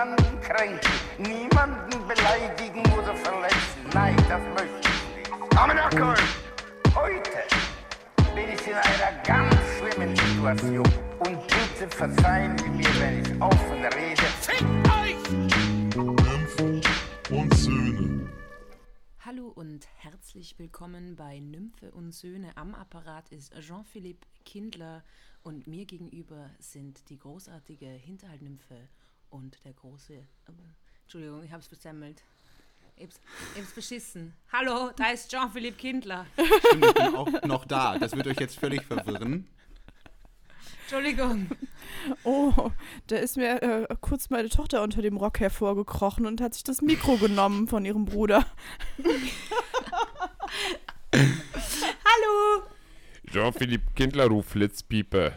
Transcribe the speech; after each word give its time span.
niemanden 0.00 0.40
kränken, 0.40 0.90
niemanden 1.18 2.08
beleidigen 2.08 2.80
oder 2.92 3.14
verletzen. 3.14 3.80
Nein, 3.92 4.16
das 4.28 4.40
möchte 4.54 4.88
ich 4.88 5.28
nicht. 5.28 5.58
Amenakol! 5.58 6.16
Heute 6.94 7.30
bin 8.34 8.48
ich 8.48 8.66
in 8.66 8.74
einer 8.74 9.22
ganz 9.24 9.54
schlimmen 9.76 10.16
Situation 10.16 10.88
und 11.18 11.38
bitte 11.42 11.88
verzeihen 11.90 12.56
Sie 12.56 12.70
mir, 12.70 13.00
wenn 13.00 13.20
ich 13.20 13.42
offen 13.42 13.84
rede. 13.84 14.22
Fick 14.40 14.66
euch! 15.02 15.30
Nymphen 15.94 16.80
und 17.30 17.54
Söhne. 17.54 18.30
Hallo 19.18 19.48
und 19.48 19.86
herzlich 19.98 20.58
willkommen 20.58 21.16
bei 21.16 21.40
Nymphe 21.40 21.90
und 21.92 22.12
Söhne. 22.12 22.56
Am 22.56 22.74
Apparat 22.74 23.28
ist 23.28 23.52
Jean-Philippe 23.60 24.26
Kindler 24.46 25.04
und 25.42 25.66
mir 25.66 25.84
gegenüber 25.84 26.48
sind 26.58 27.10
die 27.10 27.18
großartige 27.18 27.86
Hinterhaltnymphe 27.86 28.88
und 29.30 29.58
der 29.64 29.72
große. 29.72 30.14
äh, 30.14 30.24
Entschuldigung, 31.02 31.42
ich 31.44 31.52
hab's 31.52 31.66
versemmelt. 31.66 32.22
Ich 32.96 33.04
hab's, 33.04 33.20
ich 33.54 33.62
hab's 33.62 33.72
beschissen. 33.72 34.34
Hallo, 34.52 34.90
da 34.94 35.10
ist 35.10 35.30
Jean-Philippe 35.30 35.78
Kindler. 35.78 36.26
Stimmt, 36.34 36.84
ich 36.84 36.94
bin 36.94 37.14
auch 37.14 37.42
noch 37.44 37.64
da. 37.64 37.98
Das 37.98 38.14
wird 38.14 38.26
euch 38.26 38.38
jetzt 38.38 38.58
völlig 38.58 38.82
verwirren. 38.82 39.48
Entschuldigung. 40.82 41.48
Oh, 42.24 42.70
da 43.06 43.16
ist 43.16 43.36
mir 43.36 43.62
äh, 43.62 43.86
kurz 44.00 44.28
meine 44.30 44.48
Tochter 44.48 44.82
unter 44.82 45.02
dem 45.02 45.16
Rock 45.16 45.40
hervorgekrochen 45.40 46.26
und 46.26 46.40
hat 46.40 46.54
sich 46.54 46.64
das 46.64 46.82
Mikro 46.82 47.16
genommen 47.16 47.68
von 47.68 47.84
ihrem 47.84 48.04
Bruder. 48.04 48.44
Hallo. 51.12 52.64
Jean-Philippe 53.30 53.92
Kindler 53.94 54.26
ruft 54.26 54.50
Flitzpiepe. 54.50 55.36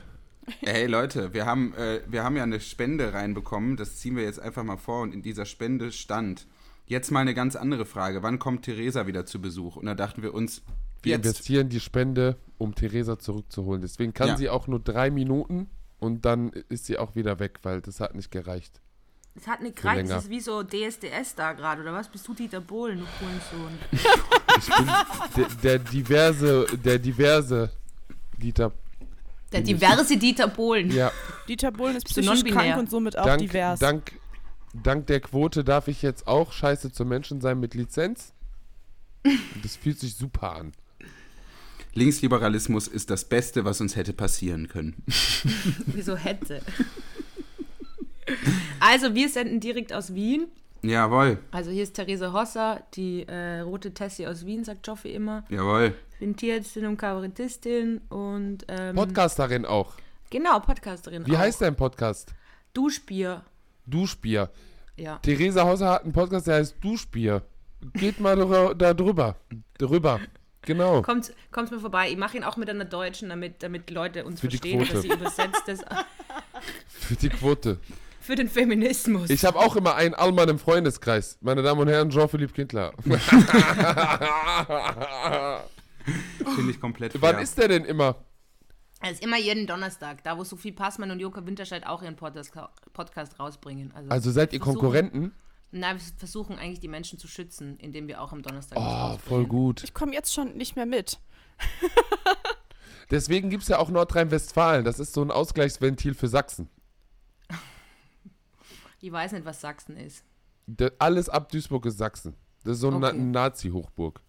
Hey 0.62 0.88
Leute, 0.88 1.34
wir 1.34 1.46
haben, 1.46 1.74
äh, 1.76 2.02
wir 2.08 2.24
haben 2.24 2.36
ja 2.36 2.44
eine 2.44 2.60
Spende 2.60 3.14
reinbekommen. 3.14 3.78
Das 3.78 3.98
ziehen 3.98 4.16
wir 4.16 4.24
jetzt 4.24 4.40
einfach 4.40 4.64
mal 4.64 4.78
vor. 4.78 5.02
Und 5.02 5.14
in 5.14 5.22
dieser 5.22 5.46
Spende 5.46 5.92
stand 5.92 6.48
jetzt 6.86 7.12
mal 7.12 7.22
eine 7.22 7.34
ganz 7.34 7.56
andere 7.56 7.86
Frage. 7.86 8.24
Wann 8.24 8.40
kommt 8.40 8.66
Theresa 8.66 9.08
wieder 9.08 9.26
zu 9.26 9.42
Besuch? 9.42 9.78
Und 9.78 9.86
da 9.86 9.96
dachten 9.96 10.22
wir 10.22 10.34
uns, 10.34 10.62
Wir 11.02 11.14
jetzt. 11.16 11.26
investieren 11.26 11.70
die 11.70 11.80
Spende, 11.80 12.38
um 12.58 12.76
Theresa 12.76 13.18
zurückzuholen. 13.20 13.82
Deswegen 13.82 14.14
kann 14.14 14.30
Ja. 14.30 14.38
sie 14.38 14.50
auch 14.50 14.68
nur 14.68 14.80
drei 14.80 15.10
Minuten 15.12 15.70
und 16.00 16.26
dann 16.26 16.50
ist 16.70 16.86
sie 16.86 16.98
auch 16.98 17.16
wieder 17.16 17.40
weg, 17.40 17.60
weil 17.64 17.82
das 17.82 18.00
hat 18.02 18.16
nicht 18.16 18.32
gereicht. 18.32 18.82
Es 19.36 19.48
hat 19.48 19.64
nicht 19.64 19.78
gereicht, 19.78 20.12
das 20.12 20.26
ist 20.26 20.30
wie 20.30 20.42
so 20.42 20.62
DSDS 20.62 21.34
da 21.36 21.54
gerade, 21.54 21.82
oder 21.82 21.94
was? 21.94 22.08
Bist 22.08 22.28
du 22.28 22.36
Dieter 22.36 22.62
Bohlen, 22.62 23.00
du 23.00 23.06
Kohlensohn? 23.20 23.80
Ich 24.60 24.68
bin 24.76 24.88
der, 25.36 25.48
der 25.64 25.80
diverse, 25.80 26.68
der 26.84 27.00
diverse 27.00 27.72
Dieter. 28.38 28.72
Der 29.54 29.60
Bin 29.60 29.76
ich. 29.76 29.80
diverse 29.80 30.18
Dieter 30.18 30.48
Bohlen. 30.48 30.92
Ja, 30.92 31.12
Dieter 31.48 31.72
Bohlen 31.72 31.96
ist 31.96 32.06
psychisch 32.06 32.44
krank 32.46 32.78
und 32.78 32.90
somit 32.90 33.18
auch 33.18 33.26
dank, 33.26 33.40
divers. 33.40 33.80
dank, 33.80 34.12
dank 34.74 35.08
der 35.08 35.22
Quote 35.22 35.64
darf 35.64 35.88
ich 35.88 36.02
jetzt 36.02 36.28
auch 36.28 36.52
scheiße 36.52 36.92
zum 36.92 37.08
Menschen 37.08 37.40
sein 37.40 37.60
mit 37.60 37.74
Lizenz. 37.74 38.34
Das 39.62 39.78
fühlt 39.78 40.00
sich 40.00 40.16
super 40.16 40.56
an. 40.56 40.74
Linksliberalismus 41.94 42.88
ist 42.88 43.10
das 43.10 43.26
Beste, 43.26 43.66
was 43.66 43.80
uns 43.80 43.96
hätte 43.96 44.14
passieren 44.14 44.68
können. 44.68 44.96
Wieso 45.86 46.16
hätte? 46.16 46.62
Also, 48.80 49.14
wir 49.14 49.30
senden 49.30 49.60
direkt 49.60 49.94
aus 49.94 50.14
Wien. 50.16 50.48
Jawohl, 50.84 51.38
Also, 51.52 51.72
hier 51.72 51.84
ist 51.84 51.94
Therese 51.94 52.34
Hosser, 52.34 52.84
die 52.94 53.24
äh, 53.28 53.62
rote 53.62 53.94
Tessie 53.94 54.28
aus 54.28 54.46
Wien, 54.46 54.64
sagt 54.66 54.86
Joffi 54.86 55.12
immer. 55.14 55.46
jawohl. 55.50 55.96
Ich 56.14 56.20
bin 56.20 56.36
Tierärztin 56.36 56.86
und 56.86 56.98
Kabarettistin 56.98 58.02
und. 58.10 58.66
Ähm, 58.68 58.96
Podcasterin 58.96 59.66
auch. 59.66 59.94
Genau, 60.30 60.60
Podcasterin. 60.60 61.26
Wie 61.26 61.34
auch. 61.36 61.40
heißt 61.40 61.62
dein 61.62 61.76
Podcast? 61.76 62.34
Duschbier. 62.74 63.44
Duschbier. 63.86 64.50
Ja. 64.98 65.18
Theresa 65.20 65.64
Hauser 65.64 65.90
hat 65.92 66.04
einen 66.04 66.14
Podcast, 66.14 66.48
der 66.48 66.56
heißt 66.56 66.76
Duschbier. 66.82 67.42
Geht 67.94 68.20
mal 68.20 68.36
da 68.76 68.94
drüber. 68.94 69.36
Drüber. 69.78 70.20
Genau. 70.66 71.02
Kommt, 71.02 71.34
kommt 71.52 71.72
mir 71.72 71.80
vorbei. 71.80 72.10
Ich 72.10 72.18
mache 72.18 72.38
ihn 72.38 72.44
auch 72.44 72.56
mit 72.56 72.70
einer 72.70 72.86
Deutschen, 72.86 73.30
damit, 73.30 73.62
damit 73.64 73.90
Leute 73.90 74.24
uns 74.24 74.40
Für 74.40 74.48
die 74.48 74.58
verstehen, 74.58 74.80
Quote. 74.80 74.94
dass 74.94 75.02
sie 75.02 75.10
übersetzt 75.10 75.64
das 75.66 75.80
Für 76.88 77.16
die 77.16 77.30
Quote. 77.30 77.80
Für 78.24 78.36
den 78.36 78.48
Feminismus. 78.50 79.30
Ich 79.30 79.44
habe 79.46 79.60
auch 79.60 79.76
immer 79.76 79.96
einen 79.96 80.14
Allmann 80.14 80.50
im 80.50 80.58
Freundeskreis. 80.60 81.38
Meine 81.42 81.62
Damen 81.62 81.82
und 81.82 81.88
Herren, 81.90 82.10
Jean-Philippe 82.10 82.54
Kindler. 82.54 82.94
Finde 86.56 86.72
ich 86.72 86.80
komplett 86.80 87.22
Wann 87.22 87.36
fair. 87.36 87.44
ist 87.44 87.58
der 87.58 87.68
denn 87.70 87.86
immer? 87.86 88.16
Es 89.02 89.14
ist 89.14 89.24
immer 89.24 89.38
jeden 89.38 89.68
Donnerstag, 89.68 90.24
da 90.24 90.38
wo 90.38 90.44
Sophie 90.44 90.72
Passmann 90.72 91.12
und 91.12 91.20
Joka 91.20 91.46
Winterscheid 91.46 91.86
auch 91.86 92.02
ihren 92.02 92.16
Podcast, 92.16 92.54
Podcast 92.94 93.40
rausbringen. 93.40 93.92
Also, 93.94 94.10
Also 94.10 94.32
seid 94.32 94.54
ihr 94.54 94.60
Konkurrenten? 94.60 95.34
Nein, 95.72 95.98
wir 95.98 96.04
versuchen 96.18 96.58
eigentlich 96.60 96.80
die 96.80 96.88
Menschen 96.88 97.18
zu 97.20 97.28
schützen, 97.28 97.78
indem 97.80 98.08
wir 98.08 98.22
auch 98.22 98.32
am 98.32 98.42
Donnerstag 98.44 98.78
Oh, 98.80 99.18
voll 99.18 99.46
gut. 99.46 99.84
ich 99.84 99.94
komme 99.94 100.14
jetzt 100.14 100.34
schon 100.34 100.56
nicht 100.56 100.76
mehr 100.76 100.86
mit. 100.86 101.20
Deswegen 103.12 103.50
gibt 103.50 103.64
es 103.64 103.70
ja 103.70 103.80
auch 103.80 103.90
Nordrhein-Westfalen. 103.90 104.86
Das 104.86 105.00
ist 105.00 105.14
so 105.14 105.22
ein 105.22 105.32
Ausgleichsventil 105.32 106.14
für 106.14 106.28
Sachsen. 106.28 106.70
Ich 109.04 109.12
weiß 109.12 109.34
nicht, 109.34 109.44
was 109.44 109.60
Sachsen 109.60 109.98
ist. 109.98 110.24
Da- 110.66 110.90
alles 110.98 111.28
ab 111.28 111.52
Duisburg 111.52 111.86
ist 111.88 111.98
Sachsen. 111.98 112.36
Das 112.64 112.76
ist 112.76 112.80
so 112.80 112.88
eine 112.88 113.06
Okay. 113.06 113.18
Nazi-Hochburg. 113.18 114.22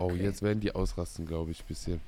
Oh, 0.00 0.06
Okay. 0.06 0.16
jetzt 0.24 0.42
werden 0.42 0.58
die 0.58 0.74
ausrasten, 0.74 1.26
glaube 1.26 1.52
ich, 1.52 1.60
ein 1.60 1.66
bisschen. 1.68 2.00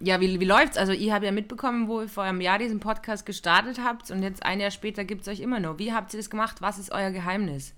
Ja, 0.00 0.20
wie, 0.20 0.38
wie 0.38 0.44
läuft's? 0.44 0.76
Also, 0.76 0.92
ihr 0.92 1.14
habt 1.14 1.24
ja 1.24 1.32
mitbekommen, 1.32 1.88
wo 1.88 2.02
ihr 2.02 2.08
vor 2.10 2.24
einem 2.24 2.42
Jahr 2.42 2.58
diesen 2.58 2.78
Podcast 2.78 3.24
gestartet 3.24 3.80
habt 3.82 4.10
und 4.10 4.22
jetzt 4.22 4.42
ein 4.42 4.60
Jahr 4.60 4.70
später 4.70 5.06
gibt 5.06 5.22
es 5.22 5.28
euch 5.28 5.40
immer 5.40 5.60
noch. 5.60 5.78
Wie 5.78 5.94
habt 5.94 6.12
ihr 6.12 6.18
das 6.18 6.28
gemacht? 6.28 6.60
Was 6.60 6.78
ist 6.78 6.92
euer 6.92 7.10
Geheimnis? 7.10 7.72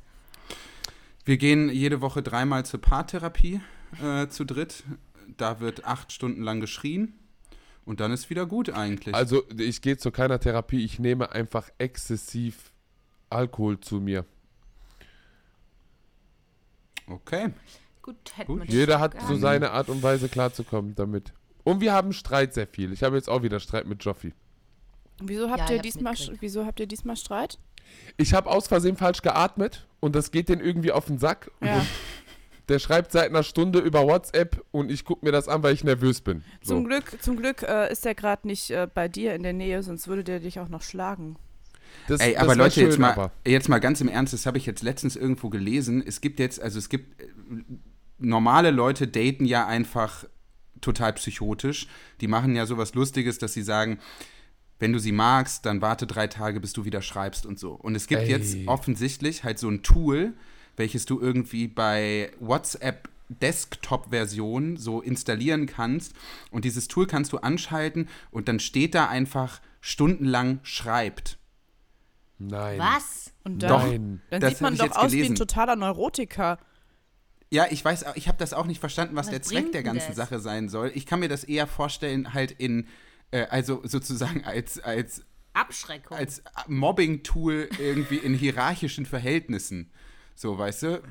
Wir 1.24 1.36
gehen 1.36 1.68
jede 1.70 2.00
Woche 2.00 2.20
dreimal 2.24 2.66
zur 2.66 2.80
Paartherapie 2.80 3.60
äh, 4.02 4.26
zu 4.26 4.44
dritt. 4.44 4.82
Da 5.36 5.60
wird 5.60 5.84
acht 5.84 6.10
Stunden 6.10 6.42
lang 6.42 6.58
geschrien. 6.60 7.14
Und 7.84 8.00
dann 8.00 8.12
ist 8.12 8.30
wieder 8.30 8.46
gut 8.46 8.70
eigentlich. 8.70 9.14
Also, 9.14 9.42
ich 9.56 9.82
gehe 9.82 9.96
zu 9.96 10.10
keiner 10.10 10.38
Therapie. 10.38 10.84
Ich 10.84 10.98
nehme 10.98 11.32
einfach 11.32 11.68
exzessiv 11.78 12.72
Alkohol 13.30 13.80
zu 13.80 14.00
mir. 14.00 14.24
okay. 17.06 17.52
Gut, 18.02 18.16
hätten 18.36 18.58
Gut. 18.58 18.68
Jeder 18.68 18.98
hat 18.98 19.14
so 19.28 19.36
seine 19.36 19.70
Art 19.70 19.88
und 19.88 20.02
Weise 20.02 20.28
klarzukommen 20.28 20.96
damit. 20.96 21.32
Und 21.62 21.80
wir 21.80 21.92
haben 21.92 22.12
Streit 22.12 22.52
sehr 22.52 22.66
viel. 22.66 22.92
Ich 22.92 23.04
habe 23.04 23.14
jetzt 23.16 23.28
auch 23.28 23.42
wieder 23.42 23.60
Streit 23.60 23.86
mit 23.86 24.04
Joffi. 24.04 24.34
Wieso 25.20 25.50
habt, 25.50 25.70
Ja, 25.70 25.76
ihr 25.76 25.82
diesmal, 25.82 26.16
wieso 26.40 26.66
habt 26.66 26.80
ihr 26.80 26.86
diesmal 26.86 27.16
Streit? 27.16 27.58
Ich 28.16 28.34
habe 28.34 28.50
aus 28.50 28.66
Versehen 28.66 28.96
falsch 28.96 29.22
geatmet 29.22 29.86
und 30.00 30.16
das 30.16 30.32
geht 30.32 30.48
den 30.48 30.58
irgendwie 30.58 30.90
auf 30.90 31.06
den 31.06 31.18
Sack. 31.18 31.52
Ja. 31.60 31.86
Der 32.68 32.78
schreibt 32.78 33.12
seit 33.12 33.30
einer 33.30 33.42
Stunde 33.42 33.80
über 33.80 34.06
WhatsApp 34.06 34.64
und 34.70 34.90
ich 34.90 35.04
gucke 35.04 35.24
mir 35.24 35.32
das 35.32 35.48
an, 35.48 35.62
weil 35.62 35.74
ich 35.74 35.84
nervös 35.84 36.20
bin. 36.20 36.44
So. 36.62 36.74
Zum 36.74 36.84
Glück, 36.84 37.22
zum 37.22 37.36
Glück 37.36 37.62
äh, 37.62 37.90
ist 37.90 38.06
er 38.06 38.14
gerade 38.14 38.46
nicht 38.46 38.70
äh, 38.70 38.86
bei 38.92 39.08
dir 39.08 39.34
in 39.34 39.42
der 39.42 39.52
Nähe, 39.52 39.82
sonst 39.82 40.08
würde 40.08 40.24
der 40.24 40.40
dich 40.40 40.60
auch 40.60 40.68
noch 40.68 40.82
schlagen. 40.82 41.36
Das, 42.08 42.20
Ey, 42.20 42.36
aber 42.36 42.54
Leute, 42.54 42.80
jetzt 42.80 42.94
schön, 42.94 43.00
mal, 43.00 43.12
aber. 43.12 43.32
jetzt 43.46 43.68
mal 43.68 43.78
ganz 43.78 44.00
im 44.00 44.08
Ernst, 44.08 44.32
das 44.32 44.46
habe 44.46 44.58
ich 44.58 44.66
jetzt 44.66 44.82
letztens 44.82 45.16
irgendwo 45.16 45.50
gelesen. 45.50 46.02
Es 46.06 46.20
gibt 46.20 46.38
jetzt, 46.40 46.60
also 46.60 46.78
es 46.78 46.88
gibt, 46.88 47.20
äh, 47.20 47.26
normale 48.18 48.70
Leute 48.70 49.08
daten 49.08 49.44
ja 49.44 49.66
einfach 49.66 50.24
total 50.80 51.12
psychotisch. 51.14 51.88
Die 52.20 52.28
machen 52.28 52.54
ja 52.54 52.66
sowas 52.66 52.94
Lustiges, 52.94 53.38
dass 53.38 53.52
sie 53.52 53.62
sagen, 53.62 53.98
wenn 54.78 54.92
du 54.92 54.98
sie 54.98 55.12
magst, 55.12 55.64
dann 55.64 55.80
warte 55.80 56.06
drei 56.06 56.26
Tage, 56.26 56.58
bis 56.60 56.72
du 56.72 56.84
wieder 56.84 57.02
schreibst 57.02 57.46
und 57.46 57.58
so. 57.58 57.72
Und 57.72 57.94
es 57.94 58.08
gibt 58.08 58.22
Ey. 58.22 58.30
jetzt 58.30 58.56
offensichtlich 58.66 59.44
halt 59.44 59.58
so 59.58 59.68
ein 59.68 59.82
Tool, 59.82 60.34
welches 60.76 61.06
du 61.06 61.20
irgendwie 61.20 61.68
bei 61.68 62.32
WhatsApp 62.40 63.08
Desktop-Version 63.40 64.76
so 64.76 65.00
installieren 65.00 65.66
kannst. 65.66 66.14
Und 66.50 66.64
dieses 66.64 66.88
Tool 66.88 67.06
kannst 67.06 67.32
du 67.32 67.38
anschalten 67.38 68.08
und 68.30 68.48
dann 68.48 68.60
steht 68.60 68.94
da 68.94 69.08
einfach 69.08 69.60
stundenlang 69.80 70.60
schreibt. 70.62 71.38
Nein. 72.38 72.78
Was? 72.78 73.32
Und 73.44 73.62
Doch. 73.62 73.80
dann, 73.82 74.20
Nein. 74.30 74.40
dann 74.40 74.50
sieht 74.50 74.60
man 74.60 74.76
doch 74.76 74.90
aus 74.96 75.12
wie 75.12 75.16
gelesen. 75.16 75.32
ein 75.34 75.36
totaler 75.36 75.76
Neurotiker. 75.76 76.58
Ja, 77.50 77.66
ich 77.70 77.84
weiß, 77.84 78.04
auch- 78.04 78.16
ich 78.16 78.28
habe 78.28 78.38
das 78.38 78.52
auch 78.52 78.66
nicht 78.66 78.80
verstanden, 78.80 79.14
was, 79.14 79.26
Was 79.26 79.30
der 79.30 79.42
Zweck 79.42 79.72
der 79.72 79.82
ganzen 79.82 80.08
das? 80.08 80.16
Sache 80.16 80.40
sein 80.40 80.68
soll. 80.68 80.90
Ich 80.94 81.06
kann 81.06 81.20
mir 81.20 81.28
das 81.28 81.44
eher 81.44 81.66
vorstellen, 81.66 82.32
halt 82.34 82.50
in, 82.52 82.86
äh, 83.30 83.46
also 83.50 83.80
sozusagen 83.84 84.44
als, 84.44 84.78
als, 84.80 85.24
Abschreckung. 85.52 86.16
als 86.16 86.42
Mobbing-Tool 86.66 87.68
irgendwie 87.78 88.16
in 88.16 88.34
hierarchischen 88.34 89.04
Verhältnissen. 89.06 89.90
So, 90.34 90.58
weißt 90.58 90.82
du? 90.84 91.02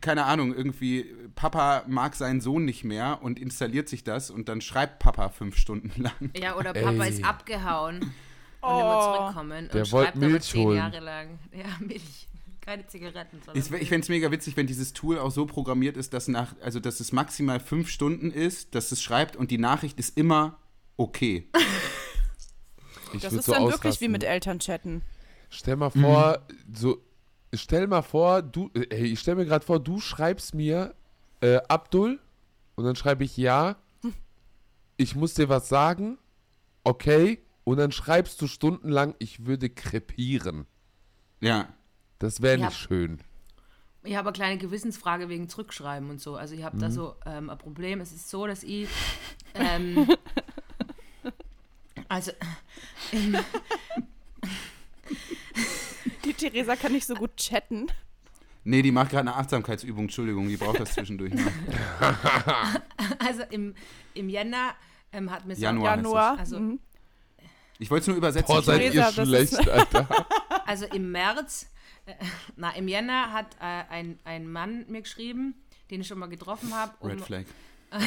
Keine 0.00 0.24
Ahnung, 0.24 0.54
irgendwie, 0.54 1.06
Papa 1.34 1.84
mag 1.86 2.14
seinen 2.14 2.40
Sohn 2.40 2.64
nicht 2.64 2.84
mehr 2.84 3.20
und 3.22 3.38
installiert 3.38 3.88
sich 3.88 4.04
das 4.04 4.30
und 4.30 4.48
dann 4.48 4.60
schreibt 4.60 4.98
Papa 4.98 5.28
fünf 5.30 5.56
Stunden 5.56 5.92
lang. 6.02 6.30
ja, 6.36 6.56
oder 6.56 6.72
Papa 6.74 7.04
Ey. 7.04 7.10
ist 7.10 7.24
abgehauen 7.24 8.00
und 8.00 8.12
Oh. 8.62 8.80
immer 8.80 9.00
zurückkommen 9.02 9.68
Der 9.72 9.80
und 9.82 9.86
schreibt 9.88 10.16
aber 10.16 10.26
Milch 10.26 10.42
zehn 10.42 10.64
holen. 10.64 10.76
Jahre 10.78 10.98
lang. 11.00 11.38
Ja, 11.52 11.66
Milch. 11.80 12.26
Keine 12.60 12.84
Zigaretten, 12.88 13.40
sondern 13.44 13.62
Ich, 13.62 13.70
ich 13.80 13.88
fände 13.88 14.02
es 14.02 14.08
mega 14.08 14.28
witzig, 14.32 14.56
wenn 14.56 14.66
dieses 14.66 14.92
Tool 14.92 15.20
auch 15.20 15.30
so 15.30 15.46
programmiert 15.46 15.96
ist, 15.96 16.12
dass 16.12 16.26
nach, 16.26 16.52
also 16.60 16.80
dass 16.80 16.98
es 16.98 17.12
maximal 17.12 17.60
fünf 17.60 17.88
Stunden 17.88 18.32
ist, 18.32 18.74
dass 18.74 18.90
es 18.90 19.00
schreibt 19.00 19.36
und 19.36 19.52
die 19.52 19.58
Nachricht 19.58 20.00
ist 20.00 20.18
immer 20.18 20.58
okay. 20.96 21.48
Ich 23.12 23.22
Das 23.22 23.32
ist 23.32 23.44
so 23.46 23.52
dann 23.52 23.62
wirklich 23.62 23.82
wie 23.82 23.86
ausrasten. 23.88 24.10
mit 24.12 24.24
Eltern 24.24 24.58
chatten. 24.58 25.02
Stell 25.48 25.76
mal 25.76 25.90
vor, 25.90 26.40
so, 26.74 27.00
stell 27.56 27.86
mal 27.86 28.02
vor, 28.02 28.42
du, 28.42 28.70
äh, 28.74 28.86
ey, 28.90 29.04
ich 29.06 29.20
stell 29.20 29.34
mir 29.34 29.44
gerade 29.46 29.64
vor, 29.64 29.80
du 29.80 30.00
schreibst 30.00 30.54
mir, 30.54 30.94
äh, 31.40 31.56
Abdul, 31.68 32.20
und 32.74 32.84
dann 32.84 32.96
schreibe 32.96 33.24
ich 33.24 33.36
ja, 33.36 33.76
ich 34.96 35.14
muss 35.14 35.34
dir 35.34 35.48
was 35.48 35.68
sagen, 35.68 36.18
okay, 36.84 37.42
und 37.64 37.78
dann 37.78 37.92
schreibst 37.92 38.40
du 38.40 38.46
stundenlang, 38.46 39.14
ich 39.18 39.44
würde 39.46 39.68
krepieren. 39.70 40.66
Ja. 41.40 41.68
Das 42.18 42.40
wäre 42.40 42.58
Ja. 42.58 42.66
nicht 42.66 42.78
schön. 42.78 43.18
Ich 44.02 44.14
habe 44.16 44.28
eine 44.28 44.34
kleine 44.36 44.58
Gewissensfrage 44.58 45.28
wegen 45.28 45.48
Zurückschreiben 45.48 46.08
und 46.10 46.20
so. 46.20 46.36
Also 46.36 46.54
ich 46.54 46.62
habe 46.62 46.78
da 46.78 46.90
so 46.90 47.16
ähm, 47.26 47.50
ein 47.50 47.58
Problem. 47.58 48.00
Es 48.00 48.12
ist 48.12 48.30
so, 48.30 48.46
dass 48.46 48.62
ich 48.62 48.88
ähm, 49.54 50.08
also 52.08 52.30
im, 53.12 53.36
Die 56.26 56.34
Theresa 56.34 56.74
kann 56.76 56.92
nicht 56.92 57.06
so 57.06 57.14
gut 57.14 57.36
chatten. 57.36 57.86
Nee, 58.64 58.82
die 58.82 58.90
macht 58.90 59.10
gerade 59.10 59.28
eine 59.28 59.36
Achtsamkeitsübung, 59.36 60.04
Entschuldigung, 60.04 60.48
die 60.48 60.56
braucht 60.56 60.80
das 60.80 60.92
zwischendurch 60.94 61.32
mal. 61.34 61.52
also 63.20 63.42
im, 63.50 63.74
im 64.14 64.28
Jänner 64.28 64.74
ähm, 65.12 65.30
hat 65.30 65.46
mir 65.46 65.54
so 65.54 65.62
Januar. 65.62 65.96
Januar. 65.96 66.38
Also- 66.38 66.58
mhm. 66.58 66.80
Ich 67.78 67.90
wollte 67.90 68.02
es 68.02 68.06
nur 68.08 68.16
übersetzen. 68.16 68.52
Boah, 68.52 68.62
seid 68.62 68.80
ihr 68.82 68.90
Theresa, 68.90 69.22
das 69.22 69.28
ist- 69.28 69.54
schlecht, 69.54 69.68
Alter. 69.68 70.08
Also 70.66 70.84
im 70.86 71.12
März, 71.12 71.70
äh, 72.06 72.14
na, 72.56 72.70
im 72.74 72.88
Jänner 72.88 73.32
hat 73.32 73.54
äh, 73.60 73.84
ein, 73.88 74.18
ein 74.24 74.50
Mann 74.50 74.84
mir 74.88 75.02
geschrieben, 75.02 75.54
den 75.92 76.00
ich 76.00 76.08
schon 76.08 76.18
mal 76.18 76.26
getroffen 76.26 76.74
habe. 76.74 76.92
Um, 76.98 77.10
Red 77.10 77.20
Flag. 77.20 77.44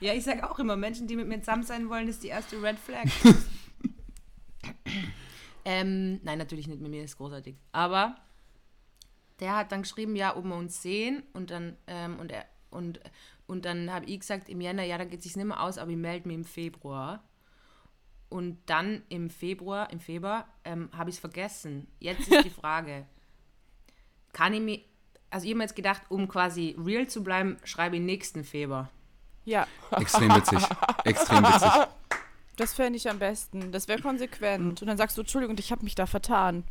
ja, 0.00 0.12
ich 0.12 0.24
sage 0.24 0.48
auch 0.50 0.58
immer, 0.58 0.76
Menschen, 0.76 1.06
die 1.06 1.16
mit 1.16 1.26
mir 1.26 1.40
zusammen 1.40 1.62
sein 1.62 1.88
wollen, 1.88 2.06
ist 2.06 2.22
die 2.22 2.28
erste 2.28 2.62
Red 2.62 2.78
Flag. 2.78 3.06
Ähm, 5.68 6.18
nein, 6.22 6.38
natürlich 6.38 6.66
nicht 6.66 6.80
mit 6.80 6.90
mir, 6.90 7.04
ist 7.04 7.18
großartig. 7.18 7.54
Aber 7.72 8.16
der 9.38 9.54
hat 9.54 9.70
dann 9.70 9.82
geschrieben, 9.82 10.16
ja, 10.16 10.34
ob 10.34 10.46
wir 10.46 10.54
uns 10.54 10.80
sehen 10.80 11.22
und 11.34 11.50
dann, 11.50 11.76
ähm, 11.86 12.18
und 12.18 12.32
er, 12.32 12.46
und, 12.70 13.00
und 13.46 13.66
dann 13.66 13.92
habe 13.92 14.06
ich 14.06 14.20
gesagt, 14.20 14.48
im 14.48 14.62
Jänner, 14.62 14.84
ja, 14.84 14.96
dann 14.96 15.10
geht 15.10 15.18
es 15.18 15.24
sich 15.24 15.36
nicht 15.36 15.44
mehr 15.44 15.62
aus, 15.62 15.76
aber 15.76 15.90
ich 15.90 15.98
melde 15.98 16.26
mich 16.26 16.36
im 16.36 16.44
Februar. 16.44 17.22
Und 18.30 18.58
dann 18.64 19.02
im 19.10 19.28
Februar, 19.28 19.90
im 19.90 20.00
Februar, 20.00 20.48
ähm, 20.64 20.88
habe 20.96 21.10
ich 21.10 21.16
es 21.16 21.20
vergessen. 21.20 21.86
Jetzt 21.98 22.28
ist 22.28 22.46
die 22.46 22.50
Frage, 22.62 23.04
kann 24.32 24.54
ich 24.54 24.62
mir, 24.62 24.80
also 25.28 25.44
ich 25.44 25.50
habe 25.50 25.58
mir 25.58 25.64
jetzt 25.64 25.76
gedacht, 25.76 26.00
um 26.08 26.28
quasi 26.28 26.74
real 26.82 27.06
zu 27.08 27.22
bleiben, 27.22 27.58
schreibe 27.64 27.96
ich 27.96 28.02
nächsten 28.02 28.42
Februar. 28.42 28.88
Ja, 29.44 29.66
Extrem 29.90 30.34
witzig. 30.34 30.62
Extrem 31.04 31.44
witzig. 31.44 31.70
das 32.58 32.74
fände 32.74 32.96
ich 32.96 33.08
am 33.08 33.18
besten. 33.18 33.72
Das 33.72 33.88
wäre 33.88 34.00
konsequent. 34.00 34.82
Und 34.82 34.86
dann 34.88 34.96
sagst 34.96 35.16
du, 35.16 35.22
Entschuldigung, 35.22 35.56
ich 35.58 35.70
habe 35.70 35.84
mich 35.84 35.94
da 35.94 36.06
vertan. 36.06 36.64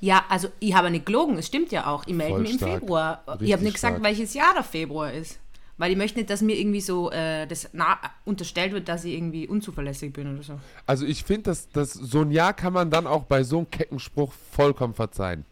Ja, 0.00 0.24
also 0.28 0.48
ich 0.60 0.74
habe 0.74 0.90
nicht 0.90 1.06
gelogen, 1.06 1.36
es 1.36 1.46
stimmt 1.46 1.72
ja 1.72 1.86
auch. 1.86 2.06
Ich 2.06 2.14
melde 2.14 2.38
mich 2.38 2.52
im. 2.52 2.58
Februar. 2.58 3.22
ich 3.26 3.32
Richtig 3.32 3.52
habe 3.52 3.64
nicht 3.64 3.74
gesagt, 3.74 3.94
stark. 3.96 4.04
welches 4.04 4.34
Jahr 4.34 4.54
der 4.54 4.64
Februar 4.64 5.12
ist. 5.12 5.38
Weil 5.76 5.92
ich 5.92 5.96
möchte 5.96 6.18
nicht, 6.18 6.28
dass 6.28 6.42
mir 6.42 6.58
irgendwie 6.58 6.82
so 6.82 7.10
äh, 7.10 7.46
das 7.46 7.70
na, 7.72 7.98
unterstellt 8.26 8.72
wird, 8.72 8.88
dass 8.88 9.04
ich 9.04 9.14
irgendwie 9.14 9.48
unzuverlässig 9.48 10.12
bin 10.12 10.34
oder 10.34 10.42
so. 10.42 10.60
Also 10.86 11.06
ich 11.06 11.24
finde, 11.24 11.44
dass, 11.44 11.70
dass 11.70 11.94
so 11.94 12.20
ein 12.20 12.30
Jahr 12.30 12.52
kann 12.52 12.74
man 12.74 12.90
dann 12.90 13.06
auch 13.06 13.24
bei 13.24 13.44
so 13.44 13.58
einem 13.58 13.70
kecken 13.70 13.98
Spruch 13.98 14.32
vollkommen 14.32 14.92
verzeihen. 14.92 15.46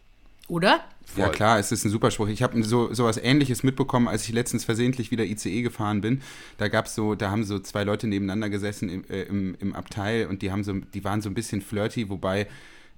Oder? 0.48 0.84
Voll. 1.04 1.22
Ja 1.24 1.28
klar, 1.30 1.58
es 1.58 1.72
ist 1.72 1.84
ein 1.84 1.90
super 1.90 2.10
Spruch. 2.10 2.28
Ich 2.28 2.42
habe 2.42 2.62
so 2.62 2.92
sowas 2.92 3.16
ähnliches 3.16 3.62
mitbekommen, 3.62 4.08
als 4.08 4.24
ich 4.24 4.32
letztens 4.32 4.64
versehentlich 4.64 5.10
wieder 5.10 5.24
ICE 5.24 5.62
gefahren 5.62 6.00
bin. 6.00 6.22
Da 6.56 6.68
gab's 6.68 6.94
so, 6.94 7.14
da 7.14 7.30
haben 7.30 7.44
so 7.44 7.58
zwei 7.58 7.84
Leute 7.84 8.06
nebeneinander 8.06 8.50
gesessen 8.50 8.88
im, 8.88 9.04
äh, 9.08 9.22
im, 9.22 9.56
im 9.60 9.74
Abteil 9.74 10.26
und 10.26 10.42
die 10.42 10.50
haben 10.50 10.64
so, 10.64 10.72
die 10.72 11.04
waren 11.04 11.22
so 11.22 11.30
ein 11.30 11.34
bisschen 11.34 11.62
flirty, 11.62 12.10
wobei, 12.10 12.46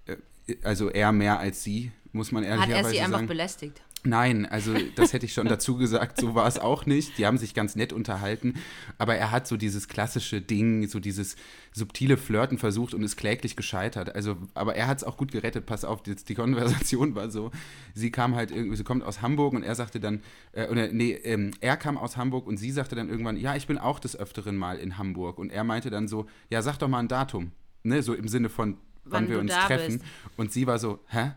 äh, 0.07 0.17
also 0.63 0.91
er 0.91 1.13
mehr 1.13 1.39
als 1.39 1.63
sie, 1.63 1.93
muss 2.13 2.33
man 2.33 2.45
Hat 2.45 2.51
ehrlicherweise 2.51 2.89
er 2.89 2.91
sie 2.91 3.01
einfach 3.01 3.19
sagen. 3.19 3.29
belästigt? 3.29 3.81
Nein, 4.03 4.47
also 4.47 4.75
das 4.95 5.13
hätte 5.13 5.27
ich 5.27 5.35
schon 5.35 5.47
dazu 5.47 5.77
gesagt, 5.77 6.19
so 6.21 6.35
war 6.35 6.47
es 6.47 6.59
auch 6.59 6.87
nicht. 6.87 7.19
Die 7.19 7.27
haben 7.27 7.37
sich 7.37 7.53
ganz 7.53 7.77
nett 7.77 7.93
unterhalten, 7.93 8.55
aber 8.97 9.15
er 9.17 9.31
hat 9.31 9.47
so 9.47 9.59
dieses 9.59 9.89
klassische 9.89 10.41
Ding, 10.41 10.89
so 10.89 11.01
dieses 11.01 11.37
subtile 11.73 12.17
Flirten 12.17 12.57
versucht 12.57 12.95
und 12.95 13.03
ist 13.03 13.17
kläglich 13.17 13.57
gescheitert. 13.57 14.15
Also, 14.15 14.39
aber 14.55 14.75
er 14.75 14.87
hat 14.87 14.99
es 14.99 15.05
auch 15.05 15.19
gut 15.19 15.33
gerettet. 15.33 15.67
Pass 15.67 15.85
auf, 15.85 16.03
die, 16.03 16.17
die 16.17 16.35
Konversation 16.35 17.15
war 17.15 17.31
so, 17.31 17.51
sie 17.95 18.11
kam 18.11 18.35
halt 18.35 18.51
irgendwie, 18.51 18.77
sie 18.77 18.85
kommt 18.85 19.05
aus 19.05 19.21
Hamburg 19.21 19.53
und 19.53 19.63
er 19.63 19.75
sagte 19.75 20.01
dann, 20.01 20.23
äh, 20.53 20.69
oder 20.69 20.89
nee, 20.89 21.13
ähm, 21.13 21.51
er 21.61 21.77
kam 21.77 21.99
aus 21.99 22.17
Hamburg 22.17 22.47
und 22.47 22.57
sie 22.57 22.71
sagte 22.71 22.97
dann 22.97 23.11
irgendwann, 23.11 23.37
ja, 23.37 23.55
ich 23.55 23.67
bin 23.67 23.77
auch 23.77 23.99
des 23.99 24.17
Öfteren 24.19 24.57
mal 24.57 24.79
in 24.79 24.97
Hamburg. 24.97 25.39
Und 25.39 25.53
er 25.53 25.65
meinte 25.65 25.91
dann 25.91 26.09
so, 26.09 26.27
ja, 26.49 26.63
sag 26.63 26.79
doch 26.79 26.89
mal 26.89 27.01
ein 27.01 27.09
Datum. 27.09 27.53
Ne, 27.83 28.03
so 28.03 28.15
im 28.15 28.29
Sinne 28.29 28.49
von, 28.49 28.79
wann, 29.05 29.25
Wann 29.25 29.29
wir 29.31 29.39
uns 29.39 29.53
treffen. 29.53 29.99
bist. 29.99 30.11
Und 30.37 30.53
sie 30.53 30.67
war 30.67 30.79
so, 30.79 31.01
hä? 31.09 31.33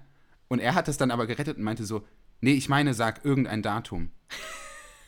Und 0.48 0.60
er 0.60 0.76
hat 0.76 0.88
das 0.88 0.98
dann 0.98 1.12
aber 1.12 1.26
gerettet 1.26 1.58
und 1.58 1.64
meinte 1.64 1.84
so, 1.86 2.04
nee, 2.42 2.54
ich 2.54 2.70
meine, 2.70 2.94
sag 2.94 3.24
irgendein 3.26 3.62
Datum. 3.62 4.12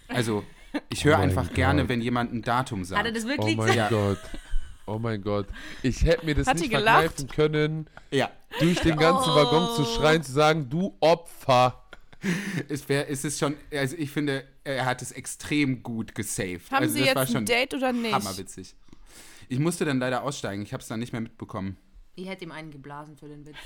Also, 0.08 0.44
ich 0.90 1.06
höre 1.06 1.18
Oh 1.18 1.22
einfach 1.22 1.54
gerne, 1.54 1.82
Gott. 1.82 1.90
wenn 1.90 2.02
jemand 2.02 2.34
ein 2.34 2.42
Datum 2.42 2.82
Hat 2.82 2.92
er 2.92 3.04
sagt. 3.04 3.16
das 3.18 3.26
Oh 3.26 3.28
wirklich 3.28 3.58
mein 3.58 3.68
gesagt? 3.68 3.90
Gott. 3.92 4.20
Oh 4.88 5.00
mein 5.00 5.22
Gott. 5.22 5.48
Ich 5.82 6.04
hätte 6.04 6.26
mir 6.26 6.36
das 6.36 6.46
Hat 6.48 6.60
nicht 6.60 6.72
verkneifen 6.72 7.28
können, 7.28 7.90
Ja, 8.12 8.30
durch 8.60 8.80
den 8.82 8.98
ganzen 8.98 9.34
Waggon 9.34 9.76
zu 9.76 9.84
schreien, 9.86 10.22
zu 10.22 10.32
sagen, 10.32 10.70
du 10.70 10.96
Opfer. 11.00 11.82
es, 12.70 12.88
wär, 12.88 13.10
es 13.10 13.24
ist 13.26 13.40
schon, 13.40 13.56
also 13.72 13.96
ich 13.98 14.12
finde, 14.12 14.46
er 14.64 14.86
hat 14.86 15.02
es 15.02 15.12
extrem 15.12 15.82
gut 15.82 16.14
gesaved. 16.14 16.70
Haben 16.72 16.84
also 16.84 16.94
sie 16.94 17.00
das 17.00 17.08
jetzt 17.08 17.34
war 17.34 17.40
ein 17.42 17.46
Date 17.46 17.74
oder 17.74 17.92
nicht? 17.94 18.14
hammerwitzig. 18.14 18.76
Ich 19.50 19.60
musste 19.60 19.86
dann 19.86 20.00
leider 20.00 20.24
aussteigen, 20.24 20.62
ich 20.64 20.74
habe 20.74 20.82
es 20.82 20.88
dann 20.88 21.00
nicht 21.00 21.14
mehr 21.14 21.22
mitbekommen. 21.22 21.78
Ich 22.16 22.28
hätte 22.28 22.44
ihm 22.46 22.52
einen 22.52 22.72
geblasen 22.72 23.18
für 23.18 23.28
den 23.28 23.46
Witz. 23.46 23.56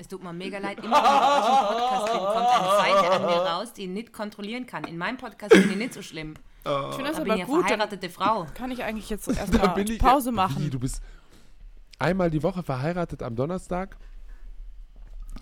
es 0.00 0.08
tut 0.08 0.22
mir 0.22 0.32
mega 0.32 0.58
leid, 0.58 0.78
immer 0.82 0.96
wenn 0.96 1.04
ich 1.04 1.12
euch 1.12 1.50
im 1.60 1.76
Podcast 1.76 2.12
bin, 2.12 2.20
kommt 2.22 2.48
eine 2.48 3.00
Seite 3.00 3.10
an 3.12 3.22
mir 3.26 3.36
raus, 3.50 3.72
die 3.74 3.82
ich 3.82 3.88
nicht 3.88 4.12
kontrollieren 4.12 4.66
kann. 4.66 4.84
In 4.84 4.96
meinem 4.96 5.18
Podcast 5.18 5.50
bin 5.52 5.70
ich 5.70 5.76
nicht 5.76 5.92
so 5.94 6.00
schlimm. 6.02 6.34
Ich 6.64 6.94
finde 6.96 7.10
das 7.10 7.16
Da 7.16 7.22
bin 7.22 7.32
aber 7.32 7.32
eine 7.34 7.44
gut. 7.44 7.66
Verheiratete 7.66 8.08
Frau. 8.10 8.46
kann 8.54 8.70
ich 8.70 8.82
eigentlich 8.82 9.10
jetzt 9.10 9.28
erstmal 9.36 9.74
bin 9.74 9.98
Pause 9.98 10.30
Wie, 10.30 10.34
machen. 10.34 10.70
du 10.70 10.78
bist 10.78 11.02
einmal 11.98 12.30
die 12.30 12.42
Woche 12.42 12.62
verheiratet 12.62 13.22
am 13.22 13.36
Donnerstag? 13.36 13.96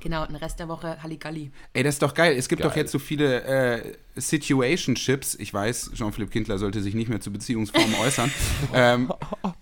Genau, 0.00 0.26
den 0.26 0.36
Rest 0.36 0.58
der 0.60 0.68
Woche 0.68 1.02
Halligalli. 1.02 1.50
Ey, 1.72 1.82
das 1.82 1.94
ist 1.94 2.02
doch 2.02 2.14
geil. 2.14 2.36
Es 2.36 2.48
gibt 2.48 2.62
doch 2.64 2.70
Geil. 2.70 2.82
jetzt 2.82 2.92
so 2.92 2.98
viele 2.98 3.42
äh, 3.44 3.96
Situationships. 4.16 5.34
Ich 5.36 5.52
weiß, 5.52 5.92
Jean-Philippe 5.94 6.30
Kindler 6.32 6.58
sollte 6.58 6.82
sich 6.82 6.94
nicht 6.94 7.08
mehr 7.08 7.20
zu 7.20 7.32
Beziehungsformen 7.32 7.94
äußern. 8.00 8.30
ähm, 8.74 9.12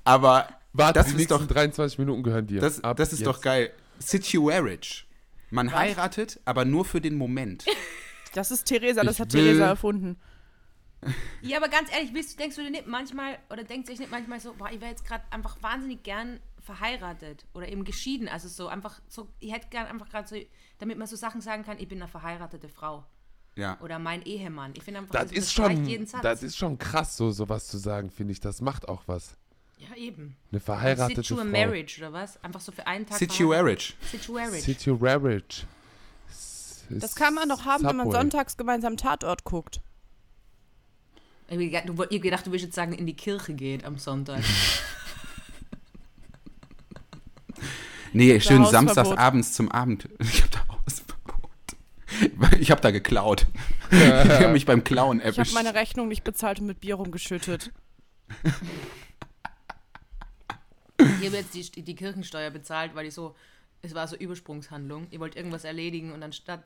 aber 0.04 0.48
Warte, 0.72 0.98
das 1.00 1.14
die 1.14 1.22
ist 1.22 1.30
doch 1.30 1.46
23 1.46 1.98
Minuten 1.98 2.22
gehören 2.22 2.46
dir. 2.46 2.60
Das, 2.60 2.80
das 2.82 3.12
ist 3.12 3.20
jetzt. 3.20 3.26
doch 3.26 3.40
geil. 3.40 3.70
Situarage. 3.98 5.04
Man 5.50 5.72
heiratet, 5.74 6.40
aber 6.44 6.64
nur 6.64 6.84
für 6.84 7.00
den 7.00 7.16
Moment. 7.16 7.64
Das 8.34 8.50
ist 8.50 8.64
Theresa, 8.66 9.02
das 9.02 9.14
Ich 9.14 9.20
hat 9.22 9.30
Theresa 9.30 9.66
erfunden. 9.66 10.18
Ja, 11.40 11.56
aber 11.56 11.68
ganz 11.70 11.90
ehrlich, 11.90 12.12
willst, 12.12 12.38
denkst 12.38 12.56
du 12.56 12.62
dir 12.62 12.70
nicht 12.70 12.86
manchmal, 12.86 13.38
oder 13.48 13.64
denkt 13.64 13.88
euch 13.88 13.98
nicht 13.98 14.10
manchmal 14.10 14.40
so, 14.40 14.52
boah, 14.52 14.68
ich 14.70 14.78
wäre 14.82 14.90
jetzt 14.90 15.06
gerade 15.06 15.24
einfach 15.30 15.56
wahnsinnig 15.62 16.02
gern 16.02 16.38
verheiratet 16.60 17.46
oder 17.54 17.66
eben 17.66 17.84
geschieden. 17.84 18.28
Also 18.28 18.48
so 18.48 18.68
einfach, 18.68 19.00
so, 19.08 19.28
ich 19.38 19.52
hätte 19.54 19.68
gern 19.70 19.86
einfach 19.86 20.10
gerade 20.10 20.28
so, 20.28 20.36
damit 20.78 20.98
man 20.98 21.06
so 21.06 21.16
Sachen 21.16 21.40
sagen 21.40 21.64
kann, 21.64 21.78
ich 21.78 21.88
bin 21.88 21.98
eine 22.02 22.08
verheiratete 22.08 22.68
Frau 22.68 23.06
Ja. 23.54 23.80
oder 23.80 23.98
mein 23.98 24.20
Ehemann. 24.20 24.74
Ich 24.76 24.82
finde 24.82 25.00
einfach, 25.00 25.14
Das 25.14 25.30
das, 25.30 25.32
ist 25.38 25.58
reicht 25.58 25.76
schon, 25.78 25.86
jeden 25.86 26.06
Satz. 26.06 26.20
das 26.20 26.42
ist 26.42 26.58
schon 26.58 26.76
krass, 26.76 27.16
so 27.16 27.30
sowas 27.30 27.68
zu 27.68 27.78
sagen, 27.78 28.10
finde 28.10 28.32
ich. 28.32 28.40
Das 28.40 28.60
macht 28.60 28.86
auch 28.86 29.04
was. 29.06 29.38
Ja, 29.78 29.94
eben. 29.96 30.36
Eine 30.50 30.60
verheiratete 30.60 31.22
Situ 31.22 31.36
Frau. 31.36 31.44
Marriage 31.44 31.98
oder 32.00 32.12
was? 32.12 32.42
Einfach 32.42 32.60
so 32.60 32.72
für 32.72 32.86
einen 32.86 33.06
Tag. 33.06 33.18
Situarage. 33.18 33.94
Situarage. 34.10 34.60
Situarage. 34.60 35.66
Das 36.88 37.14
kann 37.16 37.34
man 37.34 37.48
doch 37.48 37.64
haben, 37.64 37.84
wenn 37.84 37.96
man 37.96 38.06
Subway. 38.06 38.20
sonntags 38.20 38.56
gemeinsam 38.56 38.96
Tatort 38.96 39.44
guckt. 39.44 39.80
Ich 41.48 41.54
hab 41.54 41.58
gedacht, 41.60 41.88
du, 41.88 41.92
ich 42.10 42.16
hab 42.16 42.22
gedacht, 42.22 42.46
du 42.46 42.52
willst 42.52 42.64
jetzt 42.64 42.74
sagen, 42.74 42.92
in 42.92 43.06
die 43.06 43.14
Kirche 43.16 43.54
geht 43.54 43.84
am 43.84 43.98
Sonntag. 43.98 44.42
Nee, 48.12 48.40
schön 48.40 48.62
Hausverbot. 48.62 48.94
samstags 48.94 49.18
abends 49.18 49.52
zum 49.52 49.70
Abend. 49.70 50.08
Ich 50.20 50.42
hab 50.42 50.50
da 50.50 50.66
Hausverbot. 50.68 52.56
Ich 52.60 52.70
hab 52.70 52.80
da 52.80 52.90
geklaut. 52.90 53.46
Ich 53.90 54.00
hab 54.00 54.50
mich 54.52 54.66
beim 54.66 54.82
Klauen 54.82 55.18
Ich 55.18 55.26
habe 55.26 55.36
erwischt. 55.36 55.54
meine 55.54 55.74
Rechnung 55.74 56.08
nicht 56.08 56.24
bezahlt 56.24 56.58
und 56.60 56.66
mit 56.66 56.80
Bier 56.80 56.96
rumgeschüttet. 56.96 57.72
Ich 60.98 61.26
habe 61.26 61.36
jetzt 61.36 61.54
die, 61.54 61.82
die 61.82 61.94
Kirchensteuer 61.94 62.50
bezahlt, 62.50 62.94
weil 62.94 63.06
ich 63.06 63.14
so, 63.14 63.34
es 63.82 63.94
war 63.94 64.08
so 64.08 64.16
Übersprungshandlung. 64.16 65.06
Ich 65.10 65.20
wollte 65.20 65.38
irgendwas 65.38 65.64
erledigen 65.64 66.12
und 66.12 66.22
anstatt, 66.22 66.64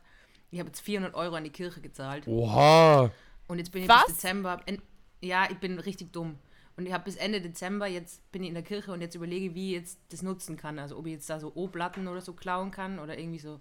ich 0.51 0.59
habe 0.59 0.69
jetzt 0.69 0.81
400 0.81 1.15
Euro 1.15 1.37
an 1.37 1.45
die 1.45 1.51
Kirche 1.51 1.81
gezahlt. 1.81 2.27
Oha. 2.27 3.11
Und 3.49 3.59
jetzt 3.59 3.73
bin 3.73 3.83
ich 3.83 3.89
Was? 3.89 4.07
bis 4.07 4.17
Dezember, 4.17 4.61
en, 4.67 4.81
ja, 5.21 5.49
ich 5.51 5.59
bin 5.59 5.79
richtig 5.79 6.13
dumm. 6.13 6.39
Und 6.77 6.87
ich 6.87 6.93
habe 6.93 7.05
bis 7.05 7.17
Ende 7.17 7.41
Dezember, 7.41 7.87
jetzt 7.87 8.31
bin 8.33 8.43
ich 8.43 8.49
in 8.49 8.55
der 8.55 8.63
Kirche 8.63 8.93
und 8.93 9.01
jetzt 9.01 9.15
überlege 9.15 9.47
ich, 9.47 9.55
wie 9.55 9.75
ich 9.75 9.81
jetzt 9.81 9.99
das 10.09 10.23
nutzen 10.23 10.57
kann. 10.57 10.79
Also 10.79 10.97
ob 10.97 11.07
ich 11.07 11.13
jetzt 11.13 11.29
da 11.29 11.39
so 11.39 11.53
O-Platten 11.55 12.09
oder 12.09 12.21
so 12.21 12.33
klauen 12.33 12.71
kann 12.71 12.99
oder 12.99 13.19
irgendwie 13.19 13.39
so. 13.39 13.61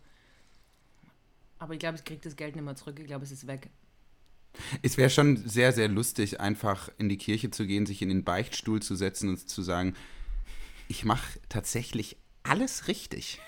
Aber 1.57 1.73
ich 1.73 1.79
glaube, 1.79 1.97
ich 1.97 2.05
kriege 2.05 2.21
das 2.23 2.35
Geld 2.35 2.55
nicht 2.55 2.63
mehr 2.63 2.75
zurück. 2.75 2.97
Ich 2.99 3.07
glaube, 3.07 3.25
es 3.25 3.31
ist 3.31 3.45
weg. 3.45 3.69
Es 4.81 4.97
wäre 4.97 5.09
schon 5.09 5.37
sehr, 5.37 5.73
sehr 5.73 5.89
lustig, 5.89 6.39
einfach 6.39 6.89
in 6.97 7.09
die 7.09 7.17
Kirche 7.17 7.51
zu 7.51 7.65
gehen, 7.65 7.85
sich 7.85 8.01
in 8.01 8.09
den 8.09 8.23
Beichtstuhl 8.23 8.81
zu 8.81 8.95
setzen 8.95 9.29
und 9.29 9.49
zu 9.49 9.61
sagen, 9.61 9.95
ich 10.89 11.05
mache 11.05 11.39
tatsächlich 11.47 12.17
alles 12.43 12.87
richtig. 12.89 13.39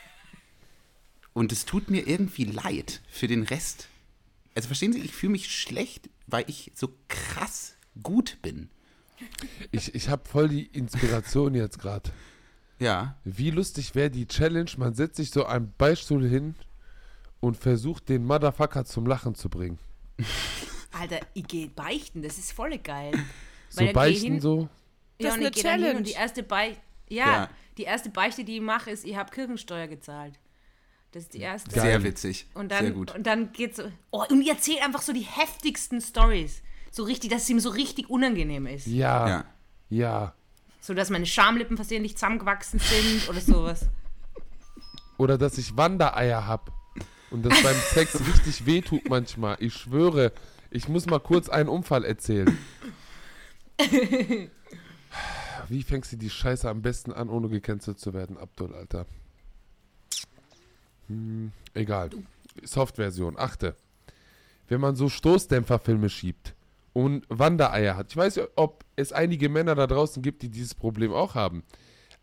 Und 1.34 1.52
es 1.52 1.66
tut 1.66 1.90
mir 1.90 2.08
irgendwie 2.08 2.46
leid 2.46 3.02
für 3.10 3.28
den 3.28 3.44
Rest. 3.44 3.88
Also 4.56 4.68
verstehen 4.68 4.94
Sie, 4.94 5.00
ich 5.00 5.12
fühle 5.14 5.34
mich 5.34 5.54
schlecht, 5.54 6.10
weil 6.28 6.44
ich 6.48 6.72
so 6.76 6.94
krass 7.10 7.76
gut 8.04 8.38
bin. 8.42 8.70
Ich, 9.72 9.94
ich 9.96 10.10
habe 10.10 10.28
voll 10.28 10.50
die 10.50 10.66
Inspiration 10.66 11.54
jetzt 11.56 11.80
gerade. 11.80 12.12
Ja. 12.80 13.18
Wie 13.24 13.52
lustig 13.52 13.96
wäre 13.96 14.10
die 14.10 14.28
Challenge, 14.28 14.70
man 14.78 14.94
setzt 14.94 15.18
sich 15.18 15.30
so 15.32 15.46
einen 15.46 15.72
Beistuhl 15.78 16.28
hin 16.28 16.56
und 17.40 17.56
versucht 17.58 18.10
den 18.10 18.26
Motherfucker 18.26 18.86
zum 18.86 19.06
Lachen 19.06 19.36
zu 19.36 19.50
bringen. 19.50 19.80
Alter, 20.92 21.20
ich 21.34 21.48
gehe 21.48 21.68
beichten, 21.70 22.22
das 22.22 22.38
ist 22.38 22.52
voll 22.52 22.78
geil. 22.80 23.14
So 23.70 23.82
Weil 23.86 23.94
beichten 23.94 24.34
hin- 24.34 24.42
so. 24.42 24.68
Ja, 25.20 25.30
Das 25.30 25.36
ist 25.36 25.40
eine 25.40 25.52
Challenge. 25.52 25.98
und 25.98 26.08
die 26.08 26.12
erste 26.12 26.44
Beichte, 26.44 26.82
ja, 27.12 27.26
Ja. 27.32 27.50
die 27.78 27.84
erste 27.84 28.10
Beichte, 28.10 28.44
die 28.44 28.56
ich 28.58 28.62
mache, 28.62 28.90
ist, 28.92 29.06
ich 29.06 29.16
habe 29.16 29.32
Kirchensteuer 29.32 29.88
gezahlt. 29.88 30.34
Das 31.12 31.24
ist 31.24 31.34
die 31.34 31.40
erste. 31.42 31.72
Sehr 31.80 32.04
witzig. 32.04 32.48
Und 32.54 32.72
Sehr 32.72 32.84
dann, 32.84 32.94
gut. 32.94 33.14
und 33.14 33.28
dann 33.28 33.52
geht's 33.52 33.78
so. 33.78 33.84
Oh, 34.12 34.24
und 34.30 34.42
ihr 34.44 34.54
erzählt 34.54 34.82
einfach 34.82 35.02
so 35.02 35.12
die 35.12 35.26
heftigsten 35.26 36.00
Stories. 36.00 36.62
So 36.90 37.04
richtig, 37.04 37.30
dass 37.32 37.44
es 37.44 37.50
ihm 37.50 37.60
so 37.60 37.70
richtig 37.70 38.10
unangenehm 38.10 38.66
ist. 38.66 38.88
Ja, 38.88 39.28
Ja. 39.28 39.46
ja. 39.90 40.34
So, 40.80 40.94
dass 40.94 41.10
meine 41.10 41.26
Schamlippen 41.26 41.76
versehentlich 41.76 42.16
zusammengewachsen 42.16 42.80
sind 42.80 43.30
oder 43.30 43.40
sowas. 43.42 43.88
Oder 45.18 45.38
dass 45.38 45.58
ich 45.58 45.78
Wandereier 45.78 46.48
hab 46.48 46.72
und 47.30 47.46
das 47.46 47.62
beim 47.62 47.76
Sex 47.76 48.16
richtig 48.28 48.66
wehtut 48.66 49.08
manchmal. 49.10 49.58
Ich 49.60 49.74
schwöre, 49.76 50.32
ich 50.72 50.88
muss 50.88 51.06
mal 51.06 51.20
kurz 51.20 51.50
einen 51.50 51.70
Unfall 51.70 52.04
erzählen. 52.06 52.58
Wie 55.72 55.84
fängst 55.84 56.12
du 56.12 56.18
die 56.18 56.30
Scheiße 56.30 56.70
am 56.70 56.82
besten 56.82 57.14
an, 57.14 57.30
ohne 57.30 57.48
gecancelt 57.48 57.98
zu 57.98 58.14
werden, 58.14 58.38
Abdul, 58.38 58.76
Alter? 58.76 59.06
Hm, 61.08 61.54
egal. 61.74 62.10
Softversion. 62.62 63.40
Achte. 63.40 63.78
Wenn 64.68 64.82
man 64.82 64.98
so 64.98 65.08
Stoßdämpferfilme 65.08 66.10
schiebt 66.10 66.56
und 66.92 67.26
Wandereier 67.30 67.96
hat. 67.96 68.08
Ich 68.10 68.18
weiß 68.18 68.36
ja, 68.36 68.48
ob 68.58 68.84
es 68.98 69.14
einige 69.14 69.48
Männer 69.48 69.76
da 69.76 69.88
draußen 69.88 70.22
gibt, 70.22 70.42
die 70.42 70.50
dieses 70.50 70.76
Problem 70.76 71.14
auch 71.14 71.36
haben. 71.36 71.64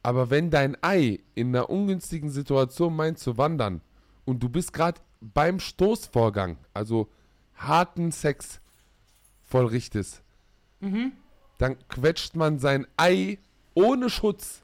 Aber 0.03 0.29
wenn 0.29 0.51
dein 0.51 0.77
Ei 0.83 1.21
in 1.35 1.49
einer 1.49 1.71
ungünstigen 1.71 2.29
Situation 2.29 2.95
meint 2.95 3.19
zu 3.19 3.39
wandern 3.39 3.81
und 4.27 4.43
du 4.43 4.51
bist 4.51 4.75
gerade 4.75 5.01
beim 5.23 5.59
Stoßvorgang, 5.59 6.59
also 6.75 7.09
harten 7.55 8.13
Sex 8.13 8.61
vollrichtest, 9.43 10.23
dann 11.59 11.77
quetscht 11.89 12.35
man 12.37 12.59
sein 12.59 12.87
Ei 12.97 13.39
ohne 13.75 14.11
Schutz. 14.11 14.63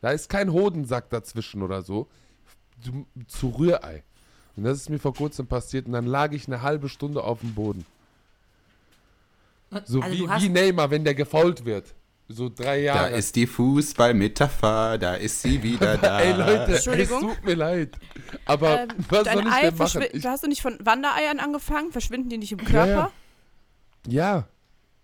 Da 0.00 0.10
ist 0.10 0.28
kein 0.28 0.52
Hodensack 0.52 1.10
dazwischen 1.10 1.62
oder 1.62 1.82
so. 1.82 2.08
Zu, 2.82 3.06
zu 3.26 3.48
Rührei. 3.50 4.02
Und 4.56 4.64
das 4.64 4.78
ist 4.78 4.90
mir 4.90 4.98
vor 4.98 5.14
kurzem 5.14 5.46
passiert 5.46 5.86
und 5.86 5.92
dann 5.92 6.06
lag 6.06 6.32
ich 6.32 6.46
eine 6.46 6.62
halbe 6.62 6.88
Stunde 6.88 7.22
auf 7.22 7.40
dem 7.40 7.54
Boden. 7.54 7.84
So 9.84 10.00
Also 10.00 10.02
wie, 10.12 10.28
wie 10.28 10.48
Neymar, 10.48 10.90
wenn 10.90 11.04
der 11.04 11.14
gefault 11.14 11.64
wird. 11.64 11.94
So 12.28 12.48
drei 12.48 12.64
Da 12.78 12.94
Jahre. 12.94 13.10
ist 13.16 13.34
die 13.36 13.46
Fußballmetapher, 13.46 14.98
da 14.98 15.14
ist 15.14 15.42
sie 15.42 15.62
wieder 15.62 15.96
da. 15.98 16.20
Ey 16.20 16.32
Leute, 16.32 16.72
es 16.72 16.86
Entschuldigung? 16.86 17.20
tut 17.20 17.44
mir 17.44 17.54
leid. 17.54 17.96
Aber 18.46 18.82
Ähm, 18.82 18.88
was 19.08 19.24
soll 19.32 19.46
ich 19.46 19.52
Ei 19.52 19.62
denn 19.70 19.76
machen? 19.76 20.04
Ich, 20.12 20.26
hast 20.26 20.42
du 20.44 20.48
nicht 20.48 20.62
von 20.62 20.78
Wandereiern 20.80 21.40
angefangen? 21.40 21.90
Verschwinden 21.92 22.28
die 22.28 22.38
nicht 22.38 22.52
im 22.52 22.58
Ja, 22.60 22.64
Körper? 22.66 23.12
ja. 24.06 24.12
ja, 24.12 24.48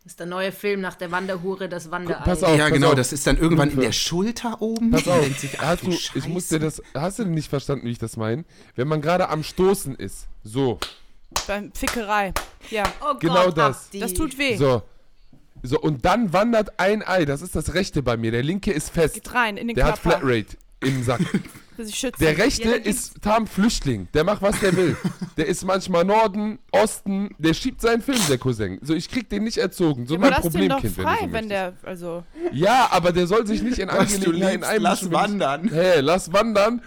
Das 0.06 0.12
ist 0.12 0.20
der 0.20 0.28
neue 0.28 0.52
Film 0.52 0.82
nach 0.82 0.94
der 0.94 1.10
Wanderhure, 1.10 1.68
das 1.68 1.90
Wanderei. 1.90 2.22
pass 2.22 2.44
auf. 2.44 2.56
ja, 2.56 2.68
genau, 2.68 2.90
auf. 2.90 2.94
das 2.94 3.12
ist 3.12 3.26
dann 3.26 3.38
irgendwann 3.38 3.72
in 3.72 3.80
der 3.80 3.90
Schulter 3.90 4.62
oben. 4.62 4.92
pass 4.92 5.08
auf. 5.08 5.20
denkt 5.24 5.40
sich, 5.40 5.58
ach 5.58 5.64
Hast 5.64 5.82
du 5.82 5.90
ich 5.90 6.28
muss 6.28 6.46
dir 6.46 6.60
das, 6.60 6.80
hast 6.94 7.18
du 7.18 7.24
denn 7.24 7.34
nicht 7.34 7.50
verstanden, 7.50 7.86
wie 7.86 7.90
ich 7.90 7.98
das 7.98 8.16
meine? 8.16 8.44
Wenn 8.76 8.86
man 8.86 9.00
gerade 9.00 9.28
am 9.28 9.42
Stoßen 9.42 9.96
ist, 9.96 10.28
so, 10.44 10.78
Beim 11.48 11.72
Fickerei. 11.72 12.32
Ja. 12.70 12.84
oh 13.00 13.14
Gott, 13.14 13.20
genau 13.20 13.50
das. 13.50 13.86
Abdi. 13.86 13.98
Das 13.98 14.14
tut 14.14 14.38
weh. 14.38 14.56
so, 14.56 14.84
so, 15.64 15.80
und 15.80 16.04
dann 16.04 16.32
wandert 16.32 16.78
ein 16.78 17.02
Ei, 17.02 17.24
das 17.24 17.42
ist 17.42 17.56
das 17.56 17.74
rechte 17.74 18.04
bei 18.04 18.16
mir, 18.16 18.30
der 18.30 18.44
linke 18.44 18.70
ist 18.70 18.90
fest. 18.90 19.14
Geht 19.14 19.34
rein 19.34 19.56
in 19.56 19.66
den 19.66 19.74
Der 19.74 19.86
hat 19.86 20.00
Körper. 20.00 20.20
Flatrate 20.20 20.56
im 20.82 21.02
Sack. 21.02 21.20
Der 22.20 22.38
rechte 22.38 22.68
Ja, 22.68 22.74
ist 22.76 23.22
Tam 23.22 23.46
Flüchtling. 23.46 24.08
Der 24.14 24.24
macht, 24.24 24.42
was 24.42 24.58
der 24.60 24.76
will. 24.76 24.96
Der 25.36 25.46
ist 25.46 25.64
manchmal 25.64 26.04
Norden, 26.04 26.58
Osten. 26.72 27.30
Der 27.38 27.54
schiebt 27.54 27.80
seinen 27.80 28.02
Film, 28.02 28.18
der 28.28 28.38
Cousin. 28.38 28.78
So, 28.82 28.94
ich 28.94 29.08
krieg 29.10 29.28
den 29.28 29.44
nicht 29.44 29.58
erzogen. 29.58 30.06
So 30.06 30.14
Aber 30.14 30.22
mein 30.22 30.30
lass 30.30 30.40
Problemkind, 30.42 30.96
wenn 30.96 31.04
frei, 31.04 31.16
du 31.20 31.26
so 31.26 31.32
wenn 31.32 31.48
der, 31.48 31.72
also, 31.82 32.24
Ja, 32.52 32.88
aber 32.90 33.12
der 33.12 33.26
soll 33.26 33.46
sich 33.46 33.62
nicht 33.62 33.78
in 33.78 33.90
Angelegenheiten 33.90 34.82
lass 34.82 35.02
einmischen. 35.02 35.10
wenn 35.10 35.16
ich- 35.18 35.22
wandern. 35.22 35.68
Hey, 35.72 36.00
lass 36.00 36.32
wandern. 36.32 36.82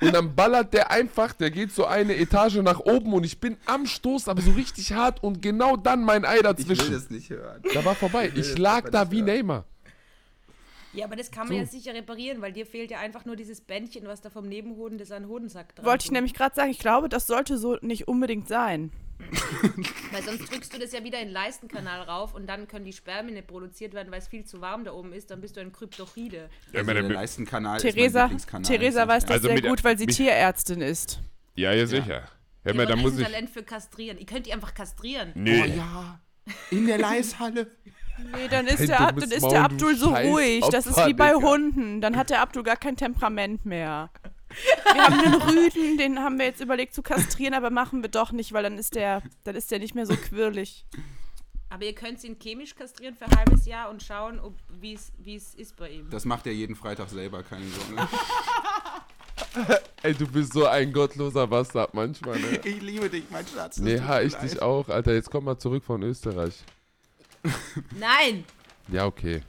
Und 0.00 0.12
dann 0.14 0.34
ballert 0.34 0.72
der 0.74 0.90
einfach, 0.90 1.32
der 1.32 1.52
geht 1.52 1.72
so 1.72 1.84
eine 1.86 2.16
Etage 2.16 2.56
nach 2.56 2.80
oben 2.80 3.12
und 3.12 3.22
ich 3.24 3.38
bin 3.38 3.56
am 3.66 3.86
Stoß, 3.86 4.26
aber 4.26 4.42
so 4.42 4.50
richtig 4.50 4.92
hart 4.94 5.22
und 5.22 5.40
genau 5.40 5.76
dann 5.76 6.02
mein 6.04 6.24
Ei 6.24 6.30
Ich 6.30 6.36
will 6.38 6.42
dazwischen. 6.42 6.92
das 6.92 7.08
nicht 7.08 7.30
hören. 7.30 7.62
Da 7.72 7.84
war 7.84 7.94
vorbei. 7.94 8.32
Ich 8.34 8.58
lag 8.58 8.90
da 8.90 9.12
wie 9.12 9.22
Neymar. 9.22 9.64
Ja, 10.94 11.06
aber 11.06 11.16
das 11.16 11.30
kann 11.30 11.48
man 11.48 11.56
ja 11.56 11.64
sicher 11.66 11.94
reparieren, 11.94 12.42
weil 12.42 12.52
dir 12.52 12.66
fehlt 12.66 12.90
ja 12.90 12.98
einfach 12.98 13.24
nur 13.24 13.34
dieses 13.36 13.60
Bändchen, 13.62 14.06
was 14.06 14.20
da 14.20 14.28
vom 14.30 14.46
Nebenhoden, 14.48 14.98
das 14.98 15.10
an 15.10 15.22
den 15.22 15.28
Hodensack 15.30 15.74
dran 15.74 15.86
wollte 15.86 16.04
ich 16.04 16.10
nämlich 16.10 16.34
gerade 16.34 16.54
sagen, 16.54 16.70
ich 16.70 16.78
glaube, 16.78 17.08
das 17.08 17.26
sollte 17.26 17.56
so 17.56 17.76
nicht 17.80 18.08
unbedingt 18.08 18.46
sein. 18.48 18.92
Weil 20.12 20.22
sonst 20.22 20.50
drückst 20.52 20.74
du 20.74 20.78
das 20.80 20.92
ja 20.92 21.04
wieder 21.04 21.18
in 21.20 21.28
den 21.28 21.32
Leistenkanal 21.32 22.02
rauf 22.02 22.34
und 22.34 22.46
dann 22.48 22.66
können 22.68 22.84
die 22.84 22.92
Spermien 22.92 23.34
nicht 23.34 23.46
produziert 23.46 23.94
werden, 23.94 24.10
weil 24.10 24.18
es 24.18 24.26
viel 24.28 24.44
zu 24.44 24.60
warm 24.60 24.84
da 24.84 24.92
oben 24.92 25.12
ist. 25.12 25.30
Dann 25.30 25.40
bist 25.40 25.56
du 25.56 25.60
ein 25.60 25.72
Kryptochide. 25.72 26.50
Also 26.74 26.92
der 26.92 27.02
Leistenkanal 27.04 27.76
ist 27.76 27.84
mein 27.84 27.94
Theresa. 27.94 28.30
Theresa 28.64 29.08
weiß 29.08 29.22
das 29.24 29.30
Also 29.36 29.46
sehr 29.46 29.54
mit- 29.54 29.66
gut, 29.68 29.84
weil 29.84 29.96
sie 29.96 30.06
mit- 30.06 30.16
Tierärztin 30.16 30.80
ist. 30.80 31.20
Ja, 31.54 31.72
ja, 31.72 31.86
sicher. 31.86 32.24
Hör 32.64 32.74
mal, 32.74 32.82
Ihr 32.82 32.86
da 32.88 32.96
muss 32.96 33.12
ein 33.12 33.18
ich. 33.20 33.24
Talent 33.24 33.50
für 33.50 33.62
Kastrieren. 33.62 34.18
Ihr 34.18 34.26
könnt 34.26 34.46
die 34.46 34.52
einfach 34.52 34.74
kastrieren. 34.74 35.30
Nee. 35.34 35.62
Oh 35.62 35.66
ja, 35.66 36.20
in 36.70 36.86
der 36.86 36.98
Leishalle. 36.98 37.70
Nee, 38.34 38.48
dann 38.48 38.66
ist, 38.66 38.88
der, 38.88 38.98
dummes 39.12 39.24
dann 39.28 39.30
ist 39.32 39.42
Maul, 39.42 39.50
der 39.50 39.60
du 39.60 39.64
Abdul 39.74 39.96
so 39.96 40.14
ruhig. 40.14 40.64
Das 40.70 40.86
ist 40.86 40.92
Opfer, 40.96 41.08
wie 41.08 41.14
bei 41.14 41.32
Digga. 41.34 41.46
Hunden. 41.46 42.00
Dann 42.00 42.16
hat 42.16 42.30
der 42.30 42.40
Abdul 42.40 42.62
gar 42.62 42.76
kein 42.76 42.96
Temperament 42.96 43.64
mehr. 43.66 44.10
Wir 44.92 45.02
haben 45.02 45.18
einen 45.18 45.42
Rüden, 45.42 45.96
den 45.98 46.18
haben 46.20 46.38
wir 46.38 46.46
jetzt 46.46 46.60
überlegt 46.60 46.94
zu 46.94 47.02
kastrieren, 47.02 47.54
aber 47.54 47.70
machen 47.70 48.02
wir 48.02 48.10
doch 48.10 48.32
nicht, 48.32 48.52
weil 48.52 48.62
dann 48.62 48.76
ist 48.78 48.94
der, 48.94 49.22
dann 49.44 49.54
ist 49.56 49.70
der 49.70 49.78
nicht 49.78 49.94
mehr 49.94 50.06
so 50.06 50.14
quirlig. 50.16 50.84
Aber 51.70 51.84
ihr 51.84 51.94
könnt 51.94 52.22
ihn 52.22 52.38
chemisch 52.38 52.74
kastrieren 52.74 53.14
für 53.16 53.24
ein 53.24 53.34
halbes 53.36 53.64
Jahr 53.64 53.88
und 53.88 54.02
schauen, 54.02 54.38
ob- 54.40 54.54
wie 54.80 54.92
es 54.92 55.10
wie 55.16 55.36
es 55.36 55.54
ist 55.54 55.74
bei 55.76 55.88
ihm. 55.88 56.10
Das 56.10 56.26
macht 56.26 56.46
er 56.46 56.52
jeden 56.52 56.76
Freitag 56.76 57.08
selber, 57.08 57.42
keine 57.42 57.64
Sorge. 57.66 58.08
Ey, 60.02 60.14
du 60.14 60.26
bist 60.26 60.52
so 60.52 60.66
ein 60.66 60.92
gottloser 60.92 61.46
Bastard 61.46 61.94
manchmal, 61.94 62.38
ne? 62.38 62.60
Ich 62.64 62.80
liebe 62.80 63.08
dich, 63.08 63.24
mein 63.30 63.46
Schatz. 63.46 63.78
Nee, 63.78 64.00
ha, 64.00 64.20
ich 64.20 64.34
dich 64.34 64.60
auch, 64.62 64.88
Alter. 64.88 65.12
Jetzt 65.14 65.30
komm 65.30 65.44
mal 65.44 65.58
zurück 65.58 65.84
von 65.84 66.02
Österreich. 66.02 66.54
Nein! 67.98 68.44
Ja, 68.88 69.06
okay. 69.06 69.42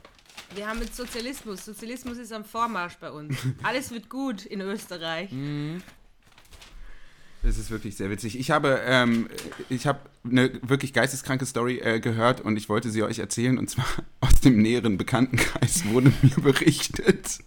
Wir 0.54 0.68
haben 0.68 0.80
jetzt 0.80 0.96
Sozialismus. 0.96 1.64
Sozialismus 1.64 2.18
ist 2.18 2.32
am 2.32 2.44
Vormarsch 2.44 2.96
bei 3.00 3.10
uns. 3.10 3.36
Alles 3.62 3.90
wird 3.90 4.08
gut 4.08 4.46
in 4.46 4.60
Österreich. 4.60 5.30
Das 7.42 7.58
ist 7.58 7.70
wirklich 7.70 7.96
sehr 7.96 8.08
witzig. 8.10 8.38
Ich 8.38 8.50
habe, 8.50 8.80
ähm, 8.86 9.28
ich 9.68 9.86
habe 9.86 10.00
eine 10.24 10.50
wirklich 10.62 10.92
geisteskranke 10.92 11.44
Story 11.44 11.78
äh, 11.78 12.00
gehört 12.00 12.40
und 12.40 12.56
ich 12.56 12.68
wollte 12.68 12.90
sie 12.90 13.02
euch 13.02 13.18
erzählen. 13.18 13.58
Und 13.58 13.68
zwar 13.68 13.86
aus 14.20 14.40
dem 14.40 14.62
näheren 14.62 14.96
Bekanntenkreis 14.96 15.84
wurde 15.86 16.12
mir 16.22 16.36
berichtet, 16.36 17.40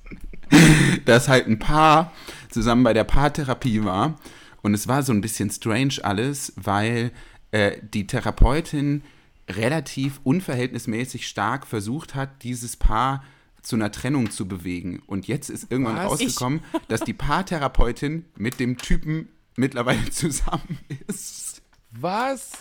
dass 1.06 1.30
halt 1.30 1.48
ein 1.48 1.60
Paar 1.60 2.12
zusammen 2.50 2.84
bei 2.84 2.94
der 2.94 3.06
Paartherapie 3.06 3.84
war. 3.86 4.20
Und 4.62 4.74
es 4.74 4.88
war 4.88 5.02
so 5.02 5.14
ein 5.14 5.22
bisschen 5.22 5.50
strange 5.50 5.96
alles, 6.04 6.54
weil 6.58 7.12
äh, 7.52 7.78
die 7.82 8.06
Therapeutin 8.06 9.02
relativ 9.50 10.20
unverhältnismäßig 10.24 11.28
stark 11.28 11.66
versucht 11.68 12.16
hat, 12.16 12.44
dieses 12.44 12.76
Paar 12.76 13.24
zu 13.62 13.76
einer 13.76 13.92
Trennung 13.92 14.32
zu 14.32 14.48
bewegen. 14.48 15.02
Und 15.08 15.28
jetzt 15.28 15.50
ist 15.50 15.72
irgendwann 15.72 15.98
Was? 15.98 16.06
rausgekommen, 16.06 16.62
dass 16.88 17.02
die 17.02 17.14
Paartherapeutin 17.14 18.26
mit 18.36 18.60
dem 18.60 18.78
Typen 18.78 19.30
mittlerweile 19.56 20.10
zusammen 20.12 20.80
ist. 21.08 21.62
Was? 21.92 22.52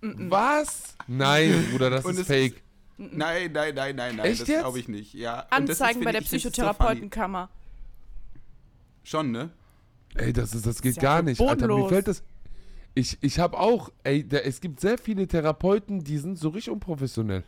Was? 0.00 0.96
Nein, 1.06 1.68
Bruder, 1.70 1.90
das 1.90 2.04
Und 2.04 2.18
ist 2.18 2.26
fake. 2.26 2.62
Nein, 2.98 3.52
nein, 3.52 3.74
nein, 3.74 3.96
nein, 3.96 4.16
nein, 4.16 4.26
Echt 4.26 4.42
das 4.42 4.48
jetzt? 4.48 4.60
glaube 4.60 4.78
ich 4.78 4.88
nicht. 4.88 5.12
Ja. 5.14 5.40
Und 5.56 5.68
das 5.68 5.76
ist, 5.76 5.82
Anzeigen 5.82 6.04
bei 6.04 6.12
der 6.12 6.22
ich, 6.22 6.32
ist 6.32 6.42
so 6.42 6.50
Psychotherapeutenkammer. 6.50 7.48
funny. 7.48 8.42
Schon, 9.04 9.30
ne? 9.30 9.50
Ey, 10.14 10.32
das, 10.32 10.54
ist, 10.54 10.66
das 10.66 10.80
geht 10.80 10.96
ja 10.96 11.02
gar 11.02 11.22
nicht. 11.22 11.40
Alter, 11.40 11.68
mir 11.68 11.88
fällt 11.88 12.08
das. 12.08 12.22
Ich, 12.98 13.18
ich 13.20 13.38
habe 13.38 13.58
auch, 13.58 13.92
ey, 14.04 14.26
da, 14.26 14.38
es 14.38 14.58
gibt 14.58 14.80
sehr 14.80 14.96
viele 14.96 15.28
Therapeuten, 15.28 16.02
die 16.02 16.16
sind 16.16 16.38
so 16.38 16.48
richtig 16.48 16.72
unprofessionell. 16.72 17.44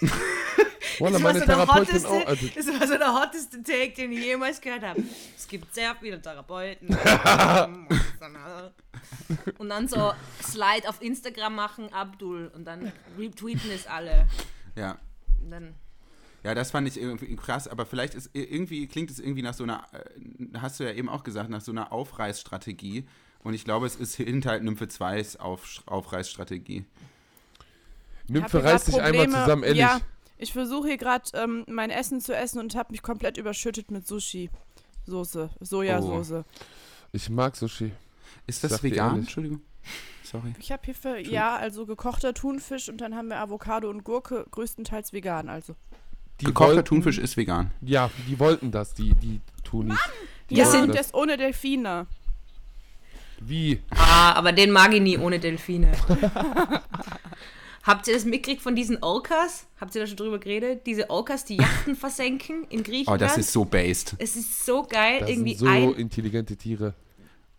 Wallah, 0.98 1.20
meine 1.20 1.44
Therapeutin 1.44 2.04
auch. 2.04 2.26
Also, 2.26 2.48
das 2.56 2.66
war 2.66 2.88
so 2.88 2.98
der 2.98 3.14
hotteste 3.14 3.62
Take, 3.62 3.92
den 3.94 4.10
ich 4.10 4.24
jemals 4.24 4.60
gehört 4.60 4.82
habe. 4.82 5.00
Es 5.36 5.46
gibt 5.46 5.72
sehr 5.72 5.94
viele 5.94 6.20
Therapeuten. 6.20 6.88
Und 9.58 9.68
dann 9.68 9.86
so 9.86 10.12
Slide 10.42 10.88
auf 10.88 11.00
Instagram 11.00 11.54
machen, 11.54 11.92
Abdul. 11.92 12.50
Und 12.52 12.64
dann 12.64 12.90
retweeten 13.16 13.70
es 13.72 13.86
alle. 13.86 14.26
Ja. 14.74 14.98
Und 15.40 15.52
dann, 15.52 15.76
Ja, 16.42 16.56
das 16.56 16.72
fand 16.72 16.88
ich 16.88 17.00
irgendwie 17.00 17.36
krass, 17.36 17.68
aber 17.68 17.86
vielleicht 17.86 18.14
ist 18.14 18.30
irgendwie 18.32 18.88
klingt 18.88 19.12
es 19.12 19.20
irgendwie 19.20 19.42
nach 19.42 19.54
so 19.54 19.62
einer, 19.62 19.86
äh, 19.92 20.58
hast 20.58 20.80
du 20.80 20.84
ja 20.84 20.90
eben 20.90 21.08
auch 21.08 21.22
gesagt, 21.22 21.48
nach 21.48 21.60
so 21.60 21.70
einer 21.70 21.92
Aufreißstrategie. 21.92 23.06
Und 23.44 23.54
ich 23.54 23.64
glaube, 23.64 23.86
es 23.86 23.96
ist 23.96 24.14
hinter 24.16 24.58
Nymphe 24.60 24.86
2s 24.86 25.38
Auf, 25.38 25.82
Aufreißstrategie. 25.86 26.84
Nymphe 28.28 28.62
reißt 28.62 28.88
dich 28.88 29.00
einmal 29.00 29.26
zusammen, 29.28 29.62
ehrlich. 29.62 29.80
Ja, 29.80 30.00
ich 30.36 30.52
versuche 30.52 30.88
hier 30.88 30.98
gerade 30.98 31.24
ähm, 31.34 31.64
mein 31.68 31.90
Essen 31.90 32.20
zu 32.20 32.34
essen 32.36 32.58
und 32.58 32.74
habe 32.74 32.92
mich 32.92 33.02
komplett 33.02 33.38
überschüttet 33.38 33.90
mit 33.90 34.06
Sushi. 34.06 34.50
Soße, 35.06 35.50
Sojasauce. 35.60 36.44
Ich 37.12 37.30
mag 37.30 37.56
Sushi. 37.56 37.92
Ist 38.46 38.62
das 38.64 38.82
vegan? 38.82 39.20
Entschuldigung. 39.20 39.62
Sorry. 40.22 40.52
Ich 40.58 40.70
habe 40.70 40.82
hier 40.84 40.94
für, 40.94 41.18
ja, 41.18 41.56
also 41.56 41.86
gekochter 41.86 42.34
Thunfisch 42.34 42.90
und 42.90 43.00
dann 43.00 43.14
haben 43.14 43.28
wir 43.28 43.38
Avocado 43.40 43.88
und 43.88 44.04
Gurke, 44.04 44.44
größtenteils 44.50 45.14
vegan, 45.14 45.48
also. 45.48 45.74
Die 46.40 46.44
Gekochter 46.44 46.74
wollten- 46.74 46.84
Thunfisch 46.86 47.18
ist 47.18 47.38
vegan. 47.38 47.70
Ja, 47.80 48.10
die 48.28 48.38
wollten 48.38 48.70
das, 48.70 48.92
die, 48.92 49.14
die 49.14 49.40
Tunis. 49.64 49.98
Die 50.50 50.56
Ja, 50.56 50.86
das. 50.86 50.96
das 50.96 51.14
ohne 51.14 51.38
Delfine. 51.38 52.06
Wie? 53.40 53.80
ah, 53.90 54.32
aber 54.34 54.52
den 54.52 54.70
mag 54.70 54.92
ich 54.94 55.00
nie 55.00 55.16
ohne 55.18 55.38
Delfine. 55.38 55.92
Habt 57.84 58.06
ihr 58.06 58.14
das 58.14 58.24
mitgekriegt 58.24 58.60
von 58.60 58.74
diesen 58.76 59.02
Orcas? 59.02 59.66
Habt 59.80 59.94
ihr 59.94 60.02
da 60.02 60.06
schon 60.06 60.16
drüber 60.16 60.38
geredet? 60.38 60.86
Diese 60.86 61.08
Orcas, 61.08 61.44
die 61.46 61.56
Yachten 61.56 61.96
versenken 61.96 62.64
in 62.68 62.80
Oh, 62.80 62.82
Griechenland. 62.82 63.22
das 63.22 63.38
ist 63.38 63.52
so 63.52 63.64
based. 63.64 64.14
es 64.18 64.36
ist 64.36 64.66
so 64.66 64.82
geil, 64.82 65.20
Das 65.20 65.30
irgendwie 65.30 65.54
sind 65.54 65.66
so 65.66 65.72
ein. 65.72 65.94
intelligente 65.94 66.56
Tiere. 66.56 66.94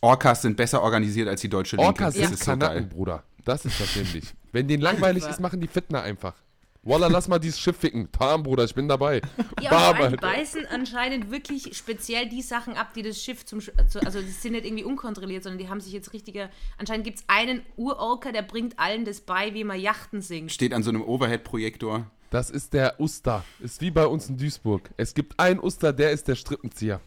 Orcas 0.02 0.44
sind 0.44 0.56
besser 0.56 0.82
organisiert 0.84 1.28
als 1.28 1.42
die 1.42 1.50
deutsche 1.50 1.76
Linke. 1.78 1.88
Orcas 1.88 2.14
das 2.14 2.24
sind 2.24 2.34
ist 2.34 2.44
so 2.44 2.52
Kanaken, 2.52 2.76
geil. 2.76 2.90
Bruder. 2.94 3.24
Das 3.44 3.66
ist 3.66 3.80
das 3.80 3.96
nämlich. 3.96 4.26
Wenn 4.52 4.68
denen 4.68 4.84
langweilig 4.84 5.26
ist, 5.28 5.40
machen 5.40 5.60
die 5.62 5.68
Fitner 5.68 6.04
einfach. 6.04 6.36
Walla, 6.84 7.08
lass 7.08 7.28
mal 7.28 7.40
dieses 7.40 7.60
Schiff 7.60 7.78
ficken. 7.78 8.10
Tam, 8.12 8.44
Bruder, 8.44 8.64
ich 8.64 8.74
bin 8.74 8.88
dabei. 8.88 9.22
Ja, 9.62 9.70
Bam, 9.70 9.98
allem, 9.98 10.12
die 10.14 10.18
beißen 10.18 10.66
anscheinend 10.68 11.30
wirklich 11.30 11.76
speziell 11.76 12.30
die 12.30 12.42
Sachen 12.42 12.76
ab, 12.76 12.94
die 12.94 13.02
das 13.02 13.22
Schiff 13.22 13.46
zum. 13.46 13.60
Sch 13.60 13.72
zu, 13.90 14.00
also, 14.02 14.22
die 14.22 14.28
sind 14.28 14.54
nicht 14.54 14.66
irgendwie 14.66 14.86
unkontrolliert, 14.86 15.44
sondern 15.44 15.60
die 15.60 15.70
haben 15.70 15.82
sich 15.82 15.92
jetzt 15.92 16.14
richtiger. 16.14 16.50
Anscheinend 16.78 17.04
gibt 17.04 17.20
es 17.20 17.26
einen 17.28 17.62
Urorker, 17.76 18.32
der 18.32 18.44
bringt 18.44 18.80
allen 18.80 19.04
das 19.04 19.20
bei, 19.20 19.54
wie 19.54 19.66
man 19.66 19.80
Yachten 19.80 20.22
singt. 20.22 20.52
Steht 20.52 20.74
an 20.74 20.84
so 20.84 20.90
einem 20.90 21.02
Overhead-Projektor. 21.02 22.06
Das 22.30 22.50
ist 22.50 22.74
der 22.74 23.00
Uster. 23.00 23.44
Ist 23.60 23.82
wie 23.82 23.92
bei 23.92 24.06
uns 24.06 24.30
in 24.30 24.38
Duisburg. 24.38 24.90
Es 24.98 25.14
gibt 25.14 25.40
einen 25.40 25.60
Uster, 25.60 25.92
der 25.92 26.12
ist 26.12 26.28
der 26.28 26.36
Strippenzieher. 26.36 27.02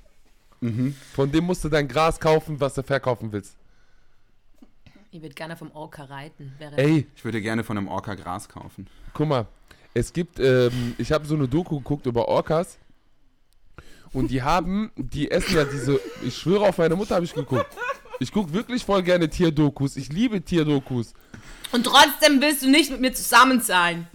Von 1.14 1.32
dem 1.32 1.44
musst 1.44 1.64
du 1.64 1.68
dein 1.68 1.88
Gras 1.88 2.20
kaufen, 2.20 2.60
was 2.60 2.74
du 2.74 2.84
verkaufen 2.84 3.32
willst. 3.32 3.56
Ich 5.14 5.20
würde 5.20 5.34
gerne 5.34 5.56
vom 5.56 5.70
Orca 5.72 6.04
reiten. 6.04 6.54
Wäre 6.56 6.78
Ey, 6.78 7.06
Ich 7.14 7.22
würde 7.22 7.42
gerne 7.42 7.64
von 7.64 7.76
einem 7.76 7.86
Orca 7.88 8.14
Gras 8.14 8.48
kaufen. 8.48 8.86
guck 9.12 9.28
mal. 9.28 9.46
Es 9.92 10.14
gibt, 10.14 10.40
ähm, 10.40 10.94
ich 10.96 11.12
habe 11.12 11.26
so 11.26 11.34
eine 11.34 11.46
Doku 11.46 11.76
geguckt 11.76 12.06
über 12.06 12.28
Orcas. 12.28 12.78
Und 14.14 14.30
die 14.30 14.42
haben, 14.42 14.90
die 14.96 15.30
essen 15.30 15.54
ja 15.54 15.64
diese, 15.64 16.00
ich 16.22 16.34
schwöre 16.34 16.66
auf 16.66 16.78
meine 16.78 16.96
Mutter 16.96 17.14
habe 17.14 17.26
ich 17.26 17.34
geguckt. 17.34 17.66
Ich 18.20 18.32
gucke 18.32 18.54
wirklich 18.54 18.86
voll 18.86 19.02
gerne 19.02 19.28
Tierdokus. 19.28 19.96
Ich 19.96 20.10
liebe 20.10 20.40
Tierdokus. 20.40 21.12
Und 21.72 21.84
trotzdem 21.84 22.40
willst 22.40 22.62
du 22.62 22.70
nicht 22.70 22.90
mit 22.90 23.02
mir 23.02 23.12
zusammen 23.12 23.60
sein. 23.60 24.08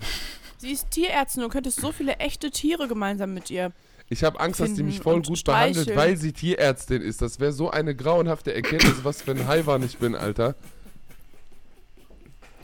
Sie 0.57 0.71
ist 0.71 0.89
Tierärztin 0.89 1.43
und 1.43 1.51
könntest 1.51 1.79
so 1.79 1.91
viele 1.91 2.15
echte 2.15 2.49
Tiere 2.49 2.87
gemeinsam 2.87 3.35
mit 3.35 3.51
ihr. 3.51 3.71
Ich 4.09 4.23
habe 4.23 4.39
Angst, 4.39 4.61
dass 4.61 4.73
die 4.73 4.83
mich 4.83 5.01
voll 5.01 5.15
und 5.15 5.27
gut 5.27 5.43
behandelt, 5.43 5.75
streicheln. 5.75 5.97
weil 5.97 6.17
sie 6.17 6.31
Tierärztin 6.33 7.03
ist. 7.03 7.21
Das 7.21 7.39
wäre 7.39 7.51
so 7.51 7.69
eine 7.69 7.93
grauenhafte 7.93 8.51
Erkenntnis, 8.53 9.03
was 9.03 9.21
für 9.21 9.31
ein 9.31 9.47
Haiwan 9.47 9.83
ich 9.83 9.97
bin, 9.97 10.15
Alter. 10.15 10.55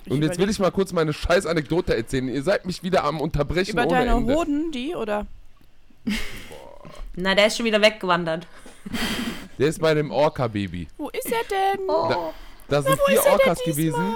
Und 0.09 0.21
jetzt 0.21 0.37
will 0.37 0.49
ich 0.49 0.59
mal 0.59 0.71
kurz 0.71 0.91
meine 0.91 1.13
scheiß 1.13 1.45
Anekdote 1.45 1.95
erzählen. 1.95 2.27
Ihr 2.27 2.43
seid 2.43 2.65
mich 2.65 2.83
wieder 2.83 3.03
am 3.03 3.21
Unterbrechen 3.21 3.71
Über 3.71 3.83
ohne 3.83 3.91
deine 3.91 4.11
Ende. 4.11 4.35
Hoden, 4.35 4.71
die, 4.71 4.95
oder? 4.95 5.25
Na, 7.15 7.35
der 7.35 7.47
ist 7.47 7.57
schon 7.57 7.65
wieder 7.65 7.81
weggewandert. 7.81 8.47
Der 9.59 9.67
ist 9.67 9.79
bei 9.79 9.93
dem 9.93 10.09
Orca-Baby. 10.09 10.87
Wo 10.97 11.09
ist 11.09 11.31
er 11.31 11.43
denn? 11.47 11.87
Oh. 11.87 12.33
Da 12.69 12.81
sind 12.81 12.99
vier 13.05 13.19
ist 13.19 13.25
er 13.25 13.37
denn 13.37 13.39
Orcas 13.39 13.63
gewesen. 13.63 14.15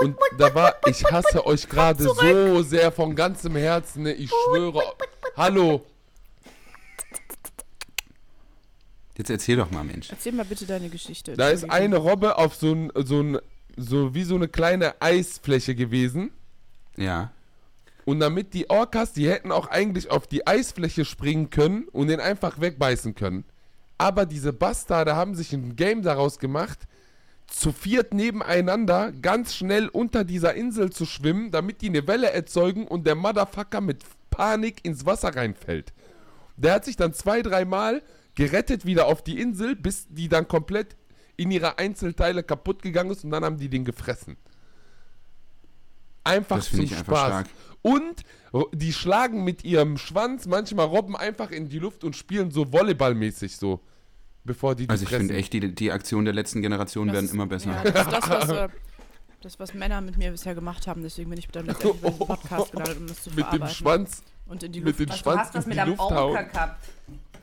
Und 0.00 0.16
da 0.38 0.54
war, 0.54 0.74
ich 0.86 1.04
hasse 1.04 1.44
euch 1.44 1.68
gerade 1.68 2.02
so 2.02 2.62
sehr 2.62 2.90
von 2.90 3.14
ganzem 3.14 3.54
Herzen. 3.54 4.04
Ne? 4.04 4.14
Ich 4.14 4.30
schwöre. 4.30 4.82
Hallo. 5.36 5.84
Jetzt 9.16 9.30
erzähl 9.30 9.56
doch 9.56 9.70
mal, 9.70 9.84
Mensch. 9.84 10.10
Erzähl 10.10 10.32
mal 10.32 10.44
bitte 10.44 10.66
deine 10.66 10.88
Geschichte. 10.88 11.36
Da 11.36 11.48
ist 11.48 11.70
eine 11.70 11.96
Robbe 11.96 12.36
auf 12.36 12.54
so 12.54 12.72
ein, 12.72 12.92
so 12.94 13.20
ein, 13.20 13.38
so 13.76 14.14
wie 14.14 14.24
so 14.24 14.34
eine 14.34 14.48
kleine 14.48 15.00
Eisfläche 15.00 15.74
gewesen. 15.74 16.30
Ja. 16.96 17.32
Und 18.04 18.20
damit 18.20 18.54
die 18.54 18.70
Orcas, 18.70 19.12
die 19.12 19.28
hätten 19.28 19.52
auch 19.52 19.68
eigentlich 19.68 20.10
auf 20.10 20.26
die 20.26 20.46
Eisfläche 20.46 21.04
springen 21.04 21.50
können 21.50 21.88
und 21.88 22.08
den 22.08 22.20
einfach 22.20 22.60
wegbeißen 22.60 23.14
können. 23.14 23.44
Aber 23.98 24.26
diese 24.26 24.52
Bastarde 24.52 25.16
haben 25.16 25.34
sich 25.34 25.52
ein 25.52 25.74
Game 25.76 26.02
daraus 26.02 26.38
gemacht, 26.38 26.80
zu 27.46 27.72
viert 27.72 28.12
nebeneinander 28.12 29.12
ganz 29.12 29.54
schnell 29.54 29.88
unter 29.88 30.24
dieser 30.24 30.54
Insel 30.54 30.90
zu 30.90 31.06
schwimmen, 31.06 31.50
damit 31.50 31.80
die 31.80 31.88
eine 31.88 32.06
Welle 32.06 32.30
erzeugen 32.30 32.86
und 32.86 33.06
der 33.06 33.14
Motherfucker 33.14 33.80
mit 33.80 34.04
Panik 34.30 34.84
ins 34.84 35.06
Wasser 35.06 35.34
reinfällt. 35.34 35.92
Der 36.56 36.74
hat 36.74 36.84
sich 36.84 36.96
dann 36.96 37.12
zwei, 37.12 37.42
dreimal 37.42 38.02
gerettet 38.34 38.84
wieder 38.84 39.06
auf 39.06 39.22
die 39.22 39.40
Insel, 39.40 39.76
bis 39.76 40.06
die 40.08 40.28
dann 40.28 40.48
komplett 40.48 40.96
in 41.36 41.50
ihre 41.50 41.78
Einzelteile 41.78 42.42
kaputt 42.42 42.82
gegangen 42.82 43.10
ist 43.10 43.24
und 43.24 43.30
dann 43.30 43.44
haben 43.44 43.58
die 43.58 43.68
den 43.68 43.84
gefressen. 43.84 44.36
Einfach 46.24 46.60
zum 46.60 46.80
ich 46.80 46.92
einfach 46.96 47.04
Spaß. 47.16 47.26
stark. 47.28 47.46
Und 47.82 48.22
ro- 48.52 48.68
die 48.72 48.92
schlagen 48.92 49.44
mit 49.44 49.62
ihrem 49.64 49.96
Schwanz 49.96 50.46
manchmal 50.46 50.86
Robben 50.86 51.14
einfach 51.16 51.50
in 51.52 51.68
die 51.68 51.78
Luft 51.78 52.02
und 52.02 52.16
spielen 52.16 52.50
so 52.50 52.72
volleyballmäßig 52.72 53.56
so, 53.56 53.80
bevor 54.42 54.74
die 54.74 54.84
die 54.86 54.90
Also 54.90 55.04
ich 55.04 55.10
finde 55.10 55.34
echt, 55.36 55.52
die, 55.52 55.72
die 55.72 55.92
Aktionen 55.92 56.24
der 56.24 56.34
letzten 56.34 56.62
Generation 56.62 57.06
Das 57.08 57.14
werden 57.14 57.30
immer 57.30 57.46
besser. 57.46 57.70
Ja, 57.70 57.84
das 57.90 58.06
ist 58.06 58.12
das, 58.12 58.28
was, 58.28 58.48
äh, 58.50 58.68
das, 59.42 59.60
was 59.60 59.74
Männer 59.74 60.00
mit 60.00 60.16
mir 60.16 60.32
bisher 60.32 60.56
gemacht 60.56 60.88
haben. 60.88 61.02
Deswegen 61.02 61.30
bin 61.30 61.38
ich 61.38 61.46
bei 61.48 61.62
diesem 61.62 61.76
Podcast 62.00 62.72
gelandet, 62.72 62.98
um 62.98 63.06
das 63.06 63.22
zu 63.22 63.30
mit 63.34 63.52
dem. 63.52 63.68
Schwanz, 63.68 64.22
Und 64.46 64.64
in 64.64 64.72
die 64.72 64.80
mit 64.80 64.98
Luft. 64.98 65.00
dem 65.00 65.08
Was, 65.10 65.16
du 65.18 65.22
Schwanz 65.22 65.40
hast 65.42 65.54
das 65.54 65.64
in 65.64 65.68
mit 65.68 65.76
die 65.76 65.80
einem 65.82 65.98
hauen. 65.98 66.32
gehabt. 66.52 66.88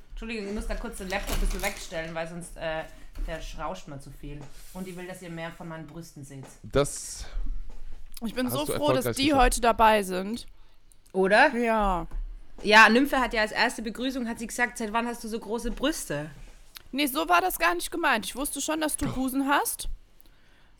Entschuldigung, 0.09 0.47
ich 0.49 0.53
muss 0.55 0.67
da 0.67 0.75
kurz 0.75 0.97
den 0.97 1.07
Laptop 1.09 1.35
ein 1.37 1.41
bisschen 1.41 1.61
wegstellen, 1.61 2.13
weil 2.13 2.27
sonst 2.27 2.57
äh, 2.57 2.83
der 3.27 3.41
schrauscht 3.41 3.87
mir 3.87 3.99
zu 3.99 4.11
viel. 4.11 4.39
Und 4.73 4.87
ich 4.87 4.95
will, 4.95 5.07
dass 5.07 5.21
ihr 5.21 5.29
mehr 5.29 5.51
von 5.51 5.67
meinen 5.67 5.87
Brüsten 5.87 6.23
seht. 6.23 6.45
Das, 6.63 7.25
Ich 8.25 8.33
bin 8.33 8.49
so 8.49 8.65
froh, 8.65 8.93
dass 8.93 9.15
die 9.15 9.25
geschafft. 9.25 9.41
heute 9.41 9.61
dabei 9.61 10.03
sind. 10.03 10.45
Oder? 11.11 11.55
Ja. 11.55 12.07
Ja, 12.63 12.87
Nymphe 12.89 13.19
hat 13.19 13.33
ja 13.33 13.41
als 13.41 13.51
erste 13.51 13.81
Begrüßung 13.81 14.27
hat 14.27 14.39
sie 14.39 14.47
gesagt, 14.47 14.77
seit 14.77 14.93
wann 14.93 15.07
hast 15.07 15.23
du 15.23 15.27
so 15.27 15.39
große 15.39 15.71
Brüste? 15.71 16.29
Nee, 16.91 17.07
so 17.07 17.27
war 17.27 17.41
das 17.41 17.57
gar 17.59 17.73
nicht 17.75 17.91
gemeint. 17.91 18.25
Ich 18.25 18.35
wusste 18.35 18.61
schon, 18.61 18.79
dass 18.79 18.95
du 18.97 19.11
Busen 19.11 19.47
hast. 19.47 19.89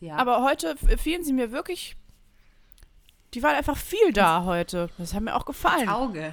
Ja. 0.00 0.16
Aber 0.16 0.42
heute 0.42 0.76
fielen 0.98 1.24
sie 1.24 1.32
mir 1.32 1.50
wirklich. 1.50 1.96
Die 3.34 3.42
waren 3.42 3.56
einfach 3.56 3.76
viel 3.76 4.12
da 4.12 4.44
heute. 4.44 4.90
Das 4.98 5.12
hat 5.12 5.22
mir 5.22 5.34
auch 5.34 5.44
gefallen. 5.44 5.88
Auge. 5.88 6.32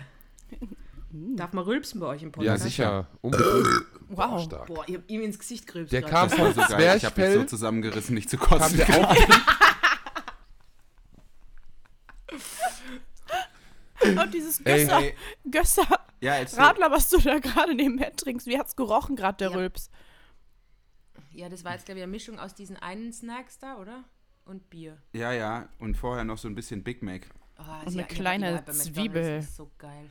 Darf 1.13 1.51
man 1.53 1.63
rülpsen 1.65 1.99
bei 1.99 2.07
euch 2.07 2.21
im 2.23 2.29
ja 2.29 2.31
Podcast? 2.31 2.63
sicher, 2.63 3.07
unbedingt. 3.21 3.67
Wow. 4.09 4.43
Stark. 4.43 4.67
Boah, 4.67 4.87
ihr 4.87 4.97
habt 4.99 5.09
ihm 5.11 5.21
ins 5.21 5.37
Gesicht 5.39 5.67
gerülpst. 5.67 5.91
Der 5.91 6.01
kam 6.03 6.29
von 6.29 6.53
So 6.53 6.61
geil. 6.61 6.95
Ich 6.97 7.05
habe 7.05 7.21
mich 7.21 7.33
so 7.33 7.43
zusammengerissen, 7.43 8.15
nicht 8.15 8.29
zu 8.29 8.37
kam 8.37 8.59
kotzen. 8.59 8.77
der 8.77 8.87
auch 8.89 9.15
Und 14.03 14.33
dieses 14.33 14.59
Ey, 14.61 14.83
Gösser, 14.85 14.99
ey. 15.01 15.15
Gösser 15.49 15.99
Ja. 16.21 16.33
Radler, 16.57 16.89
was 16.91 17.09
du 17.09 17.19
da 17.19 17.37
gerade 17.39 17.75
nebenher 17.75 18.15
trinkst. 18.15 18.47
Wie 18.47 18.57
hat's 18.57 18.75
gerochen 18.75 19.15
gerade, 19.15 19.37
der 19.37 19.51
Ja. 19.51 19.57
Rülps? 19.57 19.89
Ja, 21.33 21.49
das 21.49 21.63
war 21.63 21.73
jetzt, 21.73 21.85
glaube 21.85 21.99
ich, 21.99 22.03
eine 22.03 22.11
Mischung 22.11 22.39
aus 22.39 22.55
diesen 22.55 22.77
einen 22.77 23.13
Snacks 23.13 23.59
da, 23.59 23.77
oder? 23.77 24.03
Und 24.45 24.69
Bier. 24.69 24.97
Ja, 25.13 25.31
ja. 25.31 25.69
Und 25.77 25.95
vorher 25.97 26.23
noch 26.23 26.37
so 26.37 26.47
ein 26.47 26.55
bisschen 26.55 26.83
Big 26.83 27.03
Mac. 27.03 27.27
Oh, 27.59 27.63
eine 27.63 27.89
sie- 27.91 27.97
ich 27.99 28.03
hab 28.03 28.09
kleine 28.09 28.65
Zwiebel. 28.65 29.37
Das 29.37 29.45
ist 29.45 29.55
so 29.55 29.69
geil. 29.77 30.09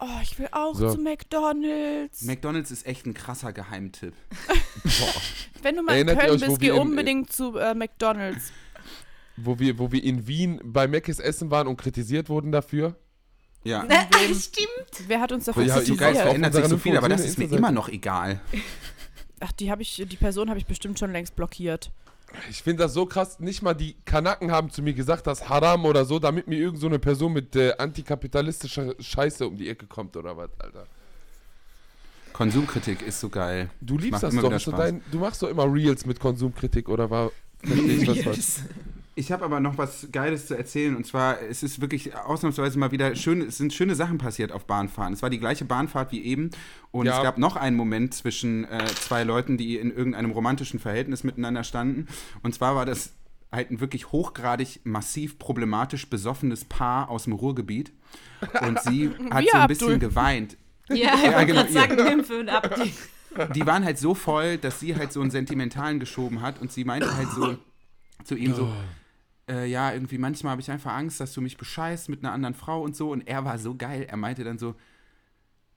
Oh, 0.00 0.06
ich 0.22 0.38
will 0.38 0.48
auch 0.52 0.74
So. 0.76 0.92
zu 0.94 1.00
McDonalds. 1.00 2.22
McDonalds 2.22 2.70
ist 2.70 2.86
echt 2.86 3.04
ein 3.06 3.14
krasser 3.14 3.52
Geheimtipp. 3.52 4.14
Wenn 5.62 5.76
du 5.76 5.82
mal 5.82 5.94
Erinnert 5.94 6.14
in 6.14 6.20
Köln 6.20 6.34
euch, 6.34 6.42
wo 6.42 6.46
bist, 6.46 6.60
geh 6.60 6.70
unbedingt 6.70 7.32
zu 7.32 7.56
äh, 7.58 7.74
McDonalds. 7.74 8.52
wo 9.36 9.58
wir, 9.58 9.78
wo 9.78 9.90
wir 9.90 10.02
in 10.02 10.26
Wien 10.28 10.60
bei 10.62 10.86
Mc's 10.86 11.18
essen 11.18 11.50
waren 11.50 11.66
und 11.66 11.76
kritisiert 11.78 12.28
wurden 12.28 12.52
dafür. 12.52 12.96
Ja. 13.64 13.84
Stimmt. 14.34 15.08
Wer 15.08 15.20
hat 15.20 15.32
uns 15.32 15.46
dafür 15.46 15.64
Ja, 15.64 15.74
kritisiert? 15.76 16.02
auf 16.02 16.16
verändert 16.22 16.54
sich 16.54 16.64
so 16.66 16.78
viel, 16.78 16.96
aber 16.96 17.08
das 17.08 17.24
ist 17.24 17.38
mir 17.38 17.50
immer 17.50 17.72
noch 17.72 17.88
egal. 17.88 18.40
Ach, 19.40 19.52
die 19.52 19.70
habe 19.70 19.82
ich, 19.82 20.02
die 20.06 20.16
Person 20.16 20.48
habe 20.48 20.58
ich 20.60 20.66
bestimmt 20.66 20.98
schon 20.98 21.10
längst 21.12 21.34
blockiert. 21.36 21.90
Ich 22.50 22.62
finde 22.62 22.84
das 22.84 22.92
so 22.92 23.06
krass, 23.06 23.40
nicht 23.40 23.62
mal 23.62 23.74
die 23.74 23.96
Kanaken 24.04 24.52
haben 24.52 24.70
zu 24.70 24.82
mir 24.82 24.92
gesagt, 24.92 25.26
das 25.26 25.48
Haram 25.48 25.84
oder 25.84 26.04
so, 26.04 26.18
damit 26.18 26.46
mir 26.46 26.58
irgend 26.58 26.78
so 26.78 26.86
eine 26.86 26.98
Person 26.98 27.32
mit 27.32 27.56
äh, 27.56 27.72
antikapitalistischer 27.78 28.94
Scheiße 28.98 29.46
um 29.46 29.56
die 29.56 29.68
Ecke 29.68 29.86
kommt 29.86 30.16
oder 30.16 30.36
was, 30.36 30.50
Alter. 30.58 30.86
Konsumkritik 32.32 33.02
ist 33.02 33.18
so 33.20 33.28
geil. 33.28 33.70
Du 33.80 33.98
liebst 33.98 34.22
das 34.22 34.34
doch. 34.34 34.60
Spaß. 34.60 34.74
dein, 34.76 35.02
du 35.10 35.18
machst 35.18 35.42
doch 35.42 35.48
immer 35.48 35.64
Reels 35.72 36.06
mit 36.06 36.20
Konsumkritik, 36.20 36.88
oder 36.88 37.10
war. 37.10 37.32
Verstehe 37.64 38.12
ich 38.12 38.26
was? 38.26 38.62
Ich 39.18 39.32
habe 39.32 39.44
aber 39.44 39.58
noch 39.58 39.78
was 39.78 40.08
Geiles 40.12 40.46
zu 40.46 40.54
erzählen 40.56 40.94
und 40.94 41.04
zwar, 41.04 41.42
es 41.42 41.62
ist 41.64 41.80
wirklich 41.80 42.14
ausnahmsweise 42.14 42.78
mal 42.78 42.92
wieder 42.92 43.16
schön, 43.16 43.40
es 43.42 43.58
sind 43.58 43.72
schöne 43.72 43.96
Sachen 43.96 44.16
passiert 44.18 44.52
auf 44.52 44.64
Bahnfahren. 44.66 45.12
Es 45.12 45.22
war 45.22 45.28
die 45.30 45.40
gleiche 45.40 45.64
Bahnfahrt 45.64 46.12
wie 46.12 46.22
eben 46.24 46.50
und 46.92 47.06
Ja. 47.06 47.16
es 47.16 47.22
gab 47.24 47.36
noch 47.36 47.56
einen 47.56 47.76
Moment 47.76 48.14
zwischen 48.14 48.64
äh, 48.64 48.86
zwei 48.86 49.24
Leuten, 49.24 49.56
die 49.56 49.76
in 49.76 49.90
irgendeinem 49.90 50.30
romantischen 50.30 50.78
Verhältnis 50.78 51.24
miteinander 51.24 51.64
standen. 51.64 52.06
Und 52.44 52.54
zwar 52.54 52.76
war 52.76 52.86
das 52.86 53.12
halt 53.50 53.70
ein 53.72 53.80
wirklich 53.80 54.12
hochgradig 54.12 54.80
massiv 54.84 55.38
problematisch 55.40 56.08
besoffenes 56.08 56.64
Paar 56.64 57.08
aus 57.10 57.24
dem 57.24 57.32
Ruhrgebiet 57.32 57.92
und 58.60 58.80
sie 58.82 59.10
hat 59.30 59.44
so 59.44 59.56
ein 59.56 59.62
Abdul. 59.62 59.66
bisschen 59.66 59.98
geweint. 60.00 60.56
Ja, 60.90 61.16
Ja, 61.24 61.42
genau, 61.42 61.66
sagen, 61.66 61.96
Nymphe 61.96 62.38
und 62.38 62.48
Abdi. 62.50 62.92
die 63.54 63.66
waren 63.66 63.84
halt 63.84 63.98
so 63.98 64.14
voll, 64.14 64.58
dass 64.58 64.78
sie 64.78 64.94
halt 64.96 65.12
so 65.12 65.20
einen 65.20 65.30
sentimentalen 65.32 65.98
geschoben 65.98 66.40
hat 66.40 66.60
und 66.60 66.70
sie 66.70 66.84
meinte 66.84 67.16
halt 67.16 67.28
so 67.30 67.56
zu 68.24 68.34
ihm 68.36 68.54
so, 68.54 68.70
äh, 69.48 69.66
ja, 69.66 69.92
irgendwie 69.92 70.18
manchmal 70.18 70.52
habe 70.52 70.60
ich 70.60 70.70
einfach 70.70 70.94
Angst, 70.94 71.20
dass 71.20 71.32
du 71.32 71.40
mich 71.40 71.56
bescheißt 71.56 72.08
mit 72.08 72.24
einer 72.24 72.32
anderen 72.32 72.54
Frau 72.54 72.82
und 72.82 72.96
so 72.96 73.10
und 73.10 73.26
er 73.26 73.44
war 73.44 73.58
so 73.58 73.74
geil, 73.74 74.06
er 74.08 74.16
meinte 74.16 74.44
dann 74.44 74.58
so, 74.58 74.74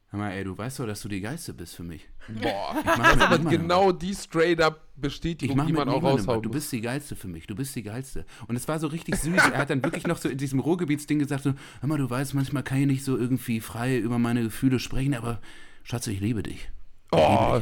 hör 0.09 0.19
mal, 0.19 0.31
ey, 0.31 0.43
du 0.43 0.57
weißt 0.57 0.79
doch, 0.79 0.85
dass 0.85 1.01
du 1.01 1.07
die 1.07 1.21
Geilste 1.21 1.53
bist 1.53 1.75
für 1.75 1.83
mich. 1.83 2.07
Boah, 2.41 2.75
Ich 2.79 2.85
mach 2.85 3.13
das 3.13 3.21
aber 3.21 3.39
genau 3.39 3.91
die 3.91 4.13
straight-up 4.13 4.87
ich 4.95 5.01
Bestätigung, 5.01 5.57
mach 5.57 5.65
die 5.65 5.73
man 5.73 5.89
auch 5.89 6.03
raushauen 6.03 6.43
Du 6.43 6.49
bist 6.49 6.71
die 6.71 6.81
Geilste 6.81 7.15
für 7.15 7.27
mich, 7.27 7.47
du 7.47 7.55
bist 7.55 7.75
die 7.75 7.83
Geilste. 7.83 8.25
Und 8.47 8.55
es 8.55 8.67
war 8.67 8.77
so 8.77 8.87
richtig 8.87 9.15
süß. 9.15 9.35
Er 9.35 9.57
hat 9.57 9.69
dann 9.69 9.83
wirklich 9.83 10.05
noch 10.05 10.17
so 10.17 10.29
in 10.29 10.37
diesem 10.37 10.59
Ruhrgebietsding 10.59 11.17
gesagt, 11.17 11.43
so, 11.43 11.53
hör 11.79 11.89
mal, 11.89 11.97
du 11.97 12.09
weißt, 12.09 12.33
manchmal 12.33 12.63
kann 12.63 12.79
ich 12.79 12.87
nicht 12.87 13.03
so 13.03 13.17
irgendwie 13.17 13.61
frei 13.61 13.97
über 13.97 14.19
meine 14.19 14.43
Gefühle 14.43 14.79
sprechen, 14.79 15.15
aber 15.15 15.41
Schatz, 15.83 16.05
ich 16.07 16.19
liebe 16.19 16.43
dich. 16.43 16.69
Ich 17.13 17.19
Oh, 17.19 17.59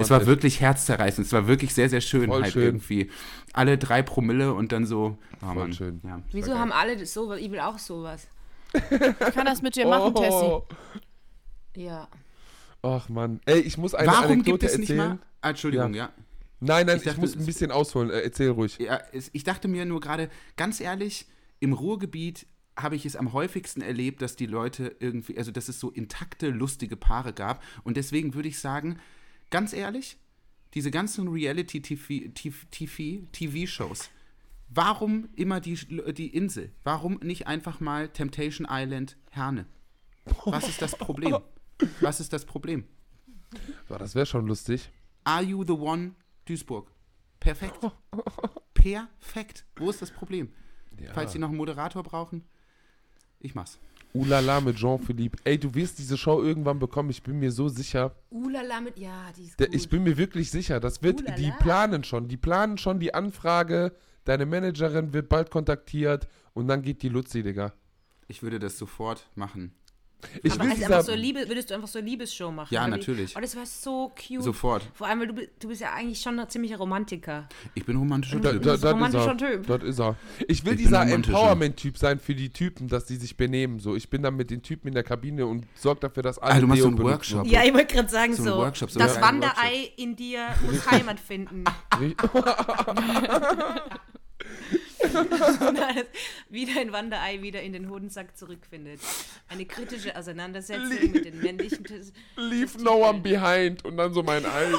Es 0.00 0.10
war 0.10 0.26
wirklich 0.26 0.60
herzzerreißend. 0.60 1.26
Es 1.26 1.32
war 1.32 1.46
wirklich 1.46 1.72
sehr, 1.74 1.88
sehr 1.88 2.00
schön. 2.00 2.28
Voll 2.28 2.42
halt 2.42 2.52
schön. 2.52 2.62
irgendwie. 2.64 3.10
Alle 3.52 3.78
drei 3.78 4.02
Promille 4.02 4.52
und 4.52 4.72
dann 4.72 4.84
so. 4.84 5.16
Oh, 5.42 5.46
Voll 5.46 5.54
Mann. 5.54 5.72
schön. 5.72 6.00
Ja, 6.04 6.20
Wieso 6.32 6.58
haben 6.58 6.72
alle 6.72 6.96
das 6.96 7.12
so? 7.12 7.32
Ich 7.34 7.50
will 7.50 7.60
auch 7.60 7.78
sowas. 7.78 8.26
Ich 8.72 9.34
kann 9.34 9.46
das 9.46 9.62
mit 9.62 9.76
dir 9.76 9.86
machen, 9.86 10.14
Tessie. 10.14 10.32
oh. 10.44 10.64
Ja. 11.76 12.08
Ach 12.82 13.08
Mann. 13.08 13.40
Ey, 13.46 13.60
ich 13.60 13.78
muss 13.78 13.94
eine 13.94 14.08
Warum 14.08 14.24
Anekdote 14.24 14.50
gibt 14.58 14.62
es 14.64 14.78
nicht 14.78 14.90
erzählen. 14.90 15.08
mal. 15.10 15.18
Ah, 15.40 15.50
Entschuldigung, 15.50 15.94
ja. 15.94 16.10
Nein, 16.60 16.86
nein, 16.86 16.96
Ich 16.96 17.02
ich, 17.02 17.08
dachte, 17.08 17.20
muss 17.20 17.30
es- 17.30 17.36
ein 17.36 17.46
bisschen 17.46 17.70
ausholen. 17.70 18.10
Äh, 18.10 18.20
erzähl 18.20 18.50
ruhig. 18.50 18.76
ja 18.78 19.00
ich 19.12 19.44
dachte 19.44 19.68
mir 19.68 19.84
nur 19.86 20.00
gerade, 20.00 20.28
ganz 20.56 20.80
ehrlich, 20.80 21.26
im 21.60 21.72
Ruhrgebiet 21.72 22.46
habe 22.82 22.96
ich 22.96 23.06
es 23.06 23.16
am 23.16 23.32
häufigsten 23.32 23.80
erlebt, 23.82 24.22
dass 24.22 24.36
die 24.36 24.46
Leute 24.46 24.96
irgendwie, 25.00 25.36
also 25.38 25.50
dass 25.50 25.68
es 25.68 25.80
so 25.80 25.90
intakte, 25.90 26.50
lustige 26.50 26.96
Paare 26.96 27.32
gab. 27.32 27.62
Und 27.84 27.96
deswegen 27.96 28.34
würde 28.34 28.48
ich 28.48 28.58
sagen, 28.58 28.98
ganz 29.50 29.72
ehrlich, 29.72 30.18
diese 30.74 30.90
ganzen 30.90 31.28
Reality-TV-Shows, 31.28 34.10
warum 34.68 35.28
immer 35.34 35.60
die, 35.60 35.78
die 36.14 36.28
Insel? 36.28 36.72
Warum 36.84 37.18
nicht 37.22 37.46
einfach 37.46 37.80
mal 37.80 38.08
Temptation 38.08 38.68
Island 38.70 39.16
Herne? 39.30 39.66
Was 40.44 40.68
ist 40.68 40.82
das 40.82 40.96
Problem? 40.96 41.38
Was 42.00 42.20
ist 42.20 42.32
das 42.32 42.44
Problem? 42.44 42.84
Boah, 43.88 43.98
das 43.98 44.14
wäre 44.14 44.26
schon 44.26 44.46
lustig. 44.46 44.90
Are 45.24 45.42
you 45.42 45.64
the 45.64 45.72
one, 45.72 46.12
Duisburg? 46.44 46.92
Perfekt. 47.40 47.78
Perfekt. 48.74 49.64
Wo 49.76 49.90
ist 49.90 50.02
das 50.02 50.10
Problem? 50.10 50.52
Ja. 50.98 51.12
Falls 51.14 51.32
Sie 51.32 51.38
noch 51.38 51.48
einen 51.48 51.56
Moderator 51.56 52.02
brauchen, 52.02 52.44
ich 53.40 53.54
mach's. 53.54 53.78
Ulala 54.12 54.60
mit 54.60 54.76
Jean-Philippe. 54.76 55.38
Ey, 55.44 55.58
du 55.58 55.72
wirst 55.74 55.98
diese 55.98 56.16
Show 56.16 56.42
irgendwann 56.42 56.78
bekommen. 56.78 57.10
Ich 57.10 57.22
bin 57.22 57.38
mir 57.38 57.52
so 57.52 57.68
sicher. 57.68 58.14
Ulala 58.30 58.80
mit, 58.80 58.98
ja, 58.98 59.30
die 59.36 59.44
ist 59.44 59.58
gut. 59.58 59.68
ich 59.72 59.88
bin 59.88 60.02
mir 60.02 60.16
wirklich 60.16 60.50
sicher. 60.50 60.80
Das 60.80 61.02
wird, 61.02 61.20
Ulala. 61.20 61.36
die 61.36 61.52
planen 61.60 62.04
schon. 62.04 62.26
Die 62.26 62.36
planen 62.36 62.76
schon 62.76 62.98
die 62.98 63.14
Anfrage. 63.14 63.92
Deine 64.24 64.46
Managerin 64.46 65.12
wird 65.12 65.28
bald 65.28 65.50
kontaktiert 65.50 66.28
und 66.54 66.68
dann 66.68 66.82
geht 66.82 67.02
die 67.02 67.08
Luzi, 67.08 67.42
Digga. 67.42 67.72
Ich 68.26 68.42
würde 68.42 68.58
das 68.58 68.78
sofort 68.78 69.28
machen. 69.34 69.72
Ich 70.42 70.52
Aber 70.52 70.64
will 70.64 70.70
also 70.70 70.84
einfach 70.84 71.02
so 71.02 71.14
Liebe, 71.14 71.48
würdest 71.48 71.70
du 71.70 71.74
einfach 71.74 71.88
so 71.88 71.98
eine 71.98 72.08
Liebesshow 72.08 72.50
machen? 72.50 72.72
Ja, 72.74 72.86
natürlich. 72.86 73.34
Oh, 73.36 73.40
das 73.40 73.56
war 73.56 73.66
so 73.66 74.12
cute. 74.16 74.42
Sofort. 74.42 74.82
Vor 74.94 75.06
allem, 75.06 75.20
weil 75.20 75.26
du, 75.28 75.34
du 75.58 75.68
bist 75.68 75.80
ja 75.80 75.92
eigentlich 75.94 76.20
schon 76.20 76.38
ein 76.38 76.48
ziemlicher 76.48 76.76
Romantiker. 76.78 77.48
Ich 77.74 77.84
bin 77.84 77.96
romantischer 77.96 78.38
da, 78.40 78.52
Typ. 78.52 78.62
da, 78.62 78.76
das 78.76 78.78
ein 78.78 78.78
ist 78.78 78.84
er. 78.84 78.92
romantischer 78.92 79.36
Typ. 79.36 79.66
Das 79.66 79.82
ist 79.82 80.00
er. 80.00 80.16
Ich 80.48 80.64
will 80.64 80.72
Ich 80.74 80.78
dieser 80.80 81.02
romantischer. 81.02 81.36
Empowerment-Typ 81.38 81.98
sein 81.98 82.18
für 82.20 82.34
die 82.34 82.50
Typen, 82.50 82.88
dass 82.88 83.06
die 83.06 83.16
sich 83.16 83.36
benehmen. 83.36 83.80
So, 83.80 83.96
ich 83.96 84.08
bin 84.10 84.22
dann 84.22 84.36
mit 84.36 84.50
den 84.50 84.62
Typen 84.62 84.88
in 84.88 84.94
der 84.94 85.02
Kabine 85.04 85.46
und 85.46 85.66
sorge 85.74 86.00
dafür, 86.00 86.22
dass 86.22 86.38
alle 86.38 86.54
Ah, 86.54 86.60
du 86.60 86.66
machst 86.66 86.82
so 86.82 86.88
einen. 86.88 86.98
Workshop. 86.98 87.46
Ja, 87.46 87.64
ich 87.64 87.72
wollte 87.72 87.94
gerade 87.94 88.08
sagen, 88.08 88.34
So 88.34 88.44
so, 88.44 88.56
Workshop, 88.58 88.90
so 88.90 88.98
das 89.00 89.16
ein 89.16 89.22
Wanderei 89.22 89.92
in 89.96 90.16
dir 90.16 90.46
muss 90.66 90.90
Heimat 90.90 91.18
finden. 91.20 91.64
Wieder 96.48 96.82
in 96.82 96.92
Wanderei, 96.92 97.42
wieder 97.42 97.60
in 97.62 97.72
den 97.72 97.90
Hodensack 97.90 98.36
zurückfindet. 98.36 99.00
Eine 99.48 99.66
kritische 99.66 100.16
Auseinandersetzung 100.16 100.88
mit 101.12 101.24
den 101.24 101.40
männlichen... 101.40 101.84
Tes- 101.84 102.12
Leave 102.36 102.82
no 102.82 103.06
one 103.08 103.20
behind 103.20 103.84
und 103.84 103.96
dann 103.96 104.12
so 104.12 104.22
mein 104.22 104.44
Ei. 104.44 104.66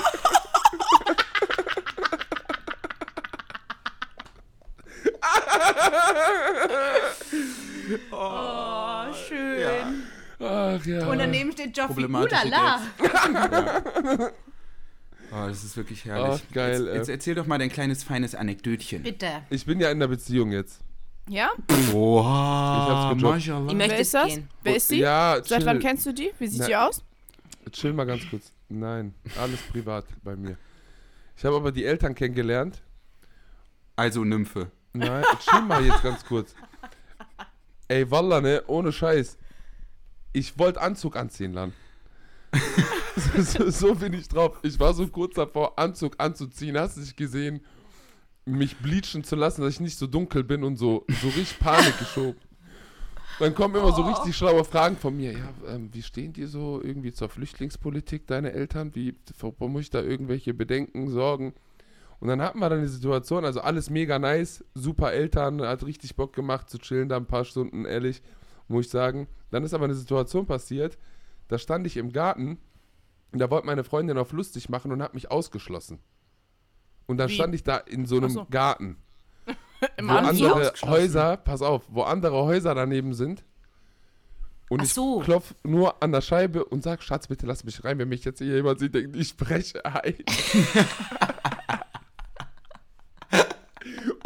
Oh, 8.11 9.13
schön. 9.27 10.03
Ach 10.39 10.85
ja. 10.85 11.07
Und 11.07 11.19
daneben 11.19 11.51
steht 11.51 11.75
Joffi. 11.77 11.93
Problematische 11.93 12.47
Ulala. 12.47 12.81
Oh, 15.31 15.47
das 15.47 15.63
ist 15.63 15.77
wirklich 15.77 16.03
herrlich. 16.05 16.41
Ach, 16.49 16.53
geil, 16.53 16.81
Jetzt, 16.81 16.87
ey. 16.89 16.95
jetzt 16.97 17.09
erzähl 17.09 17.35
doch 17.35 17.45
mal 17.45 17.57
dein 17.57 17.69
kleines, 17.69 18.03
feines 18.03 18.35
Anekdötchen. 18.35 19.03
Bitte. 19.03 19.27
Ich 19.49 19.65
bin 19.65 19.79
ja 19.79 19.89
in 19.89 19.97
einer 19.97 20.07
Beziehung 20.09 20.51
jetzt. 20.51 20.81
Ja? 21.29 21.49
Oha, 21.93 23.13
Ich 23.15 23.23
hab's 23.23 23.23
möchte 23.23 23.77
Wer 23.77 23.99
ist 23.99 24.13
das? 24.13 24.27
gehen. 24.27 24.49
Wer 24.63 24.75
ist 24.75 24.87
sie? 24.89 24.99
Ja, 24.99 25.35
Seit 25.43 25.59
chill, 25.59 25.65
wann 25.67 25.79
kennst 25.79 26.05
du 26.05 26.13
die? 26.13 26.31
Wie 26.39 26.47
sieht 26.47 26.59
Na- 26.61 26.65
sie 26.65 26.75
aus? 26.75 27.03
chill 27.71 27.93
mal 27.93 28.05
ganz 28.05 28.21
kurz. 28.29 28.51
Nein, 28.67 29.13
alles 29.39 29.61
privat 29.61 30.05
bei 30.23 30.35
mir. 30.35 30.57
Ich 31.37 31.45
habe 31.45 31.55
aber 31.55 31.71
die 31.71 31.85
Eltern 31.85 32.15
kennengelernt. 32.15 32.81
Also 33.95 34.23
Nymphe. 34.23 34.71
Nein, 34.93 35.23
chill 35.39 35.61
mal 35.61 35.85
jetzt 35.85 36.03
ganz 36.03 36.25
kurz. 36.25 36.53
Ey, 37.87 38.09
Wallah, 38.11 38.41
ne, 38.41 38.63
ohne 38.67 38.91
Scheiß. 38.91 39.37
Ich 40.33 40.57
wollte 40.57 40.81
Anzug 40.81 41.15
anziehen, 41.15 41.53
Lan. 41.53 41.73
so, 43.15 43.69
so, 43.69 43.95
bin 43.95 44.13
ich 44.13 44.27
drauf. 44.27 44.59
Ich 44.63 44.79
war 44.79 44.93
so 44.93 45.07
kurz 45.07 45.35
davor, 45.35 45.77
Anzug 45.77 46.15
anzuziehen. 46.17 46.77
Hast 46.77 46.97
du 46.97 47.01
dich 47.01 47.15
gesehen, 47.15 47.61
mich 48.45 48.77
bleachen 48.77 49.23
zu 49.23 49.35
lassen, 49.35 49.61
dass 49.61 49.73
ich 49.73 49.79
nicht 49.79 49.97
so 49.97 50.07
dunkel 50.07 50.43
bin 50.43 50.63
und 50.63 50.77
so, 50.77 51.05
so 51.21 51.27
richtig 51.27 51.59
Panik 51.59 51.97
geschoben. 51.99 52.39
Dann 53.39 53.55
kommen 53.55 53.75
immer 53.75 53.91
so 53.91 54.03
richtig 54.03 54.35
schlaue 54.35 54.63
Fragen 54.63 54.97
von 54.97 55.15
mir. 55.15 55.31
Ja, 55.31 55.49
ähm, 55.67 55.89
wie 55.93 56.03
stehen 56.03 56.33
die 56.33 56.45
so 56.45 56.79
irgendwie 56.83 57.11
zur 57.11 57.29
Flüchtlingspolitik, 57.29 58.27
deine 58.27 58.51
Eltern? 58.51 58.93
Wie 58.93 59.15
muss 59.59 59.81
ich 59.81 59.89
da 59.89 60.01
irgendwelche 60.01 60.53
Bedenken, 60.53 61.09
Sorgen? 61.09 61.53
Und 62.19 62.27
dann 62.27 62.39
hatten 62.41 62.59
wir 62.59 62.69
dann 62.69 62.83
die 62.83 62.87
Situation, 62.87 63.43
also 63.45 63.61
alles 63.61 63.89
mega 63.89 64.19
nice, 64.19 64.63
super 64.75 65.11
Eltern, 65.11 65.61
hat 65.61 65.83
richtig 65.83 66.15
Bock 66.15 66.33
gemacht 66.33 66.69
zu 66.69 66.77
chillen 66.77 67.09
da 67.09 67.17
ein 67.17 67.25
paar 67.25 67.45
Stunden, 67.45 67.85
ehrlich, 67.85 68.21
muss 68.67 68.85
ich 68.85 68.91
sagen. 68.91 69.27
Dann 69.49 69.63
ist 69.63 69.73
aber 69.73 69.85
eine 69.85 69.95
Situation 69.95 70.45
passiert, 70.45 70.99
da 71.47 71.57
stand 71.57 71.87
ich 71.87 71.97
im 71.97 72.13
Garten 72.13 72.59
und 73.31 73.39
da 73.39 73.49
wollte 73.49 73.65
meine 73.65 73.83
Freundin 73.83 74.17
auf 74.17 74.31
lustig 74.31 74.69
machen 74.69 74.91
und 74.91 75.01
hat 75.01 75.13
mich 75.13 75.31
ausgeschlossen. 75.31 75.99
Und 77.07 77.17
dann 77.17 77.29
Wie? 77.29 77.33
stand 77.35 77.55
ich 77.55 77.63
da 77.63 77.77
in 77.77 78.05
so 78.05 78.17
einem 78.17 78.29
so. 78.29 78.45
Garten, 78.49 78.97
Im 79.97 80.07
wo 80.07 80.13
andere? 80.13 80.73
Häuser, 80.83 81.37
pass 81.37 81.61
auf, 81.61 81.83
wo 81.89 82.03
andere 82.03 82.43
Häuser 82.43 82.75
daneben 82.75 83.13
sind. 83.13 83.43
Und 84.69 84.79
Ach 84.79 84.85
ich 84.85 84.93
so. 84.93 85.19
klopf 85.19 85.53
nur 85.63 86.01
an 86.01 86.13
der 86.13 86.21
Scheibe 86.21 86.63
und 86.63 86.83
sag, 86.83 87.03
Schatz, 87.03 87.27
bitte 87.27 87.45
lass 87.45 87.65
mich 87.65 87.83
rein, 87.83 87.99
wenn 87.99 88.07
mich 88.07 88.23
jetzt 88.23 88.37
hier 88.37 88.55
jemand 88.55 88.79
sieht, 88.79 88.95
denkt, 88.95 89.15
ich 89.17 89.29
spreche 89.29 89.83
ein. 89.85 90.15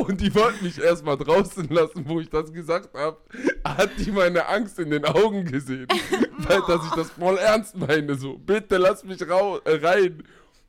Und 0.07 0.21
die 0.21 0.33
wollten 0.35 0.63
mich 0.63 0.79
erstmal 0.79 1.17
draußen 1.17 1.67
lassen, 1.69 2.07
wo 2.07 2.19
ich 2.19 2.29
das 2.29 2.51
gesagt 2.53 2.93
habe. 2.95 3.17
Hat 3.63 3.89
die 3.97 4.11
meine 4.11 4.47
Angst 4.47 4.77
in 4.79 4.89
den 4.91 5.05
Augen 5.05 5.45
gesehen. 5.45 5.87
weil, 6.37 6.61
dass 6.67 6.85
ich 6.85 6.91
das 6.93 7.11
voll 7.11 7.37
ernst 7.37 7.75
meine. 7.77 8.15
So, 8.15 8.37
bitte 8.37 8.77
lass 8.77 9.03
mich 9.03 9.27
rau 9.27 9.57
äh, 9.59 9.75
rein. 9.85 10.23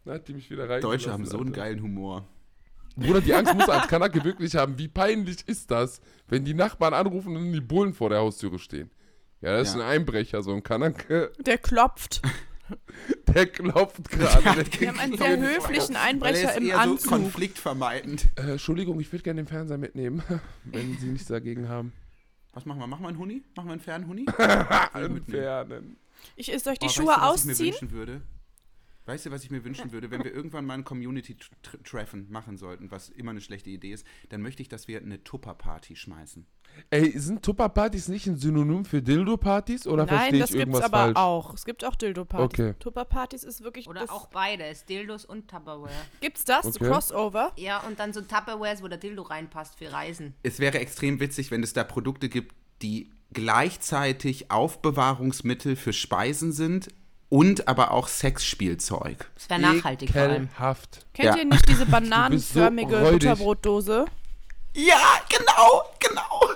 Dann 0.05 0.15
hat 0.15 0.29
die 0.29 0.35
mich 0.35 0.51
wieder 0.51 0.69
rein. 0.69 0.81
Deutsche 0.81 1.13
haben 1.13 1.27
so 1.27 1.39
einen 1.39 1.53
geilen 1.53 1.83
Humor. 1.83 2.25
Bruder, 2.97 3.21
die 3.21 3.35
Angst 3.35 3.55
muss 3.55 3.69
als 3.69 3.89
Kanake 3.89 4.25
wirklich 4.25 4.55
haben. 4.57 4.79
Wie 4.79 4.89
peinlich 4.89 5.47
ist 5.47 5.71
das, 5.71 6.01
wenn 6.29 6.45
die 6.45 6.55
Nachbarn 6.55 6.95
anrufen 6.95 7.37
und 7.37 7.53
die 7.53 7.61
Bullen 7.61 7.93
vor 7.93 8.09
der 8.11 8.21
Haustüre 8.21 8.59
stehen? 8.59 8.91
Ja, 9.43 9.59
das 9.59 9.69
ist 9.71 9.75
Ja. 9.77 9.83
ein 9.83 9.89
Einbrecher, 10.01 10.43
so 10.43 10.53
ein 10.53 10.63
Kanake, 10.63 11.31
Der 11.39 11.59
klopft. 11.59 12.23
der 13.35 13.47
klopft 13.47 14.09
gerade. 14.11 14.65
Wir 14.81 14.89
haben 14.89 14.99
einen 14.99 15.17
sehr 15.17 15.39
höflichen 15.39 15.95
er 15.95 16.03
Einbrecher 16.03 16.55
im 16.57 16.67
eher 16.67 16.77
so 16.77 16.81
Anzug. 16.93 17.11
konfliktvermeidend. 17.11 18.27
Äh, 18.37 18.53
Entschuldigung, 18.53 18.99
ich 19.01 19.11
würde 19.13 19.23
gerne 19.25 19.43
den 19.43 19.49
Fernseher 19.49 19.79
mitnehmen, 19.79 20.23
wenn 20.65 20.97
Sie 20.99 21.07
nichts 21.07 21.29
dagegen 21.29 21.69
haben. 21.69 21.93
Was 22.53 22.65
machen 22.65 22.79
wir? 22.81 22.87
Machen 22.87 23.03
wir 23.03 23.09
einen 23.09 23.19
Huni? 23.19 23.43
Machen 23.55 23.67
wir 23.69 23.73
einen 23.73 23.81
fernen 23.83 24.09
Huni? 24.09 24.27
Entfernen. 24.95 25.97
Ich 26.37 26.47
soll 26.63 26.73
euch 26.73 26.79
die 26.79 26.87
Oh, 26.87 26.89
weißt 26.89 26.97
Schuhe 26.97 27.05
du, 27.05 27.11
was 27.11 27.17
ich 27.17 27.45
mir 27.45 27.53
ausziehen? 27.53 27.73
wünschen 27.73 27.91
würde? 27.93 28.23
Weißt 29.07 29.25
du, 29.27 29.31
was 29.31 29.45
ich 29.45 29.51
mir 29.51 29.65
wünschen 29.65 29.93
würde, 29.93 30.11
wenn 30.11 30.23
wir 30.25 30.35
irgendwann 30.35 30.65
mal 30.67 30.75
ein 30.75 30.85
Community-Treffen 30.85 32.31
machen 32.31 32.57
sollten, 32.57 32.91
was 32.91 33.09
immer 33.09 33.31
eine 33.31 33.41
schlechte 33.41 33.71
Idee 33.71 33.93
ist, 33.93 34.07
dann 34.29 34.43
möchte 34.43 34.63
ich, 34.63 34.69
dass 34.69 34.89
wir 34.89 35.01
eine 35.01 35.23
Tupper-Party 35.23 35.97
schmeißen. 35.97 36.47
Ey, 36.91 37.19
sind 37.19 37.43
Tupper-Partys 37.43 38.09
nicht 38.09 38.27
ein 38.27 38.37
Synonym 38.37 38.85
für 38.85 39.01
Dildo-Partys 39.01 39.87
oder 39.87 40.05
Nein, 40.05 40.09
verstehe 40.09 40.41
das 40.41 40.51
ich 40.51 40.57
gibt's 40.57 40.61
irgendwas 40.61 40.85
aber 40.85 40.97
falsch? 40.99 41.17
auch. 41.17 41.55
Es 41.55 41.65
gibt 41.65 41.85
auch 41.85 41.95
Dildo-Partys. 41.95 42.61
Okay. 42.61 42.75
Tupper-Partys 42.79 43.45
ist 43.45 43.63
wirklich. 43.63 43.89
Oder 43.89 44.01
das, 44.01 44.11
auch 44.11 44.27
beides, 44.27 44.85
Dildos 44.85 45.25
und 45.25 45.49
Tupperware. 45.49 45.91
Gibt's 46.21 46.45
das? 46.45 46.65
So 46.65 46.71
Okay. 46.77 46.91
Crossover? 46.91 47.53
Ja, 47.57 47.81
und 47.87 47.99
dann 47.99 48.13
so 48.13 48.21
Tupperwares, 48.21 48.83
wo 48.83 48.89
der 48.89 48.99
Dildo 48.99 49.23
reinpasst 49.23 49.77
für 49.79 49.91
Reisen. 49.91 50.35
Es 50.43 50.59
wäre 50.59 50.79
extrem 50.79 51.21
witzig, 51.21 51.51
wenn 51.51 51.63
es 51.63 51.73
da 51.73 51.85
Produkte 51.85 52.29
gibt, 52.29 52.55
die 52.83 53.11
gleichzeitig 53.33 54.51
Aufbewahrungsmittel 54.51 55.77
für 55.77 55.93
Speisen 55.93 56.53
sind 56.53 56.89
und 57.29 57.67
aber 57.69 57.91
auch 57.91 58.09
Sexspielzeug. 58.09 59.31
Das 59.35 59.51
wäre 59.51 59.61
nachhaltig 59.61 60.11
vor 60.13 60.21
allem. 60.23 60.45
Ekelhaft. 60.45 61.07
Kennt 61.15 61.27
Ja. 61.27 61.37
ihr 61.37 61.45
nicht 61.47 61.69
diese 61.69 61.85
so 61.87 61.91
bananenförmige 61.91 63.01
räudig. 63.01 63.13
Butterbrotdose? 63.29 64.05
Ja, 64.75 65.01
genau, 65.29 65.83
genau. 65.99 66.51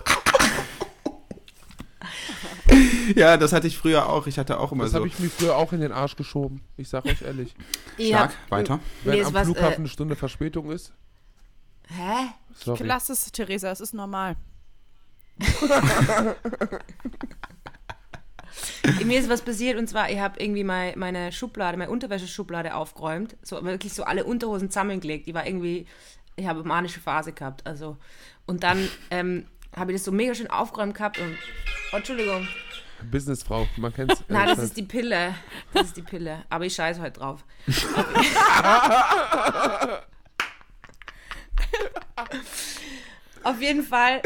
ja, 3.16 3.37
das 3.37 3.52
hatte 3.52 3.66
ich 3.66 3.76
früher 3.78 4.09
auch. 4.09 4.26
Ich 4.26 4.38
hatte 4.38 4.61
auch 4.61 4.72
immer 4.72 4.85
Das 4.85 4.92
so. 4.92 4.98
habe 4.98 5.09
ich 5.09 5.18
mir 5.18 5.28
früher 5.30 5.56
auch 5.56 5.72
in 5.72 5.80
den 5.80 5.90
Arsch 5.92 6.16
geschoben. 6.16 6.62
Ich 6.76 6.88
sag 6.88 7.04
euch 7.06 7.22
ehrlich. 7.22 7.54
Ich 7.96 8.09
Stark, 8.09 8.30
hab- 8.44 8.50
weiter. 8.50 8.78
Wenn 9.04 9.18
ist 9.20 9.26
am 9.28 9.35
was, 9.35 9.44
Flughafen 9.46 9.72
äh, 9.72 9.76
eine 9.78 9.88
Stunde 9.88 10.16
Verspätung 10.16 10.70
ist, 10.70 10.92
Hä? 11.88 12.28
sorry. 12.54 12.85
Lass 12.85 13.09
es, 13.09 13.33
Theresa, 13.33 13.70
es 13.72 13.80
ist 13.80 13.94
normal. 13.94 14.37
Mir 19.04 19.20
ist 19.20 19.28
was 19.28 19.42
passiert 19.42 19.78
und 19.78 19.88
zwar, 19.88 20.10
ich 20.10 20.18
habe 20.18 20.40
irgendwie 20.40 20.64
mein, 20.64 20.98
meine 20.98 21.32
Schublade, 21.32 21.78
meine 21.78 21.90
Unterwäscheschublade 21.90 22.74
aufgeräumt. 22.74 23.36
So 23.42 23.62
wirklich 23.64 23.92
so 23.92 24.04
alle 24.04 24.24
Unterhosen 24.24 24.70
zusammengelegt. 24.70 25.26
Die 25.26 25.34
war 25.34 25.46
irgendwie, 25.46 25.86
ich 26.36 26.46
habe 26.46 26.64
manische 26.64 27.00
Phase 27.00 27.32
gehabt. 27.32 27.66
Also. 27.66 27.96
Und 28.46 28.62
dann 28.62 28.88
ähm, 29.10 29.46
habe 29.76 29.92
ich 29.92 29.98
das 29.98 30.04
so 30.04 30.12
mega 30.12 30.34
schön 30.34 30.50
aufgeräumt 30.50 30.94
gehabt 30.94 31.18
und. 31.18 31.36
Oh, 31.92 31.96
Entschuldigung. 31.96 32.46
Businessfrau, 33.10 33.66
man 33.76 33.92
kennt's. 33.92 34.22
Nein, 34.28 34.48
das 34.48 34.58
ist 34.58 34.76
die 34.76 34.82
Pille. 34.82 35.34
Das 35.72 35.88
ist 35.88 35.96
die 35.96 36.02
Pille. 36.02 36.44
Aber 36.48 36.66
ich 36.66 36.74
scheiße 36.74 37.00
heute 37.00 37.20
drauf. 37.20 37.44
Auf 43.42 43.60
jeden 43.60 43.82
Fall 43.82 44.20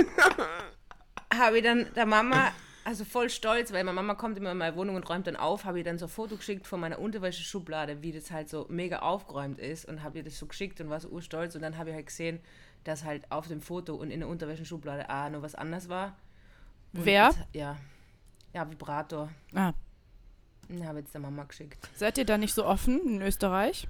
habe 1.38 1.58
ich 1.58 1.64
dann 1.64 1.86
der 1.94 2.06
Mama, 2.06 2.52
also 2.84 3.04
voll 3.04 3.30
stolz, 3.30 3.72
weil 3.72 3.82
meine 3.84 3.94
Mama 3.94 4.14
kommt 4.14 4.36
immer 4.38 4.52
in 4.52 4.58
meine 4.58 4.76
Wohnung 4.76 4.96
und 4.96 5.08
räumt 5.08 5.26
dann 5.26 5.36
auf, 5.36 5.64
habe 5.64 5.78
ich 5.78 5.84
dann 5.84 5.98
so 5.98 6.06
ein 6.06 6.10
Foto 6.10 6.36
geschickt 6.36 6.66
von 6.66 6.80
meiner 6.80 6.98
Unterwäscheschublade, 6.98 8.02
wie 8.02 8.12
das 8.12 8.30
halt 8.30 8.48
so 8.48 8.66
mega 8.68 8.98
aufgeräumt 9.00 9.58
ist 9.58 9.84
und 9.86 10.02
habe 10.02 10.18
ihr 10.18 10.24
das 10.24 10.38
so 10.38 10.46
geschickt 10.46 10.80
und 10.80 10.90
war 10.90 11.00
so 11.00 11.08
urstolz 11.08 11.54
und 11.54 11.62
dann 11.62 11.76
habe 11.78 11.90
ich 11.90 11.96
halt 11.96 12.06
gesehen, 12.06 12.40
dass 12.84 13.04
halt 13.04 13.30
auf 13.32 13.48
dem 13.48 13.60
Foto 13.62 13.94
und 13.94 14.10
in 14.10 14.20
der 14.20 14.28
Unterwäscheschublade 14.28 15.08
auch 15.08 15.30
noch 15.30 15.42
was 15.42 15.54
anderes 15.54 15.88
war. 15.88 16.16
Und 16.92 17.04
Wer? 17.06 17.26
jetzt- 17.28 17.38
Ja. 17.54 17.76
Ja, 18.52 18.70
Vibrator. 18.70 19.30
Ah. 19.54 19.72
Habe 20.84 20.98
ich 21.00 21.04
jetzt 21.04 21.12
der 21.14 21.20
Mama 21.20 21.44
geschickt. 21.44 21.88
Seid 21.96 22.18
ihr 22.18 22.24
da 22.24 22.38
nicht 22.38 22.54
so 22.54 22.64
offen 22.64 23.00
in 23.06 23.22
Österreich? 23.22 23.88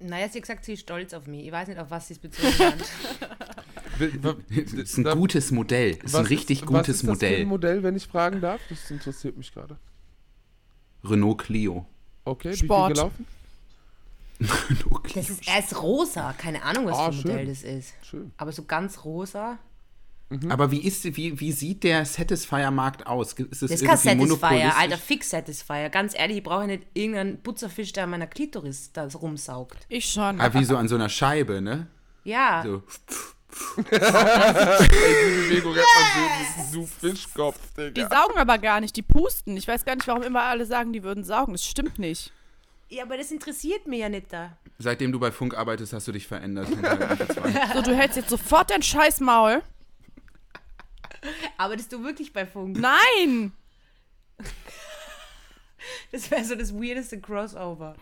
Naja, 0.00 0.28
sie 0.28 0.38
hat 0.38 0.42
gesagt, 0.42 0.64
sie 0.64 0.74
ist 0.74 0.80
stolz 0.82 1.12
auf 1.12 1.26
mich. 1.26 1.44
Ich 1.44 1.52
weiß 1.52 1.68
nicht, 1.68 1.78
auf 1.78 1.90
was 1.90 2.06
sie 2.08 2.14
es 2.14 2.18
bezogen 2.20 2.58
hat. 2.58 2.78
Das 3.98 4.72
ist 4.72 4.98
ein 4.98 5.04
gutes 5.04 5.50
Modell. 5.50 5.96
Das 5.96 6.10
ist 6.12 6.14
ein 6.16 6.24
was 6.24 6.30
richtig 6.30 6.62
was 6.62 6.66
gutes 6.68 6.88
ist 6.88 6.96
das 6.96 7.00
Für 7.00 7.06
Modell. 7.12 7.40
ein 7.42 7.48
Modell, 7.48 7.82
wenn 7.82 7.96
ich 7.96 8.06
fragen 8.06 8.40
darf? 8.40 8.60
Das 8.68 8.90
interessiert 8.90 9.36
mich 9.36 9.52
gerade. 9.52 9.76
Renault 11.04 11.38
Clio. 11.38 11.86
Okay, 12.24 12.54
Sport. 12.56 12.90
wie 12.90 12.94
viel 12.94 12.94
gelaufen? 12.94 13.26
Renault 14.70 15.04
Clio. 15.04 15.22
Das 15.22 15.30
ist, 15.30 15.48
er 15.48 15.58
ist 15.58 15.82
rosa. 15.82 16.32
Keine 16.34 16.62
Ahnung, 16.62 16.86
was 16.86 16.96
Ah, 16.96 17.12
für 17.12 17.18
ein 17.18 17.28
Modell 17.28 17.46
das 17.46 17.62
ist. 17.62 17.94
Schön. 18.02 18.32
Aber 18.36 18.52
so 18.52 18.64
ganz 18.64 19.04
rosa. 19.04 19.58
Aber 20.50 20.70
wie, 20.70 20.80
ist, 20.84 21.04
wie, 21.16 21.40
wie 21.40 21.52
sieht 21.52 21.84
der 21.84 22.04
Satisfier-Markt 22.04 23.06
aus? 23.06 23.32
Ist 23.32 23.40
es 23.50 23.60
Das 23.60 23.70
ist 23.70 23.86
kein 23.86 23.96
Satisfier, 23.96 24.76
alter 24.76 24.98
Fix-Satisfier. 24.98 25.88
Ganz 25.88 26.12
ehrlich, 26.14 26.36
ich 26.36 26.42
brauche 26.42 26.66
nicht 26.66 26.82
irgendeinen 26.92 27.42
Putzerfisch, 27.42 27.92
der 27.94 28.04
an 28.04 28.10
meiner 28.10 28.26
Klitoris 28.26 28.92
da 28.92 29.06
rumsaugt. 29.08 29.78
Ich 29.88 30.04
schon. 30.04 30.38
Ah, 30.38 30.52
wie 30.52 30.64
so 30.64 30.76
an 30.76 30.86
so 30.86 30.96
einer 30.96 31.08
Scheibe, 31.08 31.62
ne? 31.62 31.86
Ja, 32.24 32.62
So. 32.62 32.82
Die 33.50 33.82
Bewegung 35.48 35.74
hat 35.76 35.84
man 35.84 36.66
so, 36.72 36.80
so 36.82 36.86
Fischkopf, 36.86 37.58
Die 37.76 37.92
Digga. 37.94 38.08
saugen 38.08 38.38
aber 38.38 38.58
gar 38.58 38.80
nicht, 38.80 38.94
die 38.96 39.02
pusten. 39.02 39.56
Ich 39.56 39.66
weiß 39.66 39.84
gar 39.84 39.94
nicht, 39.96 40.06
warum 40.06 40.22
immer 40.22 40.42
alle 40.42 40.66
sagen, 40.66 40.92
die 40.92 41.02
würden 41.02 41.24
saugen. 41.24 41.52
Das 41.52 41.64
stimmt 41.64 41.98
nicht. 41.98 42.32
ja, 42.90 43.02
aber 43.04 43.16
das 43.16 43.30
interessiert 43.30 43.86
mich 43.86 44.00
ja 44.00 44.08
nicht 44.08 44.32
da. 44.32 44.56
Seitdem 44.78 45.10
du 45.12 45.18
bei 45.18 45.32
Funk 45.32 45.54
arbeitest, 45.56 45.92
hast 45.92 46.06
du 46.08 46.12
dich 46.12 46.26
verändert. 46.26 46.68
So, 47.74 47.82
du 47.82 47.94
hältst 47.96 48.16
jetzt 48.16 48.30
sofort 48.30 48.70
dein 48.70 48.82
scheiß 48.82 49.20
Maul. 49.20 49.62
Arbeitest 51.56 51.92
du 51.92 52.02
wirklich 52.04 52.32
bei 52.32 52.46
Funk? 52.46 52.78
Nein! 52.78 53.52
Das 56.12 56.30
wäre 56.30 56.44
so 56.44 56.54
das 56.54 56.72
weirdeste 56.74 57.20
Crossover. 57.20 57.96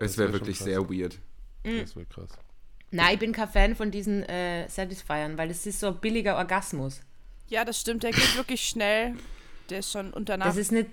Es 0.00 0.16
wäre 0.16 0.32
wär 0.32 0.40
wirklich 0.40 0.58
sehr 0.58 0.88
weird. 0.88 1.18
Das 1.64 1.94
wäre 1.96 2.06
krass. 2.06 2.30
Nein, 2.90 3.14
ich 3.14 3.18
bin 3.18 3.32
kein 3.32 3.48
Fan 3.48 3.74
von 3.76 3.90
diesen 3.90 4.22
äh, 4.24 4.68
Satisfiern, 4.68 5.36
weil 5.38 5.48
das 5.48 5.66
ist 5.66 5.80
so 5.80 5.88
ein 5.88 5.96
billiger 5.98 6.36
Orgasmus. 6.36 7.00
Ja, 7.48 7.64
das 7.64 7.80
stimmt, 7.80 8.02
der 8.02 8.12
geht 8.12 8.36
wirklich 8.36 8.62
schnell. 8.66 9.14
Der 9.70 9.80
ist 9.80 9.90
schon 9.92 10.12
danach 10.24 10.46
Das 10.46 10.56
ist 10.56 10.72
nicht 10.72 10.88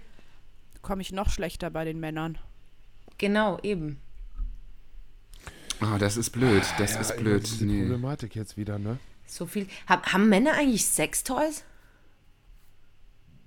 komme 0.82 1.02
ich 1.02 1.12
noch 1.14 1.30
schlechter 1.30 1.70
bei 1.70 1.86
den 1.86 2.00
Männern. 2.00 2.38
genau 3.18 3.58
eben. 3.64 4.00
Oh, 5.82 5.98
das 5.98 6.18
ist 6.18 6.32
blöd. 6.32 6.64
Das 6.78 6.94
Ja, 6.96 7.00
ist 7.00 7.16
blöd. 7.18 7.44
Diese 7.46 7.66
Nee. 7.66 7.82
Problematik 7.84 8.36
jetzt 8.36 8.58
wieder, 8.58 8.78
ne? 8.80 8.98
So 9.26 9.46
viel. 9.46 9.68
Hab, 9.88 10.12
haben 10.14 10.28
Männer 10.30 10.54
eigentlich 10.54 10.86
Sextoys? 10.86 11.64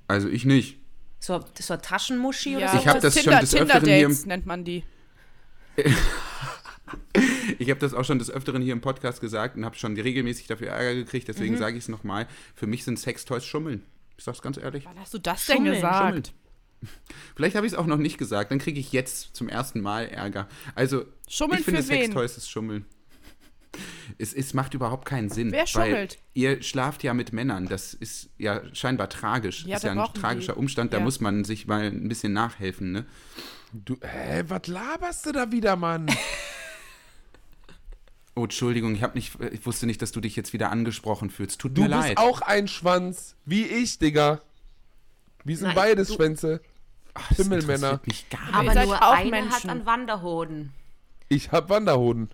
Also 0.08 0.28
ich 0.28 0.44
nicht. 0.44 0.78
So, 1.18 1.44
so 1.58 1.74
eine 1.74 1.82
Taschenmuschi 1.82 2.56
oder 2.56 2.66
Ja, 2.66 2.72
so? 2.72 2.78
Ich 2.78 2.88
hab 2.88 3.00
das 3.00 3.14
schon 3.14 3.22
Tinder, 3.24 3.40
des 3.40 3.50
Tinder 3.50 3.64
Öfteren 3.66 3.84
hier 3.86 3.96
im- 4.04 4.10
Dates 4.10 4.26
nennt 4.26 4.46
man 4.46 4.64
die. 4.64 4.84
Ich 7.58 7.70
habe 7.70 7.80
das 7.80 7.94
auch 7.94 8.04
schon 8.04 8.18
des 8.18 8.30
Öfteren 8.30 8.62
hier 8.62 8.72
im 8.72 8.80
Podcast 8.80 9.20
gesagt 9.20 9.56
und 9.56 9.64
habe 9.64 9.76
schon 9.76 9.94
regelmäßig 9.98 10.46
dafür 10.46 10.68
Ärger 10.68 10.94
gekriegt. 10.94 11.28
Deswegen 11.28 11.54
Mhm. 11.54 11.58
sage 11.58 11.76
ich 11.76 11.84
es 11.84 11.88
nochmal. 11.88 12.26
Für 12.54 12.66
mich 12.66 12.84
sind 12.84 12.98
Sextoys 12.98 13.44
Schummeln. 13.44 13.82
Ich 14.18 14.24
sag's 14.24 14.42
ganz 14.42 14.56
ehrlich. 14.56 14.84
Wann 14.86 14.98
hast 14.98 15.14
du 15.14 15.18
das 15.18 15.46
denn 15.46 15.56
Schummeln, 15.56 15.74
gesagt? 15.74 16.04
Schummeln. 16.06 16.22
Vielleicht 17.36 17.56
habe 17.56 17.66
ich 17.66 17.72
es 17.72 17.78
auch 17.78 17.86
noch 17.86 17.96
nicht 17.98 18.18
gesagt. 18.18 18.50
Dann 18.50 18.58
kriege 18.58 18.78
ich 18.80 18.92
jetzt 18.92 19.34
zum 19.34 19.48
ersten 19.48 19.80
Mal 19.80 20.06
Ärger. 20.08 20.48
Also 20.74 21.04
Schummeln 21.28 21.60
ich 21.60 21.64
finde? 21.64 21.82
Sextoys 21.82 22.36
ist 22.36 22.50
Schummeln. 22.50 22.84
Es, 24.16 24.32
es 24.32 24.54
macht 24.54 24.72
überhaupt 24.72 25.04
keinen 25.06 25.28
Sinn. 25.28 25.52
Wer 25.52 25.60
weil 25.60 25.66
schummelt? 25.66 26.18
Ihr 26.32 26.62
schlaft 26.62 27.02
ja 27.02 27.12
mit 27.12 27.34
Männern. 27.34 27.66
Das 27.66 27.92
ist 27.92 28.30
ja 28.38 28.62
scheinbar 28.74 29.10
tragisch. 29.10 29.64
Ja, 29.66 29.76
ist 29.76 29.82
ja 29.82 29.92
ein 29.92 30.14
tragischer 30.14 30.54
die- 30.54 30.58
Umstand. 30.58 30.92
Da 30.94 30.98
ja. 30.98 31.04
muss 31.04 31.20
man 31.20 31.44
sich 31.44 31.66
mal 31.66 31.82
ein 31.84 32.08
bisschen 32.08 32.32
nachhelfen. 32.32 32.92
Ne? 32.92 33.06
Du, 33.74 33.98
hä, 34.00 34.44
was 34.48 34.66
laberst 34.68 35.26
du 35.26 35.32
da 35.32 35.50
wieder, 35.52 35.76
Mann? 35.76 36.06
Oh, 38.38 38.44
Entschuldigung, 38.44 38.94
ich, 38.94 39.02
hab 39.02 39.14
nicht, 39.14 39.40
ich 39.40 39.64
wusste 39.64 39.86
nicht, 39.86 40.02
dass 40.02 40.12
du 40.12 40.20
dich 40.20 40.36
jetzt 40.36 40.52
wieder 40.52 40.70
angesprochen 40.70 41.30
fühlst. 41.30 41.58
Tut 41.58 41.76
Du 41.76 41.82
mir 41.82 41.88
bist 41.88 42.08
leid. 42.08 42.18
auch 42.18 42.42
ein 42.42 42.68
Schwanz, 42.68 43.34
wie 43.46 43.64
ich, 43.64 43.98
Digga. 43.98 44.42
Wir 45.42 45.56
sind 45.56 45.68
Nein, 45.68 45.74
beides 45.76 46.08
du- 46.08 46.14
Schwänze. 46.16 46.60
Ach, 47.14 47.28
Himmelmänner. 47.30 47.98
mich 48.04 48.28
gar 48.28 48.40
Aber 48.52 48.64
Ihr 48.64 48.72
seid 48.74 48.86
nur 48.88 49.02
auch 49.02 49.12
einer 49.14 49.30
Menschen. 49.30 49.52
hat 49.52 49.66
einen 49.70 49.86
Wanderhoden. 49.86 50.72
Ich 51.30 51.50
hab 51.50 51.70
Wanderhoden. 51.70 52.28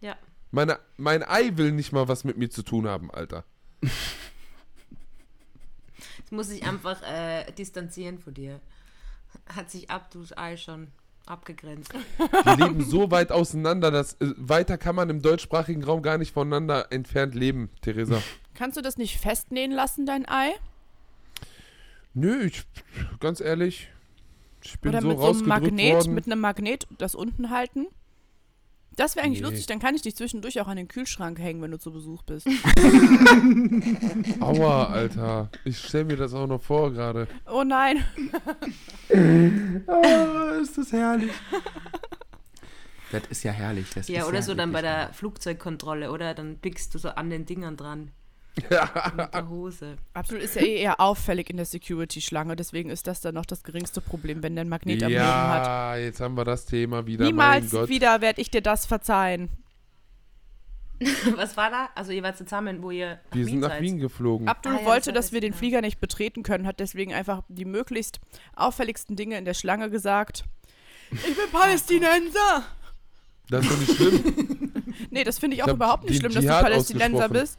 Ja. 0.00 0.16
Meine, 0.50 0.80
mein 0.96 1.22
Ei 1.22 1.56
will 1.56 1.70
nicht 1.70 1.92
mal 1.92 2.08
was 2.08 2.24
mit 2.24 2.36
mir 2.36 2.50
zu 2.50 2.64
tun 2.64 2.88
haben, 2.88 3.08
Alter. 3.12 3.44
Das 3.80 3.92
muss 6.32 6.48
sich 6.48 6.64
einfach 6.64 7.00
äh, 7.02 7.52
distanzieren 7.52 8.18
von 8.18 8.34
dir. 8.34 8.60
Hat 9.54 9.70
sich 9.70 9.90
Abdus 9.90 10.36
Ei 10.36 10.56
schon 10.56 10.88
abgegrenzt. 11.30 11.92
Wir 12.44 12.56
leben 12.56 12.84
so 12.84 13.10
weit 13.10 13.32
auseinander, 13.32 13.90
dass 13.90 14.14
äh, 14.14 14.32
weiter 14.36 14.76
kann 14.76 14.94
man 14.94 15.08
im 15.08 15.22
deutschsprachigen 15.22 15.84
Raum 15.84 16.02
gar 16.02 16.18
nicht 16.18 16.32
voneinander 16.32 16.90
entfernt 16.90 17.34
leben, 17.34 17.70
Theresa. 17.80 18.20
Kannst 18.54 18.76
du 18.76 18.82
das 18.82 18.96
nicht 18.98 19.18
festnähen 19.18 19.72
lassen, 19.72 20.04
dein 20.06 20.28
Ei? 20.28 20.52
Nö, 22.12 22.42
ich, 22.44 22.64
ganz 23.20 23.40
ehrlich, 23.40 23.88
ich 24.62 24.78
bin 24.80 24.90
Oder 24.90 25.02
so 25.02 25.08
mit 25.08 25.18
so 25.18 25.26
einem 25.28 25.46
Magnet, 25.46 25.94
worden. 25.94 26.14
mit 26.14 26.26
einem 26.26 26.40
Magnet 26.40 26.86
das 26.98 27.14
unten 27.14 27.50
halten? 27.50 27.86
Das 29.00 29.16
wäre 29.16 29.24
eigentlich 29.24 29.40
Nee. 29.40 29.46
lustig, 29.48 29.66
dann 29.66 29.78
kann 29.78 29.94
ich 29.94 30.02
dich 30.02 30.14
zwischendurch 30.14 30.60
auch 30.60 30.68
an 30.68 30.76
den 30.76 30.86
Kühlschrank 30.86 31.38
hängen, 31.38 31.62
wenn 31.62 31.70
du 31.70 31.78
zu 31.78 31.90
Besuch 31.90 32.22
bist. 32.22 32.46
Aua, 34.40 34.88
Alter. 34.88 35.48
Ich 35.64 35.78
stell 35.78 36.04
mir 36.04 36.16
das 36.18 36.34
auch 36.34 36.46
noch 36.46 36.60
vor 36.60 36.92
gerade. 36.92 37.26
Oh 37.50 37.62
nein. 37.64 38.04
Oh, 39.86 40.60
ist 40.62 40.76
das 40.78 40.92
herrlich. 40.92 41.32
Das 43.10 43.22
ist 43.30 43.42
ja 43.42 43.50
herrlich. 43.52 43.86
Das 43.94 44.06
Ja, 44.06 44.20
ist 44.22 44.28
oder 44.28 44.42
so 44.42 44.54
dann 44.54 44.70
bei 44.70 44.82
der 44.82 45.12
Flugzeugkontrolle, 45.14 46.12
oder? 46.12 46.34
Dann 46.34 46.58
pickst 46.58 46.94
du 46.94 46.98
so 46.98 47.08
an 47.08 47.30
den 47.30 47.44
Dingern 47.46 47.76
dran. 47.76 48.10
Mit 48.56 48.70
der 48.70 49.48
Hose. 49.48 49.96
Absolut 50.14 50.42
ist 50.42 50.56
ja 50.56 50.62
eh 50.62 50.76
eher 50.76 51.00
auffällig 51.00 51.50
in 51.50 51.56
der 51.56 51.66
Security-Schlange, 51.66 52.56
deswegen 52.56 52.90
ist 52.90 53.06
das 53.06 53.20
dann 53.20 53.34
noch 53.34 53.46
das 53.46 53.62
geringste 53.62 54.00
Problem, 54.00 54.42
wenn 54.42 54.54
der 54.54 54.64
ein 54.64 54.68
Magnet 54.68 55.02
am 55.02 55.10
Leben 55.10 55.22
hat. 55.22 55.66
Ja, 55.66 55.96
jetzt 55.96 56.20
haben 56.20 56.36
wir 56.36 56.44
das 56.44 56.66
Thema 56.66 57.06
wieder. 57.06 57.24
mein 57.24 57.30
Niemals 57.62 57.70
Gott. 57.70 57.88
wieder 57.88 58.20
werde 58.20 58.40
ich 58.40 58.50
dir 58.50 58.62
das 58.62 58.86
verzeihen. 58.86 59.50
Was 61.36 61.56
war 61.56 61.70
da? 61.70 61.88
Also 61.94 62.12
ihr 62.12 62.22
wart 62.22 62.36
zusammen, 62.36 62.82
wo 62.82 62.90
ihr 62.90 63.20
nach 63.30 63.36
Wir 63.36 63.44
sind 63.46 63.60
nach 63.60 63.70
seid. 63.70 63.82
Wien 63.82 63.98
geflogen. 63.98 64.48
Abdul 64.48 64.74
Ah, 64.74 64.80
ja, 64.80 64.84
wollte, 64.86 65.12
das 65.12 65.26
dass 65.26 65.32
wir 65.32 65.40
den 65.40 65.52
ja. 65.52 65.58
Flieger 65.58 65.80
nicht 65.80 65.98
betreten 65.98 66.42
können, 66.42 66.66
hat 66.66 66.78
deswegen 66.78 67.14
einfach 67.14 67.42
die 67.48 67.64
möglichst 67.64 68.20
auffälligsten 68.54 69.16
Dinge 69.16 69.38
in 69.38 69.46
der 69.46 69.54
Schlange 69.54 69.88
gesagt. 69.88 70.44
Ich 71.10 71.22
bin 71.22 71.50
Palästinenser! 71.52 72.64
Das 73.48 73.64
ist 73.64 73.72
doch 73.72 73.78
nicht 73.78 73.96
schlimm. 73.96 74.72
Nee, 75.10 75.24
das 75.24 75.38
finde 75.38 75.56
ich 75.56 75.62
Ich 75.62 75.68
auch 75.68 75.74
überhaupt 75.74 76.04
nicht 76.04 76.18
schlimm, 76.18 76.32
dass 76.32 76.44
du 76.44 76.50
Palästinenser 76.50 77.28
bist. 77.30 77.58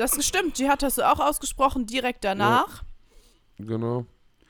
Das 0.00 0.24
stimmt, 0.26 0.54
Dschihad 0.56 0.82
hast 0.82 0.96
du 0.96 1.02
auch 1.02 1.20
ausgesprochen, 1.20 1.84
direkt 1.84 2.24
danach. 2.24 2.84
genau. 3.58 4.06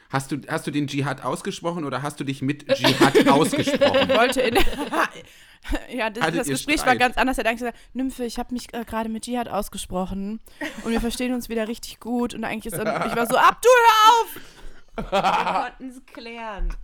Hast 0.09 0.31
du, 0.31 0.41
hast 0.49 0.65
du 0.67 0.71
den 0.71 0.87
Dschihad 0.87 1.25
ausgesprochen 1.25 1.85
oder 1.85 2.03
hast 2.03 2.19
du 2.21 2.25
dich 2.25 2.41
mit 2.41 2.69
Dschihad 2.69 3.29
ausgesprochen? 3.29 4.09
Wollte 4.11 4.43
in 4.43 4.57
Ja, 5.93 6.09
das, 6.09 6.35
das 6.37 6.47
Gespräch 6.47 6.79
war 6.79 6.85
Streit? 6.85 6.99
ganz 7.01 7.17
anders. 7.17 7.37
Er 7.39 7.43
hat 7.43 7.49
eigentlich 7.49 7.61
gesagt, 7.61 7.79
Nymphe, 7.95 8.25
ich 8.25 8.39
habe 8.39 8.55
mich 8.55 8.73
äh, 8.73 8.85
gerade 8.85 9.09
mit 9.09 9.25
Dschihad 9.25 9.49
ausgesprochen 9.49 10.41
und 10.85 10.93
wir 10.93 11.01
verstehen 11.01 11.35
uns 11.35 11.49
wieder 11.49 11.67
richtig 11.67 11.99
gut 11.99 12.33
und 12.33 12.45
eigentlich 12.45 12.73
ist 12.73 12.79
er, 12.79 13.07
ich 13.07 13.17
war 13.17 13.27
so, 13.27 13.37
Abdul, 13.37 13.71
hör 13.87 14.13
auf! 14.23 15.11
Wir 15.11 15.63
konnten 15.69 15.89
es 15.89 16.07
klären. 16.07 16.75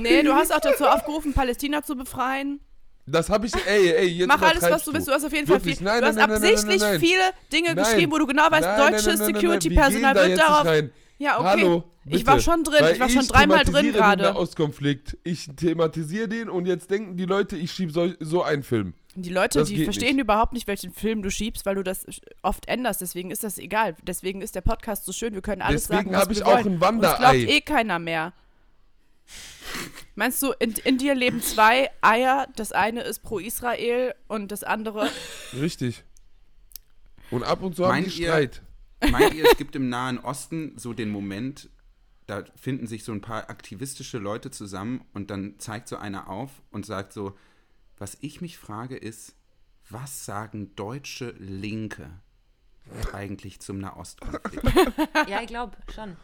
Nee, 0.00 0.22
du 0.24 0.34
hast 0.34 0.52
auch 0.52 0.60
dazu 0.60 0.86
aufgerufen, 0.86 1.32
Palästina 1.34 1.82
zu 1.84 1.94
befreien. 1.96 2.60
Das 3.06 3.28
habe 3.28 3.46
ich, 3.46 3.52
ey, 3.66 3.90
ey, 3.92 4.06
jetzt 4.06 4.28
Mach 4.28 4.40
alles, 4.40 4.62
was 4.62 4.84
du 4.84 4.92
willst. 4.94 5.08
Du 5.08 5.12
hast 5.12 5.24
auf 5.24 5.32
jeden 5.32 5.46
Fall 5.46 5.60
viel. 5.60 5.76
Nein, 5.80 6.00
du 6.00 6.06
hast 6.06 6.16
nein, 6.16 6.28
nein, 6.30 6.42
absichtlich 6.42 6.82
viele 7.00 7.22
Dinge 7.52 7.74
geschrieben, 7.74 8.12
wo 8.12 8.18
du 8.18 8.26
genau 8.26 8.50
weißt, 8.50 8.78
deutsches 8.78 9.26
Security-Personal 9.26 10.14
wird 10.14 10.38
darauf. 10.38 10.64
rein. 10.64 10.90
Ja, 11.18 11.38
okay. 11.38 11.48
Hallo, 11.48 11.84
ich 12.06 12.10
bitte. 12.12 12.26
war 12.26 12.40
schon 12.40 12.64
drin. 12.64 12.78
Weil 12.80 12.94
ich 12.94 13.00
war 13.00 13.08
schon 13.08 13.26
dreimal 13.26 13.58
drin 13.64 13.66
thematisiere 13.66 13.92
Den 13.92 14.00
gerade. 14.00 14.22
Nahostkonflikt. 14.24 15.16
Ich 15.22 15.48
thematisiere 15.56 16.28
den 16.28 16.48
und 16.48 16.66
jetzt 16.66 16.90
denken 16.90 17.16
die 17.16 17.24
Leute, 17.24 17.56
ich 17.56 17.70
schiebe 17.70 17.92
so, 17.92 18.12
so 18.20 18.42
einen 18.42 18.62
Film. 18.64 18.94
Die 19.14 19.30
Leute, 19.30 19.60
Das 19.60 19.68
die 19.68 19.84
verstehen 19.84 20.16
nicht. 20.16 20.24
überhaupt 20.24 20.54
nicht, 20.54 20.66
welchen 20.66 20.92
Film 20.92 21.22
du 21.22 21.30
schiebst, 21.30 21.64
weil 21.66 21.76
du 21.76 21.84
das 21.84 22.04
oft 22.42 22.66
änderst. 22.66 23.00
Deswegen 23.00 23.30
ist 23.30 23.44
das 23.44 23.58
egal. 23.58 23.94
Deswegen 24.02 24.42
ist 24.42 24.56
der 24.56 24.60
Podcast 24.62 25.04
so 25.04 25.12
schön. 25.12 25.34
Wir 25.34 25.40
können 25.42 25.62
alles 25.62 25.86
Deswegen 25.86 26.10
sagen, 26.10 26.12
was 26.12 26.22
hab 26.22 26.30
ich 26.32 26.38
wir 26.38 26.46
auch 26.48 26.56
ein 26.56 26.66
Uns 26.66 26.80
glaubt 26.80 26.80
Wanderei. 27.02 27.36
eh 27.44 27.60
keiner 27.60 28.00
mehr. 28.00 28.32
Meinst 30.14 30.40
du, 30.42 30.52
in, 30.60 30.72
in 30.84 30.98
dir 30.98 31.14
leben 31.14 31.40
zwei 31.42 31.90
Eier? 32.00 32.46
Das 32.56 32.72
eine 32.72 33.02
ist 33.02 33.20
pro 33.22 33.38
Israel 33.38 34.14
und 34.28 34.52
das 34.52 34.62
andere. 34.62 35.10
Richtig. 35.52 36.04
Und 37.30 37.42
ab 37.42 37.62
und 37.62 37.74
zu 37.74 37.84
haben 37.84 37.92
Meint 38.02 38.06
die 38.14 38.22
ihr- 38.22 38.28
Streit. 38.28 38.62
Meint 39.10 39.34
ihr, 39.34 39.44
es 39.50 39.56
gibt 39.58 39.74
im 39.76 39.88
Nahen 39.88 40.18
Osten 40.18 40.78
so 40.78 40.92
den 40.92 41.10
Moment, 41.10 41.68
da 42.26 42.44
finden 42.56 42.86
sich 42.86 43.04
so 43.04 43.12
ein 43.12 43.20
paar 43.20 43.50
aktivistische 43.50 44.18
Leute 44.18 44.50
zusammen 44.50 45.04
und 45.12 45.30
dann 45.30 45.58
zeigt 45.58 45.88
so 45.88 45.96
einer 45.96 46.28
auf 46.30 46.50
und 46.70 46.86
sagt 46.86 47.12
so, 47.12 47.36
was 47.98 48.16
ich 48.20 48.40
mich 48.40 48.56
frage 48.56 48.96
ist, 48.96 49.34
was 49.90 50.24
sagen 50.24 50.74
deutsche 50.76 51.30
Linke 51.38 52.08
eigentlich 53.12 53.60
zum 53.60 53.78
Nahostkonflikt? 53.78 54.92
Ja, 55.28 55.40
ich 55.42 55.48
glaube 55.48 55.76
schon. 55.94 56.16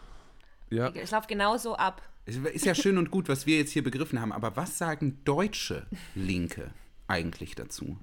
Ja. 0.71 0.89
Es 0.89 1.11
läuft 1.11 1.29
genauso 1.29 1.77
ab. 1.77 2.01
Es 2.27 2.37
ist 2.37 2.65
ja 2.65 2.75
schön 2.75 2.99
und 2.99 3.11
gut, 3.11 3.29
was 3.29 3.47
wir 3.47 3.57
jetzt 3.57 3.73
hier 3.73 3.83
begriffen 3.83 4.21
haben, 4.21 4.33
aber 4.33 4.57
was 4.57 4.79
sagen 4.79 5.19
deutsche 5.25 5.87
Linke 6.15 6.71
eigentlich 7.09 7.55
dazu? 7.55 7.99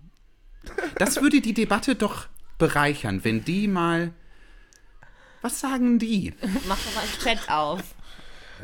Das 0.98 1.22
würde 1.22 1.40
die 1.40 1.54
Debatte 1.54 1.96
doch 1.96 2.28
bereichern, 2.58 3.24
wenn 3.24 3.46
die 3.46 3.68
mal. 3.68 4.14
Was 5.42 5.60
sagen 5.60 6.00
die? 6.00 6.34
Mach 6.68 6.78
doch 6.78 6.96
mal 6.96 7.02
einen 7.02 7.20
Chat 7.24 7.50
auf. 7.50 7.96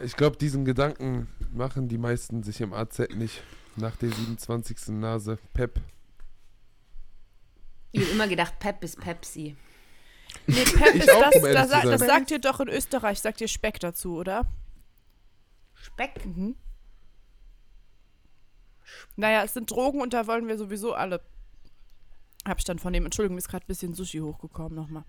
Ich 0.03 0.15
glaube, 0.15 0.37
diesen 0.37 0.65
Gedanken 0.65 1.27
machen 1.51 1.87
die 1.87 1.99
meisten 1.99 2.43
sich 2.43 2.61
im 2.61 2.73
AZ 2.73 2.99
nicht. 3.15 3.43
Nach 3.75 3.95
der 3.95 4.09
27. 4.09 4.89
Nase. 4.89 5.37
Pep. 5.53 5.79
Ich 7.91 8.01
habe 8.01 8.11
immer 8.11 8.27
gedacht, 8.27 8.59
Pep 8.59 8.83
ist 8.83 8.99
Pepsi. 8.99 9.55
Nee, 10.47 10.63
Pep 10.65 10.95
Ich 10.95 11.03
ist 11.03 11.11
auch, 11.11 11.29
das, 11.29 11.35
um 11.35 11.43
das, 11.43 11.69
das 11.69 11.99
sein. 11.99 12.09
sagt 12.09 12.31
ihr 12.31 12.39
doch 12.39 12.59
in 12.59 12.67
Österreich, 12.67 13.19
sagt 13.19 13.39
ihr 13.41 13.47
Speck 13.47 13.79
dazu, 13.79 14.15
oder? 14.17 14.45
Speck. 15.83 16.21
Naja, 19.15 19.43
es 19.43 19.53
sind 19.53 19.69
Drogen 19.71 20.01
und 20.01 20.13
da 20.13 20.27
wollen 20.27 20.47
wir 20.47 20.57
sowieso 20.57 20.93
alle 20.93 21.21
Abstand 22.43 22.81
von 22.81 22.91
nehmen. 22.91 23.05
Entschuldigung, 23.05 23.35
mir 23.35 23.39
ist 23.39 23.49
gerade 23.49 23.65
ein 23.65 23.67
bisschen 23.67 23.93
Sushi 23.93 24.19
hochgekommen 24.19 24.75
nochmal. 24.75 25.03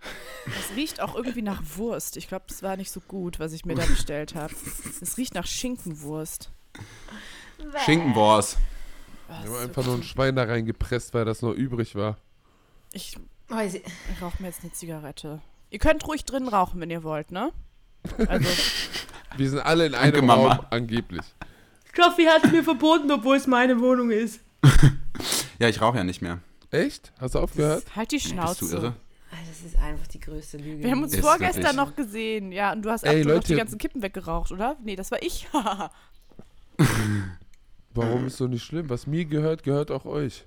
Das 0.46 0.74
riecht 0.76 1.00
auch 1.02 1.14
irgendwie 1.14 1.42
nach 1.42 1.60
Wurst. 1.76 2.16
Ich 2.16 2.26
glaube, 2.28 2.46
das 2.48 2.62
war 2.62 2.76
nicht 2.78 2.90
so 2.90 3.00
gut, 3.00 3.38
was 3.38 3.52
ich 3.52 3.66
mir 3.66 3.74
da 3.74 3.84
bestellt 3.84 4.34
habe. 4.34 4.54
Es 5.02 5.18
riecht 5.18 5.34
nach 5.34 5.46
Schinkenwurst. 5.46 6.50
Schinkenwurst. 7.84 8.56
Oh, 9.28 9.32
Wir 9.42 9.46
so 9.46 9.54
haben 9.56 9.62
einfach 9.64 9.84
nur 9.84 9.96
ein 9.96 10.02
Schwein 10.04 10.36
da 10.36 10.44
reingepresst, 10.44 11.12
weil 11.12 11.26
das 11.26 11.42
noch 11.42 11.52
übrig 11.52 11.96
war. 11.96 12.16
Ich, 12.92 13.18
Weiß 13.48 13.74
ich- 13.74 13.82
ich 13.84 14.22
rauche 14.22 14.40
mir 14.40 14.48
jetzt 14.48 14.62
eine 14.62 14.72
Zigarette. 14.72 15.42
Ihr 15.68 15.80
könnt 15.80 16.06
ruhig 16.06 16.24
drin 16.24 16.48
rauchen, 16.48 16.80
wenn 16.80 16.88
ihr 16.90 17.02
wollt, 17.02 17.30
ne? 17.30 17.52
Also, 18.28 18.48
Wir 19.36 19.50
sind 19.50 19.60
alle 19.60 19.86
in 19.86 19.92
Danke, 19.92 20.18
einem 20.18 20.26
Mama. 20.26 20.54
Raum, 20.54 20.66
angeblich. 20.70 21.22
Stoffi 21.92 22.24
hat 22.24 22.44
es 22.44 22.52
mir 22.52 22.62
verboten, 22.64 23.10
obwohl 23.10 23.36
es 23.36 23.46
meine 23.46 23.80
Wohnung 23.80 24.10
ist. 24.10 24.40
Ja, 25.60 25.68
ich 25.68 25.80
rauche 25.80 25.96
ja 25.98 26.04
nicht 26.04 26.22
mehr. 26.22 26.38
Echt? 26.70 27.10
Hast 27.20 27.34
du 27.34 27.40
aufgehört? 27.40 27.82
halt 27.96 28.12
die 28.12 28.16
Bist 28.18 28.28
Schnauze. 28.28 28.64
du 28.64 28.76
irre? 28.76 28.94
Ah, 29.32 29.36
Das 29.48 29.60
ist 29.66 29.76
einfach 29.76 30.06
die 30.06 30.20
größte 30.20 30.56
Lüge. 30.58 30.84
Wir 30.84 30.92
haben 30.92 31.02
uns 31.02 31.12
Ist 31.14 31.20
vorgestern 31.20 31.62
wirklich. 31.64 31.76
noch 31.76 31.96
gesehen. 31.96 32.52
Ja, 32.52 32.72
und 32.72 32.82
du 32.82 32.90
hast 32.90 33.02
Ey, 33.02 33.16
noch 33.16 33.22
die 33.24 33.28
Leute. 33.32 33.56
ganzen 33.56 33.76
Kippen 33.78 34.00
weggeraucht, 34.00 34.52
oder? 34.52 34.76
Nee, 34.84 34.94
das 34.94 35.10
war 35.10 35.20
ich. 35.20 35.48
Warum 37.94 38.26
ist 38.26 38.36
so 38.36 38.46
nicht 38.46 38.62
schlimm? 38.64 38.88
Was 38.88 39.08
mir 39.08 39.24
gehört, 39.24 39.64
gehört 39.64 39.90
auch 39.90 40.04
euch. 40.04 40.44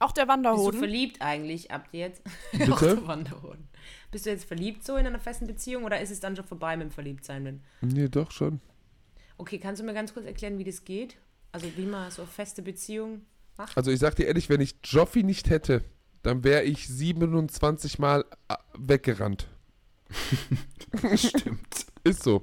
Auch 0.00 0.10
der 0.12 0.22
Bist 0.22 0.28
du 0.30 0.32
Wanderhoden. 0.32 0.78
verliebt 0.80 1.22
eigentlich 1.22 1.70
ab 1.70 1.84
jetzt? 1.92 2.22
Bitte? 2.50 2.72
Auch 2.72 2.80
der 2.80 3.06
Wanderhoden. 3.06 3.68
Bist 4.10 4.26
du 4.26 4.30
jetzt 4.30 4.44
verliebt 4.44 4.84
so 4.84 4.96
in 4.96 5.06
einer 5.06 5.20
festen 5.20 5.46
Beziehung 5.46 5.84
oder 5.84 6.00
ist 6.00 6.10
es 6.10 6.20
dann 6.20 6.36
schon 6.36 6.44
vorbei 6.44 6.76
mit 6.76 6.88
dem 6.88 6.90
Verliebtsein? 6.90 7.62
Nee, 7.80 8.08
doch 8.08 8.30
schon. 8.30 8.60
Okay, 9.38 9.58
kannst 9.58 9.80
du 9.80 9.86
mir 9.86 9.94
ganz 9.94 10.12
kurz 10.12 10.26
erklären, 10.26 10.58
wie 10.58 10.64
das 10.64 10.84
geht? 10.84 11.16
Also 11.52 11.66
wie 11.76 11.86
man 11.86 12.10
so 12.10 12.26
feste 12.26 12.62
Beziehung 12.62 13.22
macht? 13.56 13.76
Also 13.76 13.90
ich 13.90 13.98
sag 13.98 14.14
dir 14.16 14.26
ehrlich, 14.26 14.48
wenn 14.48 14.60
ich 14.60 14.76
Joffi 14.84 15.22
nicht 15.22 15.50
hätte, 15.50 15.84
dann 16.22 16.44
wäre 16.44 16.62
ich 16.62 16.86
27 16.88 17.98
Mal 17.98 18.24
äh, 18.48 18.56
weggerannt. 18.78 19.48
Stimmt. 21.14 21.86
Ist 22.04 22.22
so. 22.22 22.42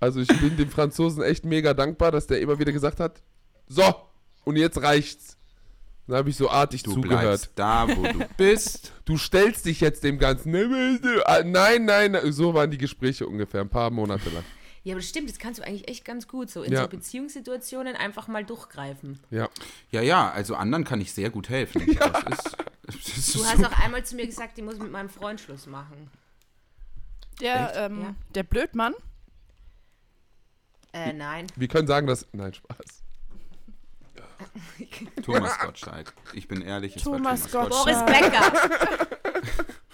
Also 0.00 0.20
ich 0.20 0.28
bin 0.28 0.56
dem 0.56 0.70
Franzosen 0.70 1.22
echt 1.22 1.44
mega 1.44 1.72
dankbar, 1.74 2.10
dass 2.10 2.26
der 2.26 2.40
immer 2.40 2.58
wieder 2.58 2.72
gesagt 2.72 3.00
hat, 3.00 3.22
so, 3.66 3.82
und 4.44 4.56
jetzt 4.56 4.82
reicht's. 4.82 5.33
Dann 6.06 6.16
habe 6.16 6.28
ich 6.30 6.36
so 6.36 6.50
artig 6.50 6.82
Du 6.82 6.92
zugehört. 6.92 7.20
bleibst 7.22 7.50
da, 7.54 7.88
wo 7.88 8.02
du 8.02 8.26
bist. 8.36 8.92
Du 9.06 9.16
stellst 9.16 9.64
dich 9.64 9.80
jetzt 9.80 10.04
dem 10.04 10.18
Ganzen. 10.18 10.50
Nein, 10.52 11.50
nein, 11.50 11.84
nein. 11.86 12.32
So 12.32 12.52
waren 12.54 12.70
die 12.70 12.76
Gespräche 12.78 13.26
ungefähr, 13.26 13.62
ein 13.62 13.70
paar 13.70 13.90
Monate 13.90 14.28
lang. 14.30 14.44
Ja, 14.82 14.92
aber 14.92 15.00
das 15.00 15.08
stimmt, 15.08 15.30
das 15.30 15.38
kannst 15.38 15.60
du 15.60 15.64
eigentlich 15.66 15.88
echt 15.88 16.04
ganz 16.04 16.28
gut 16.28 16.50
so 16.50 16.62
in 16.62 16.72
Ja. 16.74 16.82
so 16.82 16.88
Beziehungssituationen 16.88 17.96
einfach 17.96 18.28
mal 18.28 18.44
durchgreifen. 18.44 19.18
Ja. 19.30 19.48
Ja, 19.90 20.02
ja, 20.02 20.30
also 20.30 20.56
anderen 20.56 20.84
kann 20.84 21.00
ich 21.00 21.12
sehr 21.12 21.30
gut 21.30 21.48
helfen. 21.48 21.86
Das 22.86 22.96
ist, 22.96 23.06
das 23.06 23.16
ist 23.16 23.34
Du 23.34 23.38
so- 23.38 23.46
hast 23.46 23.64
auch 23.64 23.78
einmal 23.82 24.04
zu 24.04 24.14
mir 24.14 24.26
gesagt, 24.26 24.58
ich 24.58 24.64
muss 24.64 24.78
mit 24.78 24.92
meinem 24.92 25.08
Freund 25.08 25.40
Schluss 25.40 25.66
machen. 25.66 26.10
Der, 27.40 27.72
ähm, 27.76 28.00
Ja. 28.02 28.14
der 28.34 28.42
Blödmann. 28.42 28.92
Äh, 30.92 31.14
nein. 31.14 31.46
Wir 31.56 31.68
können 31.68 31.88
sagen, 31.88 32.06
dass. 32.06 32.26
Nein, 32.32 32.52
Spaß. 32.52 33.03
Thomas 35.22 35.58
Gottschalk. 35.58 36.12
Ich 36.32 36.48
bin 36.48 36.62
ehrlich, 36.62 36.96
es 36.96 37.02
Thomas 37.02 37.52
war 37.54 37.68
Thomas 37.68 37.84
Gottschalk. 37.84 38.06
Boris 38.06 38.30
Becker. 38.30 39.06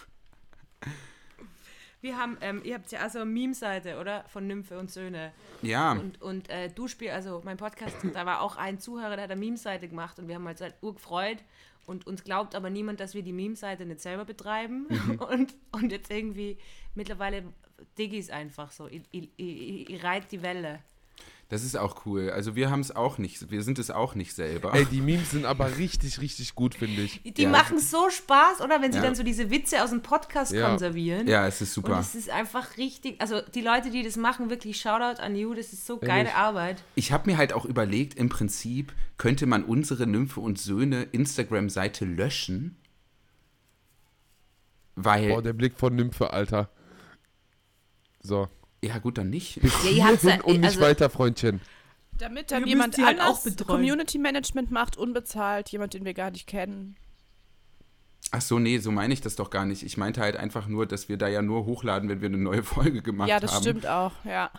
Wir 2.02 2.16
haben, 2.16 2.38
ähm, 2.40 2.62
ihr 2.64 2.74
habt 2.74 2.90
ja 2.92 3.00
also 3.00 3.18
eine 3.18 3.30
Meme-Seite, 3.30 3.98
oder? 3.98 4.24
Von 4.28 4.46
Nymphe 4.46 4.78
und 4.78 4.90
Söhne. 4.90 5.32
Ja, 5.60 5.92
Und, 5.92 6.22
und 6.22 6.48
äh, 6.48 6.70
du 6.70 6.88
spielst, 6.88 7.14
also 7.14 7.42
mein 7.44 7.58
Podcast, 7.58 7.96
da 8.14 8.24
war 8.24 8.40
auch 8.40 8.56
ein 8.56 8.78
Zuhörer, 8.78 9.16
der 9.16 9.24
hat 9.24 9.30
eine 9.30 9.40
Meme-Seite 9.40 9.86
gemacht 9.86 10.18
und 10.18 10.26
wir 10.26 10.36
haben 10.36 10.46
uns 10.46 10.62
halt 10.62 10.74
urgefreut 10.80 11.38
und 11.86 12.06
uns 12.06 12.24
glaubt 12.24 12.54
aber 12.54 12.70
niemand, 12.70 13.00
dass 13.00 13.12
wir 13.12 13.22
die 13.22 13.34
Meme-Seite 13.34 13.84
nicht 13.84 14.00
selber 14.00 14.24
betreiben 14.24 14.86
und, 15.30 15.54
und 15.72 15.92
jetzt 15.92 16.10
irgendwie 16.10 16.56
mittlerweile 16.94 17.44
Diggis 17.98 18.30
einfach 18.30 18.72
so, 18.72 18.86
ich, 18.88 19.02
ich, 19.10 19.28
ich, 19.36 19.90
ich 19.90 20.02
reit 20.02 20.32
die 20.32 20.42
Welle. 20.42 20.82
Das 21.50 21.64
ist 21.64 21.76
auch 21.76 22.06
cool. 22.06 22.30
Also 22.30 22.54
wir 22.54 22.70
haben 22.70 22.78
es 22.80 22.94
auch 22.94 23.18
nicht, 23.18 23.50
wir 23.50 23.62
sind 23.64 23.80
es 23.80 23.90
auch 23.90 24.14
nicht 24.14 24.34
selber. 24.34 24.72
Ey, 24.72 24.86
die 24.86 25.00
Memes 25.00 25.32
sind 25.32 25.44
aber 25.44 25.76
richtig, 25.78 26.20
richtig 26.20 26.54
gut, 26.54 26.76
finde 26.76 27.02
ich. 27.02 27.20
Die 27.24 27.42
Ja. 27.42 27.50
machen 27.50 27.80
so 27.80 28.08
Spaß, 28.08 28.60
oder? 28.60 28.80
Wenn 28.80 28.92
sie 28.92 28.98
Ja. 28.98 29.04
dann 29.04 29.16
so 29.16 29.24
diese 29.24 29.50
Witze 29.50 29.82
aus 29.82 29.90
dem 29.90 30.00
Podcast 30.00 30.52
Ja. 30.52 30.68
konservieren. 30.70 31.26
Ja, 31.26 31.46
es 31.48 31.60
ist 31.60 31.76
Und 31.76 31.86
super. 31.86 31.98
es 31.98 32.14
ist 32.14 32.30
einfach 32.30 32.76
richtig, 32.76 33.20
also 33.20 33.40
die 33.40 33.62
Leute, 33.62 33.90
die 33.90 34.04
das 34.04 34.16
machen, 34.16 34.48
wirklich 34.48 34.80
Shoutout 34.80 35.20
an 35.20 35.34
you, 35.34 35.52
das 35.52 35.72
ist 35.72 35.84
so 35.86 35.98
geile 35.98 36.18
Ehrlich. 36.28 36.34
Arbeit. 36.34 36.84
Ich 36.94 37.10
habe 37.10 37.28
mir 37.28 37.36
halt 37.36 37.52
auch 37.52 37.64
überlegt, 37.64 38.14
im 38.14 38.28
Prinzip 38.28 38.92
könnte 39.18 39.46
man 39.46 39.64
unsere 39.64 40.06
Nymphe 40.06 40.38
und 40.40 40.56
Söhne 40.58 41.02
Instagram-Seite 41.10 42.04
löschen 42.04 42.76
Weil, 44.96 45.28
Boah, 45.30 45.42
der 45.42 45.52
Blick 45.54 45.76
von 45.78 45.96
Nymphe, 45.96 46.30
Alter. 46.32 46.70
So. 48.22 48.48
Ja 48.82 48.98
gut, 48.98 49.18
dann 49.18 49.30
nicht. 49.30 49.56
Ja, 49.56 49.90
ihr 49.90 50.04
habt's 50.06 50.22
ja, 50.22 50.40
und 50.42 50.60
nicht 50.60 50.64
also, 50.70 50.80
weiter, 50.80 51.10
Freundchen. 51.10 51.60
Damit 52.18 52.50
dann 52.50 52.62
Ihr 52.64 52.68
jemand 52.68 52.98
halt 52.98 53.18
anders. 53.18 53.56
Community 53.66 54.18
Management 54.18 54.70
macht, 54.70 54.96
unbezahlt, 54.96 55.70
jemand, 55.70 55.94
den 55.94 56.04
wir 56.04 56.14
gar 56.14 56.30
nicht 56.30 56.46
kennen. 56.46 56.96
Ach 58.30 58.42
so, 58.42 58.58
nee, 58.58 58.78
so 58.78 58.90
meine 58.92 59.12
ich 59.12 59.20
das 59.20 59.36
doch 59.36 59.50
gar 59.50 59.64
nicht. 59.64 59.82
Ich 59.82 59.96
meinte 59.96 60.20
halt 60.20 60.36
einfach 60.36 60.66
nur, 60.66 60.86
dass 60.86 61.08
wir 61.08 61.16
da 61.16 61.28
ja 61.28 61.42
nur 61.42 61.64
hochladen, 61.64 62.08
wenn 62.08 62.20
wir 62.20 62.28
eine 62.28 62.38
neue 62.38 62.62
Folge 62.62 63.02
gemacht 63.02 63.28
ja, 63.28 63.40
das 63.40 63.54
haben. 63.54 63.62
stimmt 63.62 63.86
auch, 63.86 64.12
ja. 64.24 64.50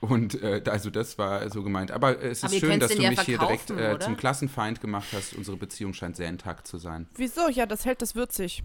Und 0.00 0.42
äh, 0.42 0.62
also 0.66 0.90
das 0.90 1.16
war 1.16 1.48
so 1.50 1.62
gemeint. 1.62 1.90
Aber 1.90 2.20
äh, 2.22 2.28
es 2.28 2.44
Aber 2.44 2.52
ist 2.52 2.62
ihr 2.62 2.68
schön, 2.68 2.80
dass 2.80 2.94
du 2.94 3.02
ja 3.02 3.10
mich 3.10 3.20
hier 3.22 3.38
direkt 3.38 3.70
äh, 3.70 3.98
zum 3.98 4.16
Klassenfeind 4.16 4.80
gemacht 4.80 5.08
hast. 5.12 5.34
Unsere 5.34 5.56
Beziehung 5.56 5.94
scheint 5.94 6.16
sehr 6.16 6.28
intakt 6.28 6.66
zu 6.66 6.76
sein. 6.78 7.08
Wieso? 7.14 7.48
Ja, 7.48 7.64
das 7.66 7.86
hält 7.86 8.02
das 8.02 8.14
würzig. 8.14 8.62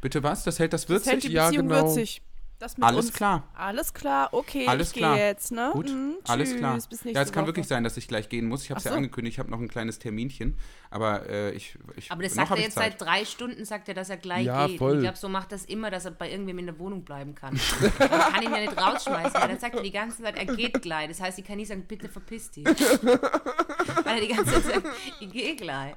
Bitte 0.00 0.22
was? 0.22 0.44
Das 0.44 0.60
hält 0.60 0.72
das 0.72 0.86
Das 0.86 1.04
hält 1.04 1.16
würzig? 1.16 1.30
die 1.30 1.32
Ja, 1.34 1.46
Beziehung 1.48 1.68
genau. 1.68 1.82
würzig. 1.86 2.22
Das 2.58 2.76
mit 2.76 2.84
Alles 2.84 3.06
uns. 3.06 3.14
klar. 3.14 3.44
Alles 3.56 3.94
klar, 3.94 4.30
okay, 4.32 4.66
Alles 4.66 4.88
ich 4.88 4.94
klar. 4.94 5.14
gehe 5.14 5.26
jetzt, 5.26 5.52
ne? 5.52 5.70
Gut, 5.72 5.88
Mhm, 5.90 6.16
alles 6.26 6.48
tschüss, 6.48 6.58
klar. 6.58 6.74
Bis 6.74 6.90
nächste 6.90 7.10
Ja, 7.10 7.22
es 7.22 7.30
kann 7.30 7.42
Woche. 7.42 7.50
wirklich 7.50 7.68
sein, 7.68 7.84
dass 7.84 7.96
ich 7.96 8.08
gleich 8.08 8.28
gehen 8.28 8.46
muss. 8.48 8.64
Ich 8.64 8.70
habe 8.70 8.78
es 8.80 8.82
Ach 8.82 8.86
ja 8.86 8.90
so. 8.92 8.96
angekündigt, 8.96 9.34
ich 9.34 9.38
habe 9.38 9.48
noch 9.48 9.60
ein 9.60 9.68
kleines 9.68 10.00
Terminchen. 10.00 10.56
Aber 10.90 11.28
äh, 11.28 11.52
ich, 11.52 11.78
ich. 11.94 12.10
aber 12.10 12.24
das 12.24 12.34
noch 12.34 12.48
sagt 12.48 12.50
er 12.50 12.56
ich 12.58 12.64
jetzt 12.64 12.74
Zeit. 12.74 12.98
seit 12.98 13.00
drei 13.08 13.24
Stunden, 13.24 13.64
sagt 13.64 13.86
er, 13.88 13.94
dass 13.94 14.10
er 14.10 14.16
gleich 14.16 14.44
Ja, 14.46 14.66
geht. 14.66 14.72
Und 14.72 14.78
voll. 14.78 14.94
ich 14.96 15.02
glaube, 15.02 15.16
so 15.18 15.28
macht 15.28 15.52
das 15.52 15.66
immer, 15.66 15.92
dass 15.92 16.04
er 16.04 16.10
bei 16.10 16.32
irgendwem 16.32 16.58
in 16.58 16.66
der 16.66 16.78
Wohnung 16.80 17.04
bleiben 17.04 17.36
kann. 17.36 17.54
Man 18.00 18.08
kann 18.32 18.42
ihn 18.42 18.50
ja 18.52 18.60
nicht 18.60 18.76
rausschmeißen, 18.76 19.34
weil 19.40 19.48
dann 19.48 19.60
sagt 19.60 19.76
er 19.76 19.82
die 19.84 19.92
ganze 19.92 20.20
Zeit, 20.20 20.36
er 20.36 20.46
geht 20.46 20.82
gleich. 20.82 21.06
Das 21.06 21.20
heißt, 21.20 21.38
ich 21.38 21.44
kann 21.44 21.58
nicht 21.58 21.68
sagen, 21.68 21.84
bitte 21.86 22.08
verpiss 22.08 22.50
dich. 22.50 22.64
weil 22.64 24.16
er 24.16 24.20
die 24.20 24.34
ganze 24.34 24.54
Zeit 24.54 24.64
sagt, 24.64 24.86
ich 25.20 25.30
gehe 25.30 25.54
gleich. 25.54 25.94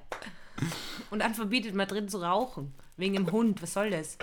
Und 1.10 1.20
dann 1.24 1.34
verbietet 1.34 1.74
man 1.74 1.88
drin 1.88 2.08
zu 2.08 2.20
rauchen. 2.22 2.72
Wegen 2.98 3.16
dem 3.16 3.32
Hund, 3.32 3.64
was 3.64 3.74
soll 3.74 3.90
das? 3.90 4.20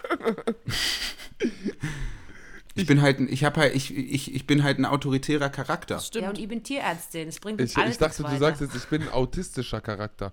Ich 2.78 2.86
bin 2.86 3.02
halt, 3.02 3.18
ein- 3.20 3.28
ich 3.28 3.44
habe 3.44 3.60
halt, 3.60 3.74
ich, 3.74 3.94
ich, 3.96 4.34
ich 4.34 4.46
bin 4.46 4.62
halt 4.62 4.78
ein 4.78 4.84
autoritärer 4.84 5.50
Charakter. 5.50 5.98
Stimmt. 6.00 6.22
Ja, 6.24 6.30
und 6.30 6.38
ich 6.38 6.48
bin 6.48 6.62
Tierärztin. 6.62 7.26
Das 7.26 7.40
bringt 7.40 7.60
Ich, 7.60 7.76
alles 7.76 7.92
ich 7.92 7.98
dachte, 7.98 8.22
du 8.22 8.36
sagst 8.38 8.60
jetzt, 8.60 8.74
ich 8.74 8.84
bin 8.86 9.02
ein 9.02 9.08
autistischer 9.10 9.80
Charakter. 9.80 10.32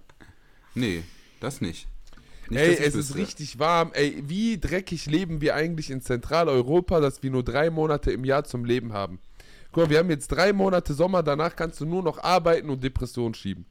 Nee, 0.75 1.03
das 1.39 1.61
nicht. 1.61 1.87
nicht 2.49 2.59
Ey, 2.59 2.75
es 2.75 2.95
ist 2.95 3.15
richtig 3.15 3.59
warm. 3.59 3.91
Ey, 3.93 4.21
wie 4.27 4.59
dreckig 4.59 5.05
leben 5.07 5.41
wir 5.41 5.55
eigentlich 5.55 5.89
in 5.89 6.01
Zentraleuropa, 6.01 6.99
dass 6.99 7.23
wir 7.23 7.31
nur 7.31 7.43
drei 7.43 7.69
Monate 7.69 8.11
im 8.11 8.23
Jahr 8.25 8.43
zum 8.43 8.65
Leben 8.65 8.93
haben? 8.93 9.19
Guck 9.71 9.83
mal, 9.85 9.89
wir 9.89 9.99
haben 9.99 10.09
jetzt 10.09 10.27
drei 10.27 10.53
Monate 10.53 10.93
Sommer, 10.93 11.23
danach 11.23 11.55
kannst 11.55 11.79
du 11.81 11.85
nur 11.85 12.03
noch 12.03 12.19
arbeiten 12.23 12.69
und 12.69 12.83
Depressionen 12.83 13.33
schieben. 13.33 13.65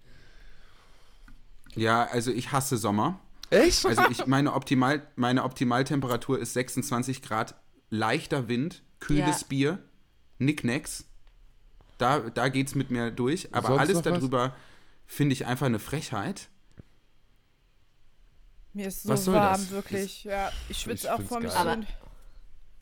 Ja, 1.74 2.04
also 2.04 2.30
ich 2.30 2.52
hasse 2.52 2.76
Sommer. 2.76 3.20
Echt? 3.50 3.84
Also 3.86 4.02
ich, 4.10 4.26
meine, 4.26 4.52
Optimal, 4.52 5.02
meine 5.16 5.44
Optimaltemperatur 5.44 6.38
ist 6.38 6.54
26 6.54 7.22
Grad, 7.22 7.54
leichter 7.94 8.48
Wind, 8.48 8.82
kühles 9.00 9.40
Ja. 9.42 9.46
Bier, 9.48 9.78
Nicknacks. 10.38 11.04
Da, 11.98 12.20
da 12.20 12.48
geht's 12.48 12.74
mit 12.74 12.90
mir 12.90 13.10
durch. 13.10 13.48
Aber 13.54 13.68
Sonst 13.68 13.80
alles 13.80 14.02
darüber 14.02 14.54
finde 15.06 15.32
ich 15.34 15.46
einfach 15.46 15.66
eine 15.66 15.78
Frechheit. 15.78 16.48
Mir 18.72 18.88
ist 18.88 19.04
so 19.04 19.08
Was 19.10 19.24
soll 19.24 19.34
warm, 19.34 19.60
das? 19.60 19.70
wirklich. 19.70 20.24
Ja, 20.24 20.50
ich 20.68 20.78
schwitze 20.78 21.14
auch 21.14 21.22
vor 21.22 21.40
mich 21.40 21.56
hin. 21.56 21.86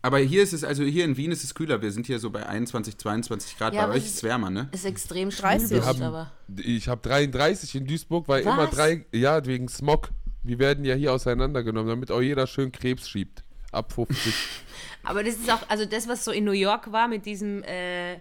Aber 0.04 0.18
hier 0.18 0.42
ist 0.42 0.52
es, 0.52 0.64
also 0.64 0.82
hier 0.82 1.04
in 1.04 1.16
Wien 1.16 1.30
ist 1.30 1.44
es 1.44 1.54
kühler. 1.54 1.80
Wir 1.80 1.92
sind 1.92 2.06
hier 2.06 2.18
so 2.18 2.30
bei 2.30 2.44
21, 2.44 2.98
22 2.98 3.56
Grad. 3.56 3.74
Ja, 3.74 3.86
bei 3.86 3.92
euch 3.94 4.04
ist 4.06 4.16
es 4.16 4.22
wärmer, 4.24 4.50
ne? 4.50 4.68
ist 4.72 4.84
extrem 4.84 5.30
30. 5.30 5.80
schwül, 5.80 6.02
aber 6.02 6.32
Ich 6.56 6.88
habe 6.88 7.00
33 7.08 7.76
in 7.76 7.86
Duisburg, 7.86 8.26
weil 8.26 8.42
immer 8.42 8.56
Was? 8.66 8.70
drei, 8.70 9.06
ja, 9.12 9.44
wegen 9.46 9.68
Smog. 9.68 10.08
Wir 10.42 10.58
werden 10.58 10.84
ja 10.84 10.96
hier 10.96 11.12
auseinandergenommen, 11.12 11.88
damit 11.88 12.10
auch 12.10 12.20
jeder 12.20 12.48
schön 12.48 12.72
Krebs 12.72 13.08
schiebt. 13.08 13.44
Ab 13.70 13.92
50. 13.92 14.34
Aber 15.04 15.24
das 15.24 15.34
ist 15.36 15.50
auch, 15.50 15.68
also 15.68 15.84
das, 15.84 16.08
was 16.08 16.24
so 16.24 16.30
in 16.30 16.44
New 16.44 16.52
York 16.52 16.92
war 16.92 17.08
mit 17.08 17.26
diesem 17.26 17.62
äh, 17.64 18.18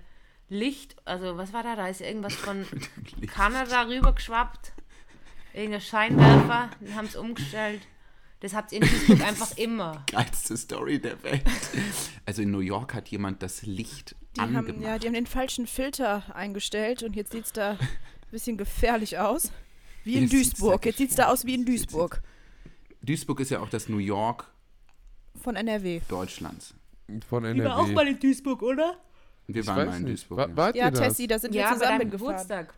Licht, 0.50 0.96
also 1.06 1.38
was 1.38 1.54
war 1.54 1.64
da? 1.64 1.76
Da 1.76 1.88
ist 1.88 2.02
irgendwas 2.02 2.34
von 2.36 2.66
Kanada 3.34 3.84
rübergeschwappt. 3.84 4.74
Irgendein 5.54 5.82
Scheinwerfer, 5.82 6.70
den 6.80 6.96
haben 6.96 7.08
sie 7.08 7.20
umgestellt. 7.20 7.82
Das 8.40 8.54
habt 8.56 8.72
ihr 8.72 8.82
in 8.82 8.88
Duisburg 8.88 9.22
einfach 9.28 9.56
immer. 9.58 10.04
Geilste 10.12 10.58
Story 10.58 11.00
der 11.00 11.22
Welt. 11.24 11.44
Also 12.26 12.42
in 12.44 12.52
New 12.52 12.60
York 12.60 12.94
hat 12.94 13.10
jemand 13.10 13.44
das 13.44 13.64
Licht 13.64 14.16
Die 14.36 14.42
haben, 14.42 14.56
angemacht. 14.56 14.82
ja, 14.84 14.98
die 15.00 15.08
haben 15.08 15.14
den 15.14 15.26
falschen 15.28 15.68
Filter 15.68 16.24
eingestellt 16.36 17.04
und 17.04 17.16
jetzt 17.16 17.32
sieht 17.34 17.46
es 17.46 17.52
da 17.54 17.72
ein 17.72 17.78
bisschen 18.32 18.58
gefährlich 18.58 19.18
aus. 19.18 19.52
Wie 20.06 20.14
in 20.16 20.22
Jetzt 20.24 20.32
sieht's 20.32 20.50
Duisburg. 20.52 20.82
da 20.82 20.88
Jetzt 20.90 20.98
sieht 20.98 21.10
es 21.10 21.16
da 21.18 21.28
aus 21.28 21.46
wie 21.46 21.54
in 21.56 21.66
Duisburg. 21.66 22.22
Duisburg 23.02 23.40
ist 23.42 23.52
ja 23.52 23.60
auch 23.60 23.70
das 23.70 23.90
New 23.90 23.98
York 23.98 24.50
Von 25.44 25.56
NRW. 25.56 26.02
Deutschlands. 26.08 26.74
Von 27.30 27.46
NRW. 27.46 28.10
in 28.10 28.20
Duisburg, 28.20 28.62
oder? 28.62 28.98
Wir 29.48 29.62
ich 29.62 29.68
waren 29.68 29.88
mal 29.88 29.96
in 29.98 30.04
nicht. 30.04 30.12
Duisburg. 30.30 30.38
Wa- 30.40 30.48
ja. 30.48 30.56
Wart 30.58 30.76
Ja, 30.76 30.86
ihr 30.86 30.92
das? 30.92 31.00
Tessie, 31.00 31.28
da 31.28 31.40
sind 31.40 31.54
Ja, 31.56 31.70
wir 31.70 31.74
zusammen 31.78 32.00
deinem 32.00 32.12
gefahren. 32.12 32.30
Geburtstag. 32.32 32.74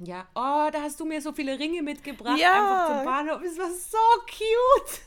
Ja, 0.00 0.26
oh, 0.34 0.68
da 0.72 0.82
hast 0.82 0.98
du 1.00 1.04
mir 1.04 1.20
so 1.22 1.32
viele 1.32 1.58
Ringe 1.58 1.82
mitgebracht. 1.82 2.38
Ja. 2.38 2.52
Einfach 2.82 2.96
zum 2.96 3.04
Bahnhof. 3.04 3.42
Es 3.42 3.58
war 3.58 3.70
so 3.70 3.98
cute. 4.26 5.00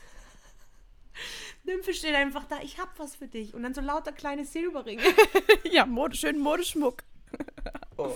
Nymphe 1.64 1.92
steht 1.94 2.14
einfach 2.14 2.44
da, 2.44 2.60
ich 2.62 2.78
hab 2.78 2.96
was 2.98 3.16
für 3.16 3.26
dich. 3.26 3.52
Und 3.52 3.62
dann 3.64 3.74
so 3.74 3.80
lauter 3.80 4.12
kleine 4.12 4.44
Silberringe. 4.44 5.02
Ja, 5.70 5.84
Mode, 5.84 6.16
schön 6.16 6.38
Modeschmuck. 6.38 7.02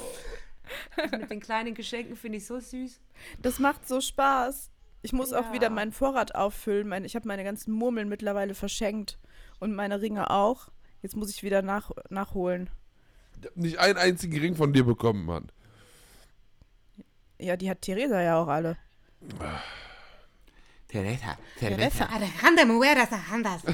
Mit 1.18 1.30
den 1.30 1.40
kleinen 1.40 1.74
Geschenken 1.74 2.16
finde 2.16 2.38
ich 2.38 2.46
so 2.46 2.60
süß. 2.60 3.00
Das 3.42 3.58
macht 3.58 3.86
so 3.88 4.00
Spaß. 4.00 4.70
Ich 5.02 5.12
muss 5.12 5.32
auch 5.32 5.46
Ja. 5.46 5.52
wieder 5.52 5.70
meinen 5.70 5.92
Vorrat 5.92 6.34
auffüllen. 6.34 6.86
Mein, 6.88 7.04
ich 7.04 7.14
habe 7.16 7.26
meine 7.26 7.44
ganzen 7.44 7.72
Murmeln 7.72 8.08
mittlerweile 8.08 8.54
verschenkt. 8.54 9.18
Und 9.58 9.74
meine 9.74 10.00
Ringe 10.00 10.30
auch. 10.30 10.68
Jetzt 11.02 11.16
muss 11.16 11.30
ich 11.30 11.42
wieder 11.42 11.62
nach, 11.62 11.90
nachholen. 12.10 12.68
Ich 13.40 13.46
hab 13.46 13.56
nicht 13.56 13.78
einen 13.78 13.96
einzigen 13.98 14.38
Ring 14.38 14.54
von 14.56 14.72
dir 14.72 14.84
bekommen, 14.84 15.24
Mann. 15.24 15.50
Ja, 17.38 17.56
die 17.56 17.70
hat 17.70 17.80
Theresa 17.82 18.20
ja 18.20 18.38
auch 18.42 18.48
alle. 18.48 18.76
Teresa, 20.88 21.38
Teresa. 21.58 22.06
Alejandra 22.06 22.64
Mueras 22.64 23.08
Andas. 23.32 23.62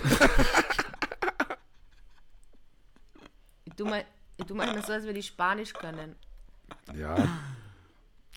Du 3.77 3.85
mal, 3.85 4.05
du 4.47 4.55
meinst 4.55 4.87
so, 4.87 4.93
als 4.95 5.05
wir 5.05 5.12
die 5.12 5.22
Spanisch 5.22 5.74
können. 5.74 6.16
Ja. 6.95 7.14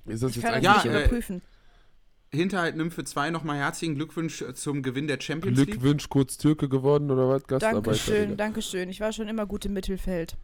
Ist 0.06 0.22
das 0.22 0.32
Ich 0.32 0.38
jetzt 0.38 0.46
kann 0.52 0.62
das 0.62 0.84
eigentlich 0.86 0.92
Ja, 0.94 1.00
nicht 1.08 1.30
äh, 1.30 1.40
Hinterhalt 2.32 2.76
Nymphe 2.76 3.04
2 3.04 3.32
nochmal 3.32 3.58
herzlichen 3.58 3.96
Glückwunsch 3.96 4.44
zum 4.54 4.84
Gewinn 4.84 5.08
der 5.08 5.20
Champions 5.20 5.58
League. 5.58 5.72
Glückwunsch, 5.72 6.10
kurz 6.10 6.38
Türke 6.38 6.70
geworden 6.70 7.10
oder 7.10 7.28
was? 7.28 7.44
Gastarbeiter, 7.48 7.82
Dankeschön. 7.82 8.38
Dankeschön. 8.38 8.90
Ich 8.90 9.00
war 9.00 9.12
schon 9.12 9.28
immer 9.28 9.48
gut 9.48 9.66
im 9.66 9.74
Mittelfeld. 9.74 10.36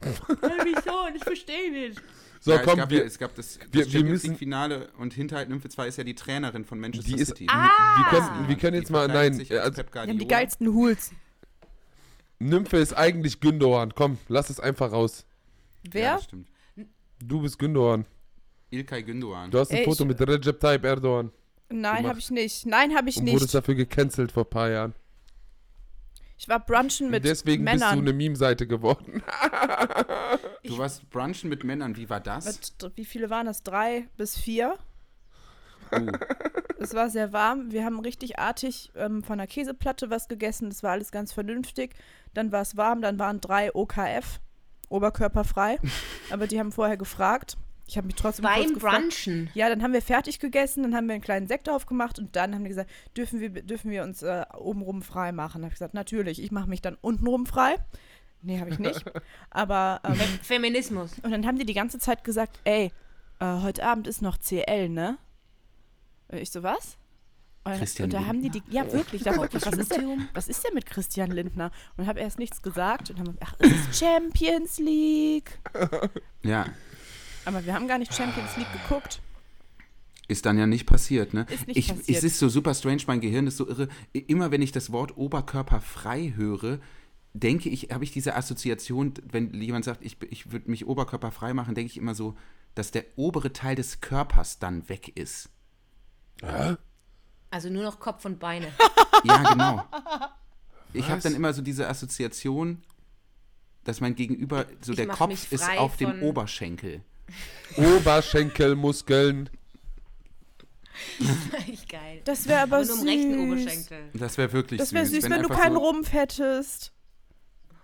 Wieso? 0.00 0.92
Ich 1.16 1.24
verstehe 1.24 1.72
nicht. 1.72 2.00
So, 2.40 2.52
ja, 2.52 2.58
es, 2.60 2.64
komm, 2.66 2.76
gab 2.76 2.90
wir, 2.90 2.98
ja, 2.98 3.04
es 3.04 3.18
gab 3.18 3.34
das, 3.34 3.58
das 3.58 3.66
wir- 3.72 3.72
wir 3.72 3.82
Champions 3.84 4.10
müssen- 4.10 4.26
League-Finale 4.30 4.88
und 4.98 5.12
Hinterhalt 5.14 5.48
Nymphe 5.48 5.68
2 5.68 5.88
ist 5.88 5.98
ja 5.98 6.04
die 6.04 6.14
Trainerin 6.14 6.64
von 6.64 6.78
Manchester 6.78 7.16
die 7.16 7.20
ist, 7.20 7.28
City. 7.28 7.46
wir, 7.46 7.52
wir, 7.52 8.04
können, 8.10 8.48
wir 8.48 8.56
können 8.56 8.72
Die 8.74 8.78
jetzt 8.78 8.90
mal, 8.90 9.08
nein, 9.08 9.40
äh, 9.40 9.58
also, 9.58 9.82
Die 9.82 9.98
haben 9.98 10.18
die 10.18 10.28
geilsten 10.28 10.68
Hools. 10.72 11.10
Nymphe 12.38 12.76
ist 12.76 12.92
eigentlich 12.92 13.40
Gündogan. 13.40 13.92
Komm, 13.94 14.18
lass 14.28 14.50
es 14.50 14.60
einfach 14.60 14.92
raus. 14.92 15.24
Ja, 15.86 15.90
Wer? 15.94 16.14
das 16.16 16.24
stimmt. 16.24 16.48
Du 17.18 17.40
bist 17.40 17.58
Gündogan. 17.58 18.04
Ilkay 18.70 19.00
Gündoğan. 19.04 19.50
Du 19.50 19.58
hast 19.58 19.70
ein 19.70 19.78
Ey, 19.78 19.84
Foto 19.84 20.04
ich- 20.04 20.08
mit 20.08 20.20
Recep 20.28 20.60
Tayyip 20.60 20.84
Erdogan 20.84 21.30
Nein, 21.68 22.06
habe 22.06 22.18
ich 22.20 22.30
nicht. 22.30 22.64
Nein, 22.66 22.94
habe 22.94 23.08
ich 23.08 23.16
und 23.16 23.26
wurdest 23.26 23.42
nicht. 23.42 23.54
dafür 23.54 23.74
gecancelt 23.74 24.30
vor 24.32 24.44
ein 24.44 24.50
paar 24.50 24.70
Jahren. 24.70 24.94
Ich 26.38 26.48
war 26.48 26.60
brunchen 26.64 27.10
mit 27.10 27.24
Deswegen 27.24 27.64
bist 27.64 27.76
du 27.76 27.78
Männern. 27.86 27.98
eine 28.00 28.12
Meme-Seite 28.12 28.66
geworden. 28.66 29.22
Du 30.64 30.78
warst 30.78 31.08
brunchen 31.10 31.48
mit 31.48 31.62
Männern. 31.64 31.96
Wie 31.96 32.10
war 32.10 32.18
das? 32.20 32.44
Mit, 32.44 32.96
wie 32.96 33.04
viele 33.04 33.30
waren 33.30 33.46
das? 33.46 33.62
Drei 33.62 34.08
bis 34.16 34.36
vier. 34.36 34.76
Oh. 35.92 35.98
Es 36.80 36.92
war 36.92 37.08
sehr 37.08 37.32
warm. 37.32 37.70
Wir 37.70 37.84
haben 37.84 38.00
richtig 38.00 38.38
artig 38.40 38.90
ähm, 38.96 39.22
von 39.22 39.38
der 39.38 39.46
Käseplatte 39.46 40.10
was 40.10 40.26
gegessen. 40.26 40.68
Das 40.68 40.82
war 40.82 40.90
alles 40.90 41.12
ganz 41.12 41.32
vernünftig. 41.32 41.94
Dann 42.34 42.50
war 42.50 42.62
es 42.62 42.76
warm. 42.76 43.00
Dann 43.00 43.18
waren 43.20 43.40
drei 43.40 43.72
OKF, 43.74 44.40
oberkörperfrei. 44.88 45.78
Aber 46.30 46.48
die 46.48 46.58
haben 46.58 46.72
vorher 46.72 46.96
gefragt. 46.96 47.56
Ich 47.88 47.96
habe 47.96 48.06
mich 48.06 48.16
trotzdem 48.16 48.42
Beim 48.44 48.74
gefragt. 48.74 48.98
Brunchen. 49.00 49.48
Ja, 49.54 49.68
dann 49.68 49.82
haben 49.82 49.92
wir 49.92 50.02
fertig 50.02 50.40
gegessen, 50.40 50.82
dann 50.82 50.94
haben 50.94 51.06
wir 51.06 51.14
einen 51.14 51.22
kleinen 51.22 51.46
Sekt 51.46 51.68
aufgemacht 51.68 52.18
und 52.18 52.34
dann 52.34 52.54
haben 52.54 52.64
die 52.64 52.70
gesagt, 52.70 52.90
dürfen 53.16 53.38
wir, 53.40 53.50
dürfen 53.50 53.90
wir 53.90 54.02
uns 54.02 54.22
äh, 54.22 54.44
obenrum 54.58 55.02
frei 55.02 55.30
machen? 55.32 55.60
Da 55.62 55.66
habe 55.66 55.72
ich 55.72 55.78
gesagt, 55.78 55.94
natürlich, 55.94 56.42
ich 56.42 56.50
mache 56.50 56.68
mich 56.68 56.82
dann 56.82 56.96
untenrum 57.00 57.46
frei. 57.46 57.76
Nee, 58.42 58.58
habe 58.60 58.70
ich 58.70 58.78
nicht. 58.78 59.04
Aber, 59.50 60.00
ähm, 60.04 60.14
Feminismus. 60.42 61.12
und 61.22 61.30
dann 61.30 61.46
haben 61.46 61.58
die 61.58 61.66
die 61.66 61.74
ganze 61.74 61.98
Zeit 61.98 62.24
gesagt, 62.24 62.58
ey, 62.64 62.90
äh, 63.38 63.60
heute 63.62 63.84
Abend 63.84 64.06
ist 64.08 64.20
noch 64.20 64.38
CL, 64.38 64.88
ne? 64.88 65.18
Äh, 66.28 66.40
Ich 66.40 66.50
so, 66.50 66.62
was? 66.62 66.96
Und, 67.64 67.78
Christian 67.78 68.04
und 68.06 68.12
da 68.12 68.24
haben 68.26 68.42
die 68.42 68.50
die, 68.50 68.62
ja 68.70 68.90
wirklich, 68.92 69.24
da 69.24 69.36
wirklich, 69.36 69.66
was 69.66 69.76
ist, 69.76 69.90
denn, 69.96 70.28
was 70.34 70.46
ist 70.46 70.64
denn 70.64 70.74
mit 70.74 70.86
Christian 70.86 71.32
Lindner? 71.32 71.72
Und 71.96 72.06
habe 72.06 72.20
erst 72.20 72.38
nichts 72.38 72.62
gesagt 72.62 73.10
und 73.10 73.18
haben, 73.18 73.36
ach, 73.40 73.54
es 73.58 73.72
ist 73.72 73.98
Champions 73.98 74.78
League. 74.78 75.58
Ja. 76.42 76.66
Aber 77.46 77.64
wir 77.64 77.72
haben 77.72 77.88
gar 77.88 77.98
nicht 77.98 78.12
Champions 78.12 78.56
League 78.56 78.72
geguckt. 78.72 79.22
Ist 80.28 80.44
dann 80.44 80.58
ja 80.58 80.66
nicht 80.66 80.86
passiert, 80.86 81.32
ne? 81.32 81.46
Ist 81.48 81.68
nicht 81.68 81.76
ich, 81.76 81.88
passiert. 81.88 82.18
Es 82.18 82.24
ist 82.24 82.38
so 82.38 82.48
super 82.48 82.74
strange, 82.74 83.02
mein 83.06 83.20
Gehirn 83.20 83.46
ist 83.46 83.56
so 83.56 83.68
irre. 83.68 83.88
Immer 84.12 84.50
wenn 84.50 84.60
ich 84.60 84.72
das 84.72 84.90
Wort 84.90 85.16
oberkörperfrei 85.16 86.32
höre, 86.34 86.80
denke 87.32 87.68
ich, 87.68 87.90
habe 87.92 88.02
ich 88.02 88.10
diese 88.10 88.34
Assoziation, 88.34 89.14
wenn 89.30 89.54
jemand 89.54 89.84
sagt, 89.84 90.04
ich, 90.04 90.16
ich 90.28 90.50
würde 90.50 90.68
mich 90.68 90.86
oberkörperfrei 90.86 91.54
machen, 91.54 91.76
denke 91.76 91.92
ich 91.92 91.96
immer 91.96 92.16
so, 92.16 92.36
dass 92.74 92.90
der 92.90 93.04
obere 93.14 93.52
Teil 93.52 93.76
des 93.76 94.00
Körpers 94.00 94.58
dann 94.58 94.88
weg 94.88 95.16
ist. 95.16 95.48
Also 97.50 97.70
nur 97.70 97.84
noch 97.84 98.00
Kopf 98.00 98.24
und 98.24 98.40
Beine. 98.40 98.66
Ja, 99.24 99.52
genau. 99.52 99.84
Ich 100.92 101.08
habe 101.08 101.20
dann 101.20 101.34
immer 101.34 101.52
so 101.52 101.62
diese 101.62 101.88
Assoziation, 101.88 102.82
dass 103.84 104.00
mein 104.00 104.16
Gegenüber, 104.16 104.66
so 104.80 104.92
Ich 104.92 104.96
der 104.96 105.06
Kopf 105.06 105.52
ist 105.52 105.62
frei 105.62 105.78
auf 105.78 105.96
dem 105.96 106.22
Oberschenkel. 106.22 107.02
Oberschenkelmuskeln. 107.76 109.50
Echt 111.68 111.88
geil. 111.88 112.22
Das 112.24 112.46
wäre 112.48 112.60
aber 112.62 112.76
Aber 112.76 112.86
nur 112.86 112.96
süß. 112.96 113.06
rechten 113.06 113.38
Oberschenkel. 113.52 114.10
Das 114.14 114.38
wäre 114.38 114.52
wirklich 114.52 114.78
Das 114.80 114.92
wäre 114.92 115.04
süß. 115.06 115.14
süß, 115.22 115.24
wenn, 115.24 115.42
du 115.42 115.48
einfach 115.48 115.60
keinen 115.62 115.74
so, 115.74 115.80
Rumpf 115.80 116.12
hättest. 116.12 116.92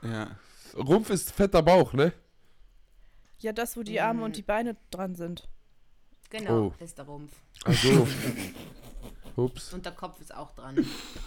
Ja. 0.03 0.37
Rumpf 0.77 1.11
ist 1.11 1.31
fetter 1.33 1.63
Bauch, 1.63 1.93
ne? 1.93 2.13
Ja, 3.39 3.53
das, 3.53 3.77
wo 3.77 3.83
die 3.83 4.01
Arme 4.01 4.25
und 4.25 4.37
die 4.37 4.43
Beine 4.43 4.77
dran 4.91 5.15
sind. 5.15 5.49
Genau, 6.31 6.67
Oh. 6.69 6.75
das 6.79 6.91
ist 6.91 6.99
der 6.99 7.05
Rumpf. 7.05 7.33
Also. 7.65 8.07
Ups. 9.37 9.73
Und 9.73 9.85
der 9.85 9.93
Kopf 9.93 10.21
ist 10.21 10.35
auch 10.35 10.53
dran. 10.53 10.87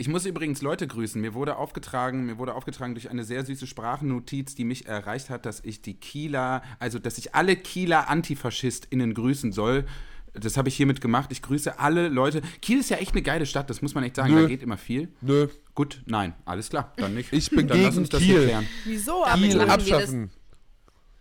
Ich 0.00 0.06
muss 0.06 0.24
übrigens 0.26 0.62
Leute 0.62 0.86
grüßen. 0.86 1.20
Mir 1.20 1.34
wurde 1.34 1.56
aufgetragen, 1.56 2.24
mir 2.24 2.38
wurde 2.38 2.54
aufgetragen 2.54 2.94
durch 2.94 3.10
eine 3.10 3.24
sehr 3.24 3.44
süße 3.44 3.66
Sprachnotiz, 3.66 4.54
die 4.54 4.64
mich 4.64 4.86
erreicht 4.86 5.28
hat, 5.28 5.44
dass 5.44 5.58
ich 5.64 5.82
die 5.82 5.94
Kieler, 5.94 6.62
also 6.78 7.00
dass 7.00 7.18
ich 7.18 7.34
alle 7.34 7.56
Kieler 7.56 8.08
AntifaschistInnen 8.08 9.12
grüßen 9.12 9.50
soll. 9.50 9.86
Das 10.34 10.56
habe 10.56 10.68
ich 10.68 10.76
hiermit 10.76 11.00
gemacht. 11.00 11.32
Ich 11.32 11.42
grüße 11.42 11.80
alle 11.80 12.08
Leute. 12.08 12.42
Kiel 12.62 12.78
ist 12.78 12.90
ja 12.90 12.98
echt 12.98 13.10
eine 13.10 13.22
geile 13.22 13.44
Stadt, 13.44 13.68
das 13.70 13.82
muss 13.82 13.96
man 13.96 14.04
echt 14.04 14.14
sagen. 14.14 14.32
Nö. 14.32 14.42
Da 14.42 14.48
geht 14.48 14.62
immer 14.62 14.76
viel. 14.76 15.08
Nö. 15.20 15.48
Gut, 15.74 16.00
nein, 16.06 16.32
alles 16.44 16.70
klar, 16.70 16.92
dann 16.96 17.14
nicht. 17.14 17.32
Ich 17.32 17.50
bin 17.50 17.66
dann 17.66 17.82
lass 17.82 17.90
gegen 17.90 18.02
uns 18.02 18.08
das 18.10 18.22
Kiel. 18.22 18.44
klären. 18.44 18.68
Wieso? 18.84 19.24
Damit 19.24 19.50
Kiel 19.50 19.58
wir 19.58 19.68
abschaffen. 19.68 20.30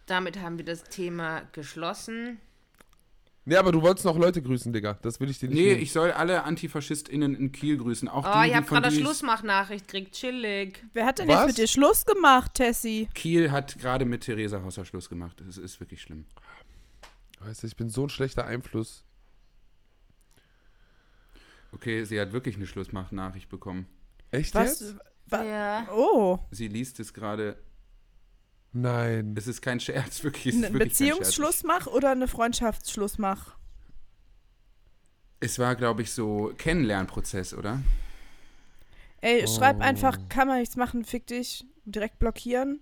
Damit 0.05 0.39
haben 0.39 0.59
wir 0.59 0.65
das 0.65 0.83
Thema 0.83 1.41
geschlossen. 1.51 2.37
Nee, 3.49 3.55
aber 3.55 3.71
du 3.71 3.81
wolltest 3.81 4.03
noch 4.03 4.17
Leute 4.17 4.41
grüßen, 4.41 4.73
Digga. 4.73 4.95
Das 5.01 5.21
will 5.21 5.29
ich 5.29 5.39
dir 5.39 5.47
nicht 5.47 5.57
Nee, 5.57 5.69
nehmen. 5.69 5.81
ich 5.81 5.93
soll 5.93 6.11
alle 6.11 6.43
AntifaschistInnen 6.43 7.33
in 7.33 7.53
Kiel 7.53 7.77
grüßen. 7.77 8.09
Auch 8.09 8.25
Oh, 8.27 8.39
die, 8.41 8.47
ich 8.47 8.51
die 8.51 8.55
habe 8.57 8.67
von 8.67 8.81
gerade 8.81 8.93
Schlussmachnachricht 8.93 9.87
gekriegt. 9.87 10.13
Chillig. 10.15 10.83
Wer 10.91 11.05
hat 11.05 11.19
denn 11.19 11.29
Was? 11.29 11.35
jetzt 11.37 11.47
mit 11.47 11.57
dir 11.59 11.67
Schluss 11.67 12.05
gemacht, 12.05 12.55
Tessie? 12.55 13.07
Kiel 13.13 13.49
hat 13.51 13.79
gerade 13.79 14.03
mit 14.03 14.25
Theresa 14.25 14.61
Hosser 14.61 14.83
Schluss 14.83 15.07
gemacht. 15.07 15.41
Das 15.47 15.57
ist 15.57 15.79
wirklich 15.79 16.01
schlimm. 16.01 16.25
Weißt 17.39 17.63
du, 17.63 17.67
ich 17.67 17.77
bin 17.77 17.89
so 17.89 18.03
ein 18.03 18.09
schlechter 18.09 18.45
Einfluss. 18.45 19.05
Okay, 21.71 22.03
sie 22.03 22.19
hat 22.19 22.33
wirklich 22.33 22.57
eine 22.57 22.67
Schlussmachnachricht 22.67 23.47
bekommen. 23.49 23.87
Echt 24.31 24.55
Was? 24.55 24.79
jetzt? 24.81 24.95
wa- 25.27 25.43
Ja. 25.43 25.87
Oh, 25.93 26.39
Sie 26.51 26.67
liest 26.67 26.99
es 26.99 27.13
gerade. 27.13 27.57
Nein. 28.81 29.33
Es 29.37 29.47
ist 29.47 29.61
kein 29.61 29.79
Scherz, 29.79 30.23
wirklich. 30.23 30.53
Ein 30.55 30.61
Scherz. 30.61 30.73
Beziehungsschlussmach 30.73 31.87
oder 31.87 32.11
eine 32.11 32.27
Freundschaftsschlussmach? 32.27 33.55
Es 35.39 35.59
war, 35.59 35.75
glaube 35.75 36.01
ich, 36.01 36.11
so 36.11 36.53
Kennenlernprozess, 36.57 37.53
oder? 37.53 37.81
Ey, 39.21 39.43
Oh. 39.43 39.47
schreib 39.47 39.81
einfach, 39.81 40.17
kann 40.29 40.47
man 40.47 40.59
nichts 40.59 40.75
machen, 40.75 41.03
fick 41.05 41.27
dich, 41.27 41.65
direkt 41.85 42.19
blockieren. 42.19 42.81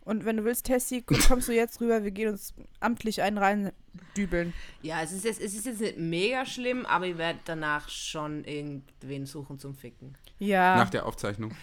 Und 0.00 0.24
wenn 0.24 0.36
du 0.36 0.44
willst, 0.44 0.66
Tessie, 0.66 1.02
komm- 1.02 1.18
kommst 1.18 1.48
du 1.48 1.52
jetzt 1.52 1.80
rüber, 1.80 2.04
wir 2.04 2.12
gehen 2.12 2.28
uns 2.30 2.54
amtlich 2.78 3.22
einen 3.22 3.38
reindübeln. 3.38 4.52
Ja, 4.82 5.02
es 5.02 5.10
ist, 5.10 5.24
jetzt, 5.24 5.40
es 5.40 5.54
ist 5.54 5.66
jetzt 5.66 5.80
nicht 5.80 5.98
mega 5.98 6.46
schlimm, 6.46 6.86
aber 6.86 7.06
ich 7.06 7.18
werde 7.18 7.40
danach 7.44 7.88
schon 7.88 8.44
irgendwen 8.44 9.26
suchen 9.26 9.58
zum 9.58 9.74
Ficken. 9.74 10.16
Ja, 10.38 10.76
Nach 10.76 10.90
der 10.90 11.06
Aufzeichnung. 11.06 11.56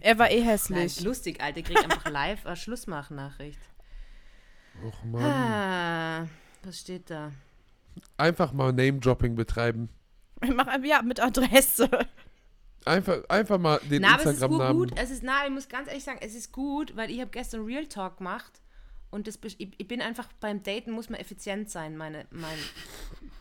Er 0.00 0.18
war 0.18 0.30
eh 0.30 0.40
Nein, 0.40 0.48
hässlich. 0.48 1.00
lustig, 1.00 1.40
Alter. 1.40 1.58
Ich 1.58 1.64
krieg 1.64 1.78
einfach 1.82 2.04
live 2.10 2.46
eine 2.46 2.56
Schlussmachnachricht. 2.56 3.60
Och, 4.84 5.04
Mann. 5.04 5.22
Ah, 5.22 6.26
was 6.62 6.80
steht 6.80 7.10
da? 7.10 7.32
Einfach 8.18 8.52
mal 8.52 8.72
Name-Dropping 8.72 9.34
betreiben. 9.36 9.88
Mach 10.54 10.66
einfach, 10.66 10.86
ja, 10.88 11.02
mit 11.02 11.18
Adresse. 11.20 11.88
Einfach, 12.84 13.22
einfach 13.28 13.58
mal 13.58 13.80
den 13.90 14.02
Na, 14.02 14.14
aber 14.14 14.26
es 14.26 14.36
ist 14.36 14.40
gut, 14.42 14.50
Instagram-Namen. 14.50 14.78
gut. 14.90 14.98
Es 14.98 15.10
ist, 15.10 15.22
na, 15.22 15.44
ich 15.46 15.50
muss 15.50 15.68
ganz 15.68 15.88
ehrlich 15.88 16.04
sagen, 16.04 16.18
es 16.22 16.34
ist 16.34 16.52
gut, 16.52 16.94
weil 16.96 17.10
ich 17.10 17.20
habe 17.20 17.30
gestern 17.30 17.64
Real 17.64 17.86
Talk 17.86 18.18
gemacht 18.18 18.60
und 19.16 19.26
das, 19.26 19.38
ich, 19.42 19.58
ich 19.58 19.88
bin 19.88 20.02
einfach 20.02 20.28
beim 20.40 20.62
Daten 20.62 20.90
muss 20.90 21.08
man 21.08 21.18
effizient 21.18 21.70
sein, 21.70 21.96
meine, 21.96 22.26
mein, 22.30 22.58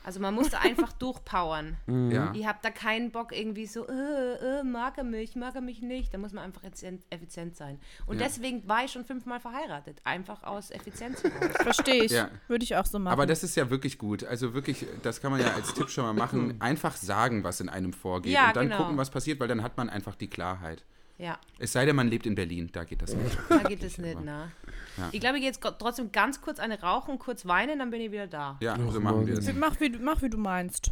also 0.06 0.22
man 0.22 0.34
muss 0.34 0.50
da 0.50 0.60
einfach 0.60 0.94
durchpowern. 1.00 1.76
Mhm. 1.86 2.12
Ja. 2.12 2.32
Ich 2.34 2.48
habe 2.48 2.60
da 2.62 2.70
keinen 2.70 3.12
Bock 3.12 3.38
irgendwie 3.38 3.66
so, 3.66 3.86
äh, 3.86 4.60
äh, 4.60 4.64
mag 4.64 4.98
er 4.98 5.04
mich, 5.04 5.36
mag 5.36 5.54
er 5.54 5.60
mich 5.60 5.82
nicht. 5.82 6.14
Da 6.14 6.18
muss 6.18 6.32
man 6.32 6.46
einfach 6.46 6.64
effizient, 6.64 7.02
effizient 7.10 7.58
sein. 7.58 7.78
Und 8.06 8.20
Ja. 8.20 8.26
deswegen 8.26 8.66
war 8.70 8.86
ich 8.86 8.92
schon 8.94 9.04
fünfmal 9.04 9.42
verheiratet, 9.42 10.00
einfach 10.06 10.44
aus 10.44 10.72
Effizienz. 10.72 11.22
Verstehe 11.62 12.06
ich. 12.06 12.12
Ja. 12.12 12.30
Würde 12.48 12.64
ich 12.64 12.78
auch 12.78 12.86
so 12.86 12.98
machen. 12.98 13.12
Aber 13.12 13.26
das 13.26 13.44
ist 13.44 13.58
ja 13.58 13.70
wirklich 13.70 13.98
gut. 13.98 14.24
Also 14.24 14.54
wirklich, 14.54 14.86
das 15.04 15.20
kann 15.20 15.32
man 15.32 15.42
ja 15.42 15.54
als 15.56 15.74
Tipp 15.74 15.90
schon 15.90 16.06
mal 16.06 16.14
machen. 16.14 16.56
Einfach 16.62 16.96
sagen, 16.96 17.44
was 17.44 17.60
in 17.60 17.68
einem 17.68 17.92
vorgeht. 17.92 18.32
Ja, 18.32 18.48
und 18.48 18.56
dann 18.56 18.70
genau. 18.70 18.78
gucken, 18.78 18.98
was 18.98 19.10
passiert, 19.10 19.42
weil 19.42 19.50
dann 19.50 19.62
hat 19.62 19.76
man 19.76 19.90
einfach 19.90 20.16
die 20.16 20.30
Klarheit. 20.30 20.86
Ja. 21.18 21.40
Es 21.60 21.72
sei 21.72 21.86
denn, 21.86 21.96
man 21.96 22.08
lebt 22.10 22.26
in 22.26 22.36
Berlin. 22.36 22.70
Da 22.74 22.84
geht 22.84 23.02
das 23.02 23.14
nicht. 23.14 23.38
Da 23.50 23.60
geht 23.60 23.82
es 23.84 23.98
nicht, 23.98 24.20
ne? 24.20 24.52
Ja. 24.98 25.10
Ich 25.14 25.20
glaube, 25.22 25.38
ich 25.38 25.42
gehe 25.44 25.50
jetzt 25.52 25.62
trotzdem 25.80 26.12
ganz 26.12 26.42
kurz 26.42 26.60
eine 26.60 26.80
rauchen, 26.82 27.20
kurz 27.20 27.46
weinen, 27.46 27.80
dann 27.80 27.90
bin 27.90 28.02
ich 28.02 28.12
wieder 28.12 28.28
da. 28.28 28.58
Ja, 28.62 28.78
so 28.92 29.00
machen 29.00 29.26
wir 29.26 29.38
es. 29.38 29.54
mach, 29.54 29.80
wie, 29.80 29.90
du- 29.92 30.00
mach, 30.00 30.22
wie 30.22 30.30
du 30.30 30.38
meinst. 30.38 30.92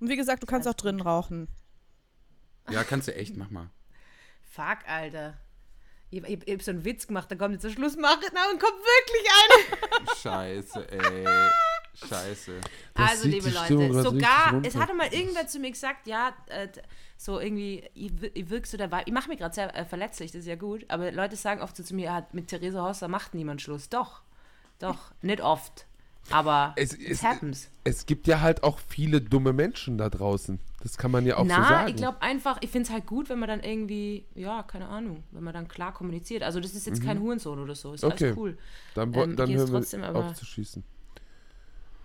Und 0.00 0.08
wie 0.08 0.16
gesagt, 0.16 0.42
du 0.42 0.46
kannst 0.46 0.66
auch 0.68 0.74
drin 0.74 1.00
rauchen. 1.00 1.48
Ja, 2.70 2.84
kannst 2.84 3.08
du 3.08 3.14
echt, 3.14 3.36
mach 3.36 3.50
mal. 3.50 3.70
Fuck, 4.50 4.78
Alter. 4.86 5.38
Ich, 6.10 6.22
ich, 6.24 6.46
ich 6.48 6.54
hab 6.54 6.62
so 6.62 6.70
einen 6.70 6.84
Witz 6.86 7.06
gemacht, 7.06 7.30
da 7.30 7.36
kommt 7.36 7.52
jetzt 7.52 7.64
der 7.64 7.70
Schlussmachner 7.70 8.50
und 8.52 8.60
kommt 8.60 8.78
wirklich 8.80 9.28
eine. 9.42 10.16
Scheiße, 10.16 10.90
ey. 10.90 11.26
Scheiße. 12.06 12.52
Das 12.94 13.10
also, 13.10 13.28
liebe 13.28 13.50
Leute, 13.50 14.02
sogar, 14.02 14.60
es 14.62 14.76
hatte 14.76 14.94
mal 14.94 15.12
irgendwer 15.12 15.46
zu 15.46 15.58
mir 15.58 15.70
gesagt, 15.70 16.06
ja, 16.06 16.32
äh, 16.48 16.68
so 17.16 17.40
irgendwie, 17.40 17.82
ich, 17.94 18.12
ich 18.34 18.48
wirkst 18.50 18.72
so 18.72 18.78
dabei. 18.78 19.02
Ich 19.06 19.12
mache 19.12 19.28
mich 19.28 19.38
gerade 19.38 19.54
sehr 19.54 19.74
äh, 19.76 19.84
verletzlich, 19.84 20.30
das 20.30 20.40
ist 20.42 20.46
ja 20.46 20.54
gut, 20.56 20.84
aber 20.88 21.10
Leute 21.10 21.34
sagen 21.36 21.60
oft 21.60 21.76
so 21.76 21.82
zu 21.82 21.94
mir, 21.94 22.04
ja, 22.04 22.26
mit 22.32 22.48
Theresa 22.48 22.82
Hosser 22.86 23.08
macht 23.08 23.34
niemand 23.34 23.60
Schluss. 23.62 23.88
Doch, 23.88 24.22
doch, 24.78 25.10
nicht 25.22 25.40
oft. 25.42 25.86
Aber 26.30 26.74
Es- 26.76 26.92
es- 26.92 27.22
happens. 27.22 27.70
Es 27.84 28.04
gibt 28.04 28.26
ja 28.26 28.40
halt 28.42 28.62
auch 28.62 28.78
viele 28.86 29.20
dumme 29.22 29.52
Menschen 29.54 29.96
da 29.96 30.10
draußen. 30.10 30.60
Das 30.82 30.98
kann 30.98 31.10
man 31.10 31.24
ja 31.24 31.36
auch 31.36 31.40
so 31.42 31.46
Na, 31.48 31.66
sagen. 31.68 31.88
ich 31.88 31.96
glaube 31.96 32.20
einfach, 32.20 32.58
ich 32.60 32.70
finde 32.70 32.86
es 32.86 32.92
halt 32.92 33.06
gut, 33.06 33.30
wenn 33.30 33.38
man 33.38 33.48
dann 33.48 33.60
irgendwie, 33.62 34.26
ja, 34.34 34.62
keine 34.62 34.88
Ahnung, 34.88 35.24
wenn 35.32 35.42
man 35.42 35.54
dann 35.54 35.66
klar 35.68 35.92
kommuniziert. 35.94 36.42
Also 36.42 36.60
das 36.60 36.74
ist 36.74 36.86
jetzt 36.86 37.02
kein 37.02 37.18
Hurensohn 37.20 37.58
oder 37.58 37.74
so, 37.74 37.94
ist 37.94 38.04
Mhm. 38.04 38.12
Okay. 38.12 38.24
alles 38.26 38.36
cool. 38.36 38.58
dann 38.94 39.12
ähm, 39.14 39.36
dann 39.36 39.48
hören 39.50 39.66
wir 39.68 39.80
trotzdem 39.80 40.04
aber- 40.04 40.26
auf 40.26 40.34
zu 40.34 40.44
schießen. 40.44 40.84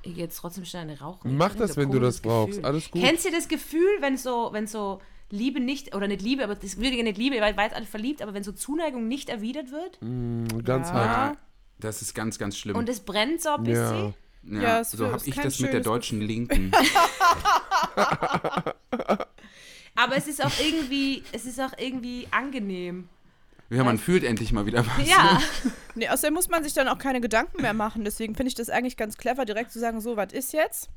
Ich 0.06 0.14
gehe 0.16 0.24
jetzt 0.26 0.38
trotzdem 0.38 0.66
schnell 0.66 0.84
eine 0.84 1.00
rauchen. 1.00 1.38
Mach 1.38 1.56
das, 1.56 1.78
wenn 1.78 1.90
du 1.90 2.00
das 2.00 2.22
komisches 2.22 2.22
brauchst. 2.22 2.50
Gefühl. 2.58 2.66
Alles 2.66 2.92
gut. 2.92 3.02
Kennst 3.02 3.26
du 3.26 3.32
das 3.32 3.48
Gefühl, 3.48 3.90
wenn 4.02 4.18
so, 4.18 4.50
wenn 4.52 4.68
so 4.68 5.00
Liebe 5.30 5.60
nicht, 5.62 5.96
oder 5.96 6.08
nicht 6.08 6.22
Liebe, 6.22 6.44
aber 6.44 6.56
das 6.56 6.76
würde 6.78 6.90
ich 6.90 7.04
nicht 7.04 7.18
Liebe, 7.18 7.40
weil 7.42 7.56
weiß 7.58 7.74
alle 7.74 7.86
verliebt, 7.86 8.22
aber 8.22 8.34
wenn 8.34 8.44
so 8.44 8.52
Zuneigung 8.52 9.08
nicht 9.08 9.30
erwidert 9.30 9.72
wird 9.72 9.98
Mm, 10.02 10.46
Ganz 10.64 10.90
Ja. 10.90 10.94
hart. 10.94 11.36
Ja, 11.36 11.42
das 11.80 12.02
ist 12.02 12.14
ganz, 12.14 12.38
ganz 12.38 12.58
schlimm. 12.58 12.76
und 12.76 12.88
es 12.90 13.00
brennt 13.00 13.42
so 13.42 13.50
ein 13.50 13.64
bisschen. 13.64 14.14
Ja. 14.44 14.56
ja, 14.58 14.62
Ja, 14.62 14.80
es 14.82 14.92
so 14.92 15.08
habe 15.12 15.22
ich 15.26 15.36
das 15.36 15.60
mit 15.60 15.72
der 15.74 15.80
deutschen 15.82 16.22
Linken. 16.22 16.72
Aber 19.96 20.18
es 20.18 20.28
ist 20.28 20.44
auch 20.44 20.52
irgendwie, 20.60 21.24
es 21.32 21.46
ist 21.46 21.60
auch 21.62 21.72
irgendwie 21.78 22.28
angenehm. 22.32 23.10
Ja, 23.74 23.84
man 23.84 23.98
fühlt 23.98 24.24
endlich 24.24 24.52
mal 24.52 24.66
wieder 24.66 24.86
was. 24.86 25.10
Ja. 25.10 25.42
Nee, 25.96 26.10
außerdem 26.10 26.34
muss 26.34 26.50
man 26.50 26.64
sich 26.64 26.74
dann 26.74 26.88
auch 26.88 26.98
keine 26.98 27.22
Gedanken 27.22 27.62
mehr 27.62 27.76
machen. 27.76 28.04
Deswegen 28.04 28.34
finde 28.34 28.48
ich 28.48 28.56
das 28.56 28.72
eigentlich 28.72 28.98
ganz 28.98 29.16
clever, 29.16 29.46
direkt 29.46 29.72
zu 29.72 29.78
sagen, 29.80 30.02
so, 30.02 30.18
was 30.18 30.34
ist 30.34 30.52
jetzt? 30.52 30.90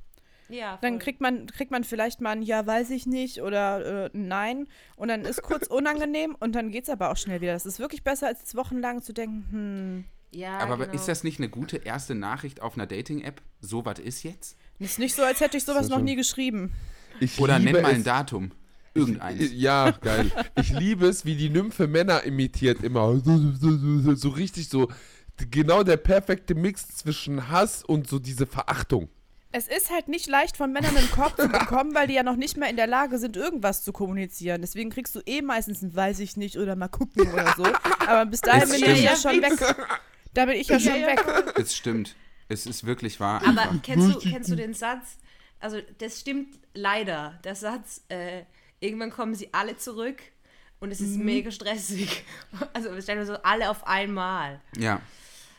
ja 0.48 0.78
Dann 0.80 0.94
voll. 0.94 0.98
kriegt 1.00 1.20
man, 1.20 1.46
kriegt 1.48 1.70
man 1.70 1.84
vielleicht 1.84 2.22
mal 2.22 2.30
ein 2.30 2.40
Ja, 2.40 2.66
weiß 2.66 2.88
ich 2.90 3.04
nicht 3.04 3.42
oder 3.42 4.06
äh, 4.06 4.10
ein 4.14 4.28
Nein. 4.28 4.66
Und 4.96 5.08
dann 5.08 5.26
ist 5.26 5.42
kurz 5.42 5.66
unangenehm 5.66 6.34
und 6.38 6.54
dann 6.54 6.70
geht 6.70 6.84
es 6.84 6.88
aber 6.88 7.10
auch 7.10 7.18
schnell 7.18 7.42
wieder. 7.42 7.52
Das 7.52 7.66
ist 7.66 7.78
wirklich 7.78 8.04
besser, 8.04 8.28
als 8.28 8.54
wochenlang 8.56 9.02
zu 9.02 9.12
denken, 9.12 9.44
hm, 9.50 10.04
ja, 10.30 10.58
Aber 10.58 10.78
genau. 10.78 10.92
ist 10.92 11.08
das 11.08 11.24
nicht 11.24 11.38
eine 11.38 11.48
gute 11.48 11.76
erste 11.78 12.14
Nachricht 12.14 12.60
auf 12.60 12.74
einer 12.74 12.86
Dating-App? 12.86 13.40
So 13.60 13.84
was 13.84 13.98
ist 13.98 14.22
jetzt? 14.22 14.56
ist 14.78 14.98
nicht 14.98 15.14
so, 15.14 15.22
als 15.22 15.40
hätte 15.40 15.56
ich 15.56 15.64
sowas 15.64 15.86
So 15.86 15.94
noch 15.94 16.02
nie 16.02 16.16
geschrieben. 16.16 16.72
Ich 17.20 17.38
Oder 17.40 17.58
nenn 17.58 17.72
mal 17.72 17.86
ein 17.86 18.04
Datum. 18.04 18.50
Irgendeins. 18.96 19.50
Ja, 19.52 19.90
geil. 19.90 20.30
Ich 20.60 20.70
liebe 20.70 21.06
es, 21.06 21.24
wie 21.24 21.36
die 21.36 21.50
Nymphe 21.50 21.86
Männer 21.86 22.24
imitiert 22.24 22.82
immer. 22.82 23.20
So, 24.14 24.28
richtig 24.30 24.68
so. 24.68 24.88
Genau 25.50 25.82
der 25.82 25.98
perfekte 25.98 26.54
Mix 26.54 26.88
zwischen 26.88 27.50
Hass 27.50 27.84
und 27.84 28.08
so 28.08 28.18
diese 28.18 28.46
Verachtung. 28.46 29.08
Es 29.52 29.68
ist 29.68 29.90
halt 29.90 30.08
nicht 30.08 30.26
leicht, 30.26 30.56
von 30.56 30.72
Männern 30.72 30.96
einen 30.96 31.10
Korb 31.10 31.40
zu 31.40 31.48
bekommen, 31.48 31.94
weil 31.94 32.08
die 32.08 32.14
ja 32.14 32.22
noch 32.22 32.36
nicht 32.36 32.56
mehr 32.56 32.68
in 32.68 32.76
der 32.76 32.86
Lage 32.86 33.18
sind, 33.18 33.36
irgendwas 33.36 33.84
zu 33.84 33.92
kommunizieren. 33.92 34.60
Deswegen 34.60 34.90
kriegst 34.90 35.14
du 35.14 35.20
eh 35.24 35.40
meistens 35.40 35.82
ein 35.82 35.94
Weiß 35.94 36.20
ich 36.20 36.36
nicht 36.36 36.58
oder 36.58 36.76
mal 36.76 36.88
gucken 36.88 37.32
oder 37.32 37.54
so. 37.56 37.64
Aber 38.06 38.26
bis 38.26 38.40
dahin 38.40 38.64
Es 38.64 38.80
bin 38.80 38.90
ich 38.90 39.02
ja 39.02 39.16
schon 39.16 39.40
weg. 39.40 39.52
Da 40.34 40.44
bin 40.44 40.56
ich 40.56 40.68
ja 40.68 40.78
schon 40.78 40.92
weg. 40.92 41.24
Das 41.56 41.74
stimmt. 41.74 42.16
Es 42.48 42.66
ist 42.66 42.84
wirklich 42.84 43.18
wahr. 43.18 43.40
Aber 43.46 43.62
einfach. 43.62 43.82
kennst 43.82 44.14
du, 44.14 44.18
kennst 44.18 44.50
du 44.50 44.56
den 44.56 44.74
Satz? 44.74 45.16
Also, 45.58 45.78
das 45.98 46.20
stimmt 46.20 46.58
leider. 46.74 47.38
Der 47.44 47.54
Satz, 47.54 48.02
äh, 48.08 48.42
irgendwann 48.86 49.10
kommen 49.10 49.34
sie 49.34 49.48
alle 49.52 49.76
zurück 49.76 50.22
und 50.80 50.90
es 50.90 51.00
Mhm. 51.00 51.06
ist 51.06 51.16
mega 51.18 51.50
stressig. 51.50 52.24
Also, 52.72 52.92
wir 52.94 53.02
stellen 53.02 53.18
uns 53.20 53.28
so 53.28 53.36
alle 53.42 53.70
auf 53.70 53.86
einmal. 53.86 54.60
Ja. 54.76 55.00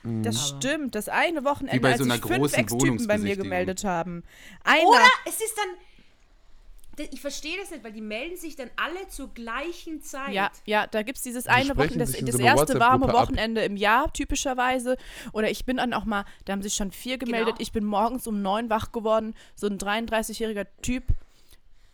Das 0.04 0.48
stimmt. 0.50 0.96
Das 0.96 1.10
eine 1.10 1.44
Wochenende, 1.44 1.76
Wie 1.76 1.80
bei 1.80 1.90
als 1.92 1.98
so 1.98 2.06
einer 2.06 2.14
sich 2.16 2.24
fünf 2.24 2.38
großen 2.38 2.60
Ex-Typen 2.60 3.08
bei 3.08 3.18
mir 3.18 3.36
gemeldet 3.36 3.84
haben. 3.84 4.24
Einer, 4.64 4.88
Oder 4.88 5.02
es 5.26 5.42
ist 5.42 5.56
dann. 5.58 7.08
Ich 7.12 7.22
verstehe 7.22 7.58
das 7.60 7.70
nicht, 7.70 7.84
weil 7.84 7.92
die 7.92 8.02
melden 8.02 8.38
sich 8.38 8.56
dann 8.56 8.72
alle 8.76 9.08
zur 9.10 9.32
gleichen 9.34 10.02
Zeit. 10.02 10.34
Ja, 10.34 10.50
ja, 10.66 10.88
da 10.88 11.04
gibt 11.04 11.18
es 11.18 11.24
dieses 11.24 11.46
eine 11.46 11.78
Wochenende, 11.78 12.00
das, 12.00 12.12
das 12.14 12.36
so 12.36 12.40
erste 12.42 12.80
warme 12.80 13.02
WhatsApp-Gruppe 13.06 13.18
ab. 13.20 13.28
Wochenende 13.28 13.62
im 13.66 13.78
Jahr 13.78 14.12
typischerweise. 14.14 14.98
Oder 15.32 15.52
ich 15.52 15.66
bin 15.66 15.78
dann 15.78 15.94
auch 15.94 16.06
mal, 16.06 16.26
da 16.46 16.54
haben 16.54 16.64
sich 16.64 16.74
schon 16.74 16.92
vier 16.92 17.20
gemeldet. 17.20 17.56
Genau. 17.58 17.62
Ich 17.62 17.72
bin 17.72 17.84
morgens 17.86 18.26
um 18.26 18.42
neun 18.42 18.72
wach 18.72 18.92
geworden. 18.94 19.36
So 19.56 19.68
ein 19.68 19.78
33-jähriger 19.78 20.66
Typ, 20.82 21.04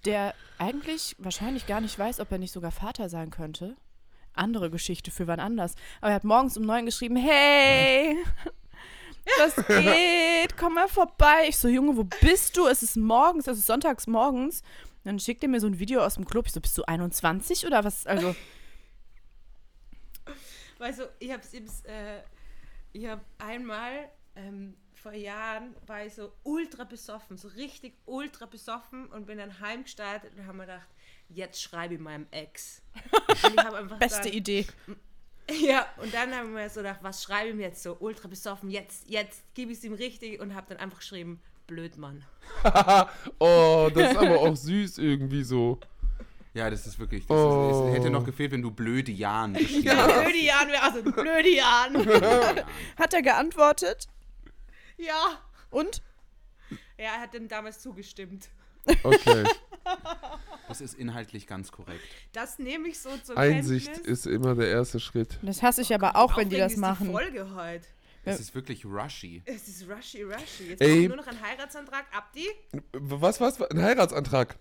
der 0.06 0.34
eigentlich 0.58 1.16
wahrscheinlich 1.18 1.68
gar 1.68 1.82
nicht 1.82 1.98
weiß, 1.98 2.20
ob 2.20 2.32
er 2.32 2.38
nicht 2.38 2.52
sogar 2.52 2.72
Vater 2.72 3.10
sein 3.10 3.30
könnte. 3.30 3.76
Andere 4.34 4.70
Geschichte 4.70 5.12
für 5.12 5.28
wann 5.28 5.40
anders. 5.40 5.76
Aber 6.02 6.10
er 6.10 6.16
hat 6.16 6.24
morgens 6.24 6.58
um 6.58 6.64
neun 6.64 6.86
geschrieben, 6.86 7.16
hey, 7.16 8.18
was 9.40 9.56
geht? 9.68 10.58
Komm 10.58 10.76
mal 10.76 10.88
vorbei. 10.88 11.46
Ich 11.48 11.58
so, 11.58 11.68
Junge, 11.68 11.96
wo 11.98 12.04
bist 12.22 12.58
du? 12.58 12.68
Es 12.68 12.84
ist 12.84 12.98
morgens, 12.98 13.48
es 13.48 13.60
ist 13.60 13.68
sonntags 13.68 14.08
morgens. 14.08 14.64
Dann 15.04 15.20
schickt 15.20 15.44
er 15.44 15.50
mir 15.50 15.60
so 15.60 15.68
ein 15.68 15.80
Video 15.80 16.04
aus 16.04 16.16
dem 16.16 16.26
Club. 16.26 16.48
Ich 16.48 16.54
so, 16.54 16.62
bist 16.62 16.78
du 16.78 16.84
21 16.84 17.66
oder 17.68 17.84
was? 17.84 18.06
Also, 18.06 18.36
Weißt 20.84 21.00
du, 21.00 21.10
ich 21.20 21.32
hab's, 21.32 21.54
hab's, 21.54 21.82
äh, 21.86 22.22
ich 22.92 23.08
hab 23.08 23.22
einmal 23.38 24.10
ähm, 24.36 24.76
vor 25.04 25.14
Jahren 25.14 25.76
war 25.86 26.06
ich 26.06 26.14
so 26.14 26.32
ultra 26.44 26.86
besoffen, 26.86 27.38
so 27.38 27.50
richtig 27.50 27.94
ultra 28.06 28.46
besoffen 28.46 29.08
und 29.08 29.26
bin 29.28 29.38
dann 29.38 29.60
heimgestartet 29.60 30.32
und 30.38 30.48
haben 30.48 30.58
mir 30.58 30.66
gedacht, 30.66 30.88
jetzt 31.28 31.62
schreibe 31.62 31.96
ich 31.96 32.00
meinem 32.00 32.26
Ex. 32.32 32.82
Beste 34.00 34.24
dann, 34.24 34.34
Idee. 34.34 34.66
Ja, 35.60 35.86
und 35.98 36.14
dann 36.14 36.34
haben 36.34 36.56
wir 36.56 36.70
so 36.70 36.80
gedacht, 36.80 37.00
was 37.02 37.22
schreibe 37.22 37.50
ich 37.50 37.56
mir 37.56 37.64
jetzt 37.64 37.84
so 37.84 37.98
ultra 38.00 38.30
besoffen, 38.30 38.70
jetzt, 38.70 39.10
jetzt 39.10 39.44
gebe 39.54 39.74
ich 39.74 39.78
es 39.80 39.84
ihm 39.84 39.92
richtig 39.92 40.40
und 40.40 40.56
habe 40.56 40.68
dann 40.70 40.78
einfach 40.78 41.00
geschrieben, 41.00 41.42
blöd 41.68 41.98
Mann. 41.98 42.24
oh, 43.40 43.90
das 43.94 44.12
ist 44.12 44.18
aber 44.18 44.40
auch 44.40 44.56
süß 44.56 45.00
irgendwie 45.00 45.44
so. 45.44 45.82
Ja, 46.54 46.70
das 46.70 46.88
ist 46.88 46.98
wirklich. 46.98 47.28
Das 47.28 47.36
Oh. 47.38 47.72
ist, 47.72 47.90
es 47.90 48.00
hätte 48.00 48.10
noch 48.10 48.24
gefehlt, 48.24 48.54
wenn 48.54 48.62
du 48.62 48.72
blöde 48.72 49.12
Jan 49.12 49.54
geschrieben 49.54 49.84
Blöde 49.84 50.38
Jan 50.38 50.68
wäre 50.70 50.82
also 50.82 51.04
blöde 51.04 51.50
Jan. 51.50 52.64
Hat 52.96 53.14
er 53.14 53.22
geantwortet? 53.22 54.08
Ja. 54.98 55.40
Und? 55.70 56.02
Ja, 56.98 57.16
er 57.16 57.22
hat 57.22 57.34
dem 57.34 57.48
damals 57.48 57.80
zugestimmt. 57.82 58.50
Okay. 59.04 59.44
Das 60.70 60.80
ist 60.80 60.94
inhaltlich 60.94 61.46
ganz 61.46 61.74
korrekt. 61.74 62.02
Das 62.32 62.58
nehme 62.58 62.88
ich 62.88 62.98
so 62.98 63.10
zur 63.18 63.38
Einsicht 63.38 63.92
Kenntnis. 63.92 64.20
ist 64.20 64.26
immer 64.28 64.56
der 64.56 64.70
erste 64.70 65.02
Schritt. 65.02 65.38
Das 65.42 65.62
hasse 65.62 65.82
ich 65.82 65.94
aber 65.94 66.16
auch, 66.16 66.38
wenn 66.38 66.48
die 66.50 66.56
das 66.58 66.74
ist 66.74 66.78
machen. 66.80 67.08
Die 67.08 67.12
Folge 67.12 67.54
heute. 67.54 67.86
Es 68.24 68.40
ist 68.40 68.56
wirklich 68.56 68.86
rushy. 68.86 69.42
Es 69.46 69.68
ist 69.68 69.88
rushy, 69.90 70.24
rushy. 70.24 70.70
Jetzt 70.70 70.82
Ey. 70.82 70.96
kommt 71.08 71.08
nur 71.10 71.18
noch 71.18 71.28
ein 71.28 71.42
Heiratsantrag. 71.42 72.06
Abdi, 72.16 72.48
Was, 72.94 73.42
was? 73.42 73.62
Ein 73.62 73.82
Heiratsantrag? 73.82 74.58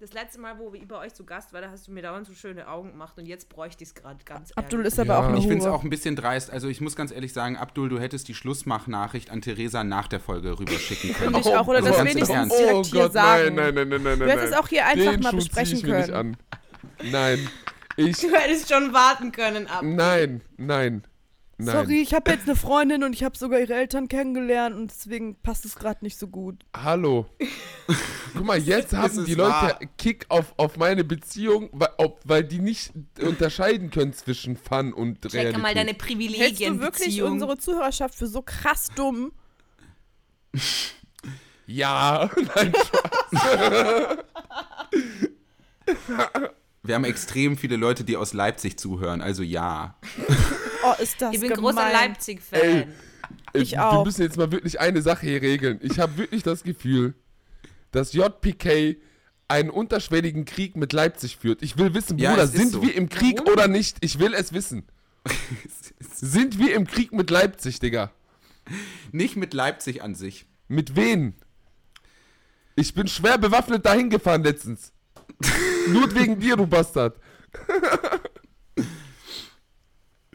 Das 0.00 0.12
letzte 0.12 0.40
Mal, 0.40 0.58
wo 0.58 0.74
ich 0.74 0.86
bei 0.86 0.98
euch 0.98 1.14
zu 1.14 1.24
Gast 1.24 1.52
war, 1.52 1.60
da 1.60 1.70
hast 1.70 1.86
du 1.86 1.92
mir 1.92 2.02
dauernd 2.02 2.26
so 2.26 2.34
schöne 2.34 2.68
Augen 2.68 2.90
gemacht 2.90 3.16
und 3.16 3.26
jetzt 3.26 3.48
bräuchte 3.48 3.84
ich 3.84 3.90
es 3.90 3.94
gerade 3.94 4.22
ganz 4.24 4.52
Abdul 4.52 4.80
ehrlich. 4.80 4.92
ist 4.92 4.98
aber 4.98 5.14
Ja. 5.14 5.20
auch 5.20 5.28
eine 5.28 5.38
Ich 5.38 5.46
finde 5.46 5.60
es 5.64 5.66
auch 5.66 5.82
ein 5.84 5.90
bisschen 5.90 6.16
dreist. 6.16 6.50
Also 6.50 6.68
ich 6.68 6.80
muss 6.80 6.96
ganz 6.96 7.10
ehrlich 7.12 7.32
sagen, 7.32 7.56
Abdul, 7.56 7.88
du 7.88 7.98
hättest 7.98 8.28
die 8.28 8.34
Schlussmachnachricht 8.34 9.30
an 9.30 9.40
Theresa 9.40 9.84
nach 9.84 10.08
der 10.08 10.20
Folge 10.20 10.58
rüberschicken 10.58 11.12
können. 11.14 11.34
Finde 11.34 11.48
ich 11.48 11.56
auch. 11.56 11.66
Oder 11.66 11.78
also 11.78 11.90
das 11.90 12.04
wenigstens 12.04 12.48
direkt 12.56 12.72
oh 12.74 12.82
hier 12.84 13.02
Gott, 13.02 13.12
sagen. 13.12 13.54
nein, 13.54 13.74
nein, 13.74 13.88
nein, 13.88 14.02
nein, 14.02 14.02
nein, 14.02 14.18
Du 14.18 14.26
hättest 14.30 14.58
auch 14.58 14.68
hier 14.68 14.84
einfach 14.86 15.12
Den 15.12 15.20
mal 15.20 15.32
besprechen 15.32 15.76
ich 15.78 15.82
mir 15.84 15.96
nicht 15.98 16.10
können. 16.10 16.36
an. 17.02 17.10
Nein. 17.10 17.48
Ich, 17.96 18.16
Du 18.20 18.28
hättest 18.34 18.68
schon 18.72 18.92
warten 18.92 19.30
können, 19.32 19.68
Abdi. 19.68 19.86
nein, 19.86 20.40
nein, 20.56 21.04
nein. 21.58 21.74
Sorry, 21.74 22.02
ich 22.02 22.14
habe 22.14 22.30
jetzt 22.30 22.48
eine 22.48 22.56
Freundin 22.56 23.02
und 23.04 23.12
ich 23.12 23.24
habe 23.24 23.36
sogar 23.36 23.60
ihre 23.60 23.74
Eltern 23.74 24.08
kennengelernt 24.08 24.74
und 24.76 24.90
deswegen 24.90 25.36
passt 25.36 25.64
es 25.64 25.76
gerade 25.76 26.04
nicht 26.04 26.18
so 26.18 26.28
gut. 26.28 26.64
Hallo. 26.76 27.26
Guck 28.34 28.44
mal, 28.44 28.58
jetzt 28.58 28.92
haben 28.94 29.24
die 29.24 29.34
Leute 29.34 29.50
wahr. 29.50 29.78
Kick 29.96 30.26
auf, 30.28 30.54
auf 30.56 30.76
meine 30.76 31.04
Beziehung, 31.04 31.68
weil, 31.72 31.90
ob, 31.98 32.20
weil 32.24 32.42
die 32.44 32.58
nicht 32.58 32.92
unterscheiden 33.20 33.90
können 33.90 34.12
zwischen 34.12 34.56
Fun 34.56 34.92
und 34.92 35.22
Check 35.22 35.34
Realität. 35.34 35.62
mal 35.62 35.74
deine 35.74 35.90
Hältst 35.90 36.00
du 36.00 36.06
Privilegien. 36.06 36.80
wirklich 36.80 37.22
unsere 37.22 37.58
Zuhörerschaft 37.58 38.14
für 38.14 38.26
so 38.26 38.42
krass 38.42 38.88
dumm? 38.94 39.32
ja, 41.66 42.30
nein, 42.54 42.72
Wir 46.82 46.94
haben 46.94 47.04
extrem 47.04 47.56
viele 47.56 47.76
Leute, 47.76 48.04
die 48.04 48.16
aus 48.16 48.32
Leipzig 48.32 48.78
zuhören. 48.78 49.20
Also 49.22 49.42
ja. 49.42 49.96
Oh, 50.84 51.02
ist 51.02 51.20
das 51.20 51.34
Ich 51.34 51.40
bin 51.40 51.50
gemein. 51.50 51.74
großer 51.74 51.92
Leipzig-Fan. 51.92 52.60
Ey. 52.60 52.86
Ich 53.54 53.72
wir 53.72 53.86
auch. 53.86 54.04
müssen 54.04 54.22
jetzt 54.22 54.36
mal 54.36 54.50
wirklich 54.52 54.80
eine 54.80 55.00
Sache 55.02 55.26
hier 55.26 55.40
regeln. 55.40 55.78
Ich 55.82 55.98
habe 55.98 56.16
wirklich 56.18 56.42
das 56.42 56.62
Gefühl, 56.62 57.14
dass 57.92 58.12
JPK 58.12 58.96
einen 59.48 59.70
unterschwelligen 59.70 60.44
Krieg 60.44 60.76
mit 60.76 60.92
Leipzig 60.92 61.36
führt. 61.38 61.62
Ich 61.62 61.78
will 61.78 61.94
wissen, 61.94 62.18
Ja, 62.18 62.30
Bruder, 62.30 62.42
es 62.44 62.50
ist 62.50 62.56
sind 62.58 62.72
so. 62.72 62.82
wir 62.82 62.94
im 62.94 63.08
Krieg 63.08 63.38
Warum? 63.38 63.52
oder 63.52 63.68
nicht? 63.68 63.98
Ich 64.00 64.18
will 64.18 64.34
es 64.34 64.52
wissen. 64.52 64.84
Sind 66.12 66.58
wir 66.58 66.74
im 66.74 66.86
Krieg 66.86 67.12
mit 67.12 67.30
Leipzig, 67.30 67.80
Digga? 67.80 68.10
Nicht 69.12 69.36
mit 69.36 69.54
Leipzig 69.54 70.02
an 70.02 70.14
sich. 70.14 70.46
Mit 70.68 70.96
wen? 70.96 71.34
Ich 72.76 72.92
bin 72.94 73.08
schwer 73.08 73.38
bewaffnet 73.38 73.86
dahin 73.86 74.10
gefahren 74.10 74.42
letztens. 74.44 74.92
Nur 75.88 76.14
wegen 76.14 76.38
dir, 76.40 76.56
du 76.56 76.66
Bastard. 76.66 77.16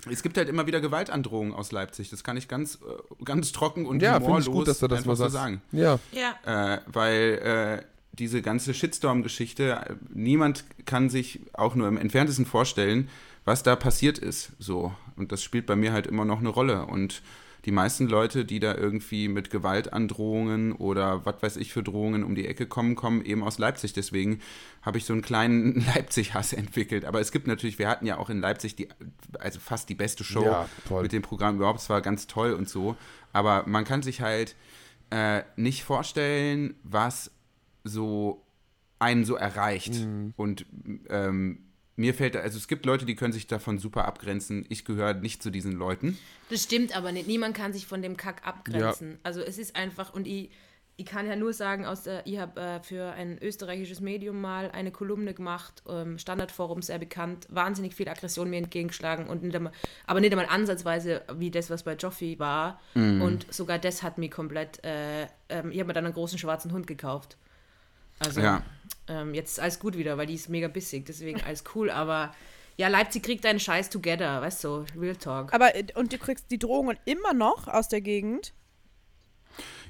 Es 0.10 0.24
gibt 0.24 0.38
halt 0.38 0.50
immer 0.50 0.68
wieder 0.68 0.80
Gewaltandrohungen 0.82 1.54
aus 1.54 1.72
Leipzig. 1.72 2.10
Das 2.10 2.24
kann 2.24 2.38
ich 2.38 2.48
ganz, 2.48 2.76
äh, 2.76 3.24
ganz 3.26 3.52
trocken 3.52 3.86
und 3.86 4.02
Ja, 4.02 4.14
finde 4.14 4.26
humorlos 4.28 4.48
ich 4.48 4.54
gut, 4.54 4.68
dass 4.68 4.80
du 4.80 4.88
das 4.88 5.00
einfach 5.00 5.08
mal 5.10 5.16
so 5.16 5.24
sagst. 5.24 5.34
sagen. 5.34 5.62
Ja. 5.72 6.00
Ja. 6.12 6.76
Äh, 6.76 6.82
weil 6.88 7.80
äh, 7.82 7.86
diese 8.14 8.42
ganze 8.42 8.74
Shitstorm-Geschichte, 8.74 9.72
äh, 9.72 9.96
niemand 10.14 10.64
kann 10.86 11.10
sich 11.10 11.42
auch 11.54 11.76
nur 11.76 11.88
im 11.88 11.98
entferntesten 11.98 12.46
vorstellen, 12.46 13.10
was 13.46 13.64
da 13.64 13.76
passiert 13.76 14.18
ist. 14.18 14.52
So. 14.60 14.94
Und 15.16 15.32
das 15.32 15.42
spielt 15.44 15.66
bei 15.66 15.76
mir 15.76 15.92
halt 15.94 16.08
immer 16.08 16.26
noch 16.26 16.40
eine 16.40 16.50
Rolle. 16.50 16.86
Und 16.86 17.22
die 17.66 17.72
meisten 17.72 18.08
Leute, 18.08 18.46
die 18.46 18.60
da 18.60 18.76
irgendwie 18.76 19.28
mit 19.28 19.50
Gewaltandrohungen 19.50 20.72
oder 20.72 21.26
was 21.26 21.42
weiß 21.42 21.58
ich 21.58 21.74
für 21.74 21.84
Drohungen 21.84 22.24
um 22.24 22.36
die 22.36 22.48
Ecke 22.48 22.68
kommen, 22.68 22.96
kommen 22.96 23.24
eben 23.24 23.44
aus 23.44 23.60
Leipzig. 23.60 23.94
Deswegen 23.94 24.40
habe 24.82 24.98
ich 24.98 25.06
so 25.06 25.14
einen 25.14 25.22
kleinen 25.22 25.86
Leipzig-Hass 25.96 26.54
entwickelt. 26.54 27.06
Aber 27.06 27.20
es 27.20 27.32
gibt 27.32 27.48
natürlich, 27.48 27.80
wir 27.80 27.90
hatten 27.90 28.06
ja 28.06 28.18
auch 28.18 28.30
in 28.30 28.40
Leipzig 28.40 28.76
die, 28.76 28.88
also 29.40 29.60
fast 29.60 29.90
die 29.90 29.96
beste 29.96 30.24
Show 30.24 30.44
Ja, 30.44 30.70
mit 31.02 31.12
dem 31.12 31.22
Programm 31.22 31.58
überhaupt. 31.58 31.80
Es 31.80 31.90
war 31.90 32.02
ganz 32.02 32.28
toll 32.28 32.54
und 32.54 32.70
so. 32.70 32.96
Aber 33.34 33.64
man 33.68 33.84
kann 33.84 34.02
sich 34.02 34.22
halt 34.22 34.56
äh, 35.10 35.44
nicht 35.56 35.84
vorstellen, 35.84 36.76
was 36.84 37.32
so 37.84 38.46
einen 39.00 39.26
so 39.26 39.36
erreicht. 39.36 39.96
Mhm. 39.96 40.34
Und 40.36 40.66
ähm, 41.10 41.69
mir 42.00 42.14
fällt, 42.14 42.38
also 42.38 42.58
es 42.58 42.68
gibt 42.70 42.86
Leute, 42.86 43.06
die 43.06 43.16
können 43.16 43.34
sich 43.34 43.46
davon 43.46 43.78
super 43.78 44.06
abgrenzen. 44.06 44.66
Ich 44.70 44.86
gehöre 44.86 45.14
nicht 45.14 45.44
zu 45.44 45.50
diesen 45.50 45.74
Leuten. 45.74 46.18
Das 46.50 46.64
stimmt 46.64 46.96
aber 46.96 47.12
nicht. 47.12 47.28
Niemand 47.28 47.56
kann 47.56 47.74
sich 47.74 47.86
von 47.86 48.02
dem 48.02 48.16
Kack 48.16 48.48
abgrenzen. 48.48 49.20
Also 49.22 49.42
es 49.42 49.58
ist 49.58 49.76
einfach, 49.76 50.14
und 50.14 50.26
ich, 50.26 50.50
ich 50.96 51.06
kann 51.06 51.28
ja 51.28 51.36
nur 51.36 51.52
sagen, 51.52 51.86
aus 51.86 52.04
der, 52.04 52.26
ich 52.26 52.40
habe 52.40 52.60
äh, 52.60 52.80
für 52.82 53.12
ein 53.12 53.38
österreichisches 53.42 54.00
Medium 54.00 54.40
mal 54.40 54.72
eine 54.72 54.92
Kolumne 54.92 55.34
gemacht, 55.34 55.84
ähm, 55.90 56.18
Standardforum 56.18 56.82
sehr 56.82 57.00
bekannt, 57.00 57.48
wahnsinnig 57.50 57.94
viel 57.94 58.08
Aggression 58.08 58.50
mir 58.50 58.58
entgegengeschlagen 58.58 59.28
und 59.28 59.44
nicht 59.44 59.56
einmal, 59.56 59.74
aber 60.08 60.22
nicht 60.22 60.32
einmal 60.32 60.48
ansatzweise 60.48 61.24
wie 61.36 61.52
das, 61.52 61.70
was 61.70 61.84
bei 61.84 61.96
Joffi 61.96 62.40
war. 62.40 62.80
Und 62.96 63.54
sogar 63.54 63.78
das 63.78 64.04
hat 64.04 64.18
mich 64.18 64.32
komplett, 64.32 64.82
äh, 64.86 65.24
ähm, 65.50 65.72
ich 65.72 65.80
habe 65.80 65.88
mir 65.88 65.94
dann 65.94 66.06
einen 66.06 66.14
großen 66.14 66.40
schwarzen 66.40 66.72
Hund 66.72 66.88
gekauft. 66.88 67.36
Also 68.20 68.40
Ja. 68.40 68.64
Ähm, 69.10 69.34
jetzt 69.34 69.54
ist 69.54 69.60
alles 69.60 69.80
gut 69.80 69.98
wieder, 69.98 70.18
weil 70.18 70.28
die 70.28 70.36
ist 70.36 70.50
mega 70.50 70.68
bissig, 70.68 71.06
deswegen 71.06 71.42
alles 71.42 71.64
cool, 71.76 71.90
aber 71.90 72.34
ja, 72.78 72.88
Leipzig 72.88 73.24
kriegt 73.24 73.46
einen 73.46 73.60
Scheiß 73.60 73.90
together, 73.90 74.42
weißt 74.42 74.64
du, 74.64 74.86
Real 74.98 75.16
Talk. 75.16 75.54
Aber, 75.54 75.76
äh, 75.76 75.86
und 75.96 76.14
du 76.14 76.18
kriegst 76.18 76.50
die 76.50 76.60
Drohungen 76.60 76.98
immer 77.04 77.34
noch 77.34 77.68
aus 77.68 77.90
der 77.90 78.00
Gegend? 78.00 78.54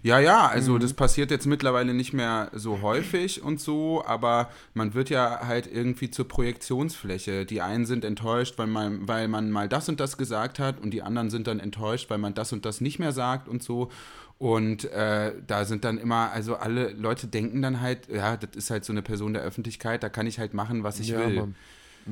Ja, 0.01 0.19
ja, 0.19 0.47
also 0.47 0.75
Mhm. 0.75 0.79
das 0.79 0.93
passiert 0.93 1.29
jetzt 1.31 1.45
mittlerweile 1.45 1.93
nicht 1.93 2.13
mehr 2.13 2.49
so 2.53 2.81
häufig 2.81 3.41
und 3.43 3.59
so, 3.59 4.03
aber 4.05 4.49
man 4.73 4.93
wird 4.93 5.09
ja 5.09 5.41
halt 5.45 5.67
irgendwie 5.71 6.09
zur 6.09 6.27
Projektionsfläche. 6.27 7.45
Die 7.45 7.61
einen 7.61 7.85
sind 7.85 8.05
enttäuscht, 8.05 8.57
weil 8.57 8.67
man, 8.67 9.07
weil 9.07 9.27
man 9.27 9.51
mal 9.51 9.67
das 9.67 9.89
und 9.89 9.99
das 9.99 10.17
gesagt 10.17 10.59
hat 10.59 10.79
und 10.79 10.91
die 10.91 11.01
anderen 11.01 11.29
sind 11.29 11.47
dann 11.47 11.59
enttäuscht, 11.59 12.09
weil 12.09 12.17
man 12.17 12.33
das 12.33 12.53
und 12.53 12.65
das 12.65 12.79
nicht 12.81 12.99
mehr 12.99 13.11
sagt 13.11 13.47
und 13.47 13.61
so. 13.61 13.89
Und 14.37 14.85
äh, 14.85 15.33
da 15.45 15.65
sind 15.65 15.83
dann 15.83 15.97
immer, 15.97 16.31
also 16.31 16.55
alle 16.55 16.91
Leute 16.91 17.27
denken 17.27 17.61
dann 17.61 17.81
halt, 17.81 18.07
ja, 18.07 18.37
das 18.37 18.51
ist 18.55 18.69
halt 18.69 18.85
so 18.85 18.93
eine 18.93 19.01
Person 19.01 19.33
der 19.33 19.41
Öffentlichkeit, 19.43 20.01
da 20.01 20.07
kann 20.07 20.27
ich 20.27 20.39
halt 20.39 20.53
machen, 20.53 20.83
was 20.83 21.01
ich 21.01 21.09
Ja, 21.09 21.19
will. 21.19 21.35
Mann. 21.41 21.55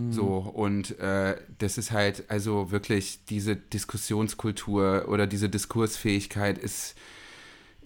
So, 0.10 0.38
und 0.38 1.00
äh, 1.00 1.38
das 1.58 1.78
ist 1.78 1.92
halt, 1.92 2.26
also 2.30 2.70
wirklich, 2.70 3.22
diese 3.30 3.56
Diskussionskultur 3.56 5.06
oder 5.08 5.26
diese 5.28 5.50
Diskursfähigkeit 5.50 6.58
ist, 6.58 6.96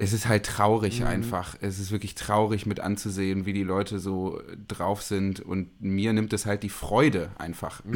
es 0.02 0.14
ist 0.14 0.28
halt 0.28 0.47
traurig 0.47 1.06
einfach. 1.06 1.56
Es 1.62 1.78
ist 1.78 1.91
wirklich 1.91 2.16
traurig 2.16 2.66
mit 2.66 2.80
anzusehen, 2.80 3.45
wie 3.45 3.54
die 3.54 3.62
Leute 3.62 3.99
so 3.99 4.41
drauf 4.68 5.04
sind. 5.04 5.39
Und 5.41 5.80
mir 5.80 6.12
nimmt 6.12 6.34
es 6.34 6.47
halt 6.47 6.64
die 6.64 6.70
Freude 6.70 7.32
einfach. 7.38 7.82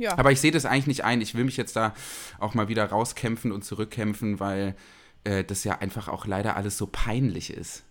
Ja. 0.00 0.16
Aber 0.16 0.30
ich 0.30 0.40
sehe 0.40 0.52
das 0.52 0.64
eigentlich 0.64 0.86
nicht 0.86 1.04
ein. 1.04 1.20
Ich 1.20 1.34
will 1.34 1.42
mich 1.42 1.56
jetzt 1.56 1.74
da 1.74 1.92
auch 2.38 2.54
mal 2.54 2.68
wieder 2.68 2.84
rauskämpfen 2.84 3.50
und 3.50 3.64
zurückkämpfen, 3.64 4.38
weil 4.38 4.76
äh, 5.24 5.42
das 5.42 5.64
ja 5.64 5.78
einfach 5.80 6.06
auch 6.06 6.24
leider 6.24 6.56
alles 6.56 6.78
so 6.78 6.86
peinlich 6.86 7.52
ist. 7.52 7.82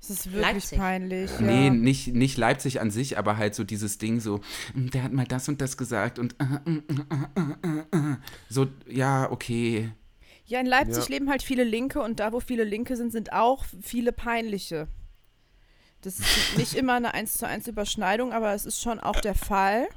Es 0.00 0.08
ist 0.08 0.32
wirklich 0.32 0.40
Leipzig. 0.54 0.78
peinlich. 0.78 1.30
Ja. 1.32 1.40
Nee, 1.42 1.68
nicht, 1.68 2.14
nicht 2.14 2.38
Leipzig 2.38 2.80
an 2.80 2.90
sich, 2.90 3.18
aber 3.18 3.36
halt 3.36 3.54
so 3.54 3.62
dieses 3.62 3.98
Ding 3.98 4.20
so, 4.20 4.40
"Mm, 4.72 4.86
der 4.88 5.02
hat 5.02 5.12
mal 5.12 5.26
das 5.26 5.46
und 5.50 5.60
das 5.60 5.76
gesagt 5.76 6.18
und 6.18 6.34
äh, 6.40 6.44
äh, 6.64 6.80
äh, 6.88 7.68
äh, 7.68 8.12
äh. 8.12 8.16
so, 8.48 8.66
ja, 8.88 9.30
okay. 9.30 9.92
Ja, 10.46 10.60
in 10.60 10.66
Leipzig 10.66 11.04
Ja. 11.04 11.10
leben 11.14 11.30
halt 11.30 11.42
viele 11.42 11.64
Linke 11.64 12.00
und 12.02 12.20
da, 12.20 12.32
wo 12.32 12.40
viele 12.40 12.64
Linke 12.64 12.96
sind, 12.96 13.12
sind 13.12 13.32
auch 13.32 13.64
viele 13.82 14.12
peinliche. 14.12 14.88
Das 16.02 16.18
ist 16.20 16.52
nicht 16.58 16.74
immer 16.74 16.94
eine 16.94 17.14
1 17.14 17.34
zu 17.34 17.46
1 17.46 17.66
Überschneidung, 17.66 18.32
aber 18.32 18.52
es 18.52 18.66
ist 18.66 18.82
schon 18.82 19.00
auch 19.00 19.20
der 19.20 19.34
Fall. 19.34 19.88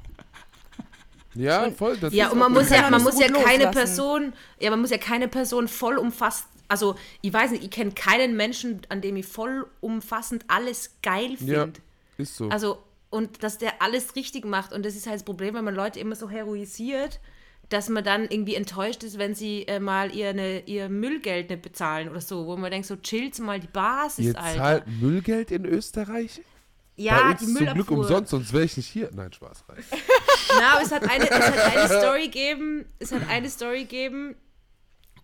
Ja, 1.34 1.70
voll. 1.70 1.96
Das 1.98 2.12
Ja, 2.14 2.26
ist 2.26 2.32
und 2.32 2.38
man 2.38 2.52
auch 2.52 2.56
muss 2.56 2.70
ja, 2.70 2.90
man 2.90 3.02
muss 3.02 3.20
ja 3.20 3.28
keine 3.28 3.64
loslassen. 3.64 3.72
Person, 3.72 4.32
ja, 4.58 4.70
man 4.70 4.80
muss 4.80 4.90
ja 4.90 4.98
keine 4.98 5.28
Person 5.28 5.68
vollumfasst, 5.68 6.46
also 6.68 6.96
ich 7.20 7.32
weiß 7.32 7.50
nicht, 7.52 7.64
ich 7.64 7.70
kenne 7.70 7.92
keinen 7.92 8.36
Menschen, 8.36 8.80
an 8.88 9.00
dem 9.00 9.16
ich 9.16 9.26
vollumfassend 9.26 10.44
alles 10.48 10.96
geil 11.02 11.36
Ja, 11.40 11.62
finde. 11.64 11.80
ist 12.16 12.36
so. 12.36 12.48
Also, 12.48 12.78
und 13.10 13.42
dass 13.42 13.58
der 13.58 13.80
alles 13.80 14.16
richtig 14.16 14.44
macht. 14.44 14.72
Und 14.72 14.84
das 14.84 14.94
ist 14.96 15.06
halt 15.06 15.16
das 15.16 15.22
Problem, 15.24 15.54
wenn 15.54 15.64
man 15.64 15.74
Leute 15.74 15.98
immer 16.00 16.14
so 16.14 16.28
heroisiert, 16.28 17.20
dass 17.68 17.88
man 17.88 18.02
dann 18.02 18.22
irgendwie 18.28 18.54
enttäuscht 18.54 19.02
ist, 19.02 19.18
wenn 19.18 19.34
sie 19.34 19.62
äh, 19.68 19.80
mal 19.80 20.14
ihr, 20.14 20.32
ne, 20.32 20.60
ihr 20.66 20.88
Müllgeld 20.88 21.50
nicht 21.50 21.62
bezahlen 21.62 22.08
oder 22.08 22.20
so, 22.20 22.46
wo 22.46 22.56
man 22.56 22.70
denkt, 22.70 22.86
so 22.86 22.96
chillt 22.96 23.38
mal 23.38 23.60
die 23.60 23.66
Basis, 23.66 24.26
Ihr 24.26 24.40
Alter. 24.40 24.58
zahlt 24.58 24.86
Müllgeld 25.00 25.50
in 25.50 25.64
Österreich? 25.64 26.40
Ja, 26.96 27.34
die 27.34 27.44
zum 27.44 27.54
Glück 27.54 27.68
Müllabfuhr. 27.74 27.98
umsonst, 27.98 28.30
sonst 28.30 28.52
wäre 28.52 28.64
ich 28.64 28.76
nicht 28.76 28.88
hier. 28.88 29.08
Nein, 29.14 29.32
Spaß. 29.32 29.64
Rein. 29.68 29.84
Na, 30.58 30.72
aber 30.72 30.82
es 30.82 30.90
hat 30.90 31.08
eine, 31.08 31.30
es 31.30 31.30
hat 31.30 31.76
eine 31.76 31.88
Story 31.88 32.24
gegeben, 32.24 32.86
es 32.98 33.12
hat 33.12 33.28
eine 33.28 33.48
Story 33.50 33.82
gegeben 33.82 34.34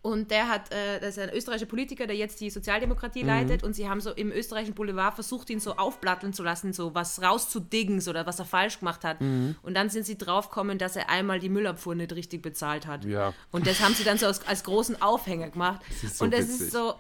und 0.04 0.30
der 0.30 0.48
hat, 0.48 0.70
äh, 0.70 1.00
das 1.00 1.16
ist 1.16 1.18
ein 1.18 1.30
österreichischer 1.30 1.64
Politiker, 1.64 2.06
der 2.06 2.14
jetzt 2.14 2.38
die 2.42 2.50
Sozialdemokratie 2.50 3.22
leitet 3.22 3.62
und 3.62 3.72
sie 3.72 3.88
haben 3.88 4.02
so 4.02 4.10
im 4.10 4.30
österreichischen 4.30 4.74
Boulevard 4.74 5.14
versucht, 5.14 5.48
ihn 5.48 5.60
so 5.60 5.76
aufplatteln 5.76 6.34
zu 6.34 6.42
lassen, 6.42 6.74
so 6.74 6.94
was 6.94 7.22
rauszudiggen 7.22 8.02
so, 8.02 8.10
oder 8.10 8.26
was 8.26 8.38
er 8.38 8.44
falsch 8.44 8.80
gemacht 8.80 9.02
hat. 9.02 9.22
Und 9.22 9.72
dann 9.72 9.88
sind 9.88 10.04
sie 10.04 10.18
draufgekommen, 10.18 10.76
dass 10.76 10.96
er 10.96 11.08
einmal 11.08 11.40
die 11.40 11.48
Müllabfuhr 11.48 11.94
nicht 11.94 12.12
richtig 12.12 12.42
bezahlt 12.42 12.86
hat. 12.86 13.06
Ja. 13.06 13.32
Und 13.50 13.66
das 13.66 13.80
haben 13.80 13.94
sie 13.94 14.04
dann 14.04 14.18
so 14.18 14.26
als, 14.26 14.46
als 14.46 14.62
großen 14.64 15.00
Aufhänger 15.00 15.48
gemacht. 15.48 15.80
ist 16.02 16.18
so 16.18 16.24
und 16.26 16.34
das 16.34 16.48
witzig. 16.48 16.60
ist 16.60 16.72
so, 16.72 16.94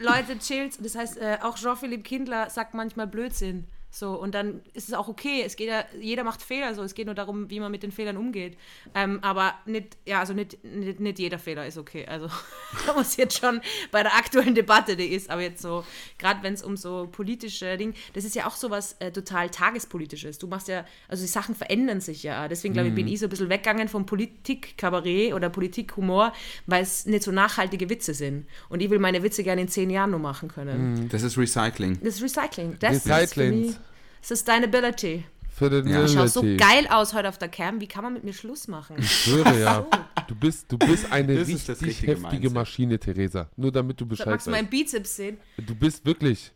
Leute, 0.00 0.36
chillt. 0.40 0.84
Das 0.84 0.96
heißt, 0.96 1.18
äh, 1.18 1.38
auch 1.42 1.56
Jean-Philippe 1.56 2.02
Kindler 2.02 2.50
sagt 2.50 2.74
manchmal 2.74 3.06
Blödsinn. 3.06 3.68
So, 3.94 4.18
und 4.18 4.34
dann 4.34 4.62
ist 4.72 4.88
es 4.88 4.94
auch 4.94 5.06
okay. 5.06 5.42
Es 5.44 5.54
geht 5.54 5.68
ja, 5.68 5.84
jeder 6.00 6.24
macht 6.24 6.40
Fehler, 6.40 6.74
so. 6.74 6.82
Es 6.82 6.94
geht 6.94 7.04
nur 7.04 7.14
darum, 7.14 7.50
wie 7.50 7.60
man 7.60 7.70
mit 7.70 7.82
den 7.82 7.92
Fehlern 7.92 8.16
umgeht. 8.16 8.56
Ähm, 8.94 9.18
aber 9.20 9.52
nicht, 9.66 9.98
ja, 10.06 10.20
also 10.20 10.32
nicht, 10.32 10.64
nicht, 10.64 10.98
nicht 10.98 11.18
jeder 11.18 11.38
Fehler 11.38 11.66
ist 11.66 11.76
okay. 11.76 12.06
Also, 12.06 12.28
da 12.86 12.94
muss 12.94 13.18
jetzt 13.18 13.38
schon 13.38 13.60
bei 13.90 14.02
der 14.02 14.16
aktuellen 14.16 14.54
Debatte, 14.54 14.96
die 14.96 15.08
ist, 15.08 15.28
aber 15.28 15.42
jetzt 15.42 15.60
so, 15.60 15.84
gerade 16.16 16.42
wenn 16.42 16.54
es 16.54 16.62
um 16.62 16.78
so 16.78 17.06
politische 17.12 17.76
Dinge, 17.76 17.92
das 18.14 18.24
ist 18.24 18.34
ja 18.34 18.46
auch 18.46 18.56
sowas 18.56 18.96
äh, 18.98 19.12
total 19.12 19.50
tagespolitisches. 19.50 20.38
Du 20.38 20.46
machst 20.46 20.68
ja, 20.68 20.86
also 21.08 21.22
die 21.22 21.28
Sachen 21.28 21.54
verändern 21.54 22.00
sich 22.00 22.22
ja. 22.22 22.48
Deswegen, 22.48 22.72
glaube 22.72 22.88
ich, 22.88 22.94
bin 22.94 23.06
ich 23.06 23.20
so 23.20 23.26
ein 23.26 23.28
bisschen 23.28 23.50
weggegangen 23.50 23.88
vom 23.88 24.06
Politik-Kabarett 24.06 25.34
oder 25.34 25.50
Politik-Humor, 25.50 26.32
weil 26.64 26.82
es 26.82 27.04
nicht 27.04 27.24
so 27.24 27.30
nachhaltige 27.30 27.90
Witze 27.90 28.14
sind. 28.14 28.46
Und 28.70 28.80
ich 28.80 28.88
will 28.88 28.98
meine 28.98 29.22
Witze 29.22 29.42
gerne 29.44 29.60
in 29.60 29.68
zehn 29.68 29.90
Jahren 29.90 30.12
nur 30.12 30.20
machen 30.20 30.48
können. 30.48 31.10
Das 31.10 31.22
ist 31.22 31.36
Recycling. 31.36 31.98
Das 32.00 32.14
ist 32.14 32.22
Recycling. 32.22 32.78
Das 32.78 32.96
ist 32.96 33.81
Sustainability. 34.22 35.24
Für 35.50 35.68
den 35.68 35.86
Ja. 35.86 36.04
Ich 36.04 36.12
schaue 36.12 36.28
so 36.28 36.40
geil 36.56 36.86
aus 36.90 37.12
heute 37.12 37.28
auf 37.28 37.36
der 37.38 37.48
Cam. 37.48 37.80
Wie 37.80 37.86
kann 37.86 38.02
man 38.04 38.14
mit 38.14 38.24
mir 38.24 38.32
Schluss 38.32 38.68
machen? 38.68 38.96
Ich 38.98 39.10
schwöre 39.24 39.60
ja. 39.60 39.86
Du 40.26 40.34
bist, 40.34 40.70
du 40.72 40.78
bist 40.78 41.12
eine 41.12 41.36
Das 41.36 41.48
ist 41.48 41.68
das 41.68 41.82
richtig 41.82 41.88
richtige 42.08 42.12
heftige 42.12 42.30
Mindset. 42.30 42.52
Maschine, 42.54 42.98
Theresa. 42.98 43.50
Nur 43.56 43.70
damit 43.70 44.00
du 44.00 44.04
So, 44.04 44.08
Bescheid 44.08 44.26
magst 44.28 44.46
du 44.46 44.50
meinen 44.50 44.62
weißt. 44.64 44.70
Bizeps 44.70 45.16
sehen? 45.16 45.36
Du 45.58 45.74
bist 45.74 46.04
wirklich 46.06 46.52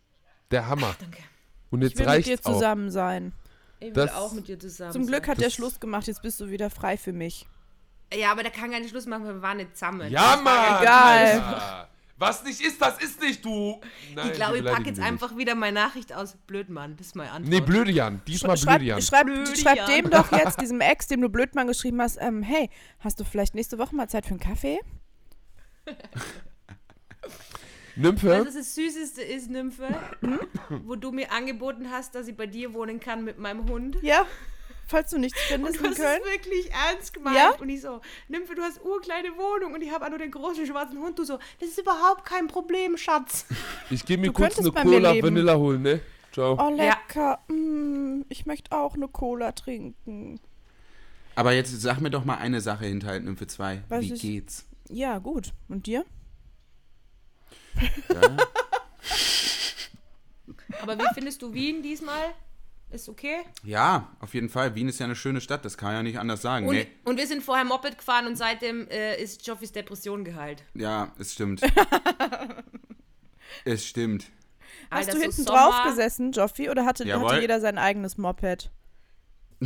der 0.50 0.66
Hammer. 0.66 0.96
Danke. 0.98 1.18
Und 1.70 1.82
Ich 1.82 1.90
jetzt 1.90 1.98
will 1.98 2.16
mit 2.16 2.26
dir 2.26 2.38
auch. 2.42 2.52
zusammen 2.54 2.90
sein. 2.90 3.32
Ich 3.80 3.86
will 3.88 3.92
Das- 3.92 4.14
auch 4.14 4.32
mit 4.32 4.48
dir 4.48 4.58
zusammen. 4.58 4.92
Zum 4.92 5.06
Glück 5.06 5.24
sein. 5.26 5.32
hat 5.32 5.38
der 5.38 5.48
Das- 5.48 5.54
Schluss 5.54 5.78
gemacht, 5.78 6.06
jetzt 6.06 6.22
bist 6.22 6.40
du 6.40 6.48
wieder 6.48 6.70
frei 6.70 6.96
für 6.96 7.12
mich. 7.12 7.46
Ja, 8.14 8.30
aber 8.32 8.42
der 8.44 8.52
kann 8.52 8.70
keinen 8.70 8.88
Schluss 8.88 9.04
machen, 9.06 9.26
weil 9.26 9.34
wir 9.34 9.42
waren 9.42 9.56
nicht 9.58 9.74
zusammen. 9.76 10.10
Ja, 10.10 10.40
Mann! 10.42 10.80
Egal. 10.82 11.18
Alter. 11.42 11.88
Was 12.18 12.42
nicht 12.44 12.62
ist, 12.62 12.80
das 12.80 12.98
ist 12.98 13.20
nicht, 13.20 13.44
du! 13.44 13.78
Nein, 14.14 14.28
Ich 14.28 14.32
glaube, 14.34 14.58
ich 14.58 14.64
packe 14.64 14.84
jetzt 14.88 15.00
einfach 15.00 15.36
wieder 15.36 15.54
meine 15.54 15.74
Nachricht 15.74 16.14
aus. 16.14 16.36
Blöd, 16.46 16.70
Mann. 16.70 16.96
Das 16.96 17.08
ist 17.08 17.16
meine 17.16 17.30
Antwort. 17.30 17.50
Nee, 17.52 17.60
blöde 17.60 17.92
Jan. 17.92 18.22
Diesmal 18.26 18.56
Schreib, 18.56 18.78
blöde 18.78 18.84
Jan. 18.86 19.02
schreib, 19.02 19.26
Blöde 19.26 19.54
schreib 19.56 19.86
dem 19.86 20.08
doch 20.08 20.32
jetzt, 20.32 20.58
diesem 20.60 20.80
Ex, 20.80 21.08
dem 21.08 21.20
du 21.20 21.28
Blödmann 21.28 21.66
geschrieben 21.66 22.00
hast, 22.00 22.16
ähm, 22.20 22.42
hey, 22.42 22.70
hast 23.00 23.20
du 23.20 23.24
vielleicht 23.24 23.54
nächste 23.54 23.78
Woche 23.78 23.94
mal 23.94 24.08
Zeit 24.08 24.24
für 24.24 24.30
einen 24.30 24.40
Kaffee? 24.40 24.80
Nymphe? 27.96 28.44
Was 28.46 28.54
das 28.54 28.74
Süßeste 28.74 29.22
ist, 29.22 29.50
Nymphe? 29.50 29.88
Wo 30.84 30.96
du 30.96 31.12
mir 31.12 31.32
angeboten 31.32 31.90
hast, 31.90 32.14
dass 32.14 32.28
ich 32.28 32.36
bei 32.36 32.46
dir 32.46 32.72
wohnen 32.74 33.00
kann 33.00 33.24
mit 33.24 33.38
meinem 33.38 33.68
Hund. 33.68 33.98
Ja, 34.02 34.26
falls 34.86 35.10
du 35.10 35.18
nichts 35.18 35.40
findest 35.42 35.80
Du 35.80 35.84
in 35.84 35.90
hast 35.90 35.96
Köln. 35.98 36.20
es 36.24 36.30
wirklich 36.32 36.70
ernst 36.72 37.12
gemeint. 37.14 37.36
Ja? 37.36 37.50
Und 37.58 37.68
ich 37.68 37.80
so, 37.80 38.00
Nymphe, 38.28 38.54
du 38.54 38.62
hast 38.62 38.82
urkleine 38.84 39.28
Wohnung 39.36 39.74
und 39.74 39.82
ich 39.82 39.90
habe 39.92 40.04
auch 40.04 40.10
nur 40.10 40.18
den 40.18 40.30
großen 40.30 40.66
schwarzen 40.66 40.98
Hund. 40.98 41.18
Du 41.18 41.24
so, 41.24 41.38
das 41.60 41.68
ist 41.70 41.78
überhaupt 41.78 42.24
kein 42.24 42.46
Problem, 42.48 42.96
Schatz. 42.96 43.46
Ich 43.90 44.04
gehe 44.04 44.18
mir 44.18 44.26
Du 44.28 44.32
kurz 44.32 44.58
eine 44.58 44.70
könntest 44.70 44.74
bei 44.74 44.84
mir 44.84 44.96
Cola. 44.98 45.22
Vanilla 45.22 45.56
holen, 45.56 45.82
ne? 45.82 46.00
Ciao. 46.32 46.56
Oh, 46.60 46.70
lecker. 46.74 47.38
Mm, 47.48 48.22
ich 48.28 48.44
möchte 48.46 48.72
auch 48.72 48.94
eine 48.94 49.08
Cola 49.08 49.52
trinken. 49.52 50.38
Aber 51.34 51.52
jetzt 51.52 51.78
sag 51.80 52.00
mir 52.00 52.10
doch 52.10 52.24
mal 52.24 52.36
eine 52.36 52.60
Sache 52.60 52.86
hinterhalten 52.86 53.28
zwei. 53.46 53.82
Was 53.88 54.02
Wie 54.02 54.12
ist- 54.12 54.22
geht's? 54.22 54.66
Ja, 54.88 55.18
gut. 55.18 55.52
Und 55.68 55.86
dir? 55.86 56.04
Ja? 58.12 58.36
Aber 60.82 60.98
wie 60.98 61.04
findest 61.14 61.42
du 61.42 61.52
Wien 61.52 61.82
diesmal? 61.82 62.34
Ist 62.90 63.08
okay? 63.08 63.38
ja, 63.64 64.10
auf 64.20 64.32
jeden 64.32 64.48
Fall. 64.48 64.74
Wien 64.76 64.88
ist 64.88 65.00
ja 65.00 65.06
eine 65.06 65.16
schöne 65.16 65.40
Stadt, 65.40 65.64
das 65.64 65.76
kann 65.76 65.88
man 65.88 65.96
ja 65.96 66.02
nicht 66.04 66.18
anders 66.20 66.40
sagen. 66.40 66.68
Und, 66.68 66.74
Nee, 66.76 66.86
und 67.04 67.18
wir 67.18 67.26
sind 67.26 67.42
vorher 67.42 67.64
Moped 67.64 67.98
gefahren 67.98 68.26
und 68.26 68.36
seitdem 68.36 68.86
äh, 68.88 69.20
ist 69.20 69.44
Joffis 69.46 69.72
Depression 69.72 70.24
geheilt. 70.24 70.62
ja, 70.74 71.12
es 71.18 71.32
stimmt. 71.34 71.62
es 73.64 73.84
stimmt. 73.86 74.26
Hast 74.90 75.08
Alter, 75.08 75.10
du 75.12 75.16
so 75.16 75.22
hinten 75.22 75.44
Sommer- 75.44 75.58
drauf 75.58 75.82
gesessen, 75.84 76.30
Joffi, 76.32 76.70
oder 76.70 76.84
hatte, 76.84 77.04
Jawohl. 77.04 77.30
hatte 77.32 77.40
jeder 77.40 77.60
sein 77.60 77.76
eigenes 77.76 78.18
Moped? 78.18 78.70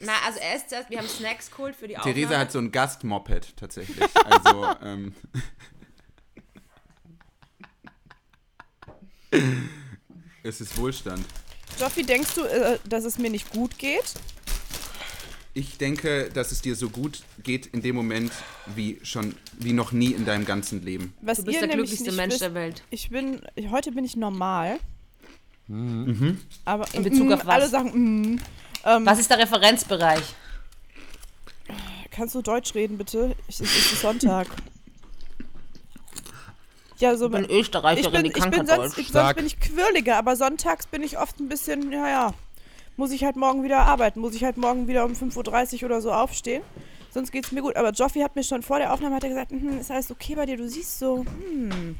Na, 0.00 0.12
also 0.26 0.38
erst, 0.38 0.70
zuerst, 0.70 0.88
wir 0.88 0.98
haben 0.98 1.08
Snacks 1.08 1.50
geholt 1.50 1.74
für 1.74 1.88
die 1.88 1.96
Aufnahme. 1.98 2.14
Theresa 2.14 2.38
hat 2.38 2.52
so 2.52 2.58
ein 2.60 2.70
Gastmoped 2.70 3.56
tatsächlich. 3.56 3.98
Also, 4.24 4.66
ähm, 4.84 5.14
es 10.42 10.60
ist 10.60 10.76
Wohlstand. 10.76 11.24
Joffi, 11.78 12.02
denkst 12.04 12.34
du, 12.34 12.42
äh, 12.42 12.78
dass 12.88 13.04
es 13.04 13.18
mir 13.18 13.30
nicht 13.30 13.50
gut 13.50 13.78
geht? 13.78 14.14
Ich 15.54 15.76
denke, 15.76 16.30
dass 16.32 16.50
es 16.50 16.62
dir 16.62 16.74
so 16.74 16.88
gut 16.88 17.22
geht 17.42 17.66
in 17.66 17.82
dem 17.82 17.94
Moment 17.94 18.32
wie 18.74 18.98
schon 19.02 19.34
wie 19.58 19.74
noch 19.74 19.92
nie 19.92 20.12
in 20.12 20.24
deinem 20.24 20.46
ganzen 20.46 20.82
Leben. 20.82 21.12
Was 21.20 21.38
Du 21.38 21.44
bist 21.44 21.60
ihr 21.60 21.66
der 21.66 21.76
glücklichste 21.76 22.12
Mensch 22.12 22.34
wisst, 22.34 22.42
der 22.42 22.54
Welt. 22.54 22.82
Ich 22.90 23.10
bin, 23.10 23.42
heute 23.70 23.92
bin 23.92 24.04
ich 24.04 24.16
normal. 24.16 24.78
Aber 26.64 26.86
In 26.94 27.02
Bezug 27.02 27.28
mm, 27.28 27.32
auf 27.32 27.46
was? 27.46 27.54
Alle 27.54 27.68
sagen, 27.68 27.90
mm. 27.90 28.40
ähm, 28.84 29.06
Was 29.06 29.18
ist 29.18 29.30
der 29.30 29.38
Referenzbereich? 29.38 30.22
kannst 32.12 32.34
du 32.34 32.42
Deutsch 32.42 32.74
reden, 32.74 32.98
bitte? 32.98 33.34
Ich, 33.48 33.60
es 33.60 33.92
ist 33.92 34.00
Sonntag. 34.00 34.46
Ja, 37.02 37.16
so 37.16 37.26
Ich 37.26 37.32
bin 37.32 37.44
ich 37.44 37.50
Österreicherin, 37.50 38.12
bin, 38.12 38.22
die 38.22 38.28
ich 38.28 38.34
kann 38.34 38.50
bin 38.50 38.64
kein 38.64 38.80
sonst, 38.80 38.96
ich, 38.96 39.08
sonst 39.08 39.34
bin 39.34 39.44
ich 39.44 39.58
quirliger, 39.58 40.16
aber 40.16 40.36
sonntags 40.36 40.86
bin 40.86 41.02
ich 41.02 41.18
oft 41.18 41.40
ein 41.40 41.48
bisschen, 41.48 41.90
ja, 41.90 42.08
ja, 42.08 42.34
muss 42.96 43.10
ich 43.10 43.24
halt 43.24 43.34
morgen 43.34 43.64
wieder 43.64 43.80
arbeiten, 43.80 44.20
muss 44.20 44.36
ich 44.36 44.44
halt 44.44 44.56
morgen 44.56 44.86
wieder 44.86 45.04
um 45.04 45.12
5.30 45.12 45.78
Uhr 45.78 45.86
oder 45.86 46.00
so 46.00 46.12
aufstehen. 46.12 46.62
Sonst 47.12 47.32
geht's 47.32 47.50
mir 47.50 47.60
gut. 47.60 47.74
Aber 47.74 47.90
Joffi 47.90 48.20
hat 48.20 48.36
mir 48.36 48.44
schon 48.44 48.62
vor 48.62 48.78
der 48.78 48.92
Aufnahme 48.92 49.16
hat 49.16 49.24
er 49.24 49.30
gesagt, 49.30 49.50
hm, 49.50 49.80
ist 49.80 49.90
alles 49.90 50.12
okay 50.12 50.36
bei 50.36 50.46
dir? 50.46 50.56
Du 50.56 50.68
siehst 50.68 51.00
so, 51.00 51.24
hm, 51.24 51.98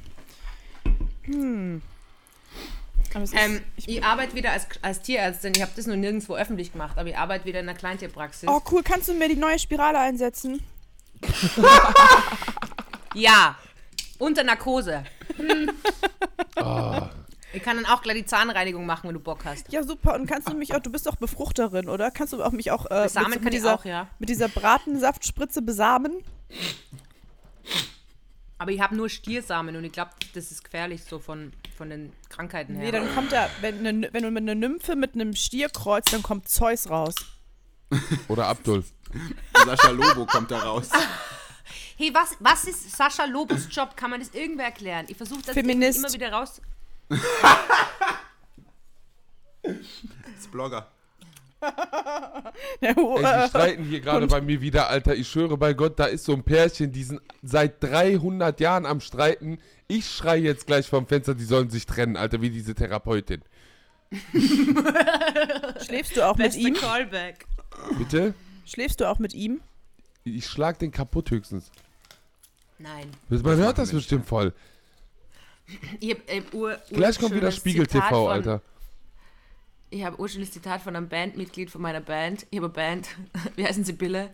hm. 1.25 1.83
Es 3.15 3.23
ist, 3.25 3.35
Ähm, 3.37 3.61
ich 3.77 3.89
ich 3.89 4.05
arbeite 4.05 4.37
wieder 4.37 4.53
als, 4.53 4.69
als 4.83 5.03
Tierärztin. 5.03 5.53
Ich 5.57 5.63
habe 5.63 5.73
das 5.75 5.87
nur 5.87 5.97
nirgendwo 5.97 6.37
öffentlich 6.37 6.73
gemacht, 6.73 6.97
aber 6.97 7.09
ich 7.09 7.19
arbeite 7.19 7.45
wieder 7.45 7.59
in 7.59 7.69
einer 7.69 7.77
Kleintierpraxis. 7.77 8.49
oh 8.49 8.61
cool, 8.71 8.83
kannst 8.85 9.09
du 9.09 9.15
mir 9.15 9.29
die 9.29 9.35
neue 9.35 9.59
Spirale 9.59 9.99
einsetzen? 9.99 10.63
Ja, 13.15 13.57
unter 14.23 14.45
Narkose. 14.45 15.05
Ich 17.55 17.63
kann 17.63 17.77
dann 17.77 17.85
auch 17.85 18.01
gleich 18.01 18.17
die 18.17 18.25
Zahnreinigung 18.25 18.87
machen, 18.87 19.09
wenn 19.09 19.15
du 19.15 19.21
Bock 19.21 19.45
hast. 19.45 19.71
Ja, 19.71 19.83
super. 19.83 20.15
Und 20.15 20.27
kannst 20.27 20.49
du 20.49 20.55
mich 20.55 20.75
auch, 20.75 20.81
du 20.81 20.91
bist 20.91 21.07
doch 21.07 21.17
Befruchterin, 21.17 21.87
oder? 21.91 22.11
Kannst 22.11 22.33
du 22.33 22.43
auch 22.43 22.51
mich 22.51 22.71
auch 22.71 22.87
äh, 22.87 23.03
Besamen 23.03 23.29
mit, 23.29 23.39
kann 23.41 23.45
mit, 23.45 23.53
ich 23.53 23.61
dieser, 23.61 23.75
auch, 23.75 23.85
ja. 23.85 24.09
mit 24.19 24.31
dieser 24.31 24.49
Bratensaftspritze 24.49 25.61
besamen? 25.61 26.25
Aber 28.57 28.71
ich 28.71 28.81
habe 28.81 28.97
nur 28.97 29.11
Stiersamen 29.11 29.77
und 29.77 29.85
ich 29.85 29.93
glaube, 29.93 30.13
das 30.35 30.51
ist 30.51 30.65
gefährlich 30.65 31.05
so 31.05 31.19
von, 31.19 31.53
von 31.77 31.91
den 31.91 32.15
Krankheiten 32.31 32.75
her. 32.75 32.85
Nee, 32.87 32.91
dann 32.91 33.15
kommt 33.15 33.33
da, 33.33 33.51
wenn, 33.61 33.83
ne, 33.83 34.09
wenn 34.13 34.23
du 34.23 34.31
mit 34.31 34.45
einer 34.45 34.55
Nymphe 34.55 34.97
mit 34.97 35.15
einem 35.15 35.35
Stier 35.35 35.69
kreuzt, 35.69 36.11
dann 36.15 36.23
kommt 36.23 36.49
Zeus 36.49 36.89
raus. 36.89 37.17
Oder 38.29 38.47
Abdul. 38.47 38.83
Sascha 39.67 39.91
Lobo 39.91 40.25
kommt 40.25 40.51
da 40.51 40.61
raus. 40.61 40.89
hey, 42.03 42.13
was, 42.13 42.37
was 42.41 42.65
ist 42.65 42.97
Sascha 42.97 43.25
Lobos 43.27 43.69
Job? 43.71 43.97
Kann 43.97 44.11
man 44.11 44.21
das 44.21 44.31
irgendwer 44.35 44.67
erklären? 44.67 45.07
Ich 45.09 45.17
versuche 45.17 45.43
das 45.43 45.55
Feminist. 45.55 45.99
immer 45.99 46.13
wieder 46.13 46.33
raus. 46.33 46.61
Ist 49.63 50.51
Blogger. 50.51 50.89
Ja, 52.81 52.93
oh, 52.97 53.19
Ey, 53.19 53.43
die 53.43 53.49
streiten 53.49 53.85
hier 53.85 54.01
gerade 54.01 54.27
bei 54.27 54.41
mir 54.41 54.61
wieder, 54.61 54.89
Alter. 54.89 55.15
Ich 55.15 55.29
schwöre 55.29 55.57
bei 55.57 55.75
Gott, 55.75 55.97
da 56.01 56.07
ist 56.07 56.25
so 56.25 56.33
ein 56.33 56.43
Pärchen, 56.43 56.91
die 56.91 57.05
sind 57.05 57.21
seit 57.41 57.81
300 57.85 58.59
Jahren 58.59 58.85
am 58.85 59.01
Streiten. 59.01 59.59
Ich 59.87 60.11
schrei 60.11 60.39
jetzt 60.39 60.67
gleich 60.67 60.89
vom 60.89 61.07
Fenster, 61.07 61.37
die 61.37 61.45
sollen 61.45 61.71
sich 61.71 61.87
trennen, 61.87 62.17
Alter, 62.17 62.41
wie 62.41 62.51
diese 62.51 62.75
Therapeutin. 62.75 63.43
schläfst 65.87 66.17
du 66.17 66.27
auch 66.29 66.37
mit 66.37 66.57
ihm? 66.57 66.75
Callback. 66.75 67.47
Bitte? 67.97 68.35
Schläfst 68.67 69.01
du 69.01 69.09
auch 69.09 69.21
mit 69.21 69.33
ihm? 69.33 69.61
Ich 70.25 70.47
schlag 70.47 70.81
den 70.81 70.91
kaputt 70.91 71.31
höchstens. 71.31 71.71
Nein. 72.83 73.11
Man 73.29 73.57
hört 73.59 73.79
das 73.79 73.93
bestimmt 73.93 74.27
voll. 74.27 74.53
Ich 76.01 76.11
hab, 76.11 76.29
äh, 76.29 76.43
ur, 76.53 76.77
Gleich 76.91 77.19
kommt 77.19 77.35
wieder 77.35 77.53
Spiegel 77.53 77.89
Zitat 77.89 78.09
TV, 78.09 78.25
von, 78.25 78.33
Alter. 78.33 78.63
Ich 79.91 80.05
habe 80.05 80.19
urschönes 80.19 80.51
Zitat 80.51 80.83
von 80.83 80.97
einem 80.97 81.09
Bandmitglied 81.09 81.71
von 81.71 81.81
meiner 81.81 82.01
Band. 82.01 82.47
Ich 82.51 82.59
habe 82.59 82.67
eine 82.67 82.75
Band, 82.75 83.09
wie 83.57 83.65
heißen 83.65 83.85
sie, 83.85 83.93
Bille? 83.93 84.31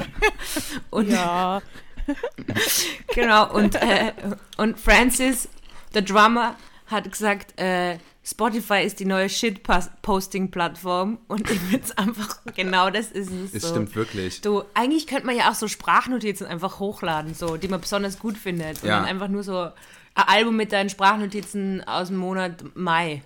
und, 0.90 1.10
Ja. 1.10 1.62
Genau, 3.14 3.52
und, 3.52 3.74
äh, 3.74 4.12
und 4.56 4.80
Francis, 4.80 5.50
der 5.92 6.00
Drummer, 6.00 6.56
hat 6.90 7.10
gesagt, 7.10 7.58
äh, 7.60 7.98
Spotify 8.24 8.82
ist 8.82 9.00
die 9.00 9.04
neue 9.04 9.28
Shit-Posting-Plattform 9.28 11.18
und 11.28 11.50
ich 11.50 11.58
finde 11.60 11.84
es 11.84 11.96
einfach, 11.96 12.40
genau 12.54 12.90
das 12.90 13.10
ist 13.10 13.30
es. 13.30 13.54
Es 13.54 13.62
so. 13.62 13.68
stimmt 13.68 13.94
wirklich. 13.94 14.40
Du, 14.40 14.62
eigentlich 14.74 15.06
könnte 15.06 15.26
man 15.26 15.36
ja 15.36 15.50
auch 15.50 15.54
so 15.54 15.68
Sprachnotizen 15.68 16.46
einfach 16.46 16.78
hochladen, 16.78 17.34
so, 17.34 17.56
die 17.56 17.68
man 17.68 17.80
besonders 17.80 18.18
gut 18.18 18.36
findet. 18.36 18.82
Und 18.82 18.88
Ja. 18.88 18.98
dann 18.98 19.08
einfach 19.08 19.28
nur 19.28 19.42
so 19.42 19.58
ein 19.60 19.72
Album 20.14 20.56
mit 20.56 20.72
deinen 20.72 20.90
Sprachnotizen 20.90 21.82
aus 21.86 22.08
dem 22.08 22.16
Monat 22.18 22.64
Mai. 22.74 23.22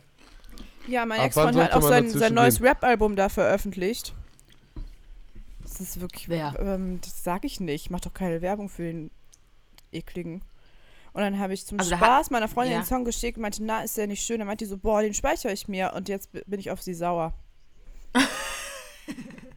Ja, 0.86 1.06
mein 1.06 1.20
Ex-Freund 1.20 1.56
hat 1.56 1.72
auch 1.72 1.82
sein, 1.82 2.10
sein 2.10 2.34
neues? 2.34 2.60
Rap-Album 2.60 3.16
da 3.16 3.28
veröffentlicht. 3.28 4.14
Das 5.62 5.80
ist 5.80 6.00
wirklich. 6.00 6.28
Wer? 6.28 6.54
Ähm, 6.58 7.00
das 7.00 7.24
sag 7.24 7.44
ich 7.44 7.60
nicht. 7.60 7.86
Ich 7.86 7.90
mach 7.90 8.00
doch 8.00 8.12
keine 8.12 8.42
Werbung 8.42 8.68
für 8.68 8.82
den 8.82 9.10
ekligen. 9.92 10.42
Und 11.14 11.20
dann 11.22 11.38
habe 11.38 11.52
ich 11.52 11.66
zum 11.66 11.78
Also 11.78 11.94
Spaß 11.94 12.30
meiner 12.30 12.48
Freundin 12.48 12.72
ja. 12.74 12.80
den 12.80 12.86
Song 12.86 13.04
geschickt 13.04 13.36
und 13.36 13.42
meinte, 13.42 13.62
na, 13.62 13.82
ist 13.82 13.96
der 13.98 14.06
nicht 14.06 14.24
schön? 14.24 14.38
Dann 14.38 14.46
meinte 14.46 14.64
die 14.64 14.68
so, 14.70 14.78
boah, 14.78 15.02
den 15.02 15.12
speichere 15.14 15.52
ich 15.52 15.68
mir. 15.68 15.92
Und 15.94 16.08
jetzt 16.08 16.30
bin 16.32 16.58
ich 16.58 16.70
auf 16.70 16.80
sie 16.80 16.94
sauer. 16.94 17.34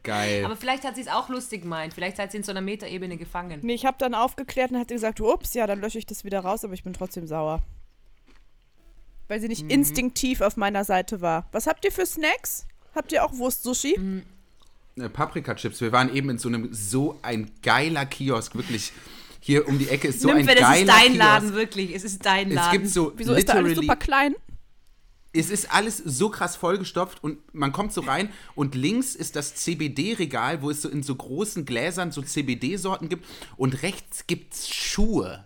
Geil. 0.02 0.44
Aber 0.44 0.56
vielleicht 0.56 0.84
hat 0.84 0.94
sie 0.94 1.00
es 1.00 1.08
auch 1.08 1.28
lustig 1.28 1.62
gemeint. 1.62 1.92
Vielleicht 1.94 2.18
hat 2.18 2.30
sie 2.30 2.36
in 2.38 2.42
so 2.44 2.52
einer 2.52 2.60
Metaebene 2.60 3.16
gefangen. 3.16 3.60
Nee, 3.62 3.74
ich 3.74 3.84
habe 3.86 3.96
dann 3.98 4.14
aufgeklärt 4.14 4.70
und 4.70 4.78
hat 4.78 4.88
sie 4.88 4.94
gesagt, 4.94 5.20
ups, 5.20 5.54
ja, 5.54 5.66
dann 5.66 5.80
lösche 5.80 5.98
ich 5.98 6.06
das 6.06 6.22
wieder 6.24 6.40
raus, 6.40 6.64
aber 6.64 6.74
ich 6.74 6.84
bin 6.84 6.92
trotzdem 6.92 7.26
sauer. 7.26 7.60
Weil 9.28 9.40
sie 9.40 9.48
nicht 9.48 9.64
Mhm. 9.64 9.70
instinktiv 9.70 10.42
auf 10.42 10.56
meiner 10.56 10.84
Seite 10.84 11.20
war. 11.20 11.48
Was 11.50 11.66
habt 11.66 11.84
ihr 11.84 11.90
für 11.90 12.06
Snacks? 12.06 12.66
Habt 12.94 13.10
ihr 13.10 13.24
auch 13.24 13.32
Wurst-Sushi? 13.36 13.98
Mhm. 13.98 14.22
Äh, 14.96 15.08
Paprika-Chips. 15.08 15.80
Wir 15.80 15.90
waren 15.90 16.14
eben 16.14 16.30
in 16.30 16.38
so 16.38 16.48
einem 16.48 16.72
so 16.72 17.18
ein 17.22 17.50
geiler 17.62 18.06
Kiosk, 18.06 18.54
wirklich. 18.54 18.92
Hier 19.46 19.68
um 19.68 19.78
die 19.78 19.88
Ecke 19.88 20.08
ist 20.08 20.20
so 20.22 20.26
Nymphe, 20.28 20.50
ein 20.50 20.56
das 20.56 20.58
geiler 20.68 20.80
ist 20.80 20.88
dein 20.88 21.02
Kiosk. 21.12 21.18
Laden, 21.18 21.54
wirklich. 21.54 21.94
Es 21.94 22.02
ist 22.02 22.26
dein 22.26 22.48
Es 22.48 22.54
Laden. 22.56 22.72
gibt 22.72 22.88
so 22.92 23.12
Wieso 23.16 23.32
ist 23.32 23.48
da 23.48 23.52
alles 23.52 23.76
super 23.76 23.94
klein? 23.94 24.34
es 25.32 25.50
ist 25.50 25.70
alles 25.72 25.98
so 25.98 26.30
krass 26.30 26.56
vollgestopft 26.56 27.22
und 27.22 27.38
man 27.54 27.70
kommt 27.70 27.92
so 27.92 28.00
rein 28.00 28.32
und 28.56 28.74
links 28.74 29.14
ist 29.14 29.36
das 29.36 29.54
CBD-Regal, 29.54 30.62
wo 30.62 30.70
es 30.70 30.82
so 30.82 30.88
in 30.88 31.02
so 31.04 31.14
großen 31.14 31.64
Gläsern 31.64 32.10
so 32.10 32.22
CBD-Sorten 32.22 33.08
gibt 33.08 33.24
und 33.56 33.82
rechts 33.82 34.26
gibt's 34.26 34.66
Schuhe. 34.68 35.44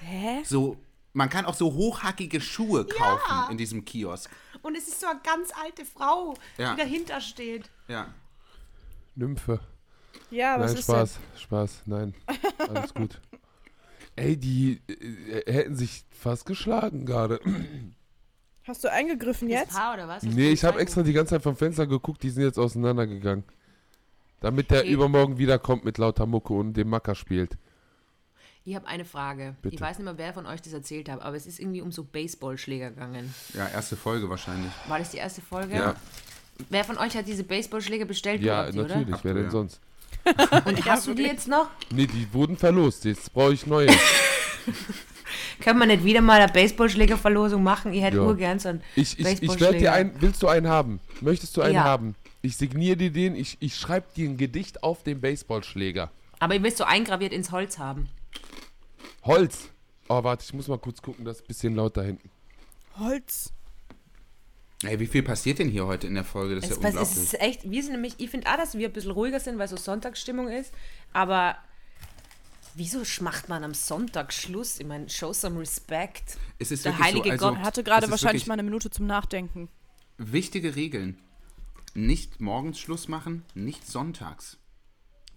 Hä? 0.00 0.42
So, 0.44 0.76
man 1.14 1.30
kann 1.30 1.46
auch 1.46 1.54
so 1.54 1.72
hochhackige 1.72 2.40
Schuhe 2.42 2.84
kaufen 2.84 3.50
in 3.52 3.56
diesem 3.56 3.84
Kiosk. 3.86 4.28
Und 4.60 4.76
es 4.76 4.88
ist 4.88 5.00
so 5.00 5.06
eine 5.06 5.20
ganz 5.24 5.50
alte 5.64 5.86
Frau, 5.86 6.34
Ja. 6.58 6.74
die 6.74 6.80
dahinter 6.82 7.20
steht. 7.22 7.70
Ja. 7.88 8.12
Nymphe. 9.14 9.60
Ja, 10.30 10.58
was 10.58 10.72
Nein, 10.72 10.78
ist 10.80 10.84
Spaß. 10.84 11.18
Spaß. 11.38 11.82
Nein. 11.86 12.14
Alles 12.68 12.94
gut. 12.94 13.20
Ey, 14.16 14.36
die 14.36 14.80
äh, 14.88 15.52
hätten 15.52 15.76
sich 15.76 16.04
fast 16.10 16.46
geschlagen 16.46 17.04
gerade. 17.04 17.38
denn? 17.44 17.94
Hast 18.64 18.82
du 18.82 18.90
eingegriffen 18.90 19.48
jetzt? 19.48 19.72
Paar 19.74 19.94
oder 19.94 20.08
was? 20.08 20.22
Nee, 20.24 20.48
ich 20.50 20.64
habe 20.64 20.80
extra 20.80 21.02
die 21.02 21.12
ganze 21.12 21.34
Zeit 21.34 21.42
vom 21.42 21.56
Fenster 21.56 21.86
geguckt, 21.86 22.22
die 22.22 22.30
sind 22.30 22.42
jetzt 22.42 22.58
auseinandergegangen. 22.58 23.44
Damit 24.40 24.70
der 24.70 24.80
Okay. 24.80 24.90
übermorgen 24.92 25.38
wiederkommt 25.38 25.84
mit 25.84 25.98
lauter 25.98 26.26
Mucke 26.26 26.52
und 26.54 26.74
dem 26.74 26.88
Macker 26.88 27.14
spielt. 27.14 27.56
Ich 28.64 28.74
habe 28.74 28.86
eine 28.88 29.04
Frage. 29.04 29.54
Bitte. 29.62 29.74
Ich 29.76 29.80
weiß 29.80 29.98
nicht 29.98 30.04
mehr, 30.04 30.18
wer 30.18 30.34
von 30.34 30.46
euch 30.46 30.60
das 30.60 30.72
erzählt 30.72 31.08
hat, 31.08 31.22
aber 31.22 31.36
es 31.36 31.46
ist 31.46 31.60
irgendwie 31.60 31.80
um 31.80 31.92
so 31.92 32.02
Baseballschläger 32.02 32.90
gegangen. 32.90 33.32
Ja, 33.54 33.68
erste 33.68 33.96
Folge 33.96 34.28
wahrscheinlich. 34.28 34.72
War 34.88 34.98
das 34.98 35.10
die 35.10 35.18
erste 35.18 35.40
Folge? 35.40 35.74
Ja. 35.76 35.94
Wer 36.68 36.84
von 36.84 36.98
euch 36.98 37.16
hat 37.16 37.28
diese 37.28 37.44
Baseballschläger 37.44 38.06
bestellt? 38.06 38.42
Ja, 38.42 38.64
natürlich, 38.72 39.14
Ach 39.14 39.22
wer 39.22 39.34
denn 39.34 39.44
ja. 39.44 39.50
sonst? 39.50 39.80
Und 40.64 40.84
hast 40.84 41.06
du 41.06 41.14
die 41.14 41.22
jetzt 41.24 41.48
noch? 41.48 41.68
Nee, 41.90 42.06
die 42.06 42.26
wurden 42.32 42.56
verlost, 42.56 43.04
jetzt 43.04 43.32
brauche 43.32 43.52
ich 43.52 43.66
neue. 43.66 43.88
Können 45.60 45.78
wir 45.80 45.86
nicht 45.86 46.04
wieder 46.04 46.20
mal 46.20 46.40
eine 46.40 46.52
Baseballschlägerverlosung 46.52 47.62
machen? 47.62 47.92
Ich 47.92 48.02
hätte 48.02 48.16
Ja. 48.18 48.22
urgern 48.22 48.58
so 48.58 48.68
einen 48.70 48.82
Ich, 48.94 49.18
ich, 49.18 49.20
ich 49.20 49.24
werde 49.24 49.40
Baseballschläger. 49.46 49.78
dir 49.78 49.92
einen, 49.92 50.12
willst 50.20 50.42
du 50.42 50.48
einen 50.48 50.68
haben? 50.68 51.00
Möchtest 51.20 51.56
du 51.56 51.62
einen 51.62 51.74
Ja. 51.74 51.84
haben? 51.84 52.14
Ich 52.42 52.56
signiere 52.56 52.96
dir 52.96 53.10
den, 53.10 53.34
ich, 53.34 53.56
ich 53.60 53.76
schreibe 53.76 54.06
dir 54.14 54.28
ein 54.28 54.36
Gedicht 54.36 54.82
auf 54.82 55.02
den 55.02 55.20
Baseballschläger. 55.20 56.10
Aber 56.38 56.54
ich 56.54 56.62
will 56.62 56.70
es 56.70 56.78
so 56.78 56.84
eingraviert 56.84 57.32
ins 57.32 57.50
Holz 57.50 57.78
haben. 57.78 58.08
Holz. 59.24 59.68
Oh, 60.08 60.22
warte, 60.22 60.44
ich 60.46 60.52
muss 60.54 60.68
mal 60.68 60.78
kurz 60.78 61.02
gucken, 61.02 61.24
das 61.24 61.38
ist 61.38 61.44
ein 61.44 61.48
bisschen 61.48 61.74
laut 61.74 61.96
da 61.96 62.02
hinten. 62.02 62.30
Holz. 62.98 63.52
Ey, 64.82 65.00
wie 65.00 65.06
viel 65.06 65.22
passiert 65.22 65.58
denn 65.58 65.68
hier 65.68 65.86
heute 65.86 66.06
in 66.06 66.14
der 66.14 66.24
Folge? 66.24 66.54
Das 66.54 66.64
ist 66.64 66.70
Es, 66.72 66.82
ja 66.82 66.88
unglaublich. 66.88 67.16
es 67.16 67.22
ist 67.22 67.40
echt, 67.40 67.70
wir 67.70 67.82
sind 67.82 67.92
nämlich, 67.92 68.14
ich 68.18 68.30
finde 68.30 68.50
auch, 68.50 68.56
dass 68.56 68.76
wir 68.76 68.88
ein 68.88 68.92
bisschen 68.92 69.12
ruhiger 69.12 69.40
sind, 69.40 69.58
weil 69.58 69.68
so 69.68 69.76
Sonntagsstimmung 69.76 70.48
ist. 70.48 70.72
Aber 71.14 71.56
wieso 72.74 73.02
macht 73.22 73.48
man 73.48 73.64
am 73.64 73.72
Sonntag 73.72 74.32
Schluss? 74.34 74.78
Ich 74.78 74.86
meine, 74.86 75.08
show 75.08 75.32
some 75.32 75.58
respect. 75.58 76.36
es 76.58 76.70
ist 76.70 76.84
der 76.84 76.98
heilige 76.98 77.24
so, 77.24 77.30
also, 77.32 77.48
Gott 77.48 77.58
hatte 77.58 77.84
gerade 77.84 78.10
wahrscheinlich 78.10 78.46
mal 78.46 78.54
eine 78.54 78.62
Minute 78.64 78.90
zum 78.90 79.06
Nachdenken. 79.06 79.68
Wichtige 80.18 80.76
Regeln. 80.76 81.18
Nicht 81.94 82.40
morgens 82.40 82.78
Schluss 82.78 83.08
machen, 83.08 83.44
nicht 83.54 83.86
sonntags. 83.86 84.58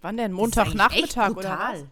Wann 0.02 0.18
denn? 0.18 0.32
Montagnachmittag 0.32 1.30
oder 1.36 1.58
was? 1.58 1.84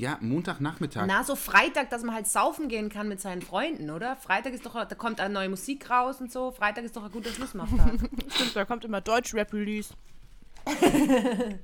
Ja, 0.00 0.16
Montagnachmittag. 0.22 1.04
Na, 1.06 1.22
so 1.24 1.36
Freitag, 1.36 1.90
dass 1.90 2.02
man 2.02 2.14
halt 2.14 2.26
saufen 2.26 2.68
gehen 2.70 2.88
kann 2.88 3.06
mit 3.06 3.20
seinen 3.20 3.42
Freunden, 3.42 3.90
oder? 3.90 4.16
Freitag 4.16 4.54
ist 4.54 4.64
doch, 4.64 4.72
da 4.72 4.94
kommt 4.94 5.20
eine 5.20 5.34
neue 5.34 5.50
Musik 5.50 5.90
raus 5.90 6.22
und 6.22 6.32
so. 6.32 6.52
Freitag 6.52 6.84
ist 6.84 6.96
doch 6.96 7.04
ein 7.04 7.10
guter 7.10 7.28
Schlussmachtag. 7.28 7.98
Stimmt, 8.34 8.56
da 8.56 8.64
kommt 8.64 8.82
immer 8.86 9.02
Deutsch-Rap-Release. 9.02 9.92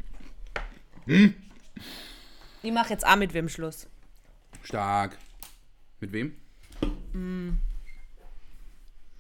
ich 1.06 2.72
mache 2.72 2.90
jetzt 2.90 3.06
auch 3.06 3.16
mit 3.16 3.32
wem 3.32 3.48
Schluss. 3.48 3.86
Stark. 4.62 5.16
Mit 6.00 6.12
wem? 6.12 6.36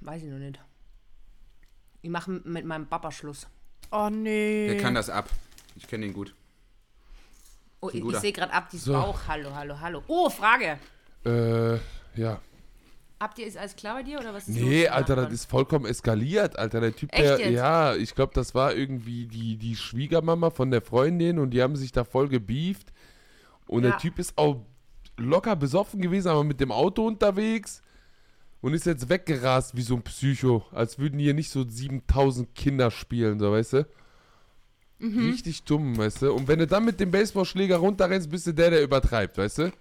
Weiß 0.00 0.22
ich 0.22 0.28
noch 0.28 0.38
nicht. 0.38 0.60
Ich 2.02 2.10
mache 2.10 2.32
mit 2.44 2.66
meinem 2.66 2.86
Papa 2.86 3.10
Schluss. 3.10 3.46
Oh 3.90 4.10
nee. 4.10 4.66
Der 4.66 4.76
kann 4.76 4.94
das 4.94 5.08
ab. 5.08 5.30
Ich 5.74 5.86
kenne 5.88 6.04
ihn 6.04 6.12
gut. 6.12 6.34
Oh, 7.86 7.90
ich, 8.08 8.14
ich 8.14 8.16
sehe 8.20 8.32
gerade 8.32 8.52
ab, 8.52 8.68
die 8.70 8.78
So. 8.78 8.92
Bauch. 8.92 9.18
Hallo, 9.28 9.54
hallo, 9.54 9.80
hallo. 9.80 10.02
Oh, 10.06 10.28
Frage. 10.30 10.78
Äh, 11.24 11.74
ja. 12.20 12.40
Ihr, 13.38 13.46
ist 13.46 13.56
alles 13.56 13.74
klar 13.76 13.94
bei 13.96 14.02
dir 14.02 14.18
oder 14.20 14.34
was 14.34 14.46
ist 14.46 14.56
Nee, 14.56 14.84
los? 14.84 14.92
Alter, 14.92 15.16
das 15.16 15.32
ist 15.32 15.50
vollkommen 15.50 15.86
eskaliert, 15.86 16.58
Alter. 16.58 16.80
Der 16.80 16.94
Typ, 16.94 17.10
der, 17.12 17.50
ja, 17.50 17.94
ich 17.94 18.14
glaube, 18.14 18.32
das 18.34 18.54
war 18.54 18.74
irgendwie 18.74 19.26
die, 19.26 19.56
die 19.56 19.74
Schwiegermama 19.74 20.50
von 20.50 20.70
der 20.70 20.82
Freundin 20.82 21.38
und 21.38 21.50
die 21.50 21.62
haben 21.62 21.76
sich 21.76 21.92
da 21.92 22.04
voll 22.04 22.28
gebieft. 22.28 22.92
Und 23.66 23.84
Ja. 23.84 23.90
der 23.90 23.98
Typ 23.98 24.18
ist 24.18 24.36
auch 24.36 24.60
locker 25.16 25.56
besoffen 25.56 26.02
gewesen, 26.02 26.28
aber 26.28 26.44
mit 26.44 26.60
dem 26.60 26.70
Auto 26.70 27.06
unterwegs 27.06 27.80
und 28.60 28.74
ist 28.74 28.84
jetzt 28.84 29.08
weggerast 29.08 29.76
wie 29.76 29.82
so 29.82 29.94
ein 29.94 30.02
Psycho, 30.02 30.64
als 30.72 30.98
würden 30.98 31.18
hier 31.18 31.32
nicht 31.34 31.50
so 31.50 31.64
7000 31.66 32.54
Kinder 32.54 32.90
spielen, 32.90 33.38
so, 33.38 33.50
weißt 33.50 33.72
du? 33.74 33.86
Mhm. 34.98 35.30
Richtig 35.30 35.62
dumm, 35.64 35.96
weißt 35.98 36.22
du? 36.22 36.32
Und 36.32 36.48
wenn 36.48 36.58
du 36.58 36.66
dann 36.66 36.84
mit 36.84 36.98
dem 37.00 37.10
Baseballschläger 37.10 37.76
runterrennst, 37.76 38.30
bist 38.30 38.46
du 38.46 38.52
der, 38.52 38.70
der 38.70 38.82
übertreibt, 38.82 39.36
weißt 39.36 39.58
du? 39.58 39.72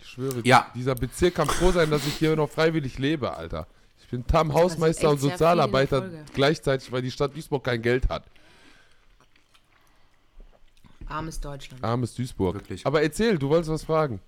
Ich 0.00 0.08
schwöre, 0.08 0.40
Ja. 0.44 0.70
dieser 0.74 0.94
Bezirk 0.96 1.36
kann 1.36 1.48
froh 1.48 1.70
sein, 1.70 1.90
dass 1.90 2.06
ich 2.06 2.14
hier 2.14 2.34
noch 2.34 2.50
freiwillig 2.50 2.98
lebe, 2.98 3.34
Alter. 3.36 3.66
Ich 4.00 4.08
bin 4.08 4.26
Tam 4.26 4.52
Hausmeister 4.52 5.10
und 5.10 5.18
Sozialarbeiter 5.20 6.10
gleichzeitig, 6.34 6.90
weil 6.92 7.02
die 7.02 7.10
Stadt 7.10 7.34
Duisburg 7.36 7.64
kein 7.64 7.80
Geld 7.80 8.08
hat. 8.08 8.24
Armes 11.08 11.40
Deutschland. 11.40 11.82
Armes 11.84 12.14
Duisburg. 12.14 12.54
Wirklich. 12.54 12.86
Aber 12.86 13.02
erzähl, 13.02 13.38
du 13.38 13.48
wolltest 13.48 13.70
was 13.70 13.84
fragen. 13.84 14.20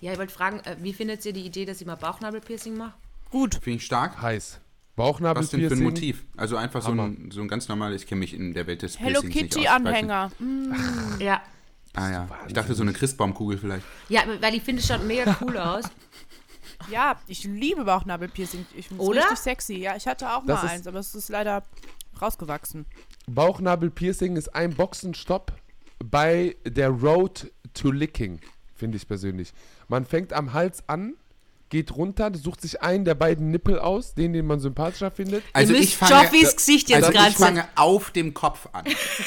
Ja, 0.00 0.12
ich 0.12 0.18
wollte 0.18 0.32
fragen, 0.32 0.60
äh, 0.60 0.76
wie 0.80 0.92
findet 0.92 1.24
ihr 1.24 1.32
die 1.32 1.44
Idee, 1.46 1.64
dass 1.64 1.80
ich 1.80 1.86
mal 1.86 1.94
Bauchnabelpiercing 1.96 2.76
mache? 2.76 2.94
Gut. 3.30 3.54
Finde 3.62 3.76
ich 3.78 3.86
stark. 3.86 4.20
Heiß. 4.20 4.60
Was 4.94 5.06
denn 5.06 5.60
für 5.60 5.68
Bauchnabelpiercing. 5.68 5.78
ein 5.78 5.82
Motiv? 5.84 6.24
Also 6.36 6.56
einfach 6.56 6.82
so 6.82 6.92
ein, 6.92 7.30
so 7.32 7.40
ein 7.40 7.48
ganz 7.48 7.68
normales, 7.68 8.02
ich 8.02 8.08
kenne 8.08 8.18
mich 8.20 8.34
in 8.34 8.52
der 8.54 8.66
Welt 8.66 8.82
des 8.82 8.98
Hello 9.00 9.20
Piercings 9.22 9.34
nicht 9.34 9.44
aus. 9.44 9.48
Kitty 9.50 9.60
Ich 9.60 9.70
weiß 9.70 9.78
nicht. 9.80 9.88
Anhänger. 9.88 10.30
Mm, 10.38 11.20
Ja. 11.20 11.42
Ah 11.94 12.10
ja. 12.10 12.28
Ich 12.46 12.52
dachte 12.54 12.74
so 12.74 12.82
eine 12.82 12.92
Christbaumkugel 12.92 13.58
vielleicht. 13.58 13.84
Ja, 14.08 14.22
weil 14.40 14.54
ich 14.54 14.62
finde, 14.62 14.80
es 14.80 14.88
schaut 14.88 15.04
mega 15.04 15.36
cool 15.42 15.56
aus. 15.58 15.84
Ja, 16.90 17.18
ich 17.26 17.44
liebe 17.44 17.84
Bauchnabelpiercing. 17.84 18.66
Ich 18.76 18.88
finde 18.88 19.02
es 19.02 19.08
Oder? 19.08 19.20
richtig 19.20 19.38
sexy. 19.38 19.76
Ja, 19.76 19.94
ich 19.96 20.06
hatte 20.06 20.30
auch 20.30 20.44
Das 20.46 20.60
mal 20.62 20.66
ist- 20.66 20.72
eins, 20.72 20.86
aber 20.86 20.98
es 21.00 21.14
ist 21.14 21.28
leider 21.28 21.62
rausgewachsen. 22.20 22.86
Bauchnabelpiercing 23.28 24.36
ist 24.36 24.54
ein 24.54 24.74
Boxenstopp 24.74 25.52
bei 26.04 26.56
der 26.66 26.88
Road 26.90 27.50
to 27.74 27.90
Licking, 27.90 28.40
finde 28.74 28.96
ich 28.96 29.06
persönlich. 29.06 29.52
Man 29.88 30.04
fängt 30.04 30.32
am 30.32 30.52
Hals 30.52 30.82
an, 30.88 31.14
geht 31.72 31.96
runter, 31.96 32.30
sucht 32.34 32.60
sich 32.60 32.82
einen 32.82 33.06
der 33.06 33.14
beiden 33.14 33.50
Nippel 33.50 33.78
aus, 33.78 34.14
den, 34.14 34.34
den 34.34 34.46
man 34.46 34.60
sympathischer 34.60 35.10
findet. 35.10 35.42
Also 35.54 35.72
Ihr 35.72 35.80
ich 35.80 35.96
fange, 35.96 36.12
Joffis 36.12 36.54
Gesicht 36.54 36.90
jetzt 36.90 37.04
also 37.04 37.18
gerade 37.18 37.30
ich 37.30 37.36
fange 37.36 37.64
auf 37.76 38.10
dem 38.10 38.34
Kopf 38.34 38.68
an. 38.72 38.84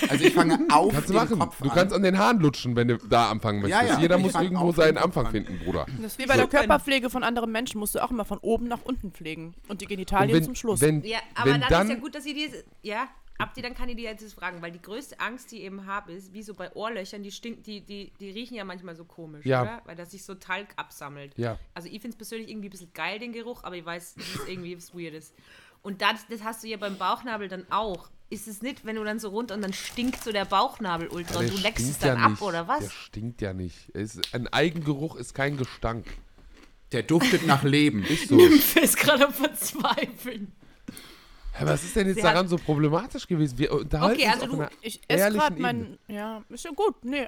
Also 0.07 0.23
ich 0.23 0.33
fange 0.33 0.59
auf 0.71 0.93
Kannst 0.93 1.09
du 1.09 1.13
dem 1.13 1.21
machen. 1.21 1.39
Kopf 1.39 1.57
Du 1.57 1.69
an. 1.69 1.75
kannst 1.75 1.95
an 1.95 2.03
den 2.03 2.19
Haaren 2.19 2.39
lutschen, 2.39 2.75
wenn 2.75 2.89
du 2.89 2.97
da 2.97 3.31
anfangen 3.31 3.61
möchtest. 3.61 3.81
Ja, 3.81 3.95
ja, 3.95 3.99
Jeder 3.99 4.19
muss 4.19 4.35
irgendwo 4.35 4.71
seinen 4.71 4.99
Anfang 4.99 5.25
an. 5.25 5.31
finden, 5.31 5.59
Bruder. 5.65 5.87
Das 5.97 6.11
ist 6.11 6.19
wie 6.19 6.27
bei 6.27 6.37
der 6.37 6.45
Körperpflege 6.45 7.09
von 7.09 7.23
anderen 7.23 7.51
Menschen. 7.51 7.79
Musst 7.79 7.95
du 7.95 8.03
auch 8.03 8.11
immer 8.11 8.25
von 8.25 8.37
oben 8.37 8.67
nach 8.67 8.83
unten 8.83 9.11
pflegen. 9.11 9.55
Und 9.67 9.81
die 9.81 9.87
Genitalien 9.87 10.37
Und 10.37 10.43
zum 10.43 10.53
Schluss. 10.55 10.81
Wenn, 10.81 11.01
Ja, 11.03 11.17
aber 11.33 11.51
wenn 11.51 11.61
dann, 11.61 11.69
dann, 11.71 11.87
ist 11.87 11.93
ja 11.95 11.99
gut, 11.99 12.13
dass 12.13 12.27
ihr 12.27 12.35
die. 12.35 12.51
Ja, 12.83 13.07
habt 13.39 13.57
ihr, 13.57 13.63
dann 13.63 13.73
kann 13.73 13.89
ich 13.89 13.95
die 13.97 14.03
jetzt 14.03 14.23
das 14.23 14.33
fragen, 14.33 14.61
weil 14.61 14.71
die 14.71 14.81
größte 14.81 15.19
Angst, 15.19 15.51
die 15.51 15.57
ich 15.57 15.63
eben 15.63 15.85
habe, 15.85 16.13
ist, 16.13 16.33
wie 16.33 16.41
so 16.43 16.53
bei 16.53 16.71
Ohrlöchern, 16.73 17.21
die 17.23 17.31
stinken, 17.31 17.63
die, 17.63 17.81
die, 17.81 18.11
die 18.19 18.29
riechen 18.29 18.55
ja 18.55 18.63
manchmal 18.63 18.95
so 18.95 19.03
komisch, 19.05 19.45
Ja. 19.45 19.61
oder? 19.61 19.81
Weil 19.85 19.95
da 19.95 20.05
sich 20.05 20.23
so 20.23 20.35
Talg 20.35 20.69
absammelt. 20.77 21.37
Ja. 21.37 21.59
Also 21.73 21.87
ich 21.87 21.95
finde 22.01 22.09
es 22.09 22.15
persönlich 22.15 22.49
irgendwie 22.49 22.67
ein 22.69 22.71
bisschen 22.71 22.93
geil, 22.93 23.19
den 23.19 23.33
Geruch, 23.33 23.63
aber 23.63 23.75
ich 23.75 23.85
weiß, 23.85 24.15
dass 24.15 24.25
es 24.35 24.47
irgendwie 24.47 24.77
was 24.77 24.93
Weirdes. 24.95 25.33
Und 25.81 26.01
das, 26.01 26.25
das 26.29 26.43
hast 26.43 26.63
du 26.63 26.67
ja 26.67 26.77
beim 26.77 26.97
Bauchnabel 26.97 27.47
dann 27.47 27.65
auch. 27.69 28.09
Ist 28.31 28.47
es 28.47 28.63
nicht, 28.63 28.85
wenn 28.85 28.95
du 28.95 29.03
dann 29.03 29.19
so 29.19 29.29
runter 29.29 29.53
und 29.53 29.61
dann 29.61 29.73
stinkt 29.73 30.23
so 30.23 30.31
der 30.31 30.45
Bauchnabel 30.45 31.09
ultra 31.09 31.39
und 31.39 31.47
der 31.49 31.55
du 31.55 31.61
leckst 31.61 31.87
es 31.87 31.99
dann 31.99 32.17
ja 32.17 32.23
ab, 32.25 32.31
nicht. 32.31 32.41
oder 32.41 32.63
Der 32.63 32.67
was? 32.67 32.91
stinkt 32.91 33.39
ja 33.41 33.53
nicht. 33.53 33.91
Es 33.93 34.15
ist, 34.15 34.33
ein 34.33 34.47
Eigengeruch 34.47 35.15
ist 35.15 35.35
kein 35.35 35.57
Gestank. 35.57 36.07
Der 36.91 37.03
duftet 37.03 37.45
nach 37.45 37.61
Leben. 37.63 38.03
Ist 38.03 38.29
so. 38.29 38.39
Ich 38.49 38.75
ist 38.77 38.97
gerade 38.97 39.25
am 39.27 39.33
Verzweifeln. 39.33 40.53
Was 41.61 41.83
ist 41.83 41.95
denn 41.95 42.07
jetzt 42.07 42.17
Sie 42.17 42.21
daran 42.21 42.47
so 42.47 42.57
problematisch 42.57 43.27
gewesen? 43.27 43.57
Wir 43.57 43.71
unterhalten 43.71 44.15
Okay, 44.21 44.25
uns 44.33 44.41
also 44.43 44.61
auf 44.63 44.69
du- 44.69 44.75
ich 44.81 45.01
esse 45.07 45.31
gerade 45.31 45.61
meinen. 45.61 45.97
Ja, 46.07 46.43
ist 46.49 46.65
ja 46.65 46.71
gut. 46.71 47.03
Nee, 47.05 47.27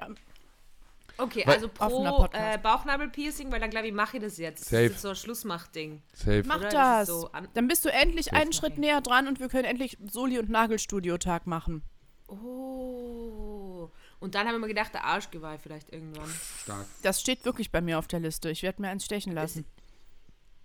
Okay, 1.19 1.41
Weil- 1.47 1.55
also 1.55 1.67
pro 1.67 2.27
äh, 2.31 2.59
Bauchnabelpiercing, 2.59 3.51
weil 3.51 3.59
dann 3.59 3.71
glaube 3.71 3.87
ich, 3.87 3.93
mache 3.93 4.17
ich 4.17 4.23
das 4.23 4.37
jetzt. 4.37 4.61
Das 4.61 4.69
Safe. 4.69 4.83
ist 4.83 4.91
jetzt 4.91 5.01
so 5.01 5.09
ein 5.09 5.15
Schlussmachding. 5.15 6.03
Safe. 6.13 6.43
mach 6.45 6.57
Oder? 6.59 6.69
das. 6.69 6.73
Das 6.73 7.01
ist 7.09 7.21
so 7.21 7.31
an- 7.31 7.47
Dann 7.55 7.67
bist 7.67 7.85
du 7.85 7.89
endlich 7.91 8.33
einen. 8.33 8.53
Schritt 8.53 8.77
näher 8.77 9.01
dran 9.01 9.27
und 9.27 9.39
wir 9.39 9.49
können 9.49 9.63
endlich 9.65 9.97
Soli- 10.11 10.37
und 10.37 10.49
Nagelstudio-Tag 10.49 11.47
machen. 11.47 11.81
Oh. 12.27 13.89
Und 14.19 14.35
dann 14.35 14.45
haben 14.47 14.53
wir 14.55 14.59
mir 14.59 14.67
gedacht, 14.67 14.93
der 14.93 15.05
Arschgeweih 15.05 15.57
vielleicht 15.57 15.91
irgendwann. 15.91 16.29
Stark. 16.63 16.85
Das 17.03 17.19
steht 17.21 17.45
wirklich 17.45 17.71
bei 17.71 17.81
mir 17.81 17.97
auf 17.99 18.07
der 18.07 18.19
Liste. 18.19 18.49
Ich 18.49 18.63
werde 18.63 18.81
mir 18.81 18.89
eins 18.89 19.05
stechen 19.05 19.33
lassen. 19.33 19.65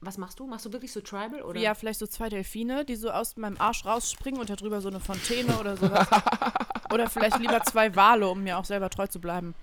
Was 0.05 0.19
machst 0.19 0.41
du? 0.41 0.47
Machst 0.49 0.67
du 0.67 0.73
wirklich 0.73 0.93
so 0.93 1.01
Tribal? 1.01 1.43
Oder? 1.43 1.61
Ja, 1.61 1.75
vielleicht 1.75 2.01
so 2.01 2.09
zwei 2.09 2.29
Delfine, 2.29 2.85
die 2.85 2.97
so 2.97 3.11
aus 3.11 3.37
meinem 3.37 3.57
Arsch 3.61 3.85
rausspringen 3.85 4.41
und 4.41 4.51
darüber 4.51 4.81
so 4.81 4.89
eine 4.89 4.99
Fontäne 4.99 5.57
oder 5.61 5.77
sowas. 5.77 6.09
oder 6.93 7.09
vielleicht 7.09 7.39
lieber 7.39 7.63
zwei 7.63 7.95
Wale, 7.95 8.29
um 8.29 8.43
mir 8.43 8.59
auch 8.59 8.65
selber 8.65 8.91
treu 8.91 9.07
zu 9.07 9.21
bleiben. 9.21 9.55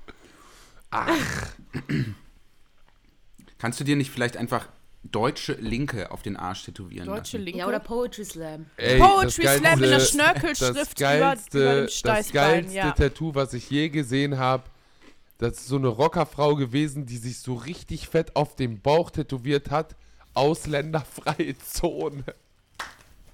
Kannst 3.57 3.79
du 3.79 3.83
dir 3.83 3.95
nicht 3.97 4.11
vielleicht 4.11 4.37
einfach 4.37 4.69
deutsche 5.03 5.53
Linke 5.53 6.11
auf 6.11 6.21
den 6.21 6.37
Arsch 6.37 6.63
tätowieren 6.63 7.05
Deutsche 7.05 7.37
lassen? 7.37 7.43
Linke. 7.45 7.59
Ja, 7.59 7.67
oder 7.67 7.79
Poetry 7.79 8.23
Slam. 8.25 8.65
Ey, 8.77 8.97
Poetry 8.97 9.43
das 9.43 9.57
Slam 9.57 9.73
in 9.73 9.89
der 9.89 9.99
geilste- 9.99 10.11
Schnörkelschrift 10.13 10.75
das 10.77 10.91
über- 10.91 10.99
geilste, 10.99 11.57
über 11.59 11.73
dem 11.81 11.89
Das 12.03 12.31
geilste 12.31 12.73
ja. 12.77 12.91
Tattoo, 12.91 13.35
was 13.35 13.53
ich 13.53 13.69
je 13.69 13.89
gesehen 13.89 14.37
habe, 14.37 14.63
das 15.37 15.53
ist 15.57 15.67
so 15.67 15.75
eine 15.77 15.87
Rockerfrau 15.87 16.55
gewesen, 16.55 17.05
die 17.05 17.17
sich 17.17 17.39
so 17.39 17.55
richtig 17.55 18.07
fett 18.07 18.35
auf 18.35 18.55
dem 18.55 18.79
Bauch 18.81 19.09
tätowiert 19.11 19.69
hat. 19.69 19.95
Ausländerfreie 20.39 21.57
Zone. 21.57 22.23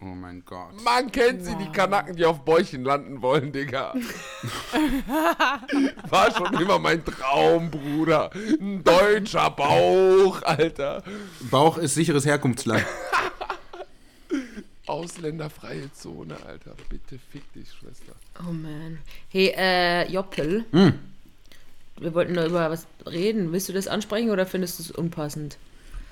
Oh 0.02 0.06
mein 0.06 0.44
Gott. 0.44 0.82
Man 0.84 1.12
kennt 1.12 1.46
sie, 1.46 1.56
die 1.56 1.72
Kanaken, 1.72 2.16
die 2.16 2.26
auf 2.26 2.44
Bäuchen 2.44 2.84
landen 2.84 3.22
wollen, 3.22 3.52
Digga. 3.52 3.94
War 6.10 6.32
schon 6.32 6.60
immer 6.60 6.80
mein 6.80 7.06
Traum, 7.06 7.70
Bruder. 7.70 8.32
Ein 8.34 8.84
deutscher 8.84 9.52
Bauch, 9.52 10.42
Alter. 10.42 11.04
Bauch 11.52 11.78
ist 11.78 11.94
sicheres 11.94 12.26
Herkunftsland. 12.26 12.84
Ausländerfreie 14.88 15.94
Zone, 15.94 16.36
Alter. 16.44 16.74
Bitte 16.90 17.20
fick 17.32 17.54
dich, 17.54 17.72
Schwester. 17.72 18.14
Oh 18.40 18.52
man. 18.52 18.98
Hey, 19.30 19.54
äh, 19.56 20.12
Joppel. 20.12 20.66
Wir 22.00 22.14
wollten 22.16 22.34
nur 22.34 22.46
über 22.46 22.72
was 22.72 22.88
reden. 23.06 23.52
Willst 23.52 23.70
du 23.70 23.74
das 23.74 23.88
ansprechen 23.88 24.32
oder 24.32 24.48
findest 24.48 24.80
du 24.80 24.84
es 24.84 24.92
unpassend? 24.92 25.58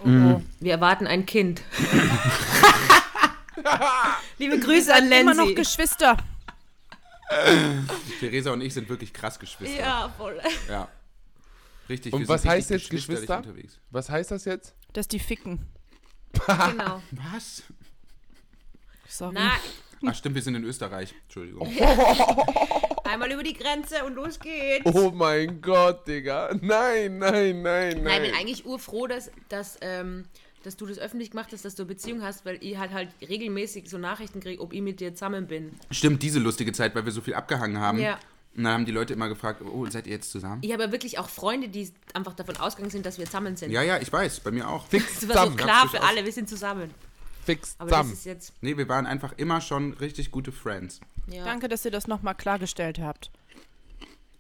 Oh. 0.06 0.42
Wir 0.60 0.74
erwarten 0.74 1.08
ein 1.08 1.26
Kind. 1.26 1.62
Liebe 4.38 4.60
Grüße 4.60 4.94
an 4.94 5.12
Immer 5.12 5.34
noch 5.34 5.46
Lenzi. 5.46 5.56
Geschwister. 5.56 6.18
Theresa 8.20 8.52
und 8.52 8.62
ich 8.62 8.74
sind 8.74 8.90
wirklich 8.90 9.14
krass 9.14 9.40
Geschwister. 9.40 9.80
Ja, 9.80 10.14
voll. 10.18 10.40
Ja. 10.70 10.88
Richtig. 11.90 12.14
Und 12.14 12.22
wir 12.22 12.28
was 12.28 12.42
sind 12.44 12.52
heißt 12.52 12.70
jetzt 12.70 12.90
Geschwister? 12.90 13.38
Unterwegs. 13.38 13.80
Was 13.92 14.10
heißt 14.10 14.32
das 14.32 14.46
jetzt? 14.46 14.76
Dass 14.94 15.08
die 15.08 15.20
ficken. 15.20 15.68
Genau. 16.48 17.02
Was? 17.12 17.62
Sorry. 19.08 19.36
Na, 19.36 19.52
Ach 20.06 20.16
stimmt, 20.16 20.36
wir 20.36 20.42
sind 20.42 20.56
in 20.56 20.64
Österreich. 20.64 21.14
Entschuldigung. 21.26 21.72
einmal 23.14 23.32
über 23.32 23.44
die 23.44 23.54
Grenze 23.54 24.04
und 24.06 24.16
los 24.16 24.40
geht's. 24.40 24.86
Oh 24.86 25.12
mein 25.12 25.62
Gott, 25.62 26.08
Digga. 26.08 26.50
Nein, 26.62 27.20
nein, 27.20 27.62
nein, 27.62 28.04
Nein, 28.04 28.24
ich 28.24 28.32
bin 28.32 28.40
eigentlich 28.40 28.66
urfroh, 28.66 29.08
dass, 29.08 29.32
dass, 29.50 29.78
ähm, 29.82 30.26
dass 30.64 30.78
du 30.78 30.86
das 30.86 30.98
öffentlich 31.00 31.32
gemacht 31.32 31.50
hast, 31.54 31.64
dass 31.66 31.76
du 31.76 31.84
eine 31.84 31.90
Beziehung 31.90 32.22
hast, 32.22 32.46
weil 32.46 32.58
ich 32.62 32.78
halt 32.78 32.92
halt 32.92 33.10
regelmäßig 33.28 33.90
so 33.90 33.98
Nachrichten 33.98 34.40
kriege, 34.40 34.62
ob 34.62 34.74
ich 34.74 34.82
mit 34.82 35.00
dir 35.00 35.14
zusammen 35.14 35.48
bin. 35.48 35.72
Stimmt, 35.92 36.24
diese 36.24 36.40
lustige 36.40 36.72
Zeit, 36.72 36.96
weil 36.96 37.06
wir 37.06 37.12
so 37.12 37.22
viel 37.22 37.36
abgehangen 37.36 37.80
haben. 37.80 38.00
Ja. 38.00 38.18
Und 38.56 38.66
dann 38.66 38.74
haben 38.74 38.86
die 38.86 38.92
Leute 38.92 39.14
immer 39.14 39.30
gefragt, 39.30 39.62
oh, 39.64 39.86
seid 39.90 40.06
ihr 40.06 40.14
jetzt 40.14 40.32
zusammen? 40.32 40.62
Ich 40.64 40.72
habe 40.72 40.84
ja 40.84 40.92
wirklich 40.92 41.18
auch 41.18 41.28
Freunde, 41.28 41.70
die 41.70 41.92
einfach 42.14 42.34
davon 42.34 42.56
ausgegangen 42.58 42.92
sind, 42.92 43.06
dass 43.06 43.18
wir 43.18 43.26
zusammen 43.26 43.56
sind. 43.56 43.72
Ja, 43.72 43.82
ja, 43.82 43.98
ich 44.00 44.14
weiß, 44.14 44.42
bei 44.42 44.52
mir 44.52 44.70
auch. 44.70 44.86
Fix 44.88 45.06
Das 45.22 45.30
war 45.30 45.46
so 45.46 45.52
zusammen. 45.52 45.58
klar 45.58 45.90
für 45.90 46.04
alle, 46.04 46.24
wir 46.24 46.32
sind 46.32 46.48
zusammen. 46.48 46.92
Fix 47.44 47.76
Aber 47.78 47.90
das 47.90 47.98
zusammen. 48.00 48.14
ist 48.14 48.26
jetzt. 48.26 48.54
Nee, 48.62 48.78
wir 48.78 48.88
waren 48.90 49.06
einfach 49.06 49.34
immer 49.38 49.62
schon 49.62 49.94
richtig 49.94 50.32
gute 50.32 50.52
Friends. 50.52 51.00
Ja, 51.28 51.44
Danke, 51.46 51.68
dass 51.68 51.86
ihr 51.86 51.92
das 51.92 52.08
nochmal 52.08 52.36
klargestellt 52.36 53.00
habt. 53.00 53.32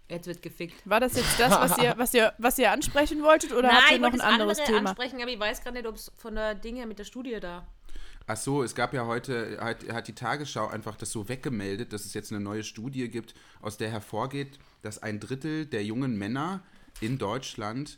Jetzt 0.09 0.27
wird 0.27 0.41
gefickt. 0.41 0.75
War 0.85 0.99
das 0.99 1.15
jetzt 1.15 1.39
das, 1.39 1.51
was 1.51 1.77
ihr, 1.77 1.93
was 1.97 2.13
ihr, 2.13 2.33
was 2.37 2.59
ihr 2.59 2.71
ansprechen 2.71 3.23
wolltet 3.23 3.51
oder 3.53 3.69
habt 3.71 3.91
ihr 3.91 3.99
noch 3.99 4.11
ein 4.11 4.17
das 4.17 4.27
anderes 4.27 4.59
andere 4.59 4.77
Thema? 4.77 4.89
ansprechen, 4.89 5.21
aber 5.21 5.31
ich 5.31 5.39
weiß 5.39 5.61
gerade 5.61 5.77
nicht, 5.77 5.87
ob 5.87 5.95
es 5.95 6.11
von 6.17 6.35
der 6.35 6.55
Ding 6.55 6.75
her 6.75 6.85
mit 6.85 6.99
der 6.99 7.05
Studie 7.05 7.39
da. 7.39 7.65
Ach 8.27 8.37
so, 8.37 8.63
es 8.63 8.75
gab 8.75 8.93
ja 8.93 9.05
heute, 9.05 9.57
hat, 9.59 9.77
hat 9.91 10.07
die 10.07 10.13
Tagesschau 10.13 10.67
einfach 10.67 10.95
das 10.95 11.11
so 11.11 11.27
weggemeldet, 11.29 11.91
dass 11.93 12.05
es 12.05 12.13
jetzt 12.13 12.31
eine 12.31 12.39
neue 12.41 12.63
Studie 12.63 13.09
gibt, 13.09 13.33
aus 13.61 13.77
der 13.77 13.89
hervorgeht, 13.89 14.59
dass 14.81 15.01
ein 15.01 15.19
Drittel 15.19 15.65
der 15.65 15.83
jungen 15.83 16.17
Männer 16.17 16.61
in 17.01 17.17
Deutschland 17.17 17.97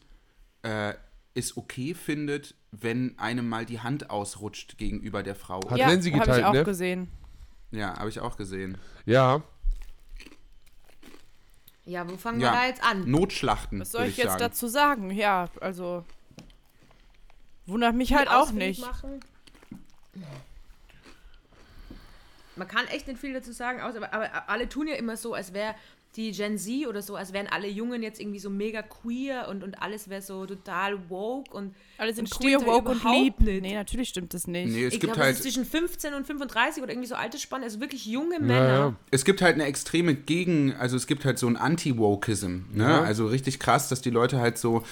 äh, 0.64 0.93
es 1.36 1.58
okay 1.58 1.94
findet, 1.94 2.56
wenn 2.72 3.20
einem 3.20 3.48
mal 3.48 3.66
die 3.66 3.82
Hand 3.82 4.10
ausrutscht 4.10 4.78
gegenüber 4.78 5.22
der 5.22 5.36
Frau. 5.36 5.60
Hat 5.70 5.78
ja, 5.78 5.90
Lenzi 5.90 6.12
habe 6.12 6.22
geteilt, 6.22 6.40
ich 6.40 6.46
auch 6.46 6.54
ne? 6.54 6.64
gesehen. 6.64 7.12
Ja, 7.72 8.00
habe 8.00 8.10
ich 8.10 8.20
auch 8.22 8.38
gesehen. 8.38 8.78
Ja. 9.06 9.44
Ja, 11.86 12.10
wo 12.10 12.18
fangen 12.18 12.40
Ja. 12.40 12.52
wir 12.52 12.60
da 12.60 12.66
jetzt 12.68 12.84
an? 12.84 13.10
Notschlachten, 13.10 13.82
Was 13.82 13.92
soll 13.92 14.04
ich 14.06 14.12
ich 14.12 14.18
jetzt 14.18 14.28
sagen. 14.30 14.40
dazu 14.40 14.68
sagen? 14.68 15.12
Ja, 15.12 15.50
also 15.60 16.04
wundert 17.66 17.96
mich 17.96 18.14
halt 18.14 18.30
auch 18.30 18.52
nicht. 18.52 18.82
Machen. 18.82 19.20
Man 22.56 22.68
kann 22.70 22.88
echt 22.88 23.08
nicht 23.08 23.20
viel 23.20 23.34
dazu 23.34 23.52
sagen, 23.52 23.82
aber, 23.82 24.14
aber 24.14 24.50
alle 24.50 24.70
tun 24.70 24.88
ja 24.88 24.96
immer 24.96 25.18
so, 25.18 25.34
als 25.34 25.54
wäre 25.54 25.76
die 26.16 26.32
Gen 26.32 26.57
Z 26.57 26.88
oder 26.88 27.01
so, 27.01 27.16
als 27.16 27.34
wären 27.34 27.47
alle 27.47 27.68
Jungen 27.68 28.01
jetzt 28.01 28.20
irgendwie 28.20 28.39
so 28.39 28.49
mega 28.49 28.82
queer 28.82 29.47
und, 29.49 29.63
und 29.63 29.82
alles 29.82 30.09
wäre 30.09 30.22
so 30.22 30.45
total 30.45 31.09
woke 31.09 31.51
und 31.53 31.76
Alle 31.97 32.13
sind 32.13 32.32
und 32.32 32.39
queer, 32.39 32.59
ja 32.59 32.66
woke 32.66 32.91
und 32.91 33.03
lieb. 33.03 33.39
nicht. 33.39 33.61
Nee, 33.61 33.74
natürlich 33.74 34.09
stimmt 34.09 34.34
das 34.34 34.47
nicht. 34.47 34.72
Nee, 34.72 34.86
es 34.86 34.93
ich 34.93 34.99
gibt 34.99 35.13
glaube, 35.13 35.26
halt 35.26 35.34
es 35.34 35.45
ist 35.45 35.53
zwischen 35.53 35.66
15 35.66 36.13
und 36.13 36.26
35 36.26 36.82
oder 36.84 36.91
irgendwie 36.93 37.07
so 37.07 37.16
Altersspanne, 37.16 37.66
also 37.66 37.80
wirklich 37.80 38.05
junge 38.05 38.39
Männer. 38.39 38.68
ja. 38.70 38.93
Es 39.11 39.26
gibt 39.26 39.41
halt 39.41 39.55
eine 39.55 39.66
extreme 39.66 40.16
Gegen, 40.16 40.74
also 40.74 40.95
es 40.95 41.07
gibt 41.07 41.26
halt 41.26 41.38
so 41.38 41.47
ein 41.47 41.57
Anti-Wokeism, 41.57 42.59
ne? 42.74 42.84
Ja. 42.84 43.01
Also 43.01 43.28
richtig 43.28 43.59
krass, 43.59 43.89
dass 43.89 44.01
die 44.01 44.09
Leute 44.09 44.39
halt 44.39 44.57
so 44.57 44.84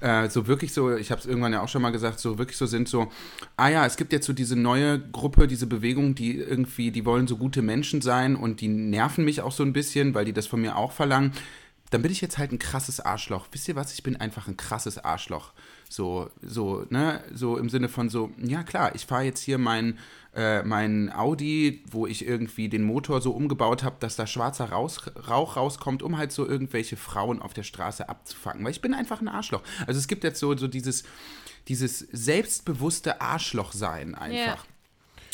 äh, 0.00 0.28
so 0.28 0.46
wirklich 0.46 0.72
so, 0.72 0.94
ich 0.96 1.10
habe 1.10 1.20
es 1.20 1.26
irgendwann 1.26 1.52
ja 1.52 1.62
auch 1.62 1.68
schon 1.68 1.82
mal 1.82 1.90
gesagt, 1.90 2.20
so 2.20 2.38
wirklich 2.38 2.56
so 2.56 2.66
sind 2.66 2.88
so, 2.88 3.10
ah 3.56 3.68
ja, 3.68 3.86
es 3.86 3.96
gibt 3.96 4.12
jetzt 4.12 4.26
so 4.26 4.32
diese 4.32 4.56
neue 4.56 4.98
Gruppe, 4.98 5.46
diese 5.46 5.66
Bewegung, 5.66 6.14
die 6.14 6.36
irgendwie, 6.36 6.90
die 6.90 7.04
wollen 7.04 7.26
so 7.26 7.36
gute 7.36 7.62
Menschen 7.62 8.00
sein 8.00 8.36
und 8.36 8.60
die 8.60 8.68
nerven 8.68 9.24
mich 9.24 9.40
auch 9.42 9.52
so 9.52 9.62
ein 9.62 9.72
bisschen, 9.72 10.14
weil 10.14 10.24
die 10.24 10.32
das 10.32 10.46
von 10.46 10.60
mir 10.60 10.76
auch 10.76 10.92
verlangen. 10.92 11.32
Dann 11.90 12.02
bin 12.02 12.12
ich 12.12 12.20
jetzt 12.20 12.38
halt 12.38 12.52
ein 12.52 12.58
krasses 12.58 13.00
Arschloch. 13.00 13.48
Wisst 13.52 13.68
ihr 13.68 13.76
was? 13.76 13.92
Ich 13.92 14.02
bin 14.02 14.16
einfach 14.16 14.48
ein 14.48 14.56
krasses 14.56 14.98
Arschloch. 14.98 15.52
So, 15.92 16.30
so, 16.40 16.86
ne, 16.88 17.20
so 17.34 17.58
im 17.58 17.68
Sinne 17.68 17.88
von 17.88 18.08
so, 18.08 18.30
ja 18.38 18.62
klar, 18.62 18.94
ich 18.94 19.06
fahre 19.06 19.24
jetzt 19.24 19.40
hier 19.40 19.58
mein, 19.58 19.98
äh, 20.36 20.62
mein 20.62 21.12
Audi, 21.12 21.82
wo 21.90 22.06
ich 22.06 22.24
irgendwie 22.24 22.68
den 22.68 22.84
Motor 22.84 23.20
so 23.20 23.32
umgebaut 23.32 23.82
habe, 23.82 23.96
dass 23.98 24.14
da 24.14 24.28
schwarzer 24.28 24.70
Raus, 24.70 25.02
Rauch 25.28 25.56
rauskommt, 25.56 26.04
um 26.04 26.16
halt 26.16 26.30
so 26.30 26.46
irgendwelche 26.46 26.96
Frauen 26.96 27.42
auf 27.42 27.54
der 27.54 27.64
Straße 27.64 28.08
abzufangen. 28.08 28.64
Weil 28.64 28.70
ich 28.70 28.80
bin 28.80 28.94
einfach 28.94 29.20
ein 29.20 29.26
Arschloch. 29.26 29.62
Also 29.84 29.98
es 29.98 30.06
gibt 30.06 30.22
jetzt 30.22 30.38
so, 30.38 30.56
so 30.56 30.68
dieses, 30.68 31.02
dieses 31.66 31.98
selbstbewusste 31.98 33.20
Arschloch-Sein 33.20 34.14
einfach. 34.14 34.64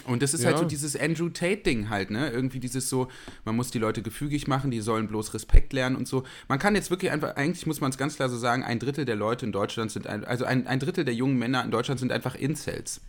Und 0.07 0.23
das 0.23 0.35
ist 0.35 0.43
Ja. 0.43 0.49
halt 0.51 0.59
so 0.59 0.65
dieses 0.65 0.95
Andrew 0.99 1.29
Tate-Ding 1.29 1.91
halt, 1.91 2.11
ne? 2.11 2.31
Irgendwie 2.31 2.61
dieses 2.61 2.89
so, 2.89 3.09
man 3.45 3.57
muss 3.57 3.71
die 3.71 3.79
Leute 3.79 4.03
gefügig 4.03 4.47
machen, 4.47 4.71
die 4.71 4.81
sollen 4.81 5.09
bloß 5.09 5.35
Respekt 5.35 5.73
lernen 5.73 5.97
und 5.97 6.07
so. 6.09 6.25
Man 6.49 6.59
kann 6.59 6.75
jetzt 6.75 6.91
wirklich 6.91 7.11
einfach, 7.11 7.37
eigentlich 7.37 7.67
muss 7.67 7.81
man 7.81 7.91
es 7.91 7.99
ganz 7.99 8.17
klar 8.17 8.29
so 8.29 8.37
sagen, 8.39 8.63
ein 8.65 8.79
Drittel 8.79 9.05
der 9.05 9.17
Leute 9.17 9.45
in 9.47 9.53
Deutschland 9.53 9.91
sind, 9.91 10.07
ein, 10.07 10.25
also 10.25 10.45
ein, 10.45 10.67
ein 10.67 10.79
Drittel 10.81 11.05
der 11.05 11.15
jungen 11.15 11.37
Männer 11.39 11.65
in 11.65 11.71
Deutschland 11.71 11.99
sind 12.01 12.13
einfach 12.13 12.35
Incels. 12.35 13.01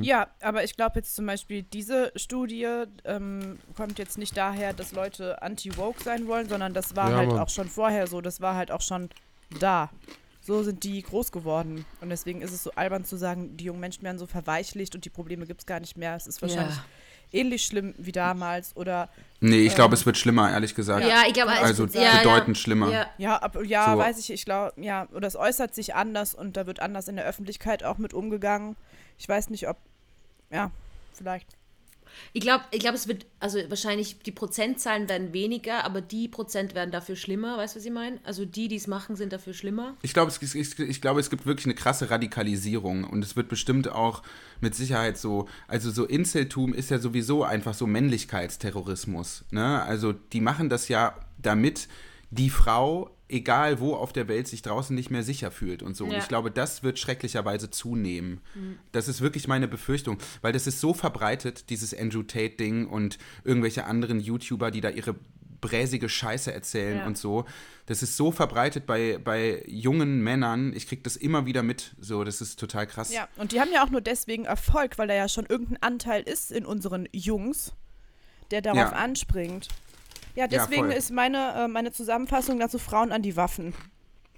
Ja, 0.00 0.28
aber 0.40 0.64
ich 0.64 0.76
glaube 0.76 0.98
jetzt 0.98 1.14
zum 1.14 1.26
Beispiel, 1.26 1.62
diese 1.62 2.10
Studie 2.16 2.66
ähm, 3.04 3.58
kommt 3.76 3.98
jetzt 3.98 4.16
nicht 4.16 4.34
daher, 4.34 4.72
dass 4.72 4.92
Leute 4.92 5.42
anti-woke 5.42 6.02
sein 6.02 6.26
wollen, 6.26 6.48
sondern 6.48 6.72
das 6.72 6.96
war 6.96 7.10
Ja, 7.10 7.16
halt 7.18 7.28
Mann. 7.28 7.38
auch 7.38 7.50
schon 7.50 7.68
vorher 7.68 8.06
so, 8.06 8.22
das 8.22 8.40
war 8.40 8.54
halt 8.54 8.70
auch 8.70 8.80
schon 8.80 9.10
da. 9.60 9.90
So 10.48 10.62
sind 10.62 10.82
die 10.82 11.02
groß 11.02 11.30
geworden. 11.30 11.84
Und 12.00 12.08
deswegen 12.08 12.40
ist 12.40 12.52
es 12.52 12.62
so 12.62 12.70
albern 12.74 13.04
zu 13.04 13.16
sagen, 13.18 13.58
die 13.58 13.64
jungen 13.64 13.80
Menschen 13.80 14.02
werden 14.02 14.18
so 14.18 14.26
verweichlicht 14.26 14.94
und 14.94 15.04
die 15.04 15.10
Probleme 15.10 15.44
gibt 15.46 15.60
es 15.60 15.66
gar 15.66 15.78
nicht 15.78 15.98
mehr. 15.98 16.16
Es 16.16 16.26
ist 16.26 16.40
wahrscheinlich 16.40 16.74
Ja. 16.74 16.84
ähnlich 17.32 17.66
schlimm 17.66 17.94
wie 17.98 18.12
damals. 18.12 18.74
Oder 18.74 19.10
Nee, 19.40 19.66
ich 19.66 19.74
glaube, 19.74 19.92
Ähm, 19.94 20.00
es 20.00 20.06
wird 20.06 20.16
schlimmer, 20.16 20.50
ehrlich 20.50 20.74
gesagt. 20.74 21.06
Ja, 21.06 21.24
ich 21.26 21.34
glaube, 21.34 21.50
Also 21.50 21.84
ja, 21.84 22.16
bedeutend 22.16 22.56
ja, 22.56 22.62
schlimmer. 22.62 22.90
Ja. 22.90 23.10
ja, 23.18 23.36
ab, 23.36 23.58
ja, 23.62 23.92
So. 23.92 23.98
weiß 23.98 24.18
ich, 24.20 24.30
ich 24.32 24.46
glaube, 24.46 24.72
ja, 24.82 25.06
oder 25.12 25.28
es 25.28 25.36
äußert 25.36 25.74
sich 25.74 25.94
anders 25.94 26.34
und 26.34 26.56
da 26.56 26.66
wird 26.66 26.80
anders 26.80 27.08
in 27.08 27.16
der 27.16 27.26
Öffentlichkeit 27.26 27.84
auch 27.84 27.98
mit 27.98 28.14
umgegangen. 28.14 28.74
Ich 29.18 29.28
weiß 29.28 29.50
nicht, 29.50 29.68
ob, 29.68 29.76
ja, 30.50 30.70
vielleicht. 31.12 31.57
Ich 32.32 32.40
glaube, 32.40 32.64
ich 32.70 32.80
glaub, 32.80 32.94
es 32.94 33.08
wird, 33.08 33.26
also 33.40 33.58
wahrscheinlich 33.68 34.18
die 34.20 34.32
Prozentzahlen 34.32 35.08
werden 35.08 35.32
weniger, 35.32 35.84
aber 35.84 36.00
die 36.00 36.28
Prozent 36.28 36.74
werden 36.74 36.90
dafür 36.90 37.16
schlimmer, 37.16 37.56
weißt 37.56 37.74
du, 37.74 37.78
was 37.78 37.86
ich 37.86 37.92
meine? 37.92 38.18
Also 38.24 38.44
die, 38.44 38.68
die 38.68 38.76
es 38.76 38.86
machen, 38.86 39.16
sind 39.16 39.32
dafür 39.32 39.54
schlimmer. 39.54 39.96
Ich 40.02 40.14
glaube, 40.14 40.30
es, 40.30 40.54
ich, 40.54 40.78
ich 40.78 41.00
glaube, 41.00 41.20
es 41.20 41.30
gibt 41.30 41.46
wirklich 41.46 41.66
eine 41.66 41.74
krasse 41.74 42.10
Radikalisierung 42.10 43.04
und 43.04 43.24
es 43.24 43.36
wird 43.36 43.48
bestimmt 43.48 43.88
auch 43.88 44.22
mit 44.60 44.74
Sicherheit 44.74 45.18
so, 45.18 45.48
also 45.66 45.90
so 45.90 46.04
Inseltum 46.04 46.74
ist 46.74 46.90
ja 46.90 46.98
sowieso 46.98 47.44
einfach 47.44 47.74
so 47.74 47.86
Männlichkeitsterrorismus. 47.86 49.44
Ne? 49.50 49.82
Also 49.82 50.12
die 50.12 50.40
machen 50.40 50.68
das 50.68 50.88
ja, 50.88 51.14
damit 51.38 51.88
die 52.30 52.50
Frau, 52.50 53.10
egal 53.28 53.80
wo 53.80 53.94
auf 53.94 54.12
der 54.12 54.26
Welt, 54.28 54.48
sich 54.48 54.62
draußen 54.62 54.94
nicht 54.94 55.10
mehr 55.10 55.22
sicher 55.22 55.50
fühlt 55.50 55.82
und 55.82 55.96
so. 55.96 56.04
Und 56.04 56.12
Ja. 56.12 56.18
ich 56.18 56.28
glaube, 56.28 56.50
das 56.50 56.82
wird 56.82 56.98
schrecklicherweise 56.98 57.70
zunehmen. 57.70 58.40
Das 58.92 59.06
ist 59.08 59.20
wirklich 59.20 59.46
meine 59.48 59.68
Befürchtung, 59.68 60.18
weil 60.42 60.52
das 60.52 60.66
ist 60.66 60.80
so 60.80 60.94
verbreitet, 60.94 61.70
dieses 61.70 61.92
Andrew 61.96 62.22
Tate-Ding 62.22 62.86
und 62.86 63.18
irgendwelche 63.44 63.84
anderen 63.84 64.20
YouTuber, 64.20 64.70
die 64.70 64.80
da 64.80 64.88
ihre 64.90 65.14
bräsige 65.60 66.08
Scheiße 66.08 66.52
erzählen 66.54 66.98
Ja. 66.98 67.06
und 67.06 67.18
so. 67.18 67.44
Das 67.86 68.02
ist 68.02 68.16
so 68.16 68.30
verbreitet 68.30 68.86
bei, 68.86 69.18
bei 69.22 69.64
jungen 69.66 70.22
Männern. 70.22 70.72
Ich 70.72 70.86
krieg 70.86 71.02
das 71.02 71.16
immer 71.16 71.46
wieder 71.46 71.62
mit. 71.64 71.96
So, 72.00 72.22
das 72.22 72.40
ist 72.40 72.60
total 72.60 72.86
krass. 72.86 73.12
Ja, 73.12 73.26
und 73.36 73.50
die 73.52 73.60
haben 73.60 73.70
ja 73.72 73.84
auch 73.84 73.90
nur 73.90 74.00
deswegen 74.00 74.44
Erfolg, 74.44 74.98
weil 74.98 75.08
da 75.08 75.14
ja 75.14 75.28
schon 75.28 75.46
irgendein 75.46 75.82
Anteil 75.82 76.22
ist 76.22 76.52
in 76.52 76.64
unseren 76.64 77.08
Jungs, 77.12 77.72
der 78.52 78.62
darauf 78.62 78.78
Ja. 78.78 78.92
anspringt. 78.92 79.68
Ja, 80.38 80.46
deswegen 80.46 80.86
voll. 80.86 80.92
ist 80.92 81.10
meine, 81.10 81.64
äh, 81.64 81.68
meine 81.68 81.90
Zusammenfassung 81.90 82.60
dazu 82.60 82.78
Frauen 82.78 83.10
an 83.10 83.22
die 83.22 83.36
Waffen. 83.36 83.74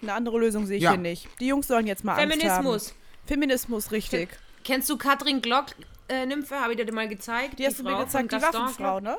Eine 0.01 0.14
andere 0.14 0.38
Lösung 0.38 0.64
sehe 0.64 0.78
ich 0.78 0.82
Ja. 0.82 0.92
hier 0.92 0.98
nicht. 0.98 1.28
Die 1.40 1.46
Jungs 1.48 1.68
sollen 1.68 1.86
jetzt 1.86 2.05
mal 2.05 2.12
Angst 2.14 2.22
haben. 2.32 2.40
Feminismus. 2.40 2.94
Feminismus, 3.26 3.92
richtig. 3.92 4.30
Kennst 4.64 4.88
du 4.88 4.96
Katrin 4.96 5.42
Glock, 5.42 5.66
äh, 6.09 6.24
Nymphe? 6.24 6.59
Habe 6.59 6.72
ich 6.72 6.82
dir 6.82 6.90
mal 6.92 7.07
gezeigt? 7.07 7.59
Die 7.59 7.66
hast 7.66 7.78
du 7.78 7.82
mir 7.82 7.90
Frau 7.90 8.05
gezeigt, 8.05 8.32
die 8.32 8.40
Waffenfrau, 8.40 9.01
ne? 9.01 9.18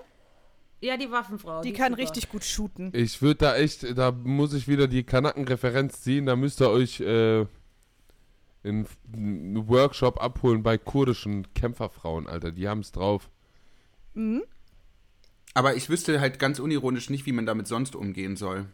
Ja, 0.82 0.98
die 0.98 1.12
Waffenfrau. 1.12 1.62
Die 1.62 1.70
ist 1.70 1.78
kann 1.78 1.92
super. 1.92 2.02
richtig 2.02 2.30
gut 2.30 2.44
shooten. 2.44 2.92
Ich 2.96 3.22
würde 3.22 3.36
da 3.38 3.56
echt, 3.56 3.96
da 3.96 4.12
muss 4.12 4.54
ich 4.54 4.68
wieder 4.68 4.88
die 4.88 5.04
Kanaken-Referenz 5.04 6.02
ziehen. 6.02 6.26
Da 6.26 6.36
müsst 6.36 6.62
ihr 6.62 6.70
euch 6.72 7.00
äh, 7.00 7.42
in 8.64 8.88
einen 9.14 9.68
Workshop 9.68 10.20
abholen 10.20 10.64
bei 10.64 10.80
kurdischen 10.80 11.54
Kämpferfrauen, 11.54 12.26
Alter. 12.28 12.52
Die 12.52 12.68
haben 12.68 12.80
es 12.80 12.92
drauf. 12.92 13.30
Aber 15.54 15.76
ich 15.76 15.90
wüsste 15.90 16.20
halt 16.22 16.40
ganz 16.40 16.60
unironisch 16.60 17.10
nicht, 17.10 17.26
wie 17.26 17.34
man 17.34 17.46
damit 17.46 17.68
sonst 17.68 17.96
umgehen 17.96 18.36
soll. 18.36 18.66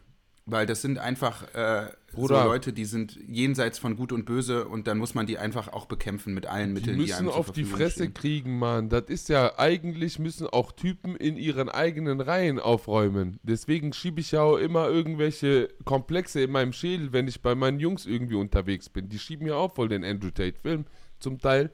Weil 0.50 0.64
das 0.64 0.80
sind 0.80 0.98
einfach 0.98 1.42
äh, 1.54 1.90
so. 2.16 2.26
Leute, 2.28 2.72
die 2.72 2.86
sind 2.86 3.18
jenseits 3.28 3.78
von 3.78 3.96
Gut 3.96 4.12
und 4.12 4.24
Böse 4.24 4.66
und 4.66 4.86
dann 4.86 4.96
muss 4.96 5.14
man 5.14 5.26
die 5.26 5.36
einfach 5.36 5.68
auch 5.68 5.84
bekämpfen 5.84 6.32
mit 6.32 6.46
allen 6.46 6.68
Die 6.68 6.74
Mitteln, 6.74 6.96
die, 6.96 7.02
müssen 7.02 7.18
einem 7.18 7.28
auf 7.28 7.52
die 7.52 7.64
Fresse 7.64 8.04
stehen. 8.04 8.14
kriegen, 8.14 8.58
Mann. 8.58 8.88
Das 8.88 9.04
ist 9.08 9.28
ja, 9.28 9.58
eigentlich 9.58 10.18
müssen 10.18 10.46
auch 10.46 10.72
Typen 10.72 11.16
in 11.16 11.36
ihren 11.36 11.68
eigenen 11.68 12.22
Reihen 12.22 12.58
aufräumen. 12.58 13.38
Deswegen 13.42 13.92
schiebe 13.92 14.20
ich 14.20 14.32
ja 14.32 14.40
auch 14.40 14.56
immer 14.56 14.88
irgendwelche 14.88 15.68
Komplexe 15.84 16.40
in 16.40 16.50
meinem 16.50 16.72
Schädel, 16.72 17.12
wenn 17.12 17.28
ich 17.28 17.42
bei 17.42 17.54
meinen 17.54 17.78
Jungs 17.78 18.06
irgendwie 18.06 18.36
unterwegs 18.36 18.88
bin. 18.88 19.10
Die 19.10 19.18
schieben 19.18 19.46
ja 19.46 19.56
auch 19.56 19.74
voll 19.74 19.90
den 19.90 20.02
Andrew 20.02 20.30
Tate-Film 20.30 20.86
zum 21.18 21.38
Teil. 21.40 21.70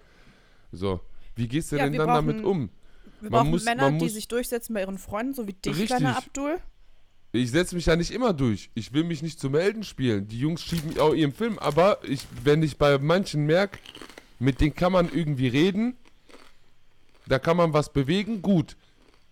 So, 0.73 0.99
wie 1.37 1.47
gehst 1.47 1.71
du 1.71 1.77
Ja, 1.77 1.85
denn 1.85 1.93
dann 1.93 2.09
damit 2.09 2.43
um? 2.43 2.71
Wir 3.25 3.31
Man 3.31 3.41
brauchen 3.41 3.51
muss- 3.53 3.64
Männer, 3.64 3.83
man 3.85 3.99
die 3.99 4.05
muss- 4.05 4.14
sich 4.14 4.29
durchsetzen 4.29 4.75
bei 4.75 4.81
ihren 4.81 4.99
Freunden, 4.99 5.35
so 5.35 5.47
wie 5.49 5.53
dich, 5.55 5.72
Richtig. 5.72 5.87
kleiner 5.87 6.16
Abdul. 6.16 6.59
Ich 7.33 7.51
setze 7.51 7.75
mich 7.75 7.87
ja 7.87 7.97
nicht 7.97 8.12
immer 8.12 8.33
durch. 8.33 8.70
Ich 8.75 8.93
will 8.93 9.03
mich 9.03 9.22
nicht 9.22 9.41
zum 9.41 9.55
Helden 9.55 9.83
spielen. 9.83 10.29
Die 10.29 10.39
Jungs 10.39 10.62
schieben 10.62 10.99
auch 11.01 11.14
ihren 11.14 11.33
Film, 11.33 11.59
aber 11.59 11.99
ich, 12.05 12.27
wenn 12.45 12.62
ich 12.62 12.77
bei 12.79 12.99
manchen 12.99 13.45
merke, 13.47 13.79
mit 14.39 14.61
denen 14.61 14.75
kann 14.75 14.93
man 14.93 15.11
irgendwie 15.12 15.49
reden, 15.49 15.97
da 17.27 17.39
kann 17.39 17.57
man 17.57 17.72
was 17.72 17.93
bewegen, 17.93 18.43
gut. 18.43 18.77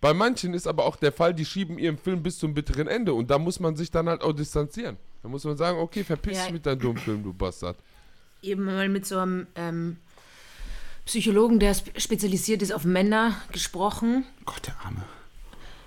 Bei 0.01 0.13
manchen 0.13 0.53
ist 0.53 0.67
aber 0.67 0.83
auch 0.85 0.97
der 0.97 1.13
Fall, 1.13 1.33
die 1.33 1.45
schieben 1.45 1.77
ihren 1.77 1.97
Film 1.97 2.21
bis 2.23 2.39
zum 2.39 2.53
bitteren 2.53 2.87
Ende 2.87 3.13
und 3.13 3.29
da 3.29 3.37
muss 3.39 3.59
man 3.59 3.75
sich 3.77 3.89
dann 3.91 4.09
halt 4.09 4.21
auch 4.21 4.33
distanzieren. 4.33 4.97
Da 5.21 5.29
muss 5.29 5.45
man 5.45 5.55
sagen, 5.55 5.77
okay, 5.77 6.03
verpiss 6.03 6.37
Ja. 6.37 6.43
dich 6.45 6.53
mit 6.53 6.65
deinem 6.65 6.79
dummen 6.79 6.97
Film, 6.97 7.23
du 7.23 7.31
Bastard. 7.31 7.77
eben 8.41 8.65
mal 8.65 8.89
mit 8.89 9.05
so 9.05 9.19
einem 9.19 9.47
ähm, 9.55 9.95
Psychologen, 11.05 11.59
der 11.59 11.73
spe 11.73 11.99
spezialisiert 11.99 12.61
ist 12.61 12.71
auf 12.71 12.85
Männer, 12.85 13.35
gesprochen. 13.51 14.25
Gott, 14.45 14.67
der 14.67 14.75
Arme. 14.85 15.03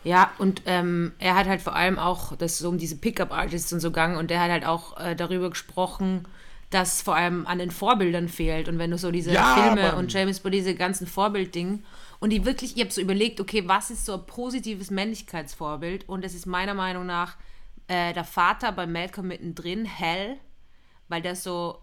Ja, 0.05 0.31
und 0.39 0.63
ähm, 0.67 1.13
er 1.19 1.35
hat 1.35 1.47
halt 1.49 1.63
vor 1.63 1.75
allem 1.75 1.99
auch, 1.99 2.37
das 2.37 2.59
so 2.59 2.69
um 2.69 2.79
diese 2.79 2.97
Pickup-Artists 2.97 3.73
und 3.73 3.81
so 3.81 3.89
gegangen, 3.91 4.17
und 4.17 4.31
der 4.31 4.41
hat 4.41 4.51
halt 4.51 4.65
auch 4.67 5.01
äh, 5.01 5.17
darüber 5.17 5.51
gesprochen, 5.51 6.29
dass 6.71 7.03
vor 7.03 7.17
allem 7.17 7.47
an 7.47 7.59
den 7.59 7.71
Vorbildern 7.71 8.29
fehlt. 8.29 8.69
Und 8.69 8.79
wenn 8.79 8.91
du 8.91 8.99
so 8.99 9.11
diese 9.11 9.33
Ja, 9.33 9.55
Filme 9.55 9.83
Mann. 9.89 9.95
und 9.97 10.13
James 10.13 10.41
Bond, 10.41 10.55
diese 10.55 10.75
ganzen 10.75 11.07
Vorbilddingen, 11.07 11.85
und 12.19 12.31
die 12.31 12.45
wirklich, 12.45 12.77
ich 12.77 12.83
habe 12.83 12.93
so 12.93 13.01
überlegt, 13.01 13.41
okay, 13.41 13.65
was 13.67 13.91
ist 13.91 14.07
so 14.07 14.15
ein 14.15 14.27
positives 14.27 14.91
Männlichkeitsvorbild? 14.91 16.09
Und 16.09 16.25
das 16.25 16.35
ist 16.35 16.47
meiner 16.47 16.75
Meinung 16.75 17.05
nach 17.05 17.37
äh, 17.89 18.13
der 18.13 18.25
Vater 18.25 18.73
bei 18.73 18.87
Malcolm 18.87 19.29
mittendrin, 19.29 19.85
Hell, 19.85 20.37
weil 21.09 21.21
das 21.23 21.43
so 21.43 21.79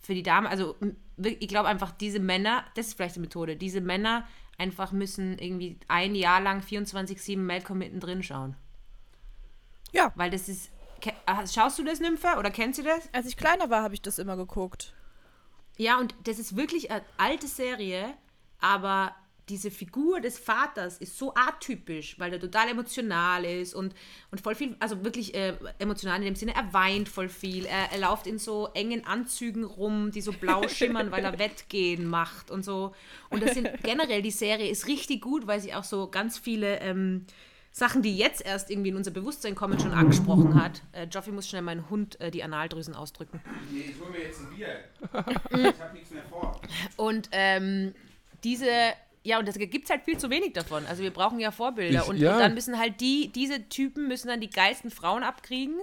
für 0.00 0.14
die 0.14 0.22
Damen, 0.22 0.46
also 0.46 0.74
ich 1.16 1.48
glaube 1.48 1.68
einfach, 1.68 1.92
diese 1.92 2.20
Männer, 2.20 2.64
das 2.74 2.88
ist 2.88 2.94
vielleicht 2.94 3.16
die 3.16 3.20
Methode, 3.20 3.56
diese 3.56 3.80
Männer 3.80 4.26
einfach 4.58 4.92
müssen 4.92 5.38
irgendwie 5.38 5.78
ein 5.88 6.14
Jahr 6.14 6.40
lang 6.40 6.60
24-7 6.60 7.38
Malcolm 7.38 7.78
mittendrin 7.78 8.22
schauen. 8.22 8.56
Ja. 9.92 10.12
Weil 10.16 10.30
das 10.30 10.48
ist. 10.48 10.70
ah, 11.26 11.46
Schaust 11.46 11.78
du 11.78 11.84
das, 11.84 12.00
Nymphe? 12.00 12.36
Oder 12.38 12.50
kennst 12.50 12.78
du 12.78 12.82
das? 12.82 13.08
Als 13.12 13.26
ich 13.26 13.36
kleiner 13.36 13.70
war, 13.70 13.82
habe 13.82 13.94
ich 13.94 14.02
das 14.02 14.18
immer 14.18 14.36
geguckt. 14.36 14.94
Ja, 15.76 15.98
und 15.98 16.14
das 16.24 16.38
ist 16.38 16.56
wirklich 16.56 16.90
eine 16.90 17.02
alte 17.16 17.48
Serie, 17.48 18.14
aber 18.60 19.14
diese 19.48 19.70
Figur 19.70 20.20
des 20.20 20.38
Vaters 20.38 20.98
ist 20.98 21.18
so 21.18 21.34
atypisch, 21.34 22.18
weil 22.18 22.32
er 22.32 22.40
total 22.40 22.68
emotional 22.68 23.44
ist 23.44 23.74
und, 23.74 23.94
und 24.30 24.40
voll 24.40 24.54
viel, 24.54 24.76
also 24.80 25.04
wirklich 25.04 25.34
äh, 25.34 25.54
emotional 25.78 26.18
in 26.18 26.24
dem 26.24 26.34
Sinne, 26.34 26.54
er 26.54 26.72
weint 26.72 27.08
voll 27.08 27.28
viel, 27.28 27.66
er, 27.66 27.92
er 27.92 27.98
läuft 27.98 28.26
in 28.26 28.38
so 28.38 28.68
engen 28.74 29.06
Anzügen 29.06 29.64
rum, 29.64 30.10
die 30.10 30.20
so 30.20 30.32
blau 30.32 30.66
schimmern, 30.68 31.10
weil 31.10 31.24
er 31.24 31.38
Wettgehen 31.38 32.06
macht 32.06 32.50
und 32.50 32.64
so. 32.64 32.94
Und 33.30 33.42
das 33.42 33.54
sind 33.54 33.68
generell, 33.82 34.22
die 34.22 34.30
Serie 34.30 34.70
ist 34.70 34.86
richtig 34.86 35.20
gut, 35.20 35.46
weil 35.46 35.60
sie 35.60 35.74
auch 35.74 35.84
so 35.84 36.08
ganz 36.08 36.38
viele 36.38 36.80
ähm, 36.80 37.26
Sachen, 37.70 38.02
die 38.02 38.16
jetzt 38.16 38.46
erst 38.46 38.70
irgendwie 38.70 38.90
in 38.90 38.96
unser 38.96 39.10
Bewusstsein 39.10 39.56
kommen, 39.56 39.80
schon 39.80 39.90
angesprochen 39.90 40.54
hat. 40.54 40.80
Äh, 40.92 41.06
Joffi 41.06 41.32
muss 41.32 41.48
schnell 41.48 41.62
meinen 41.62 41.90
Hund 41.90 42.20
äh, 42.20 42.30
die 42.30 42.44
Analdrüsen 42.44 42.94
ausdrücken. 42.94 43.42
Nee, 43.72 43.90
ich 43.90 44.00
hol 44.00 44.10
mir 44.10 44.20
jetzt 44.20 44.40
ein 44.40 44.56
Bier. 44.56 44.84
ich 45.72 45.80
hab 45.80 45.92
nichts 45.92 46.10
mehr 46.12 46.22
vor. 46.30 46.60
Und 46.96 47.28
ähm, 47.32 47.92
diese, 48.44 48.70
ja, 49.24 49.38
und 49.40 49.48
das 49.48 49.58
gibt 49.58 49.84
es 49.84 49.90
halt 49.90 50.02
viel 50.04 50.18
zu 50.18 50.30
wenig 50.30 50.52
davon. 50.52 50.86
Also 50.86 51.02
wir 51.02 51.10
brauchen 51.10 51.40
ja 51.40 51.50
Vorbilder. 51.50 52.02
Ich- 52.02 52.08
und, 52.08 52.16
ja. 52.18 52.34
und 52.34 52.38
dann 52.40 52.54
müssen 52.54 52.78
halt 52.78 53.00
die, 53.00 53.32
diese 53.34 53.68
Typen 53.68 54.06
müssen 54.06 54.28
dann 54.28 54.40
die 54.40 54.50
geilsten 54.50 54.90
Frauen 54.90 55.22
abkriegen. 55.24 55.80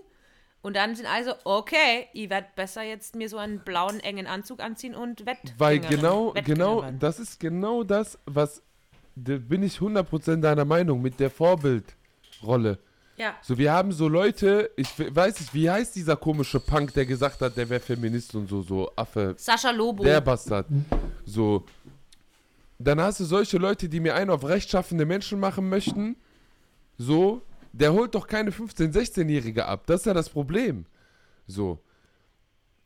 Und 0.62 0.76
dann 0.76 0.96
sind 0.96 1.08
also, 1.08 1.34
okay, 1.44 2.08
ich 2.14 2.30
werde 2.30 2.46
besser 2.56 2.84
jetzt 2.84 3.16
mir 3.16 3.28
so 3.30 3.38
einen 3.38 3.62
blauen, 3.62 4.00
engen 4.00 4.28
Anzug 4.28 4.60
anziehen 4.62 4.94
und 4.94 5.26
Wett. 5.26 5.40
Weil 5.58 5.80
genau, 5.80 6.34
genau, 6.46 6.86
das 7.00 7.20
ist 7.20 7.40
genau 7.40 7.84
das, 7.84 8.20
was, 8.28 8.62
da 9.16 9.38
bin 9.38 9.64
ich 9.64 9.78
100% 9.80 10.36
deiner 10.40 10.64
Meinung 10.66 11.02
mit 11.02 11.20
der 11.20 11.32
Vorbildrolle. 11.32 12.78
Ja. 13.18 13.36
So, 13.42 13.58
wir 13.58 13.72
haben 13.74 13.92
so 13.92 14.08
Leute, 14.08 14.70
ich 14.78 14.98
we- 15.00 15.16
weiß 15.16 15.40
nicht, 15.40 15.54
wie 15.54 15.70
heißt 15.70 15.96
dieser 15.96 16.16
komische 16.16 16.60
Punk, 16.60 16.94
der 16.94 17.06
gesagt 17.08 17.42
hat, 17.42 17.58
der 17.58 17.68
wäre 17.70 17.80
Feminist 17.80 18.34
und 18.36 18.48
so, 18.48 18.62
so 18.62 18.92
Affe, 18.96 19.34
Sascha 19.38 19.72
Lobo. 19.72 20.04
der 20.04 20.22
Bastard. 20.22 20.68
So. 21.26 21.66
Dann 22.84 23.00
hast 23.02 23.20
du 23.20 23.26
solche 23.26 23.58
Leute, 23.58 23.90
die 23.90 24.00
mir 24.00 24.16
einen 24.16 24.30
auf 24.30 24.44
rechtschaffende 24.46 25.06
Menschen 25.06 25.40
machen 25.40 25.70
möchten. 25.70 26.16
So. 26.98 27.42
Der 27.74 27.94
holt 27.94 28.16
doch 28.16 28.28
keine 28.28 28.52
15-, 28.52 28.92
16-Jährige 28.94 29.66
ab. 29.66 29.84
Das 29.88 30.02
ist 30.02 30.06
ja 30.06 30.14
das 30.14 30.30
Problem. 30.30 30.86
So. 31.48 31.80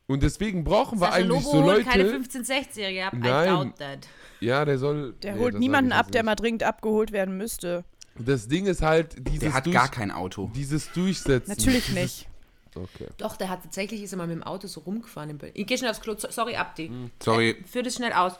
Und 0.07 0.21
deswegen 0.21 0.63
brauchen 0.63 0.99
wir 0.99 1.07
Sascha 1.07 1.15
eigentlich 1.17 1.27
Lobo 1.43 1.51
so 1.51 1.63
holt 1.63 1.77
Leute. 1.77 1.89
keine 1.89 2.03
15-16-Jährige 2.03 3.05
ab. 3.05 3.13
I 3.13 3.17
Nein. 3.17 3.47
doubt 3.49 3.77
that. 3.79 4.07
Ja, 4.39 4.63
der 4.65 4.77
soll. 4.77 5.13
Der 5.23 5.33
nee, 5.33 5.39
holt 5.39 5.57
niemanden 5.57 5.91
ab, 5.91 6.11
der 6.11 6.23
mal 6.23 6.35
dringend 6.35 6.61
abgeholt 6.61 7.11
werden 7.11 7.37
müsste. 7.37 7.83
Das 8.17 8.47
Ding 8.47 8.67
ist 8.67 8.81
halt, 8.83 9.15
dieses, 9.27 9.39
Der 9.41 9.53
hat 9.55 9.65
Durch- 9.65 9.75
gar 9.75 9.89
kein 9.89 10.11
Auto. 10.11 10.51
dieses 10.55 10.91
Durchsetzen. 10.91 11.49
Natürlich 11.49 11.89
nicht. 11.91 12.27
Okay. 12.75 13.07
Doch, 13.17 13.37
der 13.37 13.49
hat 13.49 13.63
tatsächlich, 13.63 14.03
ist 14.03 14.11
er 14.13 14.17
mal 14.17 14.27
mit 14.27 14.35
dem 14.35 14.43
Auto 14.43 14.67
so 14.67 14.81
rumgefahren. 14.81 15.31
Im 15.31 15.37
Bild. 15.39 15.53
Ich 15.55 15.65
gehe 15.65 15.77
schnell 15.77 15.89
aufs 15.89 16.01
Klo. 16.01 16.13
So- 16.17 16.29
Sorry, 16.29 16.55
Abdi. 16.55 16.91
Sorry. 17.23 17.63
Führ 17.65 17.81
das 17.83 17.95
schnell 17.95 18.13
aus. 18.13 18.33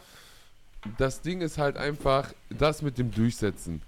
Das 0.97 1.21
Ding 1.21 1.41
ist 1.41 1.57
halt 1.57 1.77
einfach 1.77 2.33
das 2.49 2.81
mit 2.81 2.97
dem 2.97 3.11
Durchsetzen. 3.11 3.81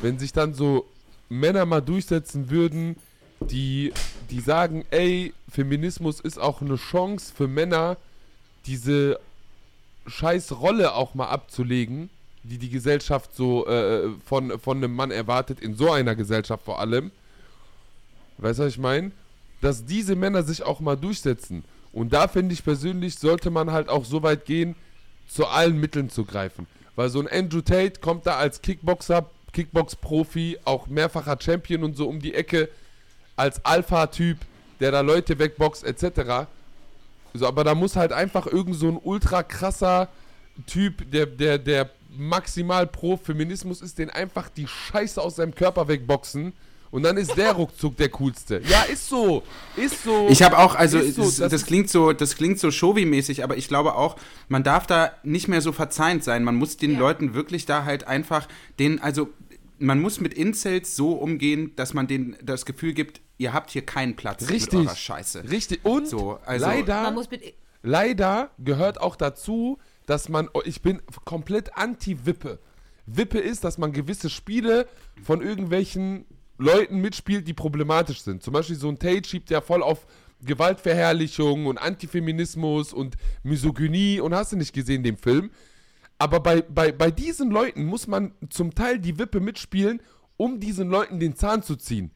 Wenn 0.00 0.18
sich 0.18 0.32
dann 0.32 0.54
so 0.54 0.86
Männer 1.28 1.64
mal 1.66 1.80
durchsetzen 1.80 2.50
würden, 2.50 2.96
die, 3.40 3.92
die 4.30 4.40
sagen, 4.40 4.84
ey, 4.90 5.32
Feminismus 5.48 6.20
ist 6.20 6.38
auch 6.38 6.60
eine 6.60 6.76
Chance 6.76 7.32
für 7.34 7.48
Männer, 7.48 7.96
diese 8.66 9.18
scheiß 10.06 10.60
Rolle 10.60 10.94
auch 10.94 11.14
mal 11.14 11.28
abzulegen, 11.28 12.10
die 12.42 12.58
die 12.58 12.70
Gesellschaft 12.70 13.34
so 13.34 13.66
äh, 13.66 14.10
von, 14.24 14.58
von 14.58 14.78
einem 14.78 14.94
Mann 14.94 15.10
erwartet, 15.10 15.60
in 15.60 15.74
so 15.74 15.90
einer 15.90 16.14
Gesellschaft 16.14 16.64
vor 16.64 16.80
allem. 16.80 17.10
Weißt 18.38 18.58
du, 18.58 18.64
was 18.64 18.72
ich 18.72 18.78
meine? 18.78 19.12
Dass 19.60 19.84
diese 19.84 20.16
Männer 20.16 20.42
sich 20.42 20.62
auch 20.62 20.80
mal 20.80 20.96
durchsetzen. 20.96 21.64
Und 21.92 22.12
da 22.12 22.26
finde 22.26 22.54
ich 22.54 22.64
persönlich, 22.64 23.16
sollte 23.18 23.50
man 23.50 23.70
halt 23.70 23.88
auch 23.88 24.04
so 24.04 24.22
weit 24.22 24.44
gehen, 24.44 24.74
zu 25.26 25.46
allen 25.46 25.78
Mitteln 25.78 26.10
zu 26.10 26.24
greifen. 26.24 26.66
Weil 26.94 27.08
so 27.08 27.20
ein 27.20 27.28
Andrew 27.28 27.62
Tate 27.62 28.00
kommt 28.00 28.26
da 28.26 28.36
als 28.36 28.60
Kickboxer, 28.60 29.26
Kickbox-Profi, 29.52 30.58
auch 30.64 30.86
mehrfacher 30.86 31.38
Champion 31.40 31.84
und 31.84 31.96
so 31.96 32.08
um 32.08 32.20
die 32.20 32.34
Ecke, 32.34 32.68
als 33.36 33.64
Alpha-Typ, 33.64 34.38
der 34.80 34.90
da 34.90 35.00
Leute 35.00 35.38
wegboxt, 35.38 35.84
etc. 35.84 36.46
So, 37.34 37.46
aber 37.46 37.64
da 37.64 37.74
muss 37.74 37.96
halt 37.96 38.12
einfach 38.12 38.46
irgend 38.46 38.76
so 38.76 38.88
ein 38.88 39.00
ultra 39.02 39.42
krasser 39.42 40.08
Typ, 40.66 41.10
der, 41.10 41.26
der, 41.26 41.58
der 41.58 41.90
maximal 42.10 42.86
pro 42.86 43.16
Feminismus 43.16 43.80
ist, 43.80 43.98
den 43.98 44.10
einfach 44.10 44.50
die 44.50 44.66
Scheiße 44.66 45.20
aus 45.20 45.36
seinem 45.36 45.54
Körper 45.54 45.88
wegboxen. 45.88 46.52
Und 46.92 47.02
dann 47.04 47.16
ist 47.16 47.36
der 47.36 47.52
ruckzuck 47.52 47.96
der 47.96 48.10
coolste. 48.10 48.60
Ja, 48.68 48.82
ist 48.82 49.08
so. 49.08 49.42
Ist 49.76 50.04
so. 50.04 50.28
Ich 50.28 50.42
habe 50.42 50.58
auch, 50.58 50.74
also 50.74 51.00
so, 51.00 51.22
das, 51.24 51.36
das 51.38 51.50
das, 51.50 51.66
klingt 51.66 51.88
so, 51.90 52.12
das 52.12 52.36
klingt 52.36 52.60
so 52.60 52.70
Showy-mäßig, 52.70 53.42
aber 53.42 53.56
ich 53.56 53.66
glaube 53.66 53.94
auch, 53.96 54.14
man 54.48 54.62
darf 54.62 54.86
da 54.86 55.10
nicht 55.24 55.48
mehr 55.48 55.62
so 55.62 55.72
verzeihend 55.72 56.22
sein. 56.22 56.44
Man 56.44 56.54
muss 56.54 56.76
den 56.76 56.92
Ja. 56.92 56.98
Leuten 57.00 57.32
wirklich 57.34 57.64
da 57.66 57.84
halt 57.84 58.06
einfach 58.06 58.46
den, 58.78 59.00
also 59.02 59.30
man 59.78 60.00
muss 60.00 60.20
mit 60.20 60.34
Incels 60.34 60.94
so 60.94 61.12
umgehen, 61.12 61.72
dass 61.76 61.94
man 61.94 62.06
denen 62.06 62.36
das 62.42 62.66
Gefühl 62.66 62.92
gibt, 62.92 63.22
ihr 63.38 63.52
habt 63.54 63.70
hier 63.70 63.84
keinen 63.86 64.14
Platz 64.14 64.48
Richtig. 64.50 64.74
mit 64.78 64.86
eurer 64.86 64.94
Scheiße. 64.96 65.50
Richtig. 65.50 65.80
Und 65.84 66.06
So, 66.06 66.38
also- 66.44 66.66
leider. 66.66 67.02
Man 67.02 67.14
muss 67.14 67.30
mit. 67.30 67.54
Leider 67.82 68.50
gehört 68.58 69.00
auch 69.00 69.16
dazu, 69.16 69.78
dass 70.06 70.28
man, 70.28 70.48
oh, 70.52 70.60
ich 70.64 70.82
bin 70.82 71.00
komplett 71.24 71.74
anti-Wippe. 71.76 72.60
Wippe 73.06 73.38
ist, 73.38 73.64
dass 73.64 73.78
man 73.78 73.92
gewisse 73.92 74.30
Spiele 74.30 74.86
von 75.24 75.40
irgendwelchen 75.42 76.26
Leuten 76.62 77.00
mitspielt, 77.00 77.46
die 77.46 77.54
problematisch 77.54 78.22
sind. 78.22 78.42
Zum 78.42 78.52
Beispiel 78.52 78.76
so 78.76 78.88
ein 78.88 78.98
Tate 78.98 79.28
schiebt 79.28 79.50
ja 79.50 79.60
voll 79.60 79.82
auf 79.82 80.06
Gewaltverherrlichung 80.44 81.66
und 81.66 81.78
Antifeminismus 81.78 82.92
und 82.92 83.16
Misogynie 83.42 84.20
und 84.20 84.34
hast 84.34 84.52
du 84.52 84.56
nicht 84.56 84.72
gesehen, 84.72 85.02
den 85.02 85.16
Film. 85.16 85.50
Aber 86.18 86.40
bei, 86.40 86.62
bei, 86.62 86.92
bei 86.92 87.10
diesen 87.10 87.50
Leuten 87.50 87.84
muss 87.84 88.06
man 88.06 88.32
zum 88.50 88.74
Teil 88.74 88.98
die 88.98 89.18
Wippe 89.18 89.40
mitspielen, 89.40 90.00
um 90.36 90.60
diesen 90.60 90.88
Leuten 90.88 91.20
den 91.20 91.36
Zahn 91.36 91.62
zu 91.62 91.76
ziehen. 91.76 92.10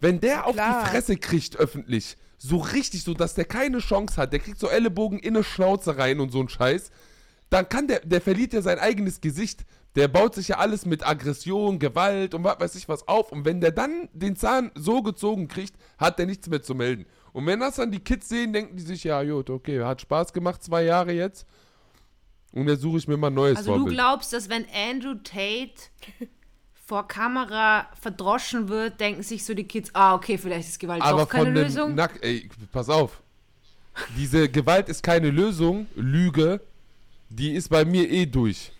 Wenn 0.00 0.20
der 0.20 0.46
auf 0.46 0.54
Klar. 0.54 0.84
die 0.84 0.90
Fresse 0.90 1.16
kriegt 1.16 1.56
öffentlich, 1.56 2.16
so 2.38 2.56
richtig 2.56 3.04
so, 3.04 3.14
dass 3.14 3.34
der 3.34 3.44
keine 3.44 3.78
Chance 3.78 4.16
hat, 4.16 4.32
der 4.32 4.40
kriegt 4.40 4.58
so 4.58 4.68
Ellenbogen 4.68 5.18
in 5.18 5.36
eine 5.36 5.44
Schnauze 5.44 5.96
rein 5.96 6.18
und 6.18 6.32
so 6.32 6.40
ein 6.40 6.48
Scheiß, 6.48 6.90
dann 7.52 7.68
kann 7.68 7.86
der, 7.86 8.00
der 8.00 8.20
verliert 8.20 8.52
ja 8.52 8.62
sein 8.62 8.78
eigenes 8.78 9.20
Gesicht. 9.20 9.64
Der 9.94 10.08
baut 10.08 10.34
sich 10.34 10.48
ja 10.48 10.56
alles 10.56 10.86
mit 10.86 11.06
Aggression, 11.06 11.78
Gewalt 11.78 12.34
und 12.34 12.44
was 12.44 12.58
weiß 12.58 12.74
ich 12.76 12.88
was 12.88 13.06
auf. 13.06 13.30
Und 13.30 13.44
wenn 13.44 13.60
der 13.60 13.72
dann 13.72 14.08
den 14.14 14.36
Zahn 14.36 14.70
so 14.74 15.02
gezogen 15.02 15.48
kriegt, 15.48 15.74
hat 15.98 16.18
der 16.18 16.24
nichts 16.24 16.48
mehr 16.48 16.62
zu 16.62 16.74
melden. 16.74 17.04
Und 17.34 17.46
wenn 17.46 17.60
das 17.60 17.76
dann 17.76 17.90
die 17.90 18.00
Kids 18.00 18.28
sehen, 18.30 18.54
denken 18.54 18.76
die 18.76 18.82
sich, 18.82 19.04
ja 19.04 19.22
gut, 19.22 19.50
okay, 19.50 19.82
hat 19.82 20.00
Spaß 20.00 20.32
gemacht, 20.32 20.62
zwei 20.62 20.84
Jahre 20.84 21.12
jetzt. 21.12 21.46
Und 22.52 22.68
jetzt 22.68 22.80
suche 22.80 22.98
ich 22.98 23.08
mir 23.08 23.18
mal 23.18 23.26
ein 23.28 23.34
neues 23.34 23.58
Also 23.58 23.72
du 23.72 23.78
Vorbild. 23.80 23.96
glaubst, 23.96 24.32
dass 24.32 24.48
wenn 24.48 24.64
Andrew 24.74 25.14
Tate 25.22 25.74
vor 26.86 27.06
Kamera 27.06 27.86
verdroschen 28.00 28.68
wird, 28.68 28.98
denken 28.98 29.22
sich 29.22 29.44
so 29.44 29.52
die 29.52 29.64
Kids, 29.64 29.90
ah, 29.94 30.14
okay, 30.14 30.38
vielleicht 30.38 30.68
ist 30.68 30.78
Gewalt 30.78 31.02
Aber 31.02 31.22
doch 31.22 31.28
keine 31.28 31.50
Lösung. 31.50 31.94
Nack, 31.94 32.18
ey, 32.22 32.48
pass 32.70 32.88
auf. 32.88 33.22
Diese 34.16 34.48
Gewalt 34.48 34.88
ist 34.88 35.02
keine 35.02 35.30
Lösung, 35.30 35.86
Lüge, 35.94 36.60
die 37.34 37.52
ist 37.52 37.68
bei 37.68 37.84
mir 37.84 38.08
eh 38.10 38.26
durch. 38.26 38.72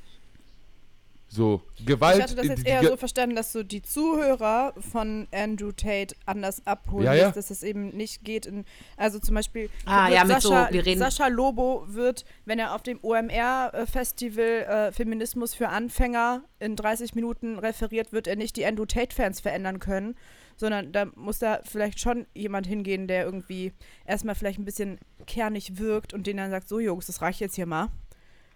So, 1.28 1.62
Gewalt. 1.86 2.18
Ich 2.18 2.22
hatte 2.24 2.34
das 2.34 2.44
jetzt 2.46 2.66
die- 2.66 2.68
eher 2.68 2.84
so 2.84 2.94
verstanden, 2.98 3.34
dass 3.36 3.52
du 3.52 3.64
die 3.64 3.80
Zuhörer 3.80 4.74
von 4.92 5.26
Andrew 5.32 5.72
Tate 5.72 6.14
anders 6.26 6.60
abholen 6.66 7.06
Ja, 7.06 7.14
ja. 7.14 7.30
dass 7.30 7.48
es 7.50 7.62
eben 7.62 7.88
nicht 7.96 8.22
geht 8.22 8.44
in, 8.44 8.66
also 8.98 9.18
zum 9.18 9.36
Beispiel 9.36 9.70
Ah, 9.86 10.10
ja, 10.10 10.24
mit 10.24 10.42
so, 10.42 10.50
Sascha, 10.50 10.70
wir 10.74 10.84
reden- 10.84 10.98
Sascha 10.98 11.28
Lobo 11.28 11.84
wird, 11.88 12.26
wenn 12.44 12.58
er 12.58 12.74
auf 12.74 12.82
dem 12.82 12.98
OMR-Festival 13.02 14.44
äh, 14.44 14.92
Feminismus 14.92 15.54
für 15.54 15.70
Anfänger 15.70 16.42
in 16.58 16.76
30 16.76 17.14
Minuten 17.14 17.58
referiert, 17.58 18.12
wird 18.12 18.26
er 18.26 18.36
nicht 18.36 18.56
die 18.56 18.66
Andrew 18.66 18.84
Tate-Fans 18.84 19.40
verändern 19.40 19.78
können, 19.78 20.16
sondern 20.58 20.92
da 20.92 21.06
muss 21.16 21.38
da 21.38 21.60
vielleicht 21.64 21.98
schon 21.98 22.26
jemand 22.34 22.66
hingehen, 22.66 23.06
der 23.08 23.24
irgendwie 23.24 23.72
erstmal 24.04 24.34
vielleicht 24.34 24.58
ein 24.58 24.66
bisschen 24.66 24.98
kernig 25.26 25.78
wirkt 25.78 26.12
und 26.12 26.26
denen 26.26 26.36
dann 26.38 26.50
sagt, 26.50 26.68
so 26.68 26.78
Jungs, 26.78 27.06
das 27.06 27.22
reicht 27.22 27.40
jetzt 27.40 27.54
hier 27.56 27.64
mal. 27.66 27.88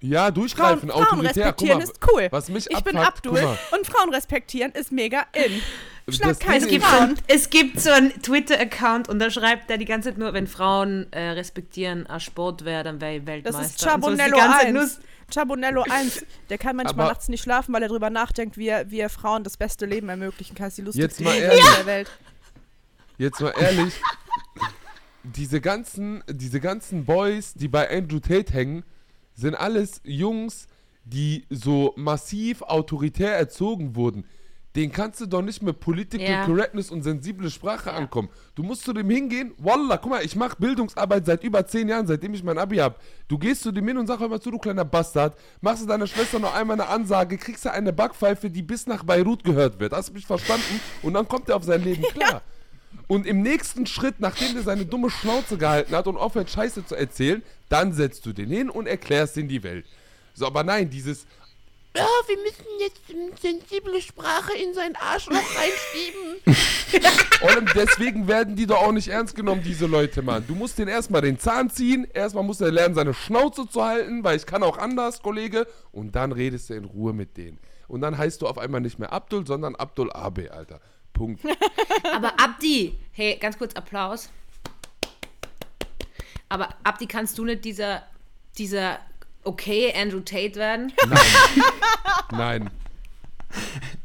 Ja, 0.08 0.22
Frauen, 0.24 0.34
durchgreifen, 0.34 0.88
Frauen 0.90 1.04
autoritär. 1.04 1.52
Guck 1.52 1.68
respektieren 1.68 1.78
mal, 1.78 1.84
ist 1.84 2.00
cool. 2.12 2.28
was 2.30 2.48
mich 2.48 2.66
ich 2.70 2.80
bin 2.84 2.96
abfuckt, 2.96 3.16
Abdul 3.26 3.32
guck 3.40 3.42
mal. 3.42 3.58
und 3.78 3.86
Frauen 3.86 4.14
respektieren 4.14 4.72
ist 4.72 4.92
mega 4.92 5.26
in. 5.32 5.60
Schlag 6.14 6.28
Das 6.30 6.38
keine 6.38 6.66
gibt 6.66 6.84
so 6.84 6.90
Frauen. 6.90 7.08
ein, 7.10 7.14
es 7.26 7.50
gibt 7.50 7.80
so 7.80 7.90
einen 7.90 8.22
Twitter-Account 8.22 9.08
und 9.08 9.18
da 9.18 9.28
schreibt 9.30 9.68
er 9.70 9.76
die 9.78 9.84
ganze 9.86 10.10
Zeit 10.10 10.18
nur, 10.18 10.32
wenn 10.34 10.46
Frauen 10.46 11.12
äh, 11.12 11.30
respektieren, 11.30 12.06
ein 12.06 12.20
Sport 12.20 12.64
wäre, 12.64 12.84
dann 12.84 13.00
wäre 13.00 13.16
ich 13.16 13.22
Das 13.24 13.26
Weltmeister. 13.26 13.62
so 13.62 13.68
ist 13.68 13.84
Chabonello 13.84 14.36
Zeit 14.38 14.66
1. 14.76 15.00
Chabonello 15.34 15.84
1. 15.90 16.24
Der 16.48 16.58
kann 16.58 16.76
manchmal 16.76 17.06
Aber- 17.06 17.12
nachts 17.14 17.28
nicht 17.28 17.42
schlafen, 17.42 17.74
weil 17.74 17.82
er 17.82 17.88
drüber 17.88 18.10
nachdenkt, 18.10 18.56
wie 18.56 18.68
er, 18.68 18.88
wie 18.92 19.00
er 19.00 19.10
Frauen 19.10 19.42
das 19.42 19.56
beste 19.56 19.84
Leben 19.84 20.08
ermöglichen 20.08 20.54
kann. 20.54 20.66
Das 20.66 20.74
ist 20.74 20.78
die 20.78 20.82
lustigste 20.82 21.24
Jetzt 21.24 21.24
mal 21.24 21.34
ehrlich. 21.42 21.64
der 21.76 21.86
Welt. 21.86 22.10
Jetzt 23.18 23.40
mal 23.40 23.52
ehrlich, 23.58 23.94
diese 25.24 25.60
ganzen, 25.60 26.22
diese 26.28 26.60
ganzen 26.60 27.04
Boys, 27.04 27.54
die 27.54 27.66
bei 27.68 27.90
Andrew 27.90 28.20
Tate 28.20 28.52
hängen, 28.52 28.84
sind 29.36 29.54
alles 29.54 30.00
Jungs, 30.04 30.66
die 31.04 31.44
so 31.50 31.92
massiv 31.96 32.62
autoritär 32.62 33.36
erzogen 33.36 33.94
wurden. 33.94 34.24
Den 34.74 34.92
kannst 34.92 35.22
du 35.22 35.26
doch 35.26 35.40
nicht 35.40 35.62
mit 35.62 35.80
Political 35.80 36.28
Ja. 36.28 36.44
Correctness 36.44 36.90
und 36.90 37.02
sensible 37.02 37.50
Sprache 37.50 37.94
ankommen. 37.94 38.28
Du 38.54 38.62
musst 38.62 38.82
zu 38.82 38.92
dem 38.92 39.08
hingehen, 39.08 39.54
Wallah, 39.56 39.96
guck 39.96 40.10
mal, 40.10 40.22
ich 40.22 40.36
mache 40.36 40.56
Bildungsarbeit 40.58 41.24
seit 41.24 41.42
über 41.44 41.66
zehn 41.66 41.88
Jahren, 41.88 42.06
seitdem 42.06 42.34
ich 42.34 42.44
mein 42.44 42.58
Abi 42.58 42.76
habe. 42.76 42.96
Du 43.26 43.38
gehst 43.38 43.62
zu 43.62 43.72
dem 43.72 43.88
hin 43.88 43.96
und 43.96 44.06
sag 44.06 44.20
hör 44.20 44.28
mal 44.28 44.38
zu, 44.40 44.50
du 44.50 44.58
kleiner 44.58 44.84
Bastard, 44.84 45.34
machst 45.62 45.82
du 45.82 45.86
deiner 45.86 46.06
Schwester 46.06 46.38
noch 46.38 46.54
einmal 46.54 46.78
eine 46.78 46.90
Ansage, 46.90 47.38
kriegst 47.38 47.64
du 47.64 47.72
eine 47.72 47.94
Backpfeife, 47.94 48.50
die 48.50 48.60
bis 48.62 48.86
nach 48.86 49.02
Beirut 49.02 49.44
gehört 49.44 49.80
wird. 49.80 49.94
Hast 49.94 50.10
du 50.10 50.12
mich 50.12 50.26
verstanden? 50.26 50.78
Und 51.02 51.14
dann 51.14 51.26
kommt 51.26 51.48
er 51.48 51.56
auf 51.56 51.64
sein 51.64 51.82
Leben 51.82 52.02
klar. 52.02 52.42
Und 53.08 53.26
im 53.26 53.42
nächsten 53.42 53.86
Schritt, 53.86 54.16
nachdem 54.18 54.54
der 54.54 54.62
seine 54.62 54.84
dumme 54.84 55.10
Schnauze 55.10 55.58
gehalten 55.58 55.94
hat 55.94 56.06
und 56.06 56.16
aufhört, 56.16 56.50
Scheiße 56.50 56.86
zu 56.86 56.94
erzählen, 56.94 57.42
dann 57.68 57.92
setzt 57.92 58.26
du 58.26 58.32
den 58.32 58.48
hin 58.48 58.70
und 58.70 58.86
erklärst 58.86 59.36
ihm 59.36 59.48
die 59.48 59.62
Welt. 59.62 59.86
So, 60.34 60.46
aber 60.46 60.64
nein, 60.64 60.90
dieses, 60.90 61.26
ja, 61.96 62.06
wir 62.26 62.36
müssen 62.42 62.64
jetzt 62.78 63.40
sensible 63.40 64.02
Sprache 64.02 64.52
in 64.58 64.74
sein 64.74 64.94
Arschloch 64.96 65.36
reinschieben. 65.36 66.42
und 67.58 67.74
deswegen 67.74 68.28
werden 68.28 68.54
die 68.54 68.66
doch 68.66 68.82
auch 68.82 68.92
nicht 68.92 69.08
ernst 69.08 69.34
genommen, 69.34 69.62
diese 69.64 69.86
Leute, 69.86 70.20
Mann. 70.20 70.44
Du 70.46 70.54
musst 70.54 70.78
den 70.78 70.88
erstmal 70.88 71.22
den 71.22 71.38
Zahn 71.38 71.70
ziehen, 71.70 72.06
erstmal 72.12 72.44
muss 72.44 72.60
er 72.60 72.70
lernen, 72.70 72.94
seine 72.94 73.14
Schnauze 73.14 73.66
zu 73.66 73.82
halten, 73.82 74.24
weil 74.24 74.36
ich 74.36 74.44
kann 74.44 74.62
auch 74.62 74.76
anders, 74.76 75.22
Kollege. 75.22 75.66
Und 75.90 76.16
dann 76.16 76.32
redest 76.32 76.68
du 76.68 76.74
in 76.74 76.84
Ruhe 76.84 77.14
mit 77.14 77.38
denen. 77.38 77.58
Und 77.88 78.02
dann 78.02 78.18
heißt 78.18 78.42
du 78.42 78.46
auf 78.46 78.58
einmal 78.58 78.82
nicht 78.82 78.98
mehr 78.98 79.12
Abdul, 79.12 79.46
sondern 79.46 79.74
Abdul 79.74 80.12
Abe, 80.12 80.52
Alter. 80.52 80.80
Punkt. 81.16 81.42
Aber 82.14 82.38
Abdi, 82.38 82.96
hey, 83.12 83.36
ganz 83.40 83.58
kurz 83.58 83.74
Applaus. 83.74 84.30
Aber 86.48 86.68
Abdi, 86.84 87.06
kannst 87.06 87.38
du 87.38 87.44
nicht 87.44 87.64
dieser, 87.64 88.02
dieser 88.58 88.98
okay 89.42 89.92
Andrew 89.96 90.20
Tate 90.20 90.56
werden? 90.56 90.92
Nein. 92.30 92.70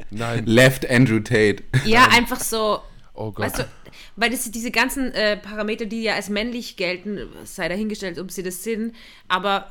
Nein. 0.09 0.45
Left 0.45 0.89
Andrew 0.89 1.19
Tate. 1.19 1.63
Ja, 1.85 2.07
einfach 2.07 2.39
so. 2.39 2.81
Oh 3.13 3.31
Gott. 3.31 3.45
Weißt 3.45 3.59
du, 3.59 3.67
weil 4.15 4.29
das 4.29 4.49
diese 4.49 4.71
ganzen 4.71 5.11
äh, 5.13 5.37
Parameter, 5.37 5.85
die 5.85 6.03
ja 6.03 6.15
als 6.15 6.29
männlich 6.29 6.77
gelten, 6.77 7.29
sei 7.43 7.67
dahingestellt, 7.67 8.19
ob 8.19 8.31
sie 8.31 8.43
das 8.43 8.63
sind, 8.63 8.95
aber 9.27 9.67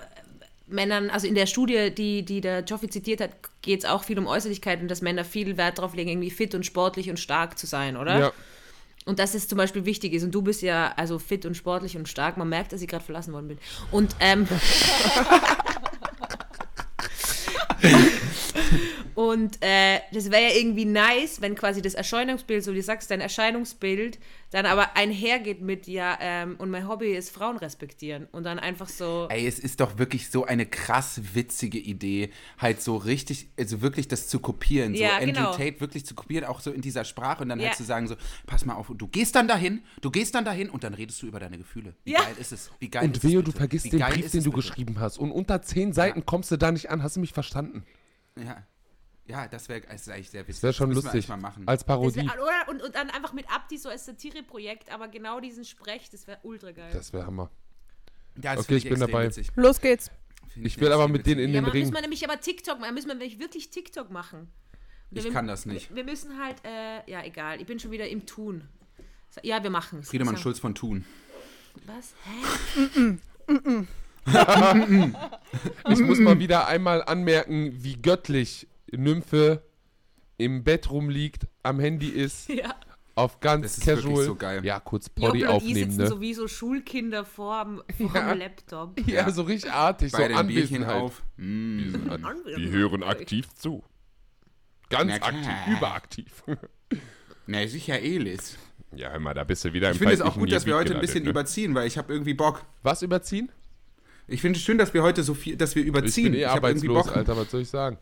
Männern, 0.71 1.11
also 1.11 1.27
in 1.27 1.35
der 1.35 1.47
Studie, 1.47 1.91
die, 1.95 2.25
die 2.25 2.41
der 2.41 2.65
Joffi 2.65 2.89
zitiert 2.89 3.21
hat, 3.21 3.31
geht 3.63 3.81
es 3.81 3.85
auch 3.85 4.05
viel 4.05 4.19
um 4.19 4.27
Äußerlichkeiten, 4.27 4.89
dass 4.89 5.03
Männer 5.03 5.25
viel 5.25 5.57
Wert 5.57 5.79
darauf 5.79 5.95
legen, 5.95 6.11
irgendwie 6.11 6.31
fit 6.31 6.55
und 6.55 6.65
sportlich 6.65 7.11
und 7.11 7.19
stark 7.19 7.59
zu 7.59 7.67
sein, 7.67 7.97
oder? 7.97 8.19
ja. 8.19 8.33
Und 9.07 9.19
dass 9.19 9.35
es 9.35 9.49
zum 9.49 9.57
Beispiel 9.57 9.87
wichtig 9.87 10.13
ist. 10.13 10.23
Und 10.25 10.35
du 10.35 10.43
bist 10.43 10.61
ja 10.61 10.93
also 10.97 11.19
fit 11.19 11.47
und 11.47 11.57
sportlich 11.57 11.97
und 11.97 12.07
stark. 12.07 12.37
Man 12.37 12.51
merkt, 12.51 12.73
dass 12.73 12.83
ich 12.83 12.89
gerade 12.89 13.03
verlassen 13.03 13.33
worden 13.33 13.49
bin. 13.49 13.59
Und 13.91 14.15
ähm, 14.21 14.47
Und 19.15 19.59
äh, 19.63 20.01
das 20.13 20.31
wäre 20.31 20.43
ja 20.43 20.57
irgendwie 20.57 20.85
nice, 20.85 21.41
wenn 21.41 21.55
quasi 21.55 21.83
das 21.83 21.95
Erscheinungsbild, 21.95 22.63
so 22.65 22.73
wie 22.73 22.77
du 22.77 22.83
sagst, 22.83 23.11
dein 23.11 23.21
Erscheinungsbild 23.21 24.19
dann 24.51 24.67
aber 24.67 24.97
einhergeht 24.97 25.61
mit, 25.61 25.87
ja, 25.87 26.19
ähm, 26.21 26.57
und 26.59 26.71
mein 26.71 26.89
Hobby 26.89 27.13
ist 27.13 27.31
Frauen 27.31 27.57
respektieren. 27.57 28.27
Und 28.33 28.43
dann 28.45 28.59
einfach 28.59 28.89
so. 28.89 29.29
Ey, 29.31 29.47
es 29.47 29.59
ist 29.61 29.79
doch 29.81 29.99
wirklich 29.99 30.31
so 30.31 30.45
eine 30.45 30.67
krass 30.67 31.21
witzige 31.35 31.79
Idee, 31.79 32.31
halt 32.59 32.83
so 32.83 32.97
richtig, 32.97 33.51
also 33.59 33.81
wirklich 33.81 34.09
das 34.09 34.27
zu 34.27 34.41
kopieren, 34.41 34.97
so 34.97 35.03
Ja, 35.05 35.17
Andrew 35.19 35.27
genau. 35.35 35.53
Tate 35.53 35.81
wirklich 35.81 36.05
zu 36.05 36.15
kopieren, 36.15 36.45
auch 36.47 36.61
so 36.61 36.73
in 36.73 36.81
dieser 36.81 37.05
Sprache 37.05 37.43
und 37.43 37.49
dann 37.49 37.61
Ja. 37.61 37.67
halt 37.69 37.77
zu 37.77 37.85
sagen 37.85 38.09
so, 38.09 38.17
pass 38.47 38.65
mal 38.65 38.75
auf, 38.75 38.91
du 38.93 39.07
gehst 39.07 39.37
dann 39.37 39.47
dahin, 39.47 39.83
du 40.01 40.11
gehst 40.11 40.35
dann 40.35 40.45
dahin 40.45 40.69
und 40.69 40.83
dann 40.83 40.95
redest 40.95 41.23
du 41.23 41.27
über 41.27 41.39
deine 41.39 41.59
Gefühle. 41.59 41.95
Wie 42.05 42.13
Ja. 42.13 42.23
geil 42.25 42.35
ist 42.41 42.51
es? 42.53 42.71
Wie 42.81 42.89
geil 42.89 43.05
Und 43.05 43.17
ist 43.17 43.23
es 43.25 43.31
wehe, 43.31 43.39
du 43.39 43.45
bitte? 43.45 43.57
vergisst 43.59 43.85
Wie 43.87 43.91
den 43.91 44.01
Brief, 44.01 44.31
den 44.33 44.43
du 44.43 44.51
bitte? 44.51 44.57
geschrieben 44.67 44.99
hast. 44.99 45.19
Und 45.19 45.31
unter 45.31 45.63
zehn 45.63 45.93
Seiten 45.93 46.27
kommst 46.27 46.51
du 46.51 46.57
da 46.57 46.73
nicht 46.73 46.91
an. 46.91 47.03
Hast 47.05 47.15
du 47.17 47.21
mich 47.21 47.33
verstanden? 47.33 47.85
Ja. 48.45 48.67
Ja, 49.27 49.47
das 49.47 49.69
wäre 49.69 49.83
das 49.83 50.09
eigentlich 50.09 50.31
sehr 50.31 50.43
witzig. 50.43 50.57
Das 50.57 50.63
wäre 50.65 50.73
schon 50.73 50.89
wir 50.91 50.97
lustig. 50.97 51.29
mal 51.29 51.37
machen. 51.37 51.69
Als 51.69 51.83
Das 51.83 51.87
Parodie. 51.87 52.17
wär, 52.17 52.43
oder, 52.43 52.69
und, 52.69 52.83
und 52.83 52.95
dann 52.97 53.11
einfach 53.11 53.33
mit 53.33 53.49
Abdi 53.49 53.79
so 53.79 53.89
als 53.89 54.05
Satireprojekt, 54.07 54.91
aber 54.93 55.07
genau 55.09 55.39
diesen 55.39 55.65
Sprech, 55.65 56.11
das 56.11 56.27
wäre 56.27 56.41
ultra 56.43 56.73
geil. 56.73 56.91
Das 56.93 57.13
wäre 57.13 57.27
Hammer. 57.27 57.49
ja, 58.43 58.57
das 58.57 58.65
Okay, 58.65 58.75
finde 58.75 58.77
ich 58.79 58.89
bin 58.91 59.01
dabei. 59.01 59.27
Witzig. 59.29 59.51
Los 59.55 59.81
geht's. 59.81 60.11
Finde 60.49 60.67
Ich 60.67 60.81
will 60.81 60.91
aber 60.91 61.07
mit 61.07 61.27
denen 61.27 61.41
in 61.43 61.51
ja, 61.51 61.59
den 61.61 61.63
man 61.65 61.73
müssen 61.73 61.85
Ring. 61.87 61.95
wir 61.95 62.01
nämlich 62.01 62.29
aber 62.29 62.41
TikTok 62.41 62.81
machen, 62.81 62.95
müssen 62.95 63.07
wir 63.07 63.15
nämlich 63.15 63.39
wirklich 63.39 63.71
TikTok 63.71 64.11
machen. 64.11 64.49
Ich 65.13 65.23
Wir- 65.23 65.33
kann 65.33 65.47
das 65.47 65.65
nicht. 65.65 65.95
Wir 65.95 66.03
müssen 66.05 66.37
halt, 66.43 66.57
äh, 66.65 67.09
ja, 67.09 67.23
egal, 67.25 67.61
ich 67.61 67.67
bin 67.67 67.79
schon 67.79 67.93
wieder 67.93 68.09
im 68.09 68.27
Tun. 68.27 68.69
Ja, 69.45 69.63
wir 69.63 69.71
machen 69.71 70.01
es. 70.01 70.09
Friedemann 70.09 70.35
So. 70.37 70.43
Schulz 70.43 70.59
von 70.59 70.75
Thun. 70.75 71.05
Was? 71.87 72.15
Hä? 72.25 73.87
Ich 75.89 75.99
muss 76.01 76.19
mal 76.19 76.39
wieder 76.39 76.69
einmal 76.69 77.03
anmerken, 77.03 77.73
wie 77.83 77.97
göttlich 77.97 78.69
Nymphe 78.93 79.63
im 80.37 80.63
Bett 80.65 80.91
rumliegt, 80.91 81.47
am 81.63 81.81
Handy 81.81 82.09
ist, 82.09 82.49
Ja. 82.49 82.75
auf 83.15 83.41
ganz 83.41 83.77
Das 83.77 83.85
casual. 83.85 84.25
so 84.25 84.35
geil. 84.37 84.65
Ja, 84.65 84.81
kurz 84.81 85.09
Poddy 85.09 85.41
Jochen 85.41 85.49
und 85.51 85.57
aufnehmen, 85.57 85.91
sitzen 85.91 86.03
ne? 86.03 86.07
so 86.09 86.21
wie 86.21 86.35
so 86.35 86.49
Schulkinder 86.49 87.25
vorm, 87.25 87.83
vorm 87.99 88.15
Ja. 88.15 88.33
Laptop. 88.33 88.99
Ja, 89.07 89.27
Ja. 89.27 89.31
so 89.31 89.43
richtig 89.43 89.73
artig, 89.73 90.13
so 90.13 90.19
Bei 90.19 90.29
Bierchen 90.29 90.85
Anwesenheit. 90.85 90.97
auf. 91.03 91.23
Mm. 91.37 91.79
Wir 92.57 92.71
hören 92.71 93.03
aktiv 93.03 93.53
zu. 93.55 93.83
Ganz 94.89 95.13
aktiv, 95.15 95.53
überaktiv. 95.77 96.43
Na, 97.47 97.67
sicher, 97.67 98.01
Elis. 98.01 98.57
Ja, 98.95 99.11
hör 99.11 99.21
mal, 99.21 99.35
da 99.35 99.45
bist 99.45 99.65
du 99.65 99.73
wieder 99.73 99.89
im 99.89 99.93
Ich 99.93 99.99
finde 99.99 100.15
es 100.15 100.21
auch 100.21 100.35
gut, 100.37 100.51
dass 100.51 100.67
wir 100.67 100.75
heute 100.75 100.95
ein 100.95 101.01
bisschen 101.01 101.23
ne? 101.25 101.31
überziehen, 101.31 101.75
weil 101.75 101.87
ich 101.87 101.97
habe 101.99 102.13
irgendwie 102.13 102.35
Bock. 102.35 102.65
Was 102.83 103.03
überziehen? 103.03 103.53
Ich 104.31 104.41
finde 104.41 104.59
es 104.59 104.65
schön, 104.65 104.79
dass 104.79 104.95
wir 104.95 105.03
heute 105.03 105.25
so 105.25 105.35
viel, 105.35 105.57
dass 105.57 105.75
wir 105.75 105.83
Ich 105.83 105.89
überziehen. 105.89 106.25
bin 106.25 106.35
eh 106.35 106.43
irgendwie 106.43 106.47
arbeitslos, 106.47 107.07
Bock. 107.07 107.17
Alter, 107.17 107.37
was 107.37 107.51
soll 107.51 107.63
ich 107.63 107.69
sagen? 107.69 107.99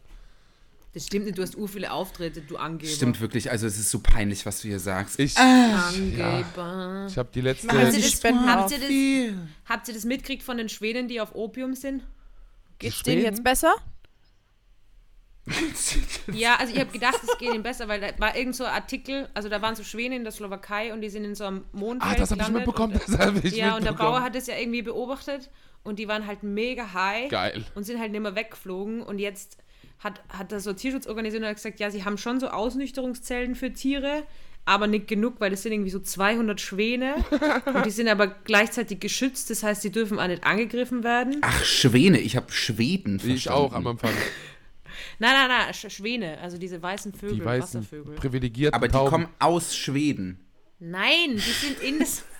Das 0.92 1.06
stimmt 1.06 1.26
nicht, 1.26 1.38
du 1.38 1.42
hast 1.42 1.56
ur 1.56 1.68
viele 1.68 1.90
Auftritte, 1.90 2.42
du 2.42 2.56
Angeber. 2.56 2.90
Stimmt 2.90 3.20
wirklich, 3.20 3.50
also 3.50 3.66
es 3.66 3.78
ist 3.78 3.90
so 3.90 4.00
peinlich, 4.00 4.44
was 4.44 4.60
du 4.60 4.68
hier 4.68 4.80
sagst. 4.80 5.18
Ich, 5.20 5.36
Angeber. 5.38 7.06
ich 7.08 7.16
habe 7.16 7.28
die 7.32 7.40
letzte... 7.40 7.68
Habt 7.68 7.94
ihr, 7.94 8.00
das, 8.02 8.24
habt, 8.24 8.70
ihr 8.72 8.78
das, 8.78 9.68
habt 9.68 9.88
ihr 9.88 9.94
das 9.94 10.04
mitgekriegt 10.04 10.42
von 10.42 10.56
den 10.58 10.68
Schweden, 10.68 11.08
die 11.08 11.20
auf 11.20 11.34
Opium 11.34 11.74
sind? 11.74 12.02
Geht's 12.78 13.02
denen 13.02 13.22
jetzt 13.22 13.42
besser? 13.42 13.74
Ja, 16.32 16.56
also 16.56 16.74
ich 16.74 16.78
habe 16.78 16.90
gedacht, 16.90 17.18
es 17.22 17.38
geht 17.38 17.54
ihnen 17.54 17.62
besser, 17.62 17.88
weil 17.88 18.00
da 18.00 18.08
war 18.18 18.36
irgend 18.36 18.54
so 18.54 18.64
ein 18.64 18.72
Artikel, 18.74 19.30
also 19.32 19.48
da 19.48 19.62
waren 19.62 19.74
so 19.74 19.82
Schweden 19.82 20.12
in 20.12 20.22
der 20.22 20.32
Slowakei 20.32 20.92
und 20.92 21.00
die 21.00 21.08
sind 21.08 21.24
in 21.24 21.34
so 21.34 21.44
einem 21.44 21.64
Mondfeld 21.72 22.16
Ah, 22.16 22.18
das 22.18 22.30
habe 22.32 22.42
ich 22.42 22.48
mitbekommen, 22.50 22.92
und, 22.92 23.02
das 23.08 23.18
habe 23.18 23.40
ich 23.42 23.56
Ja, 23.56 23.76
und 23.76 23.84
der. 23.84 23.92
Bauer 23.92 24.20
hat 24.20 24.36
es 24.36 24.46
ja 24.46 24.58
irgendwie 24.58 24.82
beobachtet 24.82 25.48
und 25.88 25.98
die 25.98 26.06
waren 26.08 26.26
halt 26.26 26.42
mega 26.42 26.92
high 26.92 27.28
Geil. 27.30 27.64
und 27.74 27.84
sind 27.84 27.98
halt 27.98 28.12
nicht 28.12 28.20
mehr 28.20 28.36
weggeflogen 28.36 29.02
und 29.02 29.18
jetzt 29.18 29.58
hat, 29.98 30.20
hat 30.28 30.52
da 30.52 30.60
so 30.60 30.72
Tierschutzorganisation 30.72 31.52
gesagt, 31.52 31.80
ja, 31.80 31.90
sie 31.90 32.04
haben 32.04 32.18
schon 32.18 32.38
so 32.38 32.48
Ausnüchterungszellen 32.48 33.56
für 33.56 33.72
Tiere, 33.72 34.22
aber 34.64 34.86
nicht 34.86 35.08
genug, 35.08 35.40
weil 35.40 35.50
das 35.50 35.62
sind 35.62 35.72
irgendwie 35.72 35.90
so 35.90 35.98
200 35.98 36.60
Schwäne 36.60 37.14
und 37.74 37.84
die 37.86 37.90
sind 37.90 38.06
aber 38.08 38.26
gleichzeitig 38.28 39.00
geschützt, 39.00 39.50
das 39.50 39.62
heißt, 39.62 39.82
sie 39.82 39.90
dürfen 39.90 40.20
auch 40.20 40.26
nicht 40.28 40.44
angegriffen 40.44 41.02
werden. 41.02 41.38
Ach, 41.40 41.64
Schwäne, 41.64 42.20
ich 42.20 42.36
habe 42.36 42.52
Schweden 42.52 43.18
verstanden. 43.18 43.36
Ich 43.38 43.50
auch 43.50 43.72
am 43.72 43.86
Anfang. 43.86 44.12
Nein, 45.20 45.32
nein, 45.32 45.48
nein, 45.48 45.74
Sch 45.74 45.90
Schwäne, 45.90 46.38
also 46.38 46.58
diese 46.58 46.80
weißen 46.82 47.12
Vögel, 47.12 47.36
Die 47.38 47.44
weißen, 47.44 47.80
Wasservögel. 47.80 48.14
privilegierten 48.16 48.74
Aber 48.74 48.88
die 48.88 48.92
Tauben. 48.92 49.10
kommen 49.10 49.28
aus 49.38 49.74
Schweden. 49.76 50.44
Nein, 50.80 51.34
die 51.34 51.38
sind 51.38 51.80
in 51.80 51.98
das. 52.00 52.22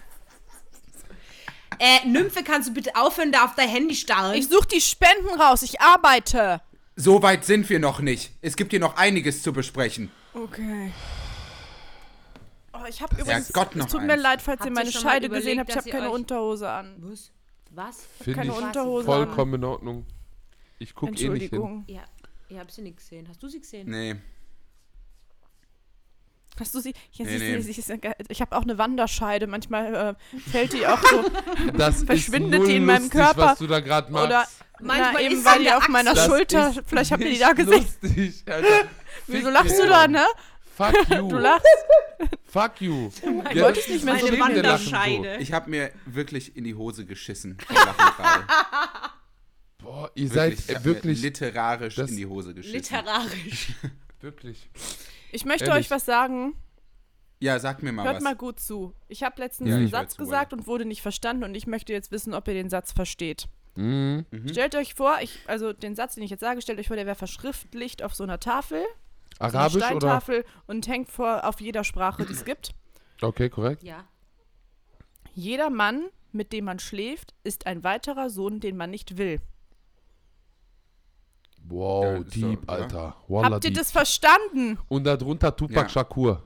Äh, 1.79 2.07
Nymphe, 2.07 2.43
kannst 2.43 2.69
du 2.69 2.75
bitte 2.75 2.95
aufhören, 2.97 3.33
da 3.33 3.45
auf 3.45 3.55
dein 3.55 3.69
Handy 3.69 3.95
starren? 3.95 4.35
Ich 4.35 4.49
suche 4.49 4.67
die 4.69 4.81
Spenden 4.81 5.41
raus. 5.41 5.63
Ich 5.63 5.81
arbeite. 5.81 6.61
So 6.97 7.23
weit 7.23 7.45
sind 7.45 7.69
wir 7.71 7.79
noch 7.79 8.01
nicht. 8.01 8.33
Es 8.43 8.57
gibt 8.57 8.73
hier 8.73 8.81
noch 8.81 8.97
einiges 8.97 9.43
zu 9.43 9.53
besprechen. 9.53 10.11
Okay. 10.35 10.93
Oh, 12.73 12.85
ich 12.89 13.01
habe 13.03 13.17
übrigens. 13.21 13.53
Gott, 13.53 13.77
noch 13.77 13.87
es 13.87 13.93
tut 13.93 14.03
mir 14.03 14.15
eins. 14.15 14.23
leid, 14.23 14.43
falls 14.43 14.61
Habt 14.61 14.69
ihr 14.71 14.75
meine 14.75 14.93
Scheide 14.93 15.27
überlegt, 15.27 15.45
gesehen 15.45 15.61
habt. 15.61 15.71
Ich 15.71 15.77
habe 15.77 15.91
keine 15.91 16.11
Unterhose 16.11 16.69
an. 16.69 16.97
Was? 16.99 17.31
Was? 17.71 18.07
Finde 18.23 18.41
keine 18.41 18.53
ich 18.53 18.59
Unterhose 18.59 19.01
an. 19.09 19.27
vollkommen 19.27 19.55
in 19.55 19.65
Ordnung. 19.65 20.07
Ich 20.79 20.95
gucke 20.95 21.13
eh 21.13 21.15
nicht 21.15 21.23
hin. 21.23 21.33
Entschuldigung. 21.33 21.85
Ja, 21.87 22.03
ihr 22.49 22.59
habt 22.61 22.73
sie 22.73 22.83
nicht 22.83 22.97
gesehen. 22.99 23.29
Hast 23.29 23.43
du 23.43 23.49
sie 23.49 23.61
gesehen? 23.61 23.89
Nee. 23.91 24.17
Hast 26.59 26.75
du 26.75 26.81
sie? 26.81 26.93
Ja, 27.13 27.25
Nee, 27.25 27.39
sie, 27.39 27.45
nee. 27.45 27.61
Sie, 27.61 27.73
sie 27.73 27.93
ja 28.03 28.13
ich 28.29 28.41
habe 28.41 28.57
auch 28.57 28.63
eine 28.63 28.79
Wanderscheide. 28.79 29.47
Manchmal 29.47 30.17
äh, 30.17 30.41
fällt 30.51 30.73
die 30.73 30.87
auch 30.87 31.01
so. 31.03 31.25
Das 31.77 32.03
Verschwindet 32.05 32.55
ist 32.55 32.59
null 32.61 32.69
die 32.69 32.77
in 32.77 32.85
meinem 32.85 33.03
lustig, 33.05 33.21
Körper. 33.21 33.41
was 33.43 33.59
du 33.59 33.67
da 33.67 33.81
gerade 33.81 34.11
machst. 34.13 34.27
Oder 34.27 34.47
Manchmal 34.81 35.13
na, 35.15 35.21
eben 35.21 35.37
sie 35.43 35.59
die 35.63 35.73
auf 35.73 35.89
meiner 35.89 36.15
Das 36.15 36.27
Schulter. 36.27 36.71
ist 36.71 36.83
Vielleicht 36.87 37.11
habt 37.11 37.23
ihr 37.25 37.31
die 37.31 37.39
da 37.39 37.53
gesehen. 37.53 37.87
Lustig, 38.01 38.43
Alter. 38.47 38.89
Wieso 39.27 39.51
lachst 39.51 39.79
du 39.79 39.87
da, 39.87 40.07
ne? 40.07 40.25
Fuck 40.77 40.95
you. 41.11 41.29
Du 41.29 41.39
lachst. 41.39 41.67
Fuck 42.47 42.81
you. 42.81 43.11
Du 43.23 43.61
wolltest 43.61 43.89
nicht 43.89 44.05
mehr 44.05 44.19
so 44.19 44.39
Wanderscheide. 44.39 45.37
Ich 45.39 45.53
habe 45.53 45.69
mir 45.71 45.91
wirklich 46.07 46.57
in 46.57 46.65
die 46.65 46.75
Hose 46.77 47.05
geschissen. 47.05 47.59
Boah, 49.79 50.11
ihr 50.15 50.33
Wirklich, 50.33 50.59
ich 50.61 50.67
seid 50.67 50.77
äh, 50.81 50.85
wirklich, 50.85 51.19
Mir 51.19 51.25
literarisch 51.29 51.99
in 51.99 52.17
die 52.17 52.27
Hose 52.27 52.55
geschissen. 52.55 52.77
Literarisch. 52.79 53.69
wirklich. 54.21 54.69
Ich 55.33 55.45
möchte 55.45 55.67
Ehrlich. 55.67 55.87
euch 55.87 55.91
was 55.91 56.05
sagen. 56.05 56.55
ja, 57.41 57.59
sag 57.59 57.83
mir 57.83 57.93
mal 57.93 58.05
Hört 58.05 58.17
was. 58.17 58.23
mal 58.23 58.37
gut 58.37 58.61
zu. 58.61 58.95
Ich 59.09 59.23
habe 59.23 59.41
letztens 59.41 59.71
Ja, 59.71 59.77
einen 59.77 59.89
Satz 59.89 60.15
zu, 60.15 60.23
gesagt 60.23 60.53
und 60.53 60.67
wurde 60.67 60.85
nicht 60.85 61.03
verstanden 61.03 61.45
und 61.45 61.55
ich 61.55 61.67
möchte 61.67 61.93
jetzt 61.93 62.11
wissen, 62.11 62.35
ob 62.35 62.49
ihr 62.49 62.55
den 62.55 62.71
Satz 62.71 62.93
versteht. 62.93 63.49
Mhm. 63.77 64.25
Stellt 64.51 64.75
euch 64.75 64.95
vor, 64.95 65.19
ich, 65.21 65.39
also 65.47 65.73
den 65.73 65.95
Satz, 65.95 66.15
den 66.17 66.25
ich 66.25 66.31
jetzt 66.31 66.41
sage, 66.41 66.61
stellt 66.63 66.81
euch 66.81 66.89
vor, 66.89 66.97
der 66.97 67.07
wäre 67.07 67.15
verschriftlicht 67.17 68.03
auf 68.03 68.15
so 68.15 68.25
einer 68.25 68.41
Tafel, 68.41 68.83
so 69.39 69.45
einer 69.45 69.55
Arabisch 69.55 69.77
oder? 69.77 69.87
Steintafel 69.87 70.45
und 70.67 70.89
hängt 70.89 71.11
vor 71.11 71.47
auf 71.47 71.61
jeder 71.61 71.85
Sprache, 71.85 72.27
die 72.27 72.33
es 72.33 72.45
gibt. 72.45 72.75
Okay, 73.23 73.49
korrekt. 73.49 73.83
Ja. 73.85 74.05
Jeder 75.35 75.71
Mann, 75.71 76.07
mit 76.33 76.53
dem 76.53 76.65
man 76.65 76.81
schläft, 76.81 77.35
ist 77.45 77.67
ein 77.67 77.85
weiterer 77.85 78.31
Sohn, 78.31 78.59
den 78.61 78.77
man 78.77 78.91
nicht 78.91 79.17
will. 79.17 79.41
Wow, 81.69 82.05
Ja, 82.05 82.19
deep, 82.21 82.33
so, 82.35 82.49
ja. 82.51 82.57
Alter. 82.67 83.17
Wallah, 83.29 83.51
Habt 83.51 83.65
ihr 83.65 83.71
deep. 83.71 83.79
das 83.79 83.91
verstanden? 83.91 84.79
Und 84.89 85.05
darunter 85.05 85.55
Tupac 85.55 85.83
Ja. 85.83 85.89
Shakur. 85.89 86.43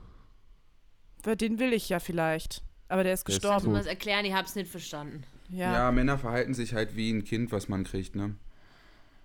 Für 1.23 1.35
Den 1.37 1.59
will 1.59 1.73
ich 1.73 1.89
ja 1.89 1.99
vielleicht. 1.99 2.61
Aber 2.89 3.03
der 3.03 3.13
ist 3.13 3.27
Der 3.27 3.35
gestorben. 3.35 3.67
Gut. 3.67 3.77
das 3.77 3.85
erklären? 3.85 4.25
Ich 4.25 4.33
hab's 4.33 4.55
nicht 4.55 4.69
verstanden. 4.69 5.23
Ja. 5.49 5.71
Ja, 5.73 5.91
Männer 5.91 6.17
verhalten 6.17 6.53
sich 6.53 6.73
halt 6.73 6.95
wie 6.95 7.11
ein 7.11 7.23
Kind, 7.23 7.51
was 7.51 7.69
man 7.69 7.83
kriegt, 7.83 8.15
ne? 8.15 8.35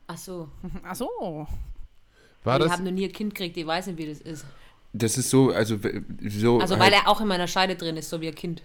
Ach 0.07 0.17
so. 0.17 0.49
Ach 0.85 0.95
so. 0.95 1.09
War 2.45 2.59
ich 2.59 2.65
das? 2.65 2.73
habe 2.73 2.85
noch 2.85 2.93
nie 2.93 3.07
ein 3.07 3.13
Kind 3.13 3.35
gekriegt, 3.35 3.57
ich 3.57 3.67
weiß 3.67 3.89
nicht, 3.89 3.99
wie 3.99 4.07
das 4.07 4.21
ist. 4.21 4.47
Das 4.93 5.19
ist 5.19 5.29
so, 5.29 5.51
also 5.51 5.77
so. 6.29 6.61
Also, 6.61 6.77
halt, 6.79 6.83
weil 6.87 6.93
er 6.93 7.09
auch 7.09 7.21
in 7.21 7.27
meiner 7.29 7.47
Scheide 7.47 7.75
drin 7.77 7.97
ist, 7.97 8.09
so 8.09 8.21
wie 8.21 8.29
ein 8.29 8.35
Kind. 8.35 8.63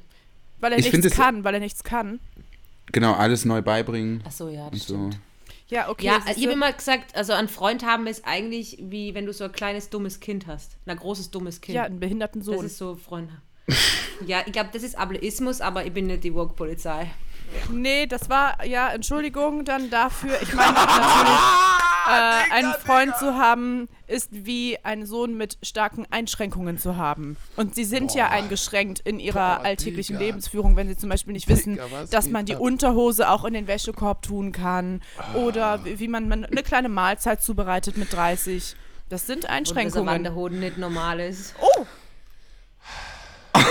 Weil 0.60 0.74
er 0.74 0.78
Ich 0.80 0.92
nichts 0.92 1.06
es- 1.08 1.16
kann, 1.16 1.44
weil 1.44 1.56
er 1.56 1.60
nichts 1.60 1.84
kann. 1.84 2.20
Genau, 2.92 3.14
alles 3.14 3.44
neu 3.46 3.62
beibringen 3.62 4.24
Ach 4.26 4.32
so, 4.32 4.50
ja, 4.50 4.70
das 4.70 4.88
so. 4.88 5.10
Ja, 5.74 5.90
okay. 5.90 6.06
Ja, 6.06 6.20
ich 6.36 6.44
habe 6.44 6.54
immer 6.54 6.72
gesagt, 6.72 7.16
also 7.16 7.34
ein 7.34 7.48
Freund 7.48 7.84
haben 7.84 8.06
ist 8.06 8.26
eigentlich 8.26 8.78
wie 8.80 9.16
wenn 9.16 9.26
du 9.26 9.34
so 9.34 9.46
ein 9.46 9.52
kleines 9.52 9.90
dummes 9.90 10.20
Kind 10.20 10.46
hast. 10.46 10.78
Ein 10.86 10.98
großes 10.98 11.32
dummes 11.32 11.62
Kind. 11.62 11.76
ja, 11.76 11.84
einen 11.84 12.00
behinderten 12.00 12.42
das 12.42 12.46
Sohn. 12.46 12.66
ist 12.66 12.78
so 12.78 12.94
Freund. 12.96 13.32
ja, 14.28 14.42
ich 14.46 14.54
glaube, 14.54 14.70
das 14.72 14.84
ist 14.84 14.96
Ableismus, 14.96 15.62
aber 15.62 15.84
ich 15.84 15.92
bin 15.92 16.06
nicht 16.06 16.24
die 16.24 16.36
Woke-Polizei. 16.36 17.10
Nee, 17.72 18.06
das 18.06 18.30
war, 18.30 18.64
ja, 18.64 18.90
Entschuldigung 18.90 19.66
dann 19.66 19.90
dafür. 19.90 20.40
Ich 20.42 20.54
meine 20.54 20.74
natürlich, 20.74 21.40
äh, 22.08 22.54
einen 22.54 22.74
Freund 22.74 23.16
zu 23.18 23.36
haben, 23.36 23.88
ist 24.08 24.30
wie 24.32 24.78
einen 24.84 25.06
Sohn 25.06 25.38
mit 25.38 25.58
starken 25.64 26.06
Einschränkungen 26.10 26.78
zu 26.78 26.98
haben. 26.98 27.38
Und 27.56 27.76
sie 27.76 27.86
sind 27.86 28.14
ja 28.14 28.30
eingeschränkt 28.30 29.00
in 29.02 29.20
ihrer 29.20 29.58
Boah, 29.58 29.66
alltäglichen 29.66 30.18
Digga. 30.18 30.26
Lebensführung, 30.26 30.76
wenn 30.76 30.88
sie 30.88 30.98
zum 30.98 31.10
Beispiel 31.10 31.34
nicht 31.34 31.48
wissen, 31.48 31.76
Digga, 31.76 32.06
dass 32.10 32.30
man 32.30 32.46
die 32.46 32.56
ab? 32.56 32.62
Unterhose 32.62 33.30
auch 33.30 33.46
in 33.46 33.54
den 33.54 33.68
Wäschekorb 33.68 34.22
tun 34.22 34.52
kann. 34.52 35.02
Oder 35.36 35.84
wie 35.86 36.08
man 36.08 36.32
eine 36.32 36.64
kleine 36.64 36.90
Mahlzeit 36.90 37.42
zubereitet 37.42 37.98
mit 37.98 38.14
30. 38.14 38.76
Das 39.10 39.28
sind 39.28 39.38
Und 39.38 39.44
dass 39.44 39.50
der 39.50 39.58
Einschränkungen. 39.58 40.08
Wanderhoden 40.08 40.60
nicht 40.60 40.78
normal 40.78 41.20
ist. 41.20 41.56
Oh, 41.60 41.86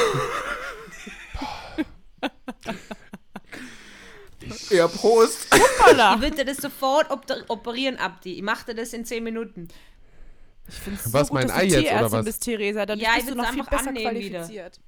Ja, 4.70 4.88
Prost. 4.88 5.46
hoppala. 5.52 6.14
Ich 6.16 6.20
würde 6.22 6.44
das 6.44 6.58
sofort 6.58 7.10
op- 7.10 7.24
operieren, 7.48 7.96
Abdi. 7.96 8.34
Ich 8.34 8.42
machte 8.42 8.74
das 8.74 8.92
in 8.92 9.04
10 9.04 9.22
Minuten. 9.24 9.68
Ich 10.68 10.74
finde 10.76 10.98
es 10.98 11.04
so 11.06 11.12
Was, 11.12 11.28
gut, 11.28 11.34
mein 11.34 11.48
dass 11.48 11.56
Ei 11.56 11.66
du 11.66 11.80
jetzt, 11.80 11.92
oder 11.92 12.12
was? 12.12 12.24
bist, 12.24 12.42
Theresa. 12.44 12.86
Dann 12.86 12.98
Ja, 12.98 13.10
ich 13.10 13.24
bist 13.24 13.30
du 13.30 13.34
noch 13.34 13.50
viel 13.50 13.60
einfach 13.62 13.70
besser 13.78 13.92
qualifiziert. 13.92 14.80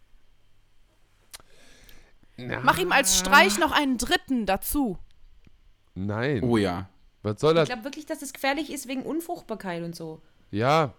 Na, 2.37 2.61
Mach 2.63 2.79
ihm 2.79 2.93
als 2.93 3.19
Streich 3.19 3.59
noch 3.59 3.73
einen 3.73 3.97
dritten 3.99 4.47
dazu. 4.47 4.99
Nein. 5.95 6.43
Oh 6.43 6.57
ja. 6.57 6.89
Was 7.23 7.41
soll 7.41 7.53
Ich 7.53 7.57
das? 7.61 7.69
glaube 7.69 7.85
wirklich, 7.85 8.07
dass 8.07 8.23
es 8.23 8.33
gefährlich 8.33 8.73
ist 8.73 8.89
wegen 8.89 9.03
Unfruchtbarkeit 9.03 9.83
und 9.83 9.95
so. 9.95 10.21
Ja. 10.51 10.95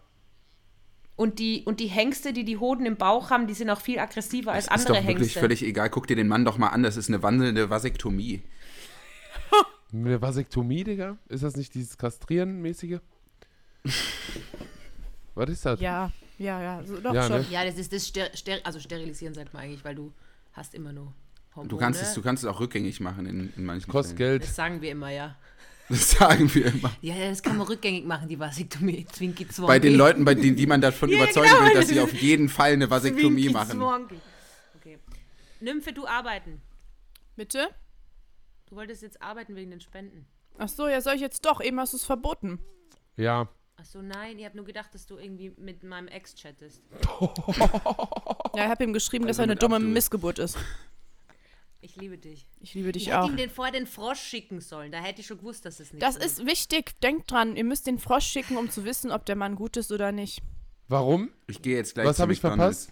Und 1.17 1.39
die, 1.39 1.63
und 1.65 1.79
die 1.79 1.87
Hengste, 1.87 2.33
die 2.33 2.43
die 2.43 2.57
Hoden 2.57 2.85
im 2.85 2.97
Bauch 2.97 3.29
haben, 3.29 3.47
die 3.47 3.53
sind 3.53 3.69
auch 3.69 3.79
viel 3.79 3.99
aggressiver 3.99 4.51
als 4.51 4.65
ist 4.65 4.71
andere 4.71 4.93
doch 4.93 5.07
wirklich 5.07 5.17
Hengste. 5.29 5.39
völlig 5.39 5.63
egal. 5.63 5.89
Guck 5.89 6.07
dir 6.07 6.15
den 6.15 6.27
Mann 6.27 6.43
doch 6.45 6.57
mal 6.57 6.69
an. 6.69 6.83
Das 6.83 6.97
ist 6.97 7.07
eine 7.09 7.21
wandelnde 7.23 7.69
Vasektomie. 7.69 8.41
Eine 9.95 10.21
Vasektomie, 10.21 10.83
Digga? 10.83 11.17
Ist 11.29 11.43
das 11.43 11.55
nicht 11.55 11.73
dieses 11.73 11.97
Kastrieren-mäßige? 11.97 12.99
Was 15.35 15.49
ist 15.49 15.65
das? 15.65 15.79
Ja, 15.79 16.11
ja, 16.37 16.61
ja. 16.61 16.83
So, 16.83 16.97
doch 16.99 17.13
Ja, 17.13 17.27
schon. 17.27 17.41
ne? 17.41 17.45
ja, 17.49 17.63
das 17.65 17.77
ist 17.77 17.93
das 17.93 18.05
Ster 18.07 18.29
Ster 18.35 18.59
also 18.63 18.79
sterilisieren 18.79 19.33
sagt 19.33 19.53
man 19.53 19.63
eigentlich, 19.63 19.83
weil 19.85 19.95
du 19.95 20.11
hast 20.53 20.73
immer 20.73 20.91
nur 20.91 21.13
Hormone. 21.55 21.69
Du 21.69 21.77
kannst 21.77 22.01
es, 22.01 22.13
du 22.13 22.21
kannst 22.21 22.43
es 22.43 22.49
auch 22.49 22.59
rückgängig 22.59 22.99
machen 22.99 23.25
in, 23.25 23.53
in 23.55 23.65
manchen 23.65 23.89
Kostet 23.89 24.17
Fällen. 24.17 24.39
Geld. 24.39 24.43
Das 24.43 24.55
sagen 24.55 24.81
wir 24.81 24.91
immer, 24.91 25.11
ja. 25.11 25.35
Das 25.87 26.11
sagen 26.11 26.53
wir 26.53 26.65
immer. 26.65 26.91
Ja, 27.01 27.15
ja, 27.15 27.29
das 27.29 27.43
kann 27.43 27.57
man 27.57 27.67
rückgängig 27.67 28.05
machen, 28.05 28.27
die 28.27 28.39
Vasektomie. 28.39 29.05
Zwinki 29.05 29.47
zwonki. 29.47 29.67
Bei 29.67 29.79
den 29.79 29.95
Leuten, 29.95 30.25
bei 30.25 30.33
denen, 30.35 30.55
die 30.55 30.65
man 30.65 30.81
davon 30.81 31.09
Ja, 31.11 31.17
überzeugen 31.23 31.49
genau. 31.49 31.65
will, 31.67 31.73
dass 31.75 31.87
sie 31.87 31.99
auf 31.99 32.13
jeden 32.13 32.49
Fall 32.49 32.73
eine 32.73 32.89
Vasektomie 32.89 33.43
Zwinki 33.43 33.53
machen. 33.53 33.77
zwonki. 33.79 34.15
Okay. 34.77 34.97
Nymphe, 35.61 35.93
du 35.93 36.07
arbeiten. 36.07 36.61
Bitte? 37.35 37.67
Du 38.75 38.81
wolltest 38.81 39.03
jetzt 39.03 39.21
arbeiten 39.21 39.55
wegen 39.55 39.71
den 39.71 39.79
Spenden. 39.79 40.25
Ach 40.57 40.67
so, 40.67 40.89
ja, 40.89 40.99
soll 40.99 41.15
ich 41.15 41.21
jetzt 41.21 41.45
doch? 41.45 41.61
Eben 41.61 41.79
hast 41.79 41.93
du 41.93 41.97
es 41.97 42.03
verboten. 42.03 42.59
Ja. 43.15 43.47
Ach 43.77 43.85
so, 43.85 44.01
nein, 44.01 44.37
ich 44.37 44.43
habe 44.43 44.57
nur 44.57 44.65
gedacht, 44.65 44.93
dass 44.93 45.05
du 45.05 45.15
irgendwie 45.17 45.53
mit 45.55 45.81
meinem 45.85 46.09
Ex 46.09 46.35
chattest. 46.35 46.81
Ja, 48.53 48.65
ich 48.65 48.69
habe 48.69 48.83
ihm 48.83 48.91
geschrieben, 48.91 49.27
dass 49.27 49.37
Also 49.39 49.43
er 49.43 49.45
eine 49.45 49.53
mit 49.53 49.63
dumme. 49.63 49.79
Missgeburt 49.79 50.39
ist. 50.39 50.57
Ich 51.79 51.95
liebe 51.95 52.17
dich. 52.17 52.45
Ich 52.59 52.73
liebe 52.73 52.91
dich 52.91 53.03
Ich 53.03 53.07
hätte 53.13 53.21
auch. 53.21 53.29
ihm 53.29 53.37
den 53.37 53.49
vorher 53.49 53.71
den 53.71 53.87
Frosch 53.87 54.19
schicken 54.19 54.59
sollen. 54.59 54.91
Da 54.91 54.97
hätte 54.97 55.21
ich 55.21 55.27
schon 55.27 55.37
gewusst, 55.37 55.63
dass 55.63 55.79
es 55.79 55.93
nicht 55.93 56.03
Das 56.03 56.15
so 56.15 56.19
ist 56.21 56.45
wichtig. 56.45 56.99
Denkt 56.99 57.31
dran, 57.31 57.55
ihr 57.55 57.63
müsst 57.63 57.87
den 57.87 57.97
Frosch 57.97 58.25
schicken, 58.27 58.57
um 58.57 58.69
zu 58.69 58.83
wissen, 58.83 59.09
ob 59.09 59.25
der 59.25 59.37
Mann 59.37 59.55
gut 59.55 59.77
ist 59.77 59.93
oder 59.93 60.11
nicht. 60.11 60.41
Warum? 60.89 61.29
Ich 61.47 61.61
gehe 61.61 61.77
jetzt 61.77 61.93
gleich 61.93 62.07
Was 62.07 62.17
zu 62.17 62.23
habe 62.23 62.33
ich 62.33 62.41
verpasst? 62.41 62.91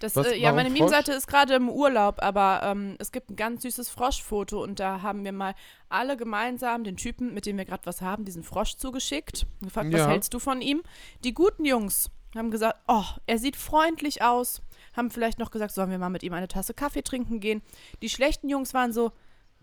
Das, 0.00 0.16
Was- 0.16 0.26
äh, 0.28 0.36
ja, 0.36 0.52
meine? 0.52 0.70
Meme-Seite 0.70 1.12
ist 1.12 1.26
gerade 1.28 1.54
im 1.54 1.68
Urlaub, 1.68 2.22
aber 2.22 2.62
ähm, 2.64 2.96
es 2.98 3.12
gibt 3.12 3.30
ein 3.30 3.36
ganz 3.36 3.62
süßes 3.62 3.88
Froschfoto 3.90 4.62
und 4.62 4.80
da 4.80 5.02
haben 5.02 5.24
wir 5.24 5.32
mal 5.32 5.54
alle 5.88 6.16
gemeinsam 6.16 6.82
den 6.84 6.96
Typen, 6.96 7.32
mit 7.34 7.46
dem 7.46 7.56
wir 7.58 7.64
gerade 7.66 7.84
was 7.86 8.00
haben, 8.00 8.24
diesen 8.24 8.42
Frosch 8.42 8.76
zugeschickt. 8.76 9.46
Gefragt, 9.62 9.92
was 9.92 10.00
Ja. 10.00 10.08
hältst 10.08 10.34
du 10.34 10.38
von 10.38 10.60
ihm? 10.62 10.82
Die 11.22 11.34
guten 11.34 11.64
Jungs 11.64 12.10
haben 12.34 12.50
gesagt, 12.50 12.78
oh, 12.88 13.04
er 13.26 13.38
sieht 13.38 13.56
freundlich 13.56 14.22
aus. 14.22 14.62
Haben 14.96 15.10
vielleicht 15.10 15.38
noch 15.38 15.50
gesagt, 15.50 15.72
sollen 15.72 15.90
wir 15.90 15.98
mal 15.98 16.10
mit 16.10 16.22
ihm 16.22 16.32
eine 16.32 16.48
Tasse 16.48 16.74
Kaffee 16.74 17.02
trinken 17.02 17.38
gehen. 17.40 17.60
Die 18.02 18.08
schlechten 18.08 18.48
Jungs 18.48 18.72
waren 18.74 18.92
so, 18.92 19.12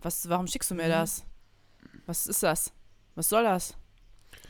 was, 0.00 0.28
warum 0.28 0.46
schickst 0.46 0.70
du 0.70 0.74
Mhm. 0.74 0.80
mir 0.82 0.88
das? 0.88 1.24
Was 2.06 2.26
ist 2.26 2.42
das? 2.42 2.72
Was 3.16 3.28
soll 3.28 3.42
das? 3.42 3.76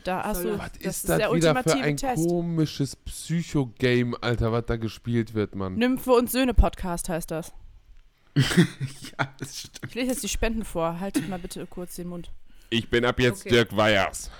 Da 0.03 0.23
hast 0.23 0.43
du, 0.43 0.57
Was 0.57 0.71
das 0.73 0.81
ist 0.95 1.09
das 1.09 1.17
der 1.17 1.33
wieder 1.33 1.61
für 1.63 1.73
ein 1.75 1.97
Test. 1.97 2.27
komisches 2.27 2.95
Psycho-Game, 2.95 4.15
Alter, 4.21 4.51
was 4.51 4.65
da 4.65 4.77
gespielt 4.77 5.33
wird, 5.33 5.55
Mann? 5.55 5.75
Nymphe 5.75 6.11
und 6.13 6.31
Söhne 6.31 6.53
Podcast 6.53 7.09
heißt 7.09 7.31
das. 7.31 7.51
Ja, 8.39 9.27
das 9.39 9.59
stimmt. 9.59 9.79
Ich 9.89 9.95
lese 9.95 10.07
jetzt 10.11 10.23
die 10.23 10.29
Spenden 10.29 10.63
vor. 10.63 10.99
Haltet 10.99 11.27
mal 11.27 11.39
bitte 11.39 11.65
kurz 11.67 11.95
den 11.95 12.07
Mund. 12.07 12.31
Ich 12.69 12.89
bin 12.89 13.03
ab 13.03 13.19
jetzt 13.19 13.41
Okay. 13.41 13.49
Dirk 13.49 13.75
Weyers. 13.75 14.31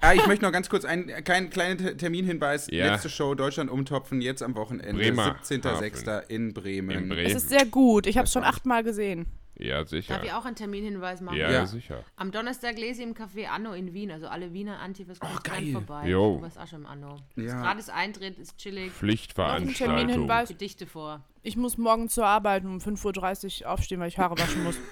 Ah, 0.00 0.12
ich 0.12 0.26
möchte 0.26 0.44
noch 0.44 0.52
ganz 0.52 0.68
kurz 0.68 0.84
einen 0.84 1.06
keinen 1.24 1.50
kleinen 1.50 1.78
Te- 1.78 1.96
Terminhinweis. 1.96 2.66
Ja. 2.70 2.92
Letzte 2.92 3.08
Show 3.08 3.34
Deutschland 3.34 3.70
umtopfen, 3.70 4.20
jetzt 4.20 4.42
am 4.42 4.54
Wochenende. 4.56 4.92
Bremer 5.00 5.36
17.06. 5.42 6.26
in 6.28 6.52
Bremen. 6.52 6.90
In 6.90 7.08
Bremen. 7.08 7.26
Es 7.26 7.34
ist 7.34 7.48
sehr 7.50 7.64
gut. 7.64 8.06
Ich 8.06 8.16
habe 8.18 8.26
es 8.26 8.32
schon 8.32 8.44
achtmal 8.44 8.82
gesehen. 8.82 9.26
Ja, 9.56 9.84
sicher. 9.84 10.14
Darf 10.14 10.24
ich 10.24 10.32
auch 10.32 10.44
einen 10.44 10.56
Terminhinweis 10.56 11.20
machen? 11.20 11.36
Ja, 11.36 11.50
Ja. 11.50 11.66
sicher. 11.66 12.02
Am 12.16 12.32
Donnerstag 12.32 12.76
lese 12.76 13.02
ich 13.02 13.08
im 13.08 13.14
Café 13.14 13.46
Anno 13.46 13.72
in 13.72 13.92
Wien. 13.94 14.10
Also 14.10 14.26
alle 14.26 14.52
Wiener 14.52 14.80
Antifas 14.80 15.20
kommen 15.20 15.38
geil. 15.44 15.72
vorbei. 15.72 16.08
Jo. 16.08 16.36
Du 16.38 16.42
warst 16.42 16.58
auch 16.58 16.66
schon 16.66 16.80
im 16.80 16.86
Anno. 16.86 17.16
Ja. 17.36 17.44
Ist 17.44 17.52
Gratis 17.52 17.88
Eintritt, 17.88 18.38
ist 18.38 18.56
chillig. 18.58 18.90
Pflichtveranstaltung. 18.92 19.74
Terminhinweis. 19.96 20.48
Gedichte 20.48 20.86
vor. 20.86 21.22
Ich 21.42 21.56
muss 21.56 21.78
morgen 21.78 22.08
zur 22.08 22.26
Arbeit 22.26 22.64
um 22.64 22.78
5.30 22.78 23.62
Uhr 23.62 23.70
aufstehen, 23.70 24.00
weil 24.00 24.08
ich 24.08 24.18
Haare 24.18 24.36
waschen 24.38 24.64
muss. 24.64 24.76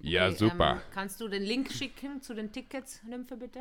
Ja, 0.00 0.26
Okay, 0.26 0.36
super. 0.36 0.70
Ähm, 0.72 0.80
kannst 0.92 1.18
du 1.22 1.28
den 1.28 1.42
Link 1.42 1.72
schicken 1.72 2.20
zu 2.20 2.34
den 2.34 2.52
Tickets, 2.52 3.02
Nymphe, 3.04 3.38
bitte? 3.38 3.60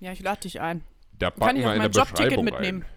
Ja, 0.00 0.12
ich 0.12 0.20
lade 0.20 0.42
dich 0.42 0.60
ein. 0.60 0.82
Da 1.18 1.30
Kann 1.30 1.38
packen 1.40 1.56
ich 1.56 1.62
wir 1.62 1.70
auch 1.70 1.72
in 1.72 1.78
mein 1.78 1.90
Jobticket 1.90 2.42
mitnehmen? 2.42 2.82
rein. 2.82 2.90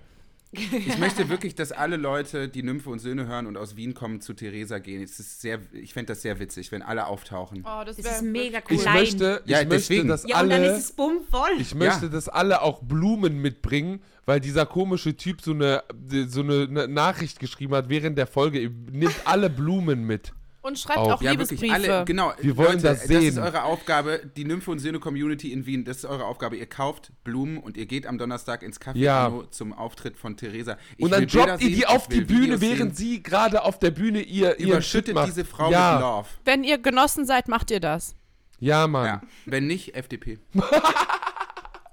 Ich 0.88 0.98
möchte 0.98 1.30
wirklich, 1.30 1.54
dass 1.54 1.72
alle 1.72 1.96
Leute, 1.96 2.50
die 2.50 2.64
Nymphe 2.64 2.90
und 2.90 3.00
Söhne 3.00 3.28
hören 3.28 3.46
und 3.46 3.56
aus 3.56 3.76
Wien 3.76 3.94
kommen, 3.94 4.20
zu 4.20 4.34
Theresa 4.34 4.80
gehen. 4.80 5.04
Es 5.04 5.20
ist 5.20 5.42
sehr, 5.42 5.60
ich 5.74 5.94
fände 5.94 6.08
das 6.14 6.24
sehr 6.24 6.40
witzig, 6.40 6.72
wenn 6.72 6.82
alle 6.82 7.06
auftauchen. 7.06 7.64
Oh, 7.66 7.84
das 7.86 8.04
wär 8.04 8.12
ist 8.16 8.24
mega 8.24 8.58
wirklich 8.58 8.80
Ich 8.80 8.86
möchte, 8.92 9.42
ich 9.46 9.52
Ja, 9.52 9.58
möchte, 9.58 9.70
deswegen. 9.76 10.08
dass 10.08 10.28
Ja, 10.28 10.42
und 10.42 10.50
dann 10.50 10.62
alle, 10.64 10.72
ist 10.76 10.86
es 10.86 10.92
bummvoll. 10.94 11.50
ich 11.60 11.76
möchte, 11.76 12.06
Ja. 12.06 12.12
dass 12.12 12.30
alle 12.30 12.62
auch 12.64 12.82
Blumen 12.82 13.40
mitbringen, 13.42 14.02
weil 14.26 14.40
dieser 14.40 14.66
komische 14.66 15.16
Typ 15.16 15.42
so 15.42 15.52
eine, 15.52 15.84
so 16.28 16.42
eine 16.42 16.88
Nachricht 16.88 17.40
geschrieben 17.40 17.76
hat 17.76 17.90
während 17.90 18.18
der 18.18 18.28
Folge. 18.28 18.72
Nimmt 18.92 19.16
alle 19.26 19.50
Blumen 19.52 20.04
mit. 20.04 20.34
Und 20.62 20.78
schreibt 20.78 21.00
Auch. 21.00 21.14
auch 21.14 21.22
Ja, 21.22 21.32
Liebesbriefe. 21.32 21.74
alle, 21.74 22.04
genau. 22.06 22.34
Wir 22.42 22.58
wollen 22.58 22.74
Leute, 22.74 22.82
das 22.84 23.00
Das 23.00 23.08
sehen. 23.08 23.24
ist 23.24 23.38
eure 23.38 23.64
Aufgabe, 23.64 24.20
die 24.36 24.44
Nymphe 24.44 24.70
und 24.72 24.80
Söhne 24.80 25.00
Community 25.00 25.54
in 25.54 25.66
Wien, 25.66 25.86
das 25.86 25.98
ist 25.98 26.06
eure 26.06 26.26
Aufgabe. 26.26 26.58
Ihr 26.58 26.66
kauft 26.66 27.12
Blumen 27.24 27.58
und 27.58 27.78
ihr 27.78 27.86
geht 27.86 28.06
am 28.06 28.18
Donnerstag 28.18 28.62
ins 28.62 28.80
Café 28.82 28.98
Ja. 28.98 29.32
Zum 29.52 29.72
Auftritt 29.72 30.18
von 30.18 30.36
Theresa. 30.36 30.78
Ich 30.98 31.04
Und 31.06 31.12
dann 31.12 31.28
droppt 31.28 31.62
ihr 31.62 31.70
die 31.70 31.88
auf 31.88 32.10
die 32.10 32.22
Bühne, 32.22 32.60
Videos 32.60 32.62
während 32.62 32.96
sehen. 32.98 33.12
sie 33.12 33.24
gerade 33.24 33.64
auf 33.64 33.80
der 33.80 33.92
Bühne 33.92 34.22
ihr, 34.22 34.58
überschüttet 34.60 35.16
macht. 35.16 35.30
diese 35.30 35.46
Frau 35.46 35.72
ja. 35.72 35.94
mit 35.94 36.02
Love. 36.02 36.28
Wenn 36.44 36.64
ihr 36.66 36.78
Genossen 36.78 37.26
seid, 37.26 37.48
macht 37.48 37.72
ihr 37.72 37.80
das. 37.80 38.16
Ja, 38.60 38.86
Mann. 38.88 39.06
Ja. 39.06 39.22
Wenn 39.46 39.66
nicht, 39.68 39.96
FDP. 39.96 40.40
Die 40.54 40.60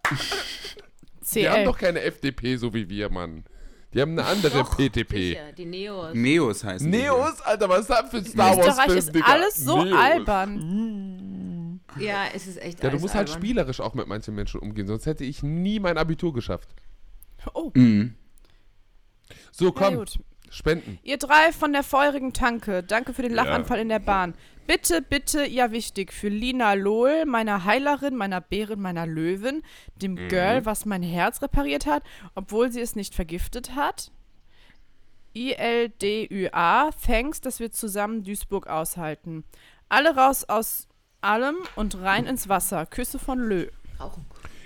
haben 0.08 1.24
CL. 1.24 1.64
doch 1.64 1.78
keine 1.78 2.00
FDP, 2.02 2.56
so 2.56 2.72
wie 2.74 2.88
wir, 2.88 3.10
Mann. 3.10 3.44
Die 3.96 4.02
haben 4.02 4.12
eine 4.18 4.26
andere 4.28 4.62
PTP. 4.64 5.10
Sicher, 5.30 5.52
die 5.56 5.64
Neos. 5.64 6.10
Neos 6.14 6.62
heißen 6.64 6.92
die. 6.92 6.98
Neos? 6.98 7.40
Alter, 7.40 7.68
was 7.70 7.80
ist 7.80 7.90
das 7.90 8.10
für 8.10 8.18
ein 8.18 8.24
Star 8.26 8.56
Wars 8.56 8.66
Österreich 8.68 8.86
Film, 8.86 8.98
ist 8.98 9.14
Digga? 9.14 9.26
alles 9.26 9.56
so 9.56 9.82
Neos. 9.82 9.98
albern. 9.98 11.80
Ja, 11.98 12.24
es 12.34 12.46
ist 12.46 12.60
echt 12.62 12.82
Ja, 12.82 12.90
du 12.90 12.98
musst 12.98 13.14
halt 13.14 13.28
albern. 13.28 13.42
spielerisch 13.42 13.80
auch 13.80 13.94
mit 13.94 14.06
manchen 14.06 14.34
Menschen 14.34 14.60
umgehen, 14.60 14.86
sonst 14.86 15.06
hätte 15.06 15.24
ich 15.24 15.42
nie 15.42 15.80
mein 15.80 15.96
Abitur 15.96 16.34
geschafft. 16.34 16.68
Oh, 17.54 17.70
Mhm. 17.74 18.14
So, 19.50 19.66
ja, 19.66 19.72
komm, 19.74 19.94
gut. 19.96 20.18
spenden. 20.50 20.98
Ihr 21.02 21.16
drei 21.16 21.52
von 21.52 21.72
der 21.72 21.82
feurigen 21.82 22.32
Tanke, 22.34 22.82
danke 22.82 23.14
für 23.14 23.22
den 23.22 23.34
Ja. 23.34 23.44
Lachanfall 23.44 23.78
in 23.78 23.88
der 23.88 23.98
Bahn. 23.98 24.34
Bitte, 24.66 25.00
bitte, 25.00 25.46
ja 25.46 25.70
wichtig, 25.70 26.12
für 26.12 26.28
Lina 26.28 26.72
Lohl, 26.74 27.24
meiner 27.24 27.64
Heilerin, 27.64 28.16
meiner 28.16 28.40
Bärin, 28.40 28.80
meiner 28.80 29.06
Löwin, 29.06 29.62
dem 29.96 30.14
Mhm. 30.14 30.28
Girl, 30.28 30.66
was 30.66 30.86
mein 30.86 31.02
Herz 31.02 31.40
repariert 31.40 31.86
hat, 31.86 32.02
obwohl 32.34 32.72
sie 32.72 32.80
es 32.80 32.96
nicht 32.96 33.14
vergiftet 33.14 33.74
hat. 33.76 34.10
ILDÜA, 35.34 36.90
thanks, 37.04 37.40
dass 37.40 37.60
wir 37.60 37.70
zusammen 37.70 38.24
Duisburg 38.24 38.66
aushalten. 38.66 39.44
Alle 39.88 40.16
raus 40.16 40.44
aus 40.44 40.88
allem 41.20 41.56
und 41.76 42.00
rein 42.00 42.26
ins 42.26 42.48
Wasser. 42.48 42.86
Küsse 42.86 43.18
von 43.18 43.38
Lö. 43.38 43.68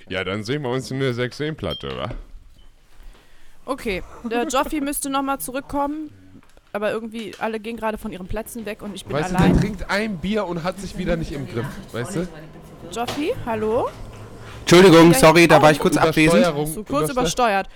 Ja, 0.08 0.24
dann 0.24 0.44
sehen 0.44 0.62
wir 0.62 0.70
uns 0.70 0.90
in 0.90 1.00
der 1.00 1.12
6-platte, 1.14 1.96
wa? 1.96 2.10
Okay, 3.64 4.02
der 4.24 4.46
Joffi 4.46 4.80
müsste 4.80 5.10
nochmal 5.10 5.38
zurückkommen, 5.40 6.10
aber 6.72 6.90
irgendwie 6.92 7.32
alle 7.38 7.58
gehen 7.60 7.76
gerade 7.76 7.98
von 7.98 8.12
ihren 8.12 8.26
Plätzen 8.26 8.64
weg 8.66 8.82
und 8.82 8.94
ich 8.94 9.04
bin 9.04 9.16
Weißt 9.16 9.32
du, 9.32 9.36
allein. 9.36 9.52
der 9.52 9.60
trinkt 9.60 9.90
ein 9.90 10.18
Bier 10.18 10.46
und 10.46 10.62
hat 10.62 10.78
sich 10.80 10.96
wieder 10.98 11.16
nicht 11.16 11.32
im 11.32 11.46
Griff. 11.48 11.66
Weißt 11.92 12.16
du? 12.16 12.28
Joffi, 12.92 13.32
hallo? 13.46 13.88
Entschuldigung, 14.60 15.12
sorry, 15.14 15.48
da 15.48 15.60
war 15.60 15.70
ich 15.72 15.78
kurz 15.78 15.96
abwesend. 15.96 16.44
So 16.44 16.84
kurz 16.84 17.10
Übersteuer- 17.10 17.12
übersteuert. 17.12 17.68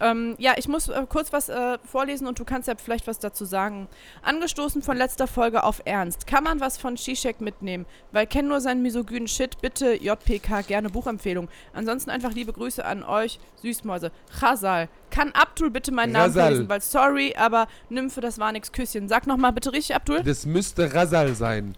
Ähm, 0.00 0.34
ja, 0.38 0.54
ich 0.56 0.68
muss 0.68 0.88
äh, 0.88 1.06
kurz 1.08 1.32
was 1.32 1.48
äh, 1.48 1.78
vorlesen 1.84 2.26
und 2.26 2.38
du 2.38 2.44
kannst 2.44 2.68
ja 2.68 2.74
vielleicht 2.76 3.06
was 3.06 3.18
dazu 3.18 3.44
sagen. 3.44 3.88
Angestoßen 4.22 4.82
von 4.82 4.96
letzter 4.96 5.26
Folge 5.26 5.64
auf 5.64 5.82
Ernst. 5.84 6.26
Kann 6.26 6.44
man 6.44 6.60
was 6.60 6.78
von 6.78 6.96
Shishak 6.96 7.40
mitnehmen? 7.40 7.86
Weil 8.12 8.26
kenn 8.26 8.48
nur 8.48 8.60
seinen 8.60 8.82
misogynen 8.82 9.28
Shit. 9.28 9.60
Bitte 9.60 9.94
JPK, 9.94 10.62
gerne 10.62 10.90
Buchempfehlung. 10.90 11.48
Ansonsten 11.72 12.10
einfach 12.10 12.32
liebe 12.32 12.52
Grüße 12.52 12.84
an 12.84 13.02
euch, 13.02 13.38
Süßmäuse. 13.62 14.10
Chasal. 14.40 14.88
Kann 15.10 15.32
Abdul 15.32 15.70
bitte 15.70 15.92
meinen 15.92 16.12
Namen 16.12 16.32
Rasal. 16.34 16.52
lesen? 16.52 16.68
Weil 16.68 16.80
sorry, 16.80 17.34
aber 17.36 17.66
Nymphe, 17.88 18.20
das 18.20 18.38
war 18.38 18.52
nix 18.52 18.72
Küsschen. 18.72 19.08
Sag 19.08 19.26
nochmal 19.26 19.52
bitte 19.52 19.72
richtig, 19.72 19.96
Abdul. 19.96 20.22
Das 20.22 20.46
müsste 20.46 20.92
Rasal 20.94 21.34
sein. 21.34 21.74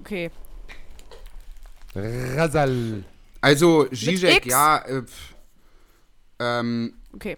Okay. 0.00 0.30
Rasal. 1.94 3.04
Also, 3.40 3.84
Zizek, 3.86 4.46
ja, 4.46 4.78
äh, 4.78 5.02
ähm, 6.40 6.97
Okay. 7.12 7.36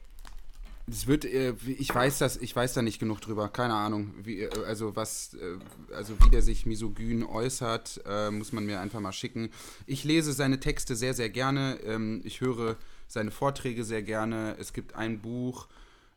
es 0.90 1.06
wird, 1.06 1.24
äh, 1.24 1.54
ich 1.66 1.94
weiß 1.94 2.18
das, 2.18 2.36
ich 2.36 2.54
weiß 2.54 2.74
da 2.74 2.82
nicht 2.82 2.98
genug 2.98 3.20
drüber, 3.20 3.48
keine 3.48 3.74
Ahnung, 3.74 4.14
wie, 4.22 4.40
äh, 4.40 4.64
also 4.64 4.96
was, 4.96 5.34
äh, 5.34 5.94
also 5.94 6.14
wie 6.24 6.30
der 6.30 6.42
sich 6.42 6.66
misogyn 6.66 7.24
äußert, 7.24 8.02
muss 8.32 8.52
man 8.52 8.66
mir 8.66 8.80
einfach 8.80 9.00
mal 9.00 9.12
schicken. 9.12 9.50
Ich 9.86 10.04
lese 10.04 10.32
seine 10.32 10.60
Texte 10.60 10.96
sehr, 10.96 11.14
sehr 11.14 11.30
gerne, 11.30 11.78
ähm, 11.84 12.20
ich 12.24 12.40
höre 12.40 12.76
seine 13.06 13.30
Vorträge 13.30 13.84
sehr 13.84 14.02
gerne. 14.02 14.56
Es 14.58 14.72
gibt 14.72 14.94
ein 14.94 15.20
Buch, 15.20 15.68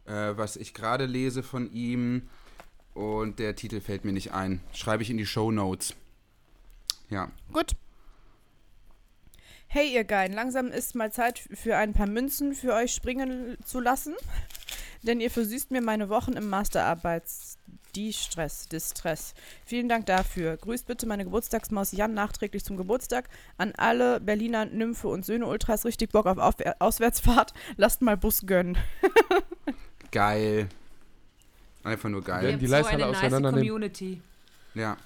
was 0.05 0.57
ich 0.57 0.73
gerade 0.73 1.05
lese 1.05 1.43
von 1.43 1.71
ihm 1.71 2.23
und 2.93 3.39
der 3.39 3.55
Titel 3.55 3.79
fällt 3.79 4.03
mir 4.03 4.11
nicht 4.11 4.33
ein. 4.33 4.59
Schreibe 4.73 5.01
ich 5.01 5.09
in 5.09 5.17
die 5.17 5.25
Show 5.25 5.49
Notes. 5.49 5.95
Ja. 7.09 7.31
Gut. 7.53 7.71
Hey 9.67 9.93
ihr 9.93 10.03
Geilen, 10.03 10.33
langsam 10.33 10.67
ist 10.67 10.95
mal 10.95 11.11
Zeit 11.11 11.39
für 11.39 11.77
ein 11.77 11.93
paar 11.93 12.07
Münzen 12.07 12.53
für 12.53 12.73
euch 12.73 12.93
springen 12.93 13.57
zu 13.65 13.79
lassen. 13.79 14.13
Denn 15.03 15.19
ihr 15.19 15.31
versüßt 15.31 15.71
mir 15.71 15.81
meine 15.81 16.09
Wochen 16.09 16.33
im 16.33 16.49
Masterarbeits... 16.49 17.57
Stress, 17.95 18.67
Distress. 18.69 19.35
Vielen 19.65 19.87
Dank 19.87 20.07
dafür. 20.07 20.57
Grüßt 20.57 20.87
bitte 20.87 21.05
meine 21.05 21.25
Geburtstagsmaus 21.25 21.91
Jan 21.91 22.15
nachträglich 22.15 22.65
zum 22.65 22.75
Geburtstag. 22.75 23.29
An 23.57 23.71
alle 23.77 24.19
Berliner 24.19 24.65
Nymphe 24.65 25.07
und 25.07 25.23
Söhne 25.23 25.45
Ultras 25.45 25.85
richtig 25.85 26.11
Bock 26.11 26.25
auf 26.25 26.55
Auswärtsfahrt. 26.79 27.53
Lasst 27.77 28.01
mal 28.01 28.17
Bus 28.17 28.47
gönnen. 28.47 28.79
Geil. 30.11 30.69
Einfach 31.83 32.09
nur 32.09 32.23
geil. 32.23 32.43
Werden 32.43 32.59
die 32.59 32.65
so 32.65 32.71
Leisthalle 32.71 33.03
eine 33.03 33.11
nice 33.11 33.21
auseinandernehmen? 33.21 33.67
Community. 33.67 34.21
Ja. 34.73 34.97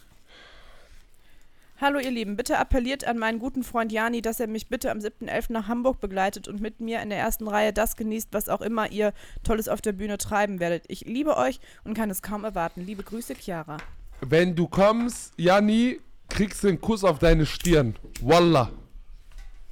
Hallo 1.79 1.99
ihr 1.99 2.09
Lieben, 2.09 2.35
bitte 2.35 2.57
appelliert 2.57 3.05
an 3.05 3.19
meinen 3.19 3.37
guten 3.37 3.63
Freund 3.63 3.91
Jani, 3.91 4.23
dass 4.23 4.39
er 4.39 4.47
mich 4.47 4.67
bitte 4.67 4.89
am 4.89 4.97
7.11. 4.97 5.53
nach 5.53 5.67
Hamburg 5.67 5.99
begleitet 6.01 6.47
und 6.47 6.59
mit 6.59 6.79
mir 6.79 7.01
in 7.03 7.09
der 7.09 7.19
ersten 7.19 7.47
Reihe 7.47 7.71
das 7.71 7.95
genießt, 7.95 8.29
was 8.31 8.49
auch 8.49 8.61
immer 8.61 8.91
ihr 8.91 9.13
Tolles 9.43 9.67
auf 9.69 9.79
der 9.81 9.91
Bühne 9.91 10.17
treiben 10.17 10.59
werdet. 10.59 10.85
Ich 10.87 11.01
liebe 11.01 11.37
euch 11.37 11.59
und 11.83 11.93
kann 11.93 12.09
es 12.09 12.23
kaum 12.23 12.43
erwarten. 12.45 12.83
Liebe 12.83 13.03
Grüße, 13.03 13.35
Chiara. 13.35 13.77
Wenn 14.21 14.55
du 14.55 14.67
kommst, 14.67 15.33
Janni, 15.37 15.99
kriegst 16.29 16.63
du 16.63 16.69
einen 16.69 16.81
Kuss 16.81 17.03
auf 17.03 17.19
deine 17.19 17.45
Stirn. 17.45 17.95
Wallah. 18.21 18.71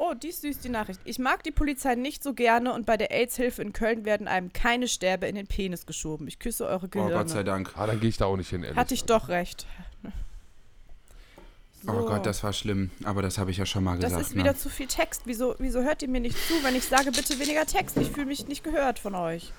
Oh, 0.00 0.14
dies 0.14 0.42
süß 0.42 0.60
die 0.60 0.68
Nachricht. 0.68 1.00
Ich 1.06 1.18
mag 1.18 1.42
die 1.42 1.50
Polizei 1.50 1.96
nicht 1.96 2.22
so 2.22 2.32
gerne 2.32 2.72
und 2.72 2.86
bei 2.86 2.96
der 2.96 3.10
AIDS-Hilfe 3.10 3.62
in 3.62 3.72
Köln 3.72 4.04
werden 4.04 4.28
einem 4.28 4.52
keine 4.52 4.86
Stäbe 4.86 5.26
in 5.26 5.34
den 5.34 5.48
Penis 5.48 5.86
geschoben. 5.86 6.28
Ich 6.28 6.38
küsse 6.38 6.66
eure 6.66 6.86
Oh, 6.86 6.88
Gehirne. 6.88 7.14
Gott 7.14 7.28
sei 7.30 7.42
Dank. 7.42 7.72
Ah, 7.76 7.88
dann 7.88 7.98
gehe 7.98 8.08
ich 8.08 8.16
da 8.16 8.26
auch 8.26 8.36
nicht 8.36 8.48
hin, 8.48 8.62
ehrlich. 8.62 8.76
Hatte 8.78 8.94
ich 8.94 9.06
doch 9.06 9.28
recht. 9.28 9.66
Oh 11.86 11.92
So. 11.92 12.06
Gott, 12.06 12.26
das 12.26 12.42
war 12.42 12.52
schlimm. 12.52 12.90
Aber 13.04 13.22
das 13.22 13.38
habe 13.38 13.50
ich 13.50 13.56
ja 13.56 13.66
schon 13.66 13.84
mal 13.84 13.96
Das 13.98 14.10
gesagt. 14.10 14.22
ist 14.22 14.34
wieder 14.34 14.52
ne? 14.52 14.56
zu 14.56 14.68
viel 14.68 14.86
Text. 14.86 15.22
Wieso, 15.24 15.54
wieso 15.58 15.82
hört 15.82 16.02
ihr 16.02 16.08
mir 16.08 16.20
nicht 16.20 16.36
zu, 16.48 16.54
wenn 16.64 16.74
ich 16.74 16.84
sage, 16.84 17.10
bitte 17.12 17.38
weniger 17.38 17.66
Text? 17.66 17.96
Ich 17.96 18.10
fühle 18.10 18.26
mich 18.26 18.48
nicht 18.48 18.64
gehört 18.64 18.98
von 18.98 19.14
euch. 19.14 19.52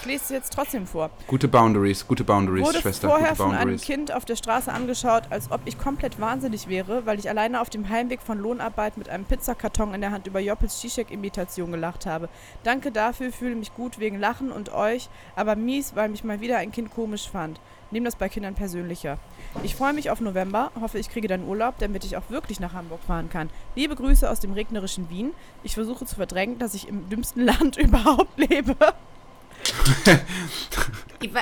Ich 0.00 0.04
lese 0.06 0.24
es 0.24 0.30
jetzt 0.30 0.52
trotzdem 0.52 0.86
vor. 0.86 1.10
Gute 1.26 1.48
Boundaries, 1.48 2.06
gute 2.06 2.22
Boundaries, 2.22 2.64
wurde 2.64 2.80
Schwester. 2.80 3.08
vorher 3.08 3.34
von 3.34 3.54
einem. 3.54 3.78
Kind 3.78 4.12
auf 4.12 4.24
der 4.24 4.36
Straße 4.36 4.70
angeschaut, 4.70 5.24
als 5.30 5.50
ob 5.50 5.62
ich 5.64 5.78
komplett 5.78 6.20
wahnsinnig 6.20 6.68
wäre, 6.68 7.06
weil 7.06 7.18
ich 7.18 7.28
alleine 7.28 7.60
auf 7.60 7.70
dem 7.70 7.88
Heimweg 7.88 8.20
von 8.22 8.38
Lohnarbeit 8.38 8.96
mit 8.98 9.08
einem 9.08 9.24
Pizzakarton 9.24 9.94
in 9.94 10.00
der 10.02 10.10
Hand 10.12 10.26
über 10.26 10.38
Joppels 10.38 10.78
Zizek-Imitation 10.80 11.72
gelacht 11.72 12.04
habe. 12.06 12.28
Danke 12.62 12.92
dafür, 12.92 13.32
fühle 13.32 13.56
mich 13.56 13.74
gut 13.74 13.98
wegen 13.98 14.20
Lachen 14.20 14.52
und 14.52 14.72
euch, 14.72 15.08
aber 15.34 15.56
mies, 15.56 15.96
weil 15.96 16.10
mich 16.10 16.22
mal 16.24 16.40
wieder 16.40 16.58
ein 16.58 16.70
Kind 16.70 16.90
komisch 16.90 17.28
fand. 17.28 17.58
Nehmt 17.90 18.06
das 18.06 18.16
bei 18.16 18.28
Kindern 18.28 18.54
persönlicher. 18.54 19.18
Ich 19.62 19.74
freue 19.74 19.94
mich 19.94 20.10
auf 20.10 20.20
November, 20.20 20.70
hoffe 20.78 20.98
ich 20.98 21.08
kriege 21.08 21.26
dann 21.26 21.44
Urlaub, 21.44 21.78
damit 21.78 22.04
ich 22.04 22.16
auch 22.16 22.28
wirklich 22.28 22.60
nach 22.60 22.74
Hamburg 22.74 23.00
fahren 23.02 23.30
kann. 23.30 23.48
Liebe 23.74 23.96
Grüße 23.96 24.28
aus 24.28 24.40
dem 24.40 24.52
regnerischen 24.52 25.08
Wien. 25.08 25.32
Ich 25.62 25.74
versuche 25.74 26.04
zu 26.04 26.16
verdrängen, 26.16 26.58
dass 26.58 26.74
ich 26.74 26.86
im 26.88 27.08
dümmsten 27.08 27.44
Land 27.46 27.76
überhaupt 27.76 28.38
lebe. 28.38 28.76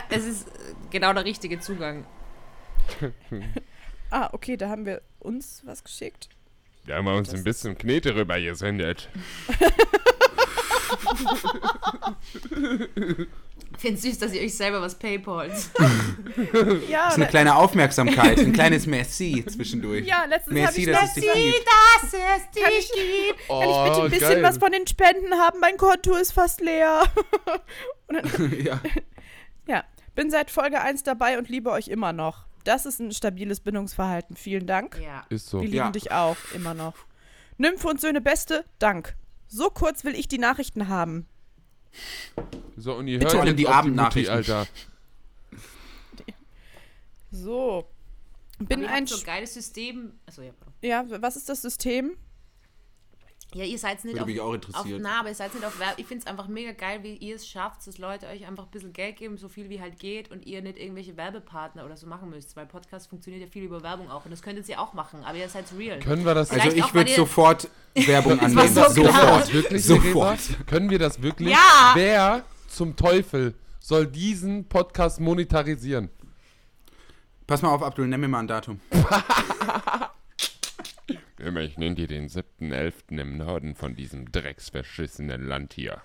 Es 0.09 0.25
ist 0.25 0.49
äh, 0.49 0.53
genau 0.91 1.13
der 1.13 1.25
richtige 1.25 1.61
Zugang. 1.61 2.07
Ah, 4.09 4.31
okay, 4.33 4.57
da 4.57 4.69
haben 4.69 4.87
wir 4.87 5.03
uns 5.19 5.63
was 5.67 5.83
geschickt. 5.83 6.29
Da 6.87 6.95
haben 6.95 7.07
wir 7.07 7.15
uns 7.17 7.35
ein 7.35 7.43
bisschen 7.43 7.77
Knete 7.77 8.15
rüber 8.15 8.41
gesendet. 8.41 9.09
Ich 13.77 13.83
finde 13.83 13.97
es 13.97 14.03
süß, 14.03 14.19
dass 14.19 14.33
ihr 14.33 14.41
euch 14.43 14.55
selber 14.57 14.81
was 14.81 14.95
paypalt. 14.95 15.53
Ja, 16.89 17.05
Das 17.05 17.13
ist 17.13 17.17
eine 17.17 17.27
kleine 17.29 17.57
Aufmerksamkeit, 17.57 18.39
ein 18.39 18.53
kleines 18.53 18.87
Merci 18.87 19.45
zwischendurch. 19.47 20.07
ja 20.07 20.25
letztens 20.25 20.55
habe 20.57 20.61
Merci, 20.61 20.81
ich 20.83 20.87
dass 20.87 21.09
es 21.09 21.15
dich 21.15 21.33
gibt. 21.33 21.67
dass 22.03 22.13
es 22.13 22.63
Kann 22.63 22.73
ich, 22.79 22.91
Oh, 23.49 23.61
kann 23.61 23.69
ich 23.71 23.77
bitte 23.91 24.03
ein 24.05 24.11
bisschen 24.11 24.29
geil. 24.35 24.43
was 24.43 24.59
von 24.59 24.73
den 24.73 24.87
Spenden 24.87 25.35
haben? 25.35 25.61
Mein 25.61 25.77
Konto 25.77 26.15
ist 26.15 26.33
fast 26.33 26.61
leer. 26.61 27.05
ja. 28.63 28.81
Ja, 29.67 29.85
bin 30.15 30.31
seit 30.31 30.51
Folge 30.51 30.81
1 30.81 31.03
dabei 31.03 31.39
und 31.39 31.49
liebe 31.49 31.71
euch 31.71 31.89
immer 31.89 32.13
noch. 32.13 32.47
Das 32.65 32.87
ist 32.87 32.99
ein 33.01 33.13
stabiles 33.13 33.61
Bindungsverhalten. 33.61 34.37
Vielen 34.37 34.67
Dank. 34.67 35.01
Ja. 35.03 35.25
Ist 35.29 35.49
so. 35.49 35.59
Wir 35.61 35.67
lieben 35.69 35.77
Ja. 35.77 35.91
dich 35.91 36.13
auch, 36.13 36.37
immer 36.55 36.75
noch. 36.75 36.95
Nymphe 37.59 37.89
und 37.89 38.01
Söhne 38.01 38.21
Beste, 38.21 38.65
Dank. 38.79 39.15
So 39.49 39.71
kurz 39.71 40.05
will 40.05 40.15
ich 40.15 40.29
die 40.29 40.39
Nachrichten 40.39 40.89
haben. 40.89 41.27
So, 42.77 42.95
und 42.95 43.09
ihr 43.09 43.19
Bitte. 43.19 43.37
hört 43.37 43.47
jetzt 43.47 43.59
die 43.59 43.69
Abendnachrichten. 43.69 44.35
Alter. 44.35 44.67
So. 47.31 47.89
Bin 48.59 48.87
ein. 48.87 49.07
so 49.07 49.17
ein 49.17 49.23
geiles 49.25 49.55
System. 49.55 50.13
Achso, 50.27 50.43
ja, 50.43 50.53
pardon. 50.53 50.75
Ja, 50.83 51.23
was 51.23 51.37
ist 51.37 51.49
das 51.49 51.63
System? 51.63 52.17
Ja, 53.57 53.65
ihr 53.65 53.79
seid 53.79 54.05
nicht 54.05 54.13
Würde 54.15 54.21
auf, 54.23 54.27
mich 54.27 54.41
auch 54.41 54.49
auf 54.49 54.55
interessieren. 54.55 55.01
na, 55.03 55.21
aber 55.21 55.31
ihr 55.31 55.35
seid 55.35 55.55
nicht 55.55 55.65
auf 55.65 55.79
Werbung. 55.79 55.95
Ich 55.97 56.07
finde 56.07 56.25
es 56.25 56.31
einfach 56.31 56.47
mega 56.47 56.73
geil, 56.73 57.03
wie 57.03 57.15
ihr 57.15 57.37
es 57.37 57.49
schafft, 57.49 57.87
dass 57.87 57.97
Leute 57.97 58.27
euch 58.27 58.47
einfach 58.47 58.65
ein 58.65 58.71
bisschen 58.71 58.93
Geld 58.93 59.17
geben, 59.17 59.39
so 59.39 59.49
viel 59.49 59.71
wie 59.71 59.81
halt 59.81 59.99
geht 59.99 60.31
und 60.31 60.45
ihr 60.45 60.61
nicht 60.61 60.79
irgendwelche 60.79 61.17
Werbepartner 61.17 61.85
oder 61.87 61.97
so 61.97 62.07
machen 62.07 62.29
müsst. 62.29 62.55
Weil 62.55 62.67
Podcast 62.67 63.09
funktioniert 63.09 63.43
ja 63.43 63.49
viel 63.51 63.65
über 63.65 63.83
Werbung 63.83 64.11
auch 64.11 64.25
und 64.27 64.31
das 64.31 64.43
könntet 64.43 64.69
ihr 64.69 64.79
auch 64.81 64.93
machen, 64.93 65.25
aber 65.25 65.39
ihr 65.39 65.49
seid 65.49 65.65
real. 65.79 65.99
Können 66.01 66.25
wir 66.27 66.35
das 66.35 66.51
Also 66.51 66.61
Vielleicht 66.61 66.87
ich 66.89 66.95
würde 66.95 67.13
sofort 67.15 67.69
Werbung 67.95 68.39
annehmen. 68.41 68.69
so 68.75 68.81
das 69.05 69.53
wirklich, 69.53 69.85
Sofort. 69.85 70.39
Können 70.67 70.91
wir 70.91 70.99
das 70.99 71.23
wirklich? 71.23 71.49
Ja! 71.51 71.93
Wer 71.95 72.45
zum 72.69 72.95
Teufel 72.95 73.55
soll 73.81 74.07
diesen 74.07 74.69
Podcast 74.69 75.19
monetarisieren? 75.21 76.11
Pass 77.47 77.63
mal 77.63 77.71
auf, 77.71 77.83
Abdul, 77.83 78.07
nenn 78.09 78.21
mir 78.21 78.29
mal 78.29 78.41
ein 78.41 78.49
Datum. 78.49 78.81
Immer, 81.39 81.61
ich 81.61 81.77
nenne 81.79 81.95
dir 81.95 82.07
den 82.07 82.29
7.11. 82.29 83.19
im 83.21 83.37
Norden 83.37 83.75
von 83.75 83.95
diesem 83.95 84.31
drecksverschissenen 84.33 85.47
Land 85.47 85.75
hier. 85.75 86.01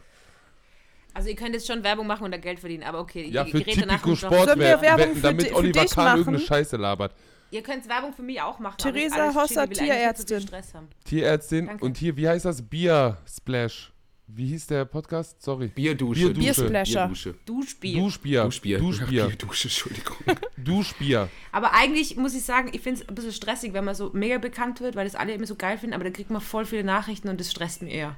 Also 1.14 1.30
ihr 1.30 1.36
könnt 1.36 1.54
jetzt 1.54 1.68
schon 1.68 1.84
Werbung 1.84 2.08
machen 2.08 2.24
und 2.26 2.32
da 2.32 2.38
Geld 2.38 2.60
verdienen, 2.60 2.84
aber 2.84 3.00
okay, 3.00 3.26
Ja, 3.30 3.44
ihr 3.46 3.52
für 3.52 3.60
gerät 3.64 3.82
danach 3.82 3.96
Typico 4.02 4.10
und 4.12 4.16
sagt- 4.20 4.34
Sport 4.34 4.48
Sollen 4.50 4.60
wir 4.60 4.82
Werbung 4.82 5.00
wetten, 5.06 5.16
für 5.16 5.22
damit 5.22 5.46
di- 5.46 5.50
für 5.50 5.56
Oliver 5.56 5.82
dich 5.82 5.92
Kahn 5.92 6.04
machen? 6.06 6.18
irgendeine 6.20 6.46
Scheiße 6.46 6.78
labert. 6.78 7.16
Ihr 7.52 7.64
könnt 7.64 7.90
Werbung 7.90 8.14
für 8.14 8.22
mich 8.24 8.42
auch 8.42 8.60
machen. 8.60 8.78
Theresa 8.78 9.34
Hosser, 9.36 9.68
viel 9.68 9.76
Tierärztin. 9.78 10.40
Stress 10.42 10.74
haben. 10.74 10.88
Tierärztin 11.04 11.68
Danke. 11.68 11.84
und 11.84 11.98
hier, 11.98 12.16
wie 12.16 12.30
heißt 12.30 12.46
das? 12.46 12.62
Bier 12.62 13.18
Splash. 13.28 13.92
Wie 14.28 14.48
hieß 14.48 14.68
der 14.68 14.86
Podcast? 14.86 15.42
Sorry. 15.42 15.68
Bierdusche. 15.68 16.22
Bierdusche. 16.30 16.42
Biersplasher. 16.64 17.00
Bierdusche. 17.08 17.36
Duschbier. 17.46 18.00
Duschbier. 18.00 18.44
Duschbier. 18.46 18.80
Duschbier. 18.80 19.26
Bierdusche, 19.28 19.68
Entschuldigung. 19.68 20.16
Duschbier. 20.58 21.30
Aber 21.52 21.74
eigentlich 21.74 22.16
muss 22.16 22.34
ich 22.34 22.44
sagen, 22.44 22.70
ich 22.74 22.80
finde 22.82 23.02
es 23.02 23.10
ein 23.10 23.16
bisschen 23.16 23.34
stressig, 23.34 23.74
wenn 23.74 23.84
man 23.84 23.94
so 23.96 24.10
mega 24.14 24.38
bekannt 24.38 24.80
wird, 24.80 24.96
weil 24.96 25.04
das 25.06 25.16
alle 25.16 25.34
immer 25.34 25.46
so 25.48 25.56
geil 25.56 25.78
finden, 25.78 25.94
aber 25.94 26.06
dann 26.06 26.14
kriegt 26.14 26.30
man 26.30 26.42
voll 26.42 26.66
viele 26.66 26.84
Nachrichten 26.86 27.28
und 27.28 27.40
das 27.42 27.52
stresst 27.52 27.82
mich 27.82 27.94
eher. 27.94 28.16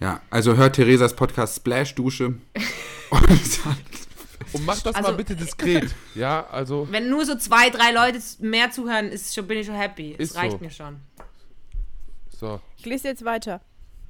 Ja, 0.00 0.20
also 0.28 0.56
hört 0.56 0.74
Theresas 0.74 1.14
Podcast 1.14 1.56
Splash 1.56 1.94
Dusche. 1.94 2.26
Und 3.10 3.28
dann- 3.64 3.76
Und 4.52 4.66
mach 4.66 4.80
das 4.82 4.96
Also- 4.96 5.10
mal 5.10 5.16
bitte 5.16 5.36
diskret. 5.36 5.94
Ja, 6.16 6.46
also 6.48 6.88
Wenn 6.90 7.08
nur 7.08 7.24
so 7.24 7.36
zwei, 7.36 7.70
drei 7.70 7.92
Leute 7.92 8.18
mehr 8.40 8.72
zuhören, 8.72 9.06
ist 9.08 9.32
schon, 9.34 9.46
bin 9.46 9.58
ich 9.58 9.66
schon 9.66 9.76
happy. 9.76 10.16
Es 10.18 10.34
reicht 10.34 10.58
so. 10.58 10.64
mir 10.64 10.70
schon. 10.70 10.96
so, 12.36 12.60
Ich 12.76 12.84
lese 12.86 13.06
jetzt 13.08 13.24
weiter. 13.24 13.60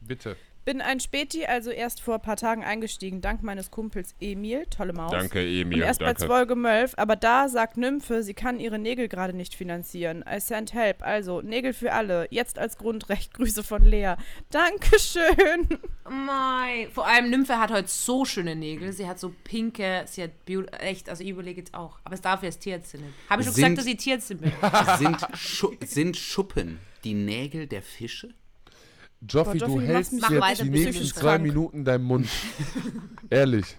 bitte. 0.01 0.37
Bin 0.65 0.81
ein 0.81 0.99
Späti, 1.01 1.45
also 1.45 1.71
erst 1.71 2.01
vor 2.01 2.15
ein 2.15 2.23
paar 2.23 2.37
Tagen 2.37 2.65
eingestiegen, 2.65 3.21
dank 3.21 3.43
meines 3.43 3.71
Kumpels 3.71 4.15
Emil, 4.21 4.65
tolle 4.67 4.93
Maus. 4.95 5.11
Danke, 5.13 5.41
Und 5.41 5.47
Emil. 5.47 5.83
erst 5.83 6.01
bei 6.01 6.07
danke. 6.07 6.27
Folge 6.27 6.55
12, 6.55 6.95
aber 6.97 7.17
da 7.17 7.49
sagt 7.49 7.77
Nymphe, 7.77 8.23
sie 8.23 8.33
kann 8.35 8.59
ihre 8.59 8.79
Nägel 8.79 9.09
gerade 9.09 9.35
nicht 9.37 9.55
finanzieren. 9.55 10.25
I 10.27 10.41
send 10.41 10.73
help. 10.73 11.03
Also, 11.03 11.43
Nägel 11.43 11.73
für 11.75 11.93
alle. 11.93 12.27
Jetzt 12.31 12.59
als 12.59 12.79
Grundrecht. 12.79 13.35
Grüße 13.35 13.63
von 13.63 13.83
Lea. 13.83 14.15
Dankeschön. 14.51 15.69
Mei. 16.09 16.89
Vor 16.93 17.07
allem 17.07 17.31
Nymphe 17.31 17.59
hat 17.59 17.71
heute 17.71 17.89
so 17.89 18.25
schöne 18.25 18.57
Nägel. 18.57 18.93
Sie 18.93 19.07
hat 19.07 19.19
so 19.19 19.35
pinke, 19.45 20.05
sie 20.07 20.23
hat 20.23 20.31
echt, 20.81 21.09
also 21.11 21.23
ich 21.23 21.31
überlege 21.31 21.61
jetzt 21.61 21.75
auch. 21.75 21.99
Aber 22.05 22.15
es 22.15 22.21
dafür 22.21 22.49
ist 22.49 22.61
Tierärztin. 22.61 23.03
Habe 23.29 23.43
ich 23.43 23.47
schon 23.47 23.55
Sind- 23.55 23.65
gesagt, 23.77 23.79
dass 23.79 23.87
ich 23.87 23.97
Tierärztin 23.99 24.39
bin? 24.39 24.53
Sind, 24.99 25.19
Schu 25.35 25.73
sind 25.85 26.17
Schuppen 26.17 26.79
die 27.05 27.15
Nägel 27.15 27.67
der 27.67 27.83
Fische? 27.83 28.33
Joffi, 29.29 29.59
Boah, 29.59 29.67
du 29.67 29.75
Joffi, 29.75 29.87
hältst 29.87 30.13
mach 30.21 30.31
jetzt 30.31 30.41
weiter, 30.41 30.65
die 30.65 30.71
du 30.71 30.79
nächsten 30.79 31.07
zwei 31.07 31.21
krank. 31.21 31.43
Minuten 31.43 31.85
deinen 31.85 32.05
Mund. 32.05 32.29
Ehrlich. 33.31 33.77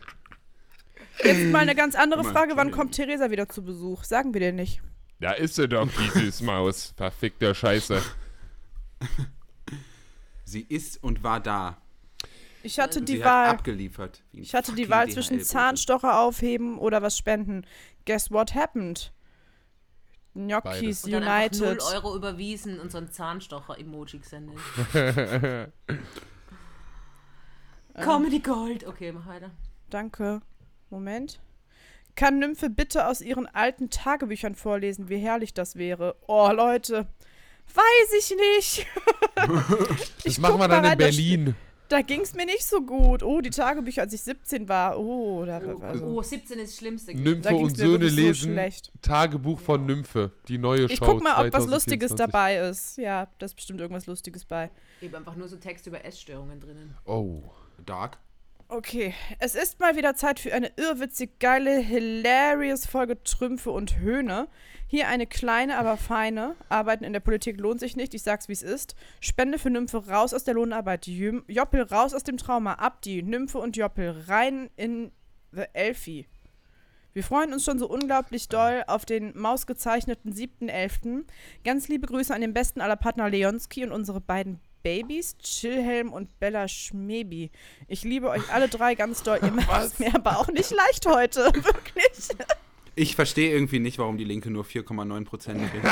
Jetzt 1.24 1.52
mal 1.52 1.60
eine 1.60 1.76
ganz 1.76 1.96
andere 1.96 2.24
Frage. 2.24 2.58
Wann 2.58 2.72
kommt 2.72 2.94
Theresa 2.94 3.32
wieder 3.32 3.48
zu 3.48 3.64
Besuch? 3.64 4.04
Sagen 4.04 4.34
wir 4.34 4.42
dir 4.42 4.52
nicht. 4.52 4.82
Da 5.20 5.32
ist 5.32 5.56
sie 5.56 5.68
doch, 5.68 5.88
die 5.88 6.10
Süßmaus. 6.20 6.94
Verfickter 6.98 7.54
Scheiße. 7.56 8.02
Sie 10.44 10.62
ist 10.62 11.02
und 11.04 11.24
war 11.24 11.40
da. 11.40 11.78
Ich 12.64 12.80
hatte 12.80 13.02
die 13.02 13.18
sie 13.18 13.24
Wahl. 13.24 13.48
hat 13.50 13.60
abgeliefert. 13.60 14.24
Ich 14.34 14.54
hatte 14.56 14.74
die 14.74 14.90
Wahl 14.90 15.10
zwischen. 15.10 15.40
Zahnstocher 15.40 16.20
aufheben 16.20 16.78
oder 16.78 17.02
was 17.02 17.18
spenden. 17.18 17.66
Guess 18.06 18.32
what 18.32 18.56
happened? 18.56 19.14
Gnocchis 20.36 21.06
Und 21.06 21.14
dann 21.14 21.24
einfach 21.24 21.60
0 21.60 21.68
United. 21.70 21.84
Euro 21.94 22.16
überwiesen 22.16 22.80
und 22.80 22.91
so 22.91 22.98
ein 22.98 23.10
Zahnstocher-Emoji 23.12 24.20
gesendet. 24.20 24.57
Comedy 27.95 28.40
Gold. 28.40 28.86
Okay, 28.86 29.12
mach 29.12 29.26
weiter. 29.26 29.52
Danke. 29.90 30.41
Moment. 30.90 31.40
Kann 32.16 32.40
Nymphe 32.40 32.70
bitte 32.70 33.07
aus 33.07 33.22
ihren 33.22 33.48
alten 33.48 33.90
Tagebüchern 33.90 34.56
vorlesen, 34.56 35.10
wie 35.10 35.18
herrlich 35.18 35.53
das 35.53 35.76
wäre? 35.76 36.16
Oh, 36.28 36.49
Leute. 36.52 37.07
Weiß 37.74 38.14
ich 38.20 38.36
nicht. 38.36 38.88
Das 40.24 40.36
guck 40.36 40.40
machen 40.40 40.53
wir 40.53 40.57
mal 40.60 40.68
dann 40.70 40.86
in 40.86 40.98
Berlin. 40.98 41.56
Da 41.90 42.02
ging 42.02 42.22
es 42.22 42.34
mir 42.34 42.45
nicht 42.45 42.64
so 42.64 42.82
gut. 42.82 43.22
Oh, 43.22 43.41
die 43.41 43.49
Tagebücher, 43.52 44.02
als 44.02 44.14
ich 44.14 44.22
17 44.22 44.68
war. 44.68 44.99
Oh, 44.99 45.45
da, 45.45 45.60
also, 45.60 46.06
Oh, 46.06 46.22
17 46.22 46.60
ist 46.60 46.72
das 46.72 46.78
Schlimmste. 46.78 47.14
Nymphe 47.14 47.49
da 47.49 47.56
und 47.56 47.78
Söhne 47.78 48.10
so 48.10 48.16
lesen 48.16 48.53
schlecht. 48.53 48.91
Tagebuch 49.02 49.60
von 49.60 49.86
Nymphe. 49.86 50.32
Die 50.48 50.57
neue 50.57 50.86
Ich 50.86 50.98
Show 50.98 51.06
guck 51.06 51.24
mal, 51.24 51.34
ob 51.34 51.53
was 51.53 51.66
2024. 51.66 51.72
Lustiges 51.72 52.16
dabei 52.16 52.57
ist. 52.57 52.98
Ja, 52.98 53.28
da 53.38 53.45
ist 53.45 53.56
bestimmt 53.56 53.82
irgendwas 53.82 54.07
Lustiges 54.07 54.45
bei. 54.45 54.72
Eben 55.02 55.16
einfach 55.16 55.36
nur 55.36 55.48
so 55.48 55.57
Text 55.57 55.86
über 55.86 56.03
Essstörungen 56.03 56.60
drinnen. 56.60 56.95
Oh. 57.06 57.44
Dark. 57.86 58.18
Okay, 58.68 59.14
es 59.38 59.54
ist 59.54 59.80
mal 59.80 59.96
wieder 59.96 60.16
Zeit 60.16 60.40
für 60.40 60.52
eine 60.52 60.72
irrwitzig 60.76 61.38
geile, 61.38 61.78
hilarious 61.78 62.88
Folge 62.88 63.24
Trümpfe 63.24 63.70
und 63.70 64.00
Höhne. 64.00 64.48
Hier 64.88 65.08
eine 65.08 65.28
kleine, 65.28 65.78
aber 65.78 65.98
feine. 65.98 66.56
Arbeiten 66.68 67.04
in 67.04 67.14
der 67.14 67.20
Politik 67.20 67.60
lohnt 67.60 67.80
sich 67.80 67.96
nicht, 67.96 68.16
ich 68.16 68.24
sag's 68.24 68.48
wie 68.48 68.54
es 68.54 68.64
ist. 68.64 68.96
Spende 69.20 69.60
für 69.60 69.70
Nymphe 69.70 70.08
raus 70.08 70.34
aus 70.34 70.46
der 70.46 70.56
Lohnarbeit. 70.56 71.06
Joppel 71.06 71.84
raus 71.84 72.16
aus 72.16 72.24
dem 72.24 72.38
Trauma. 72.38 72.74
Abdi, 72.74 73.22
Nymphe 73.22 73.60
und 73.60 73.78
Joppel 73.78 74.24
rein 74.28 74.72
in 74.76 75.12
The 75.52 75.66
Elfie. 75.74 76.26
Wir 77.14 77.24
freuen 77.24 77.54
uns 77.54 77.66
schon 77.66 77.78
so 77.78 77.88
unglaublich 77.88 78.50
doll 78.50 78.84
auf 78.88 79.06
den 79.06 79.38
mausgezeichneten 79.38 80.34
7.11. 80.34 81.26
Ganz 81.64 81.88
liebe 81.88 82.08
Grüße 82.08 82.34
an 82.34 82.42
den 82.42 82.54
besten 82.54 82.82
aller 82.82 82.98
Partner 82.98 83.30
Leonski 83.30 83.84
und 83.84 83.92
unsere 83.92 84.22
beiden 84.22 84.60
Babys, 84.86 85.36
Chillhelm 85.40 86.14
und 86.14 86.40
Bella 86.40 86.68
Schmebi. 86.68 87.49
Ich 87.88 88.03
liebe 88.03 88.30
euch 88.30 88.53
alle 88.53 88.70
drei 88.70 88.94
ganz 88.94 89.24
doll. 89.24 89.40
Ihr 89.41 89.49
macht 89.52 89.84
es 89.84 89.98
mir 89.98 90.14
aber 90.14 90.38
auch 90.38 90.48
nicht 90.48 90.70
leicht 90.70 91.07
heute. 91.07 91.40
Wirklich. 91.56 92.30
Ich 92.94 93.16
verstehe 93.16 93.52
irgendwie 93.52 93.80
nicht, 93.80 93.98
warum 93.98 94.20
die 94.20 94.24
Linke 94.24 94.52
nur 94.52 94.64
4,9 94.64 95.26
Prozent 95.26 95.72
kriegt. 95.72 95.88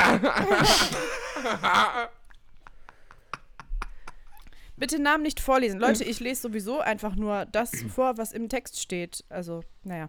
Bitte 4.76 5.02
Namen 5.02 5.24
nicht 5.24 5.40
vorlesen. 5.40 5.80
Leute, 5.80 6.04
ich 6.04 6.20
lese 6.20 6.42
sowieso 6.42 6.78
einfach 6.78 7.16
nur 7.16 7.46
das 7.46 7.72
vor, 7.92 8.16
was 8.16 8.30
im 8.30 8.48
Text 8.48 8.80
steht. 8.80 9.24
Also, 9.28 9.64
naja. 9.82 10.08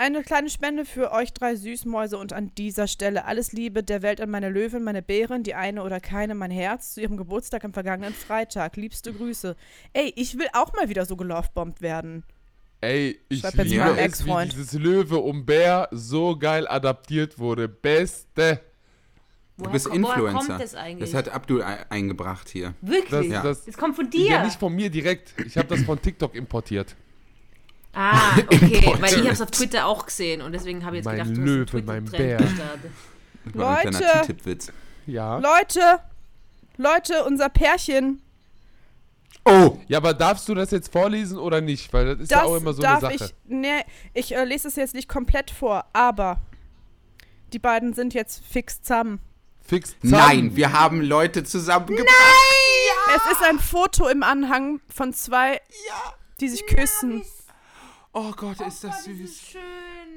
Eine 0.00 0.22
kleine 0.22 0.48
Spende 0.48 0.86
für 0.86 1.12
euch 1.12 1.34
drei 1.34 1.56
Süßmäuse 1.56 2.16
und 2.16 2.32
an 2.32 2.54
dieser 2.56 2.86
Stelle 2.88 3.26
alles 3.26 3.52
Liebe 3.52 3.82
der 3.82 4.00
Welt 4.00 4.22
an 4.22 4.30
meine 4.30 4.48
Löwin, 4.48 4.82
meine 4.82 5.02
Bären, 5.02 5.42
die 5.42 5.54
eine 5.54 5.82
oder 5.82 6.00
keine, 6.00 6.34
mein 6.34 6.50
Herz 6.50 6.94
zu 6.94 7.02
ihrem 7.02 7.18
Geburtstag 7.18 7.66
am 7.66 7.74
vergangenen 7.74 8.14
Freitag. 8.14 8.76
Liebste 8.78 9.12
Grüße. 9.12 9.56
Ey, 9.92 10.10
ich 10.16 10.38
will 10.38 10.46
auch 10.54 10.72
mal 10.72 10.88
wieder 10.88 11.04
so 11.04 11.16
gelovebombt 11.18 11.82
werden. 11.82 12.24
Ey, 12.80 13.20
ich 13.28 13.40
Schreib 13.40 13.56
jetzt 13.56 13.66
liebe 13.68 13.84
es, 13.90 13.96
wie 13.96 14.00
Ex-Freund. 14.00 14.52
dieses 14.54 14.72
Löwe 14.72 15.18
und 15.18 15.44
Bär 15.44 15.86
so 15.90 16.34
geil 16.38 16.66
adaptiert 16.66 17.38
wurde. 17.38 17.68
Beste. 17.68 18.62
Du 19.58 19.64
Woher 19.64 19.72
bist 19.72 19.90
kommt- 19.90 20.02
woher 20.02 20.14
Influencer. 20.16 20.46
kommt 20.48 20.62
das 20.62 20.74
eigentlich? 20.76 21.10
Das 21.10 21.18
hat 21.18 21.28
Abdul 21.28 21.62
ei- 21.62 21.84
eingebracht 21.90 22.48
hier. 22.48 22.72
Wirklich? 22.80 23.10
Das, 23.10 23.26
Ja. 23.26 23.42
das, 23.42 23.64
Das 23.66 23.76
kommt 23.76 23.96
von 23.96 24.08
dir. 24.08 24.30
ja, 24.30 24.44
nicht 24.46 24.58
von 24.58 24.74
mir 24.74 24.88
direkt. 24.88 25.34
Ich 25.44 25.58
habe 25.58 25.68
das 25.68 25.82
von 25.82 26.00
TikTok 26.00 26.34
importiert. 26.34 26.96
Ah, 27.92 28.36
okay, 28.46 28.94
weil 29.00 29.12
ich 29.12 29.18
habe 29.18 29.30
es 29.30 29.40
auf 29.40 29.50
Twitter 29.50 29.86
auch 29.86 30.06
gesehen 30.06 30.42
und 30.42 30.52
deswegen 30.52 30.84
habe 30.84 30.96
ich 30.96 31.04
jetzt 31.04 31.06
Mein 31.06 31.18
gedacht, 31.18 31.36
du 31.36 31.40
Löwe, 31.40 31.66
hast 31.66 31.74
einen 31.74 31.86
mein 31.86 32.04
Bär. 32.04 32.40
war 33.54 33.78
ein 33.78 33.90
kleiner. 33.90 34.26
Ja. 35.06 35.38
Leute, 35.38 36.00
Leute, 36.76 37.24
unser 37.24 37.48
Pärchen, 37.48 38.22
Oh! 39.44 39.78
Ja, 39.88 39.98
aber 39.98 40.14
darfst 40.14 40.48
du 40.48 40.54
das 40.54 40.70
jetzt 40.70 40.92
vorlesen 40.92 41.38
oder 41.38 41.60
nicht? 41.60 41.92
Weil 41.92 42.06
das 42.14 42.20
ist 42.20 42.30
ja 42.30 42.38
das 42.40 42.46
auch 42.46 42.56
immer 42.56 42.72
so 42.72 42.82
darf 42.82 43.02
eine 43.02 43.18
Sache. 43.18 43.30
ich. 43.30 43.50
Nee, 43.50 43.84
ich 44.12 44.34
äh, 44.34 44.44
lese 44.44 44.68
es 44.68 44.76
jetzt 44.76 44.94
nicht 44.94 45.08
komplett 45.08 45.50
vor, 45.50 45.86
aber 45.92 46.40
die 47.52 47.58
beiden 47.58 47.94
sind 47.94 48.14
jetzt 48.14 48.44
fix 48.44 48.82
zusammen. 48.82 49.18
Fix 49.62 49.98
zusammen. 50.00 50.22
Nein, 50.22 50.56
wir 50.56 50.72
haben 50.72 51.00
Leute 51.00 51.44
zusammengebracht. 51.44 52.14
Es 53.16 53.32
ist 53.32 53.42
ein 53.42 53.58
Foto 53.58 54.08
im 54.08 54.22
Anhang 54.22 54.80
von 54.92 55.12
zwei, 55.12 55.60
die 56.40 56.48
sich 56.48 56.66
küssen. 56.66 57.22
Oh 58.12 58.32
Gott, 58.32 58.60
ist 58.60 58.82
das 58.84 59.04
süß. 59.04 59.40
Schön. 59.52 59.60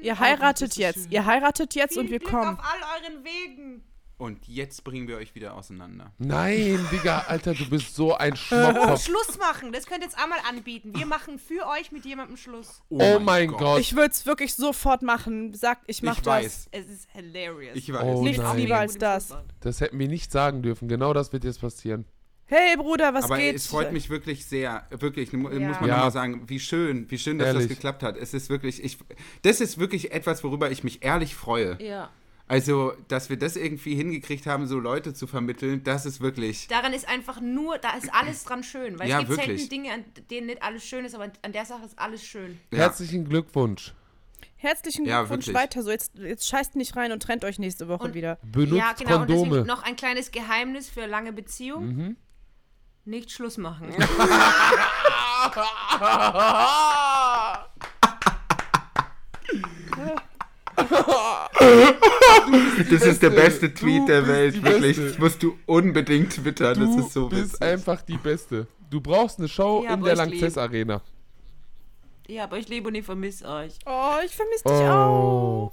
Ihr 0.02 0.18
heiratet 0.18 0.70
ist 0.70 0.72
das 0.72 0.76
jetzt. 0.78 1.02
schön. 1.04 1.12
Ihr 1.12 1.26
heiratet 1.26 1.74
jetzt 1.74 1.96
und 1.96 2.10
wir 2.10 2.20
kommen. 2.20 2.58
all 2.60 3.02
euren 3.02 3.24
Wegen. 3.24 3.84
Und 4.16 4.46
jetzt 4.46 4.84
bringen 4.84 5.08
wir 5.08 5.16
euch 5.16 5.34
wieder 5.34 5.54
auseinander. 5.54 6.12
Nein, 6.18 6.78
Digga, 6.92 7.24
Alter, 7.26 7.52
du 7.52 7.68
bist 7.68 7.96
so 7.96 8.14
ein 8.14 8.36
Schmockkopf. 8.36 9.04
Schluss 9.04 9.38
machen, 9.38 9.72
das 9.72 9.86
könnt 9.86 10.00
ihr 10.02 10.04
jetzt 10.06 10.16
einmal 10.16 10.38
anbieten. 10.48 10.92
Wir 10.96 11.04
machen 11.04 11.38
für 11.40 11.66
euch 11.66 11.90
mit 11.90 12.04
jemandem 12.04 12.36
Schluss. 12.36 12.80
Oh 12.90 13.18
mein 13.18 13.48
Gott. 13.50 13.80
Ich 13.80 13.96
würde 13.96 14.10
es 14.10 14.24
wirklich 14.24 14.54
sofort 14.54 15.02
machen. 15.02 15.52
Sag, 15.54 15.80
ich 15.88 16.02
mach 16.02 16.18
Ich 16.18 16.22
das. 16.22 16.26
weiß. 16.44 16.68
Es 16.70 16.86
ist 16.86 17.08
hilarious. 17.10 17.76
Ich 17.76 17.92
weiß. 17.92 18.02
Oh 18.04 18.22
Nichts 18.22 18.40
nein. 18.42 18.56
lieber 18.56 18.78
als 18.78 18.96
das. 18.98 19.36
Das 19.60 19.80
hätten 19.80 19.98
wir 19.98 20.08
nicht 20.08 20.30
sagen 20.30 20.62
dürfen. 20.62 20.86
Genau 20.86 21.12
das 21.12 21.32
wird 21.32 21.42
jetzt 21.44 21.60
passieren. 21.60 22.04
Hey 22.56 22.76
Bruder, 22.76 23.12
was 23.14 23.24
Aber 23.24 23.36
geht? 23.38 23.56
es 23.56 23.66
freut 23.66 23.92
mich 23.92 24.10
wirklich 24.10 24.46
sehr, 24.46 24.86
wirklich, 24.90 25.32
Ja. 25.32 25.38
muss 25.38 25.52
man 25.52 25.60
Ja. 25.60 25.68
nochmal 25.96 26.10
sagen, 26.12 26.42
wie 26.48 26.60
schön, 26.60 27.10
wie 27.10 27.18
schön, 27.18 27.38
dass 27.38 27.48
Ehrlich. 27.48 27.64
das 27.64 27.68
geklappt 27.76 28.02
hat. 28.04 28.16
Es 28.16 28.32
ist 28.32 28.48
wirklich, 28.48 28.82
ich, 28.84 28.96
das 29.42 29.60
ist 29.60 29.78
wirklich 29.78 30.12
etwas, 30.12 30.44
worüber 30.44 30.70
ich 30.70 30.84
mich 30.84 31.02
ehrlich 31.04 31.34
freue. 31.34 31.76
Ja. 31.82 32.10
Also, 32.46 32.92
dass 33.08 33.30
wir 33.30 33.38
das 33.38 33.56
irgendwie 33.56 33.94
hingekriegt 33.96 34.46
haben, 34.46 34.66
so 34.66 34.78
Leute 34.78 35.14
zu 35.14 35.26
vermitteln, 35.26 35.82
das 35.82 36.06
ist 36.06 36.20
wirklich, 36.20 36.68
Daran 36.68 36.92
ist 36.92 37.08
einfach 37.08 37.40
nur, 37.40 37.78
da 37.78 37.96
ist 37.96 38.12
alles 38.14 38.44
dran 38.44 38.62
schön. 38.62 38.98
Weil 38.98 39.08
Ja, 39.08 39.20
es 39.20 39.26
gibt 39.26 39.38
wirklich. 39.40 39.60
selten 39.62 39.70
Dinge, 39.70 39.92
an 39.94 40.04
denen 40.30 40.46
nicht 40.48 40.62
alles 40.62 40.84
schön 40.84 41.04
ist, 41.04 41.14
aber 41.14 41.32
an 41.42 41.52
der 41.52 41.64
Sache 41.64 41.84
ist 41.86 41.98
alles 41.98 42.22
schön. 42.24 42.60
ja, 42.70 42.78
Herzlichen 42.78 43.28
Glückwunsch. 43.28 43.94
Herzlichen 44.56 45.04
Ja, 45.06 45.20
Glückwunsch 45.20 45.46
wirklich. 45.48 45.62
weiter 45.62 45.82
so. 45.82 45.90
Jetzt, 45.90 46.12
jetzt 46.18 46.46
scheißt 46.48 46.76
nicht 46.76 46.94
rein 46.96 47.12
und 47.12 47.22
trennt 47.22 47.44
euch 47.44 47.58
nächste 47.58 47.88
Woche 47.88 48.04
Und- 48.04 48.14
wieder. 48.14 48.38
Benutzt 48.42 48.74
ja, 48.76 48.92
genau. 48.92 49.20
Und 49.22 49.26
Kondome. 49.26 49.48
deswegen 49.50 49.66
noch 49.66 49.82
ein 49.82 49.96
kleines 49.96 50.30
Geheimnis 50.30 50.88
für 50.88 51.06
lange 51.06 51.32
Beziehung. 51.32 51.86
Mhm. 51.96 52.16
Nicht 53.04 53.30
Schluss 53.30 53.58
machen. 53.58 53.94
das 62.90 63.02
ist 63.02 63.22
der 63.22 63.30
beste 63.30 63.68
Du 63.70 63.74
Tweet 63.80 64.08
der 64.08 64.20
bist 64.22 64.32
Welt, 64.32 64.62
wirklich. 64.62 64.96
Beste. 64.96 65.08
Das 65.10 65.18
musst 65.18 65.42
du 65.42 65.56
unbedingt 65.66 66.32
twittern, 66.34 66.78
Du 66.78 66.86
das 66.96 67.06
ist 67.06 67.12
so 67.12 67.28
bist 67.28 67.42
witzig. 67.54 67.62
einfach 67.62 68.02
die 68.02 68.16
Beste. 68.18 68.66
Du 68.90 69.00
brauchst 69.00 69.38
eine 69.38 69.48
Show 69.48 69.84
Ja, 69.84 69.94
in 69.94 70.02
der 70.02 70.16
Lanxess 70.16 70.58
Arena. 70.58 71.00
ja, 72.28 72.44
aber 72.44 72.58
ich 72.58 72.68
liebe 72.68 72.88
und 72.88 72.94
ich 72.94 73.04
vermisse 73.04 73.46
euch. 73.46 73.74
Oh, 73.86 74.14
ich 74.24 74.34
vermisse 74.34 74.64
dich 74.64 74.72
Oh. 74.72 75.72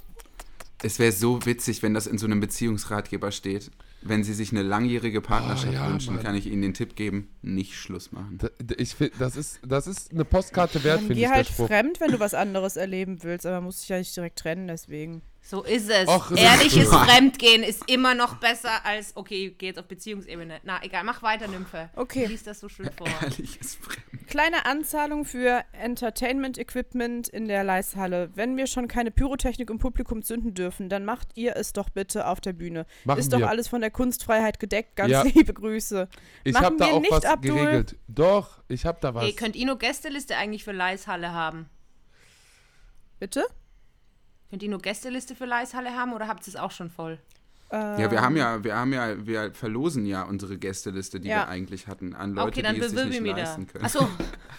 Es 0.82 0.98
wäre 0.98 1.12
so 1.12 1.44
witzig, 1.46 1.82
wenn 1.82 1.94
das 1.94 2.06
in 2.08 2.18
so 2.18 2.26
einem 2.26 2.40
Beziehungsratgeber 2.40 3.30
steht. 3.30 3.70
Wenn 4.04 4.24
Sie 4.24 4.34
sich 4.34 4.50
eine 4.52 4.62
langjährige 4.62 5.20
Partnerschaft 5.20 5.70
Oh, 5.72 5.74
ja, 5.74 5.88
wünschen, 5.88 6.14
Mann. 6.16 6.24
kann 6.24 6.34
ich 6.34 6.46
Ihnen 6.46 6.62
den 6.62 6.74
Tipp 6.74 6.96
geben, 6.96 7.28
nicht 7.42 7.74
Schluss 7.76 8.12
machen. 8.12 8.38
Da- 8.38 8.50
Ich 8.76 8.94
find, 8.94 9.12
das 9.18 9.36
ist, 9.36 9.60
das 9.66 9.86
ist 9.86 10.10
eine 10.12 10.24
Postkarte 10.24 10.82
wert, 10.84 10.98
finde 11.00 11.14
geh 11.14 11.22
ich, 11.24 11.28
halt 11.30 11.48
der 11.48 11.52
Spruch. 11.52 11.68
fremd, 11.68 12.00
wenn 12.00 12.10
du 12.12 12.20
was 12.20 12.34
anderes 12.34 12.76
erleben 12.76 13.22
willst, 13.22 13.46
aber 13.46 13.60
musst 13.60 13.82
dich 13.82 13.88
ja 13.90 13.98
nicht 13.98 14.14
direkt 14.16 14.38
trennen, 14.38 14.66
deswegen. 14.66 15.22
So 15.44 15.62
ist 15.64 15.90
es. 15.90 16.08
Och, 16.08 16.30
Ehrliches 16.30 16.84
ist- 16.84 16.94
Fremdgehen 16.94 17.62
ist 17.64 17.90
immer 17.90 18.14
noch 18.14 18.36
besser 18.36 18.84
als, 18.86 19.16
okay, 19.16 19.54
geh 19.58 19.66
jetzt 19.66 19.78
auf 19.78 19.86
Beziehungsebene. 19.86 20.60
Na, 20.62 20.82
egal, 20.84 21.02
mach 21.04 21.20
weiter, 21.22 21.48
Nymphe. 21.48 21.90
Okay. 21.96 22.26
Lies 22.26 22.44
das 22.44 22.60
so 22.60 22.68
schön 22.68 22.88
vor. 22.96 23.08
Ehrliches 23.22 23.74
Fremd. 23.74 24.28
Kleine 24.28 24.64
Anzahlung 24.64 25.24
für 25.24 25.62
Entertainment-Equipment 25.72 27.28
in 27.28 27.48
der 27.48 27.64
Leishalle. 27.64 28.30
Wenn 28.34 28.56
wir 28.56 28.66
schon 28.68 28.86
keine 28.88 29.10
Pyrotechnik 29.10 29.68
im 29.68 29.78
Publikum 29.78 30.22
zünden 30.22 30.54
dürfen, 30.54 30.88
dann 30.88 31.04
macht 31.04 31.28
ihr 31.34 31.56
es 31.56 31.72
doch 31.72 31.90
bitte 31.90 32.26
auf 32.28 32.40
der 32.40 32.52
Bühne. 32.52 32.86
Machen 33.04 33.18
Ist 33.18 33.32
doch 33.32 33.40
wir. 33.40 33.48
alles 33.50 33.66
von 33.68 33.80
der 33.80 33.90
Kunstfreiheit 33.90 34.60
gedeckt. 34.60 34.96
Ganz 34.96 35.10
Ja. 35.10 35.22
liebe 35.22 35.52
Grüße. 35.52 36.08
Ich 36.44 36.54
Machen 36.54 36.64
habe 36.64 36.76
da 36.76 36.86
wir 36.86 36.94
auch 36.94 37.00
nicht, 37.00 37.10
was 37.12 37.24
Abdul. 37.26 37.56
geregelt. 37.56 37.96
Doch, 38.08 38.62
ich 38.68 38.86
habe 38.86 38.98
da 39.02 39.12
was. 39.14 39.24
Ey, 39.24 39.32
könnt 39.34 39.56
ihr 39.56 39.66
nur 39.66 39.78
Gästeliste 39.78 40.36
eigentlich 40.36 40.64
für 40.64 40.72
Leishalle 40.72 41.32
haben? 41.32 41.68
Bitte? 43.18 43.44
Könnt 44.52 44.62
ihr 44.62 44.68
nur 44.68 44.80
Gästeliste 44.82 45.34
für 45.34 45.46
Leishalle 45.46 45.96
haben 45.96 46.12
oder 46.12 46.28
habt 46.28 46.46
ihr 46.46 46.48
es 46.48 46.56
auch 46.56 46.72
schon 46.72 46.90
voll? 46.90 47.18
Ja, 47.72 48.10
wir 48.10 48.20
haben 48.20 48.36
ja, 48.36 48.62
wir 48.62 48.76
haben 48.76 48.92
ja, 48.92 49.24
wir 49.26 49.54
verlosen 49.54 50.04
ja 50.04 50.24
unsere 50.24 50.58
Gästeliste, 50.58 51.20
die 51.20 51.28
Ja. 51.30 51.36
wir 51.36 51.48
eigentlich 51.48 51.86
hatten, 51.86 52.14
an 52.14 52.34
Leute, 52.34 52.48
okay, 52.48 52.60
dann 52.60 52.74
die 52.74 52.82
es 52.82 52.90
sich 52.90 53.02
nicht 53.06 53.14
ich 53.14 53.20
mich 53.22 53.30
da. 53.30 53.38
leisten 53.38 53.66
können. 53.66 53.82
Achso, 53.86 54.06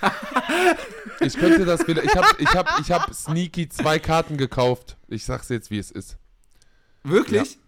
Ich 1.19 1.37
könnte 1.37 1.63
das 1.63 1.87
wieder. 1.87 2.03
Ich 2.03 2.15
habe 2.15 2.27
ich 2.39 2.47
hab, 2.55 2.79
ich 2.79 2.91
hab 2.91 3.13
sneaky 3.13 3.69
zwei 3.69 3.99
Karten 3.99 4.35
gekauft. 4.37 4.97
Ich 5.09 5.25
sag's 5.25 5.49
jetzt, 5.49 5.69
wie 5.69 5.77
es 5.77 5.91
ist. 5.91 6.17
Wirklich? 7.03 7.59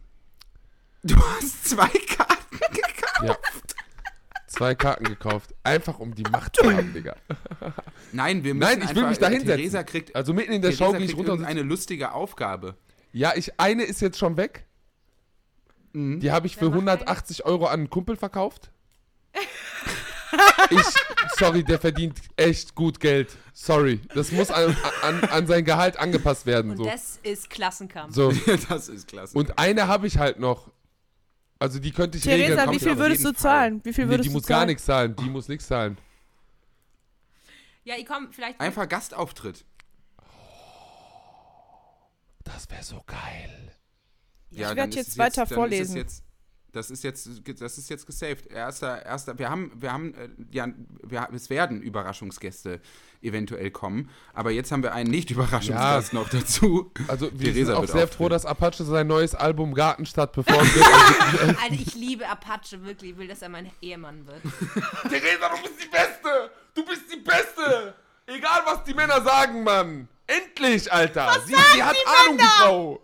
Du 1.04 1.16
hast 1.16 1.70
zwei 1.70 1.90
Karten 1.90 2.58
gekauft? 2.60 3.24
Ja. 3.24 3.38
Zwei 4.56 4.76
Karten 4.76 5.04
gekauft. 5.06 5.54
Einfach 5.64 6.00
um 6.00 6.16
die 6.16 6.24
Macht 6.24 6.56
zu 6.56 6.72
haben, 6.72 6.94
Digga. 6.94 7.16
Nein, 8.12 8.44
wir 8.44 8.54
müssen 8.54 8.70
Nein, 8.70 8.82
ich 8.84 8.96
will 8.96 9.04
einfach, 9.06 9.10
mich 9.10 9.18
da 9.20 9.28
äh, 9.28 9.32
hinsetzen. 9.32 9.58
Theresa 9.58 9.84
kriegt, 9.84 10.16
Also 10.16 10.34
mitten 10.34 10.54
in 10.54 10.62
der 10.62 10.72
Theresa 10.72 10.86
Show 10.92 10.98
gehe 10.98 11.06
ich 11.06 11.18
runter 11.18 11.34
und 11.34 11.44
eine 11.44 11.62
lustige 11.62 12.14
Aufgabe. 12.14 12.76
Ja, 13.12 13.34
ich, 13.36 13.60
eine 13.60 13.84
ist 13.84 14.02
jetzt 14.02 14.18
schon 14.18 14.38
weg. 14.38 14.66
Mhm. 15.94 16.20
Die 16.20 16.32
habe 16.32 16.48
ich 16.48 16.56
für 16.56 16.72
Wer 16.74 16.82
macht 16.82 17.02
180 17.02 17.46
Euro 17.46 17.66
an 17.68 17.80
einen 17.82 17.90
Kumpel 17.90 18.16
verkauft. 18.16 18.72
Ich, 20.70 20.82
sorry, 21.38 21.64
der 21.64 21.80
verdient 21.80 22.20
echt 22.36 22.76
gut 22.76 23.00
Geld. 23.00 23.36
Sorry. 23.54 24.02
Das 24.14 24.32
muss 24.32 24.52
an, 24.52 24.76
an, 25.02 25.24
an 25.26 25.48
sein 25.48 25.64
Gehalt 25.64 25.98
angepasst 25.98 26.46
werden. 26.46 26.72
und 26.72 26.78
So. 26.78 26.86
das 26.86 27.20
ist 27.24 27.50
Klassenkampf. 27.50 28.14
so. 28.14 28.32
das 28.70 28.90
ist 28.90 29.08
klasse. 29.08 29.38
Und 29.38 29.58
eine 29.60 29.88
habe 29.88 30.08
ich 30.08 30.18
halt 30.18 30.40
noch. 30.40 30.72
Also 31.66 31.80
die 31.80 31.92
könnte 31.92 32.20
ich 32.20 32.26
regeln. 32.28 32.56
Theresa, 32.56 32.72
wie 32.72 32.80
viel 32.80 32.96
würdest 32.96 33.26
du 33.26 33.32
zahlen? 33.34 33.82
Wie 33.84 33.92
viel 33.92 34.06
Nee, 34.06 34.12
würdest 34.12 34.26
die 34.26 34.30
du 34.30 34.34
muss 34.38 34.44
zahlen? 34.44 34.60
gar 34.60 34.66
nichts 34.68 34.86
zahlen. 34.86 35.16
Die 35.16 35.30
muss 35.32 35.48
nichts 35.48 35.66
zahlen. 35.68 35.98
Ja, 37.84 37.96
ich 37.98 38.06
komm, 38.06 38.32
vielleicht. 38.32 38.60
Einfach 38.60 38.88
Gastauftritt. 38.88 39.66
Das 42.44 42.70
wäre 42.70 42.84
so 42.84 43.02
geil. 43.08 43.72
Ja, 44.52 44.60
Ich 44.60 44.68
dann 44.68 44.78
werd 44.78 44.90
ist 44.90 44.96
jetzt 44.96 45.18
weiter 45.18 45.44
ist 45.44 45.50
es 45.50 45.56
vorlesen. 45.56 45.98
Jetzt, 45.98 46.24
das 46.76 46.92
ist 46.92 47.04
jetzt, 47.04 47.30
das 47.60 47.78
ist 47.78 47.90
jetzt 47.90 48.06
gesaved. 48.06 48.52
Erster, 48.52 49.06
erster, 49.06 49.40
wir 49.40 49.50
haben, 49.50 49.72
wir 49.76 49.94
haben, 49.94 50.14
äh, 50.14 50.30
ja, 50.52 50.68
wir, 51.04 51.30
es 51.34 51.50
werden 51.50 51.82
Überraschungsgäste 51.82 52.82
eventuell 53.22 53.72
kommen, 53.72 54.10
aber 54.34 54.52
jetzt 54.52 54.72
haben 54.72 54.84
wir 54.84 54.94
einen 54.94 55.10
Nicht-Überraschungsgast 55.10 56.14
noch 56.14 56.30
dazu. 56.30 56.92
Also 57.08 57.32
wir 57.32 57.54
Theresa 57.54 57.66
sind 57.66 57.76
auch 57.76 57.88
sehr 57.88 58.04
auftreten. 58.04 58.14
froh, 58.14 58.30
dass 58.30 58.46
Apache 58.46 58.84
sein 58.84 59.08
neues 59.08 59.34
Album 59.34 59.74
Gartenstadt 59.74 60.34
performt 60.34 60.76
wird. 60.76 60.86
Also, 60.86 61.60
Alter, 61.62 61.74
ich 61.74 61.96
liebe 61.96 62.28
Apache, 62.28 62.84
wirklich. 62.84 63.12
Ich 63.12 63.18
will, 63.18 63.28
dass 63.28 63.42
er 63.42 63.50
mein 63.50 63.72
Ehemann 63.82 64.28
wird. 64.28 64.42
Theresa, 65.10 65.50
du 65.50 65.62
bist 65.64 65.84
die 65.84 65.90
Beste! 65.90 66.52
Du 66.74 66.86
bist 66.86 67.04
die 67.12 67.20
Beste! 67.20 67.96
Egal, 68.28 68.62
was 68.66 68.84
die 68.84 68.94
Männer 68.94 69.22
sagen, 69.22 69.64
Mann! 69.64 70.08
Endlich, 70.28 70.92
Alter! 70.92 71.40
sie, 71.46 71.54
sie 71.54 71.84
hat 71.84 71.96
Ahnung, 72.06 72.38
die 72.38 72.44
Frau! 72.44 73.02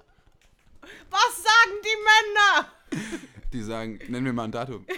Was 1.10 1.44
sagen 1.44 1.78
die 1.84 3.00
Männer? 3.00 3.32
Die 3.54 3.62
sagen, 3.62 4.00
nennen 4.08 4.26
wir 4.26 4.34
mal 4.34 4.46
ein 4.46 4.52
Datum. 4.52 4.86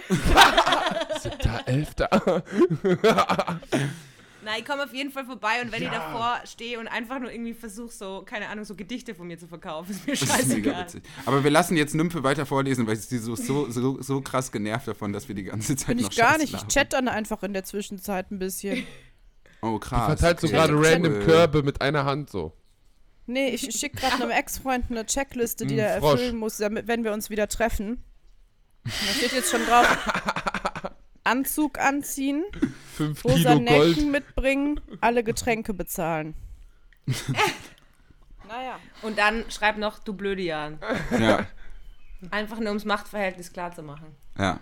Da, 1.42 1.60
Elfter. 1.64 2.10
Na, 4.44 4.58
ich 4.58 4.64
komme 4.66 4.84
auf 4.84 4.92
jeden 4.92 5.10
Fall 5.10 5.24
vorbei 5.24 5.62
und 5.62 5.72
wenn 5.72 5.82
ich 5.82 5.88
davor 5.88 6.38
stehe 6.44 6.78
und 6.78 6.86
einfach 6.86 7.18
nur 7.18 7.32
irgendwie 7.32 7.54
versuche, 7.54 7.92
so, 7.92 8.22
keine 8.26 8.48
Ahnung, 8.48 8.66
so 8.66 8.74
Gedichte 8.74 9.14
von 9.14 9.26
mir 9.26 9.38
zu 9.38 9.46
verkaufen, 9.48 9.92
ist 9.92 10.06
mir 10.06 10.12
Das 10.12 10.20
ist 10.22 10.28
mega 10.28 10.42
scheißegal. 10.42 10.82
witzig. 10.84 11.02
Aber 11.24 11.42
wir 11.44 11.50
lassen 11.50 11.76
jetzt 11.78 11.94
Nymphe 11.94 12.22
weiter 12.22 12.44
vorlesen, 12.44 12.86
weil 12.86 12.96
sie 12.96 13.18
so, 13.18 13.36
so, 13.36 13.70
so, 13.70 14.02
so 14.02 14.20
krass 14.20 14.52
genervt 14.52 14.86
davon, 14.86 15.14
dass 15.14 15.28
wir 15.28 15.34
die 15.34 15.44
ganze 15.44 15.76
Zeit 15.76 15.96
Bin 15.96 16.04
noch 16.04 16.10
ich 16.10 16.16
gar 16.16 16.32
Scheiße 16.32 16.40
nicht. 16.40 16.48
Ich 16.48 16.60
labern. 16.60 16.68
chat 16.68 16.92
dann 16.92 17.08
einfach 17.08 17.42
in 17.42 17.54
der 17.54 17.64
Zwischenzeit 17.64 18.30
ein 18.30 18.38
bisschen. 18.38 18.86
Oh, 19.62 19.78
krass. 19.78 20.06
Verteilt 20.06 20.40
so 20.40 20.46
okay. 20.48 20.56
gerade 20.56 20.74
Check. 20.74 20.92
random 20.92 21.20
Körbe 21.20 21.62
mit 21.62 21.80
einer 21.80 22.04
Hand 22.04 22.28
so. 22.28 22.52
Nee, 23.26 23.48
ich 23.48 23.62
schicke 23.74 23.96
gerade 23.96 24.22
einem 24.22 24.30
Ex-Freund 24.30 24.90
eine 24.90 25.06
Checkliste, 25.06 25.64
die 25.64 25.74
Ein 25.74 25.78
er 25.80 25.88
erfüllen 25.94 26.36
muss, 26.36 26.58
damit, 26.58 26.86
wenn 26.86 27.02
wir 27.04 27.14
uns 27.14 27.30
wieder 27.30 27.48
treffen. 27.48 28.04
Da 28.84 28.90
steht 28.90 29.32
jetzt 29.32 29.50
schon 29.50 29.64
drauf: 29.66 29.86
Anzug 31.24 31.78
anziehen, 31.78 32.44
Fünf 32.94 33.24
rosa 33.24 33.54
Kilo 33.56 33.70
Gold. 33.70 34.06
Mitbringen, 34.10 34.80
alle 35.00 35.24
Getränke 35.24 35.72
bezahlen. 35.74 36.34
naja. 38.48 38.78
Und 39.02 39.18
dann 39.18 39.44
schreib 39.50 39.78
noch, 39.78 39.98
du 39.98 40.12
blöde 40.14 40.42
Jan. 40.42 40.78
Ja, 41.18 41.46
Einfach 42.30 42.58
nur 42.58 42.68
ums 42.68 42.84
Machtverhältnis 42.84 43.52
klar 43.52 43.74
zu 43.74 43.82
machen. 43.82 44.14
ja. 44.38 44.60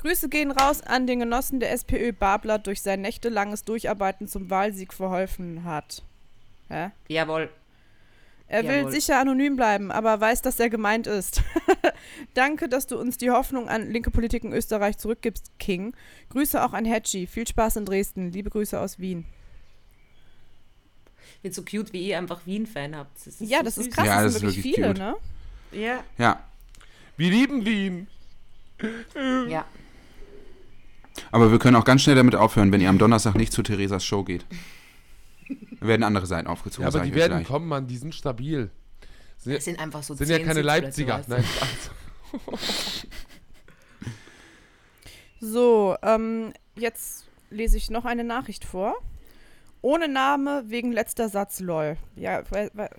Grüße 0.00 0.28
gehen 0.28 0.52
raus 0.52 0.80
an 0.80 1.08
den 1.08 1.18
Genossen 1.18 1.58
der 1.58 1.72
SPÖ 1.72 2.12
Babler 2.12 2.60
durch 2.60 2.82
sein 2.82 3.00
nächtelanges 3.00 3.64
Durcharbeiten 3.64 4.28
zum 4.28 4.48
Wahlsieg 4.48 4.94
verholfen 4.94 5.64
hat. 5.64 6.04
Hä? 6.68 6.90
Jawohl. 7.08 7.50
Er 8.46 8.62
will 8.62 8.76
Jawohl. 8.76 8.92
sicher 8.92 9.18
anonym 9.18 9.56
bleiben, 9.56 9.90
aber 9.90 10.20
weiß, 10.20 10.40
dass 10.42 10.60
er 10.60 10.70
gemeint 10.70 11.08
ist. 11.08 11.42
Danke, 12.34 12.68
dass 12.68 12.86
du 12.86 12.98
uns 12.98 13.16
die 13.18 13.30
Hoffnung 13.30 13.68
an 13.68 13.90
linke 13.90 14.10
Politik 14.10 14.44
in 14.44 14.52
Österreich 14.52 14.98
zurückgibst, 14.98 15.50
King. 15.58 15.94
Grüße 16.30 16.62
auch 16.64 16.72
an 16.72 16.84
Hedgie. 16.84 17.26
Viel 17.26 17.46
Spaß 17.46 17.76
in 17.76 17.84
Dresden. 17.84 18.32
Liebe 18.32 18.50
Grüße 18.50 18.78
aus 18.78 18.98
Wien. 18.98 19.24
Bin 21.42 21.52
so 21.52 21.62
cute, 21.62 21.92
wie 21.92 22.08
ihr 22.08 22.18
einfach 22.18 22.40
Wien-Fan 22.46 22.96
habt. 22.96 23.16
Das 23.16 23.26
ist 23.26 23.40
Ja, 23.40 23.58
so 23.58 23.64
das 23.64 23.78
ist 23.78 23.92
krass. 23.92 24.06
Ja, 24.06 24.22
das 24.22 24.32
das 24.32 24.40
sind 24.40 24.48
wirklich 24.48 24.64
wirklich 24.64 24.74
viele, 24.74 24.88
cute. 24.88 24.98
ne? 24.98 25.16
Ja. 25.72 26.04
Ja, 26.18 26.42
Wir 27.16 27.30
lieben 27.30 27.64
Wien. 27.64 28.06
Ja. 29.48 29.64
aber 31.32 31.50
wir 31.50 31.58
können 31.58 31.76
auch 31.76 31.84
ganz 31.84 32.02
schnell 32.02 32.14
damit 32.16 32.34
aufhören, 32.36 32.70
wenn 32.72 32.80
ihr 32.80 32.88
am 32.88 32.98
Donnerstag 32.98 33.34
nicht 33.34 33.52
zu 33.52 33.62
Theresas 33.62 34.04
Show 34.04 34.22
geht. 34.24 34.46
Dann 35.80 35.88
werden 35.88 36.02
andere 36.04 36.26
Seiten 36.26 36.46
aufgezogen. 36.46 36.82
Ja, 36.90 36.94
aber 36.96 37.04
die 37.04 37.14
werden 37.14 37.38
gleich. 37.38 37.46
kommen, 37.46 37.66
Mann. 37.68 37.86
Die 37.86 37.96
sind 37.96 38.14
stabil. 38.14 38.70
Sind, 39.48 39.56
Das 39.56 39.64
sind 39.64 39.80
einfach 39.80 40.02
so 40.02 40.14
sind 40.14 40.28
ja 40.28 40.38
keine 40.38 40.62
Leipziger. 40.62 41.24
Nein, 41.26 41.42
Spaß. 41.42 43.06
So, 45.40 45.96
ähm, 46.02 46.52
jetzt 46.74 47.26
lese 47.50 47.76
ich 47.76 47.90
noch 47.90 48.04
eine 48.04 48.24
Nachricht 48.24 48.64
vor. 48.64 48.96
Ohne 49.80 50.08
Name 50.08 50.64
wegen 50.66 50.90
letzter 50.90 51.28
Satz, 51.28 51.60
lol. 51.60 51.96
Ja, 52.16 52.42
weil, 52.50 52.70
weil. 52.74 52.90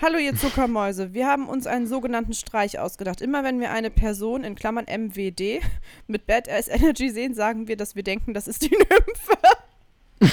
Hallo 0.00 0.16
ihr 0.16 0.34
Zuckermäuse, 0.34 1.12
wir 1.12 1.26
haben 1.26 1.46
uns 1.46 1.66
einen 1.66 1.86
sogenannten 1.86 2.32
Streich 2.32 2.78
ausgedacht. 2.78 3.20
Immer 3.20 3.44
wenn 3.44 3.60
wir 3.60 3.70
eine 3.70 3.90
Person 3.90 4.44
in 4.44 4.54
Klammern 4.54 4.86
MWD 4.86 5.60
mit 6.06 6.26
Badass 6.26 6.68
Energy 6.68 7.10
sehen, 7.10 7.34
sagen 7.34 7.68
wir, 7.68 7.76
dass 7.76 7.94
wir 7.94 8.02
denken, 8.02 8.32
das 8.32 8.48
ist 8.48 8.62
die 8.62 8.70
Nymphe. 8.70 10.32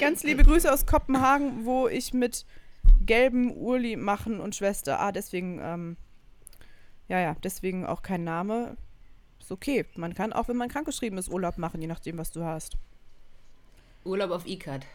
Ganz 0.00 0.22
liebe 0.22 0.44
Grüße 0.44 0.72
aus 0.72 0.86
Kopenhagen, 0.86 1.64
wo 1.64 1.88
ich 1.88 2.14
mit 2.14 2.46
gelbem 3.06 3.50
Urli 3.52 3.96
machen 3.96 4.40
und 4.40 4.54
Schwester. 4.54 5.00
Ah, 5.00 5.12
deswegen, 5.12 5.60
ähm, 5.62 5.96
ja, 7.08 7.20
ja, 7.20 7.36
deswegen 7.42 7.84
auch 7.86 8.02
kein 8.02 8.24
Name. 8.24 8.76
Ist 9.40 9.52
okay. 9.52 9.84
Man 9.96 10.14
kann 10.14 10.32
auch, 10.32 10.48
wenn 10.48 10.56
man 10.56 10.68
krankgeschrieben 10.68 11.18
ist, 11.18 11.28
Urlaub 11.28 11.58
machen, 11.58 11.80
je 11.80 11.86
nachdem, 11.88 12.18
was 12.18 12.30
du 12.30 12.44
hast. 12.44 12.76
Urlaub 14.04 14.30
auf 14.30 14.46
ICAT. 14.46 14.86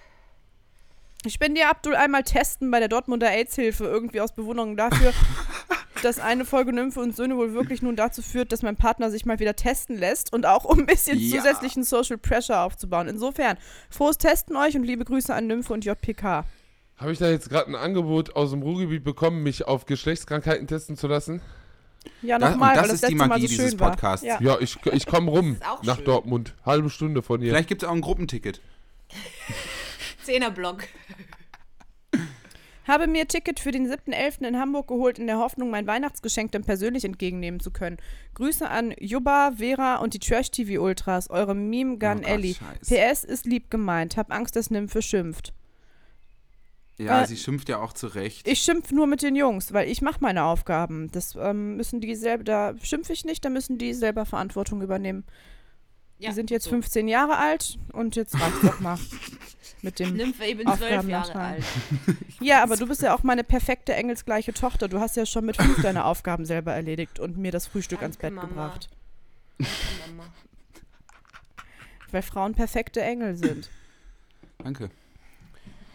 Ich 1.25 1.39
bin 1.39 1.55
dir 1.55 1.69
Abdul 1.69 1.95
einmal 1.95 2.23
testen 2.23 2.69
bei 2.71 2.79
der 2.79 2.88
Dortmunder 2.89 3.29
AIDS-Hilfe, 3.29 3.85
irgendwie 3.85 4.21
aus 4.21 4.34
Bewunderung 4.34 4.77
dafür, 4.77 5.13
dass 6.03 6.19
eine 6.19 6.45
Folge 6.45 6.71
Nymphe 6.71 6.99
und 7.01 7.15
Söhne 7.15 7.35
wohl 7.38 7.53
wirklich 7.53 7.81
nun 7.81 7.95
dazu 7.95 8.21
führt, 8.21 8.51
dass 8.51 8.61
mein 8.61 8.75
Partner 8.77 9.09
sich 9.09 9.25
mal 9.25 9.39
wieder 9.39 9.55
testen 9.55 9.97
lässt 9.97 10.31
und 10.31 10.45
auch 10.45 10.63
um 10.63 10.79
ein 10.79 10.85
bisschen 10.85 11.17
Ja. 11.19 11.38
zusätzlichen 11.38 11.84
Social 11.84 12.17
Pressure 12.17 12.61
aufzubauen. 12.61 13.07
Insofern, 13.07 13.57
frohes 13.89 14.17
Testen 14.17 14.55
euch 14.55 14.75
und 14.77 14.84
liebe 14.84 15.03
Grüße 15.05 15.34
an 15.34 15.47
Nymphe 15.47 15.73
und 15.73 15.84
JPK. 15.84 16.45
Habe 16.97 17.11
ich 17.11 17.19
da 17.19 17.29
jetzt 17.29 17.49
gerade 17.49 17.67
ein 17.69 17.75
Angebot 17.75 18.35
aus 18.35 18.49
dem 18.51 18.61
Ruhrgebiet 18.63 19.03
bekommen, 19.03 19.43
mich 19.43 19.65
auf 19.67 19.85
Geschlechtskrankheiten 19.85 20.67
testen 20.67 20.97
zu 20.97 21.07
lassen? 21.07 21.41
Ja, 22.21 22.39
Das- 22.39 22.51
nochmal, 22.51 22.73
das 22.75 22.83
weil 22.83 22.87
das 22.89 22.93
ist 22.95 23.01
die 23.03 23.05
letzte 23.13 23.17
Mal 23.17 23.27
Magie 23.27 23.47
so 23.47 23.61
dieses. 23.63 23.75
Podcasts. 23.75 24.25
Ja. 24.25 24.39
Ja, 24.41 24.57
ich, 24.59 24.77
ich 24.93 25.05
komme 25.05 25.29
rum 25.29 25.57
Das 25.59 25.83
nach 25.83 25.95
schön. 25.97 26.05
Dortmund. 26.05 26.55
Halbe 26.65 26.89
Stunde 26.89 27.21
von 27.21 27.41
hier. 27.41 27.51
Vielleicht 27.51 27.69
gibt 27.69 27.83
es 27.83 27.89
auch 27.89 27.93
ein 27.93 28.01
Gruppenticket. 28.01 28.61
Zehnerblock. 30.23 30.83
Habe 32.87 33.07
mir 33.07 33.27
Ticket 33.27 33.59
für 33.59 33.71
den 33.71 33.85
7.11. 33.91 34.47
in 34.47 34.57
Hamburg 34.57 34.87
geholt, 34.87 35.19
in 35.19 35.27
der 35.27 35.39
Hoffnung, 35.39 35.69
mein 35.69 35.87
Weihnachtsgeschenk 35.87 36.53
dann 36.53 36.63
persönlich 36.63 37.03
entgegennehmen 37.03 37.59
zu 37.59 37.69
können. 37.69 37.97
Grüße 38.35 38.67
an 38.69 38.93
Jubba, 38.99 39.51
Vera 39.57 39.97
und 39.97 40.13
die 40.13 40.19
Trash-TV-Ultras, 40.19 41.29
eure 41.29 41.53
Meme 41.53 41.97
Gun 41.97 42.21
Oh 42.23 42.27
Ellie. 42.27 42.55
PS 42.81 43.25
ist 43.25 43.45
lieb 43.45 43.69
gemeint, 43.69 44.15
hab 44.15 44.31
Angst, 44.31 44.55
dass 44.55 44.71
Nymphe 44.71 45.01
schimpft. 45.01 45.51
Ja, 46.97 47.21
Äh, 47.21 47.27
sie 47.27 47.37
schimpft 47.37 47.69
ja 47.69 47.79
auch 47.79 47.93
zurecht. 47.93 48.47
Ich 48.47 48.59
schimpf 48.59 48.91
nur 48.91 49.05
mit 49.07 49.21
den 49.21 49.35
Jungs, 49.35 49.71
weil 49.73 49.89
ich 49.89 50.01
mache 50.01 50.17
meine 50.21 50.43
Aufgaben. 50.43 51.11
Das 51.11 51.35
ähm, 51.35 51.77
müssen 51.77 52.01
die 52.01 52.15
selber, 52.15 52.43
da 52.43 52.73
schimpfe 52.81 53.13
ich 53.13 53.23
nicht, 53.23 53.45
da 53.45 53.49
müssen 53.49 53.77
die 53.77 53.93
selber 53.93 54.25
Verantwortung 54.25 54.81
übernehmen. 54.81 55.23
Ja, 56.19 56.29
die 56.29 56.35
sind 56.35 56.49
jetzt 56.49 56.63
so. 56.63 56.71
15 56.71 57.07
Jahre 57.07 57.37
alt 57.37 57.77
und 57.93 58.15
jetzt 58.15 58.33
reicht's 58.33 58.61
doch 58.61 58.79
mal 58.79 58.97
mit 59.83 59.99
dem. 59.99 60.15
Nymphe 60.15 60.45
eben 60.45 60.65
Aufgaben 60.67 61.01
zwölf 61.01 61.07
Jahre 61.09 61.39
alt. 61.39 61.63
Ja, 62.41 62.63
aber 62.63 62.75
du 62.77 62.87
bist 62.87 63.03
ja 63.03 63.13
auch 63.15 63.21
meine 63.21 63.43
perfekte 63.43 63.93
engelsgleiche 63.93 64.53
Tochter. 64.53 64.87
Du 64.87 64.99
hast 64.99 65.15
ja 65.15 65.27
schon 65.27 65.45
mit 65.45 65.57
fünf 65.57 65.81
deine 65.83 66.05
Aufgaben 66.05 66.45
selber 66.45 66.73
erledigt 66.73 67.19
und 67.19 67.37
mir 67.37 67.51
das 67.51 67.67
Frühstück 67.67 68.01
ans 68.01 68.17
Danke, 68.17 68.35
Bett 68.41 68.49
Mama. 68.49 68.67
gebracht. 68.67 68.89
Mama. 70.07 70.23
Weil 72.11 72.21
Frauen 72.23 72.55
perfekte 72.55 73.01
Engel 73.01 73.35
sind. 73.37 73.69
Danke. 74.59 74.89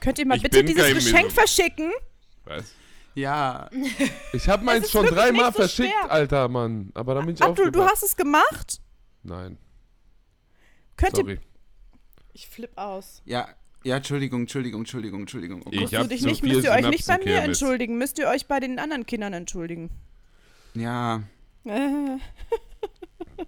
Könnt 0.03 0.19
ihr 0.19 0.27
mal 0.27 0.37
Ich 0.37 0.43
bitte 0.43 0.65
dieses 0.65 0.93
Geschenk 0.93 1.23
Milo. 1.29 1.31
verschicken? 1.31 1.93
Was? 2.45 2.75
Ja, 3.15 3.71
Ich 4.33 4.49
habe 4.49 4.65
meins 4.65 4.91
schon 4.91 5.07
dreimal 5.07 5.53
so 5.53 5.61
verschickt, 5.61 5.93
schwer. 5.93 6.11
Alter 6.11 6.49
Mann. 6.49 6.91
Aber 6.95 7.15
dann 7.15 7.27
bin 7.27 7.35
ich 7.37 7.43
Abdul, 7.43 7.71
du 7.71 7.85
hast 7.85 8.03
es 8.03 8.17
gemacht? 8.17 8.81
Nein, 9.23 9.59
Könnt 10.97 11.19
ihr. 11.19 11.25
sorry. 11.25 11.39
Ich 12.33 12.49
flipp 12.49 12.73
aus. 12.77 13.23
ja, 13.27 13.47
ja, 13.85 13.97
Entschuldigung, 13.97 14.41
Entschuldigung, 14.43 14.81
Entschuldigung, 14.81 15.21
Entschuldigung. 15.21 15.63
Oh 15.67 15.71
Ich 15.71 15.95
hab 15.95 16.09
dich 16.09 16.23
nicht, 16.23 16.43
müsst 16.43 16.65
ihr 16.65 16.71
euch 16.73 16.89
nicht 16.89 17.07
bei 17.07 17.19
mir 17.19 17.41
entschuldigen, 17.43 17.97
müsst 17.99 18.19
ihr 18.19 18.29
euch 18.29 18.47
bei 18.47 18.59
den 18.61 18.79
anderen 18.79 19.07
Kindern 19.07 19.33
entschuldigen. 19.35 19.91
Ja, 20.75 21.23
Äh. 21.65 22.19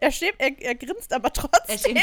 er, 0.00 0.10
steht, 0.10 0.34
er, 0.38 0.58
er 0.62 0.74
grinst 0.74 1.12
aber 1.12 1.32
trotzdem. 1.32 1.96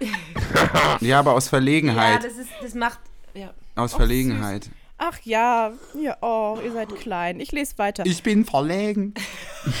ja, 1.00 1.18
aber 1.20 1.32
aus 1.32 1.46
Ja, 1.46 1.50
Verlegenheit. 1.50 2.24
das 2.24 2.36
ist, 2.36 2.50
das 2.60 2.74
macht, 2.74 2.98
ja. 3.36 3.54
aus 3.74 3.94
Verlegenheit. 3.94 4.70
Ach 4.98 5.18
ja, 5.24 5.72
ja, 5.94 6.16
oh, 6.22 6.58
ihr 6.64 6.72
seid 6.72 6.94
klein. 6.96 7.38
Ich 7.38 7.52
lese 7.52 7.76
weiter. 7.76 8.04
Ich 8.06 8.22
bin 8.22 8.44
verlegen. 8.44 9.14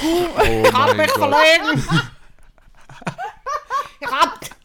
Oh 0.02 0.28
mein 0.36 1.08
Gott. 1.08 1.30
Krampf! 4.00 4.50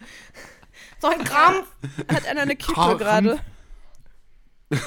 So 1.00 1.08
ein 1.08 1.24
Krampf! 1.24 1.68
Hat 2.14 2.28
einer 2.28 2.42
eine 2.42 2.56
Kippe 2.56 2.98
gerade? 2.98 3.40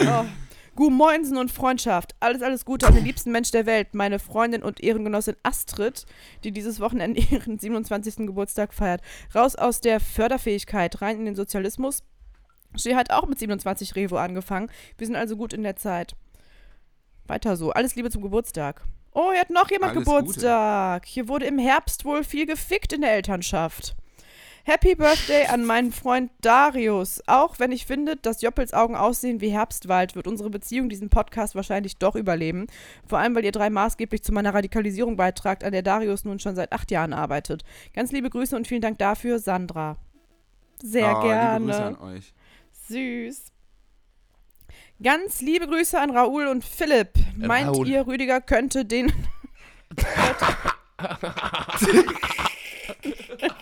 oh. 0.00 0.24
Moinsen 0.78 1.36
und 1.36 1.50
Freundschaft. 1.50 2.14
Alles, 2.20 2.42
alles 2.42 2.64
Gute 2.64 2.86
an 2.86 2.94
den 2.94 3.04
liebsten 3.04 3.32
Mensch 3.32 3.50
der 3.50 3.66
Welt. 3.66 3.94
Meine 3.94 4.18
Freundin 4.18 4.62
und 4.62 4.80
Ehrengenossin 4.80 5.36
Astrid, 5.42 6.04
die 6.44 6.52
dieses 6.52 6.80
Wochenende 6.80 7.20
ihren 7.30 7.58
27. 7.58 8.26
Geburtstag 8.26 8.74
feiert. 8.74 9.00
Raus 9.34 9.56
aus 9.56 9.80
der 9.80 10.00
Förderfähigkeit, 10.00 11.00
rein 11.02 11.18
in 11.18 11.24
den 11.24 11.34
Sozialismus. 11.34 12.02
Sie 12.76 12.94
hat 12.94 13.10
auch 13.10 13.26
mit 13.26 13.38
27 13.38 13.96
Revo 13.96 14.16
angefangen. 14.16 14.70
Wir 14.98 15.06
sind 15.06 15.16
also 15.16 15.36
gut 15.36 15.52
in 15.52 15.62
der 15.62 15.76
Zeit. 15.76 16.14
Weiter 17.26 17.56
so. 17.56 17.70
Alles 17.72 17.94
Liebe 17.96 18.10
zum 18.10 18.22
Geburtstag. 18.22 18.82
Oh, 19.12 19.30
hier 19.32 19.40
hat 19.40 19.50
noch 19.50 19.70
jemand 19.70 19.96
Alles 19.96 20.04
Geburtstag. 20.04 21.06
Hier 21.06 21.28
wurde 21.28 21.46
im 21.46 21.58
Herbst 21.58 22.04
wohl 22.04 22.22
viel 22.22 22.46
gefickt 22.46 22.92
in 22.92 23.00
der 23.00 23.12
Elternschaft. 23.12 23.96
Happy 24.68 24.96
Birthday 24.96 25.46
an 25.46 25.64
meinen 25.64 25.92
Freund 25.92 26.32
Darius. 26.40 27.22
Auch 27.28 27.60
wenn 27.60 27.70
ich 27.70 27.86
finde, 27.86 28.16
dass 28.16 28.42
Joppels 28.42 28.74
Augen 28.74 28.96
aussehen 28.96 29.40
wie 29.40 29.50
Herbstwald, 29.50 30.16
wird 30.16 30.26
unsere 30.26 30.50
Beziehung 30.50 30.88
diesen 30.88 31.08
Podcast 31.08 31.54
wahrscheinlich 31.54 31.98
doch 31.98 32.16
überleben. 32.16 32.66
Vor 33.06 33.20
allem, 33.20 33.36
weil 33.36 33.44
ihr 33.44 33.52
drei 33.52 33.70
maßgeblich 33.70 34.24
zu 34.24 34.32
meiner 34.32 34.52
Radikalisierung 34.54 35.16
beitragt, 35.16 35.62
an 35.62 35.70
der 35.70 35.82
Darius 35.82 36.24
nun 36.24 36.40
schon 36.40 36.56
seit 36.56 36.72
acht 36.72 36.90
Jahren 36.90 37.12
arbeitet. 37.12 37.62
Ganz 37.94 38.10
liebe 38.10 38.28
Grüße 38.28 38.56
und 38.56 38.66
vielen 38.66 38.80
Dank 38.80 38.98
dafür, 38.98 39.38
Sandra. 39.38 39.98
Sehr 40.82 41.16
Oh, 41.16 41.22
gerne. 41.22 41.58
Liebe 41.60 41.70
Grüße 41.72 41.84
an 41.84 41.96
euch. 42.00 42.34
Süß. 42.88 43.52
Ganz 45.00 45.42
liebe 45.42 45.68
Grüße 45.68 45.96
an 45.96 46.10
Raoul 46.10 46.48
und 46.48 46.64
Philipp. 46.64 47.10
Meint 47.36 47.68
Raoul. 47.68 47.86
ihr, 47.86 48.04
Rüdiger 48.04 48.40
könnte 48.40 48.84
den. 48.84 49.12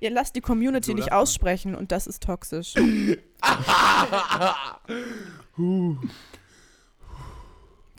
ihr 0.00 0.10
lasst 0.10 0.36
die 0.36 0.40
Community 0.40 0.90
So 0.90 0.94
nicht 0.94 1.12
aussprechen 1.12 1.74
und 1.74 1.92
das 1.92 2.06
ist 2.06 2.22
toxisch. 2.22 2.74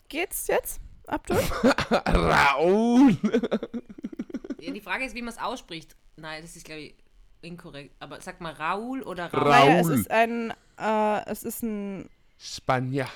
Geht's 0.08 0.46
jetzt, 0.48 0.80
Abdul? 1.06 1.38
Raoul. 1.90 3.16
Ja, 4.60 4.72
die 4.72 4.80
Frage 4.80 5.04
ist, 5.04 5.14
wie 5.14 5.22
man 5.22 5.32
es 5.32 5.38
ausspricht. 5.40 5.96
Nein, 6.16 6.42
das 6.42 6.56
ist, 6.56 6.64
glaube 6.64 6.80
ich, 6.82 6.94
inkorrekt. 7.42 7.94
Aber 8.00 8.20
sag 8.20 8.40
mal 8.40 8.52
Raoul 8.52 9.02
oder 9.02 9.32
Raoul? 9.32 9.42
Ra- 9.50 9.58
Naja, 9.66 9.78
es 9.80 9.86
Raoul. 9.86 9.98
ist 10.00 10.10
ein. 10.10 10.52
Äh, 10.78 11.30
es 11.30 11.42
ist 11.44 11.62
ein. 11.62 12.10
Spanier. 12.38 13.06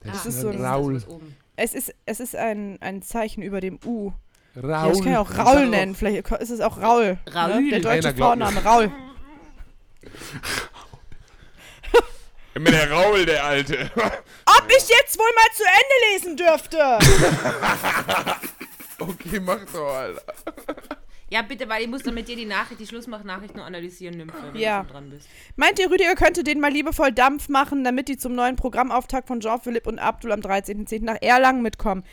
Das 0.00 0.24
Ah, 0.24 0.28
ist 0.28 0.40
so 0.40 0.48
ein 0.48 0.64
oben. 1.08 1.36
Es 1.56 1.74
ist, 1.74 1.94
es 2.06 2.20
ist 2.20 2.34
ein, 2.36 2.80
ein 2.82 3.02
Zeichen 3.02 3.42
über 3.42 3.60
dem 3.60 3.78
U. 3.84 4.12
Raul. 4.56 4.70
Ja, 4.70 4.92
ich 4.92 5.02
kann 5.02 5.12
ja 5.12 5.20
auch 5.20 5.36
Raul 5.38 5.66
nennen. 5.66 5.94
Vielleicht 5.94 6.30
ist 6.30 6.50
es 6.50 6.60
auch 6.60 6.80
Raul. 6.80 7.18
Raoul. 7.26 7.62
Ne? 7.62 7.70
Der 7.70 7.80
deutsche 7.80 8.08
Einer 8.08 8.16
Vorname, 8.18 8.64
Raul. 8.64 8.92
Immer 12.54 12.70
der 12.70 12.90
Raul, 12.92 13.26
der 13.26 13.44
Alte. 13.44 13.90
Ob 13.96 14.64
ich 14.68 14.88
jetzt 14.88 15.18
wohl 15.18 15.30
mal 15.34 15.50
zu 15.54 15.64
Ende 15.64 16.12
lesen 16.12 16.36
dürfte? 16.36 16.98
Okay, 18.96 19.40
mach 19.40 19.58
doch, 19.72 19.92
Alter. 19.92 20.22
Ja, 21.28 21.42
bitte, 21.42 21.68
weil 21.68 21.82
ich 21.82 21.88
muss 21.88 22.04
dann 22.04 22.14
mit 22.14 22.28
dir 22.28 22.36
die 22.36 22.44
Nachricht, 22.44 22.80
die 22.80 22.86
Schlussmach-Nachricht 22.86 23.56
nur 23.56 23.64
analysieren, 23.64 24.16
Nymphe, 24.16 24.36
wenn 24.52 24.60
Ja. 24.60 24.84
du 24.84 24.92
dran 24.92 25.10
bist. 25.10 25.28
Meint 25.56 25.80
ihr, 25.80 25.90
Rüdiger 25.90 26.14
könnte 26.14 26.44
den 26.44 26.60
mal 26.60 26.70
liebevoll 26.70 27.10
Dampf 27.10 27.48
machen, 27.48 27.82
damit 27.82 28.06
die 28.08 28.16
zum 28.16 28.36
neuen 28.36 28.54
Programmauftakt 28.54 29.26
von 29.26 29.40
Jean-Philippe 29.40 29.88
und 29.90 29.98
Abdul 29.98 30.30
am 30.30 30.40
13.10. 30.40 31.02
nach 31.04 31.20
Erlangen 31.20 31.60
mitkommen? 31.62 32.04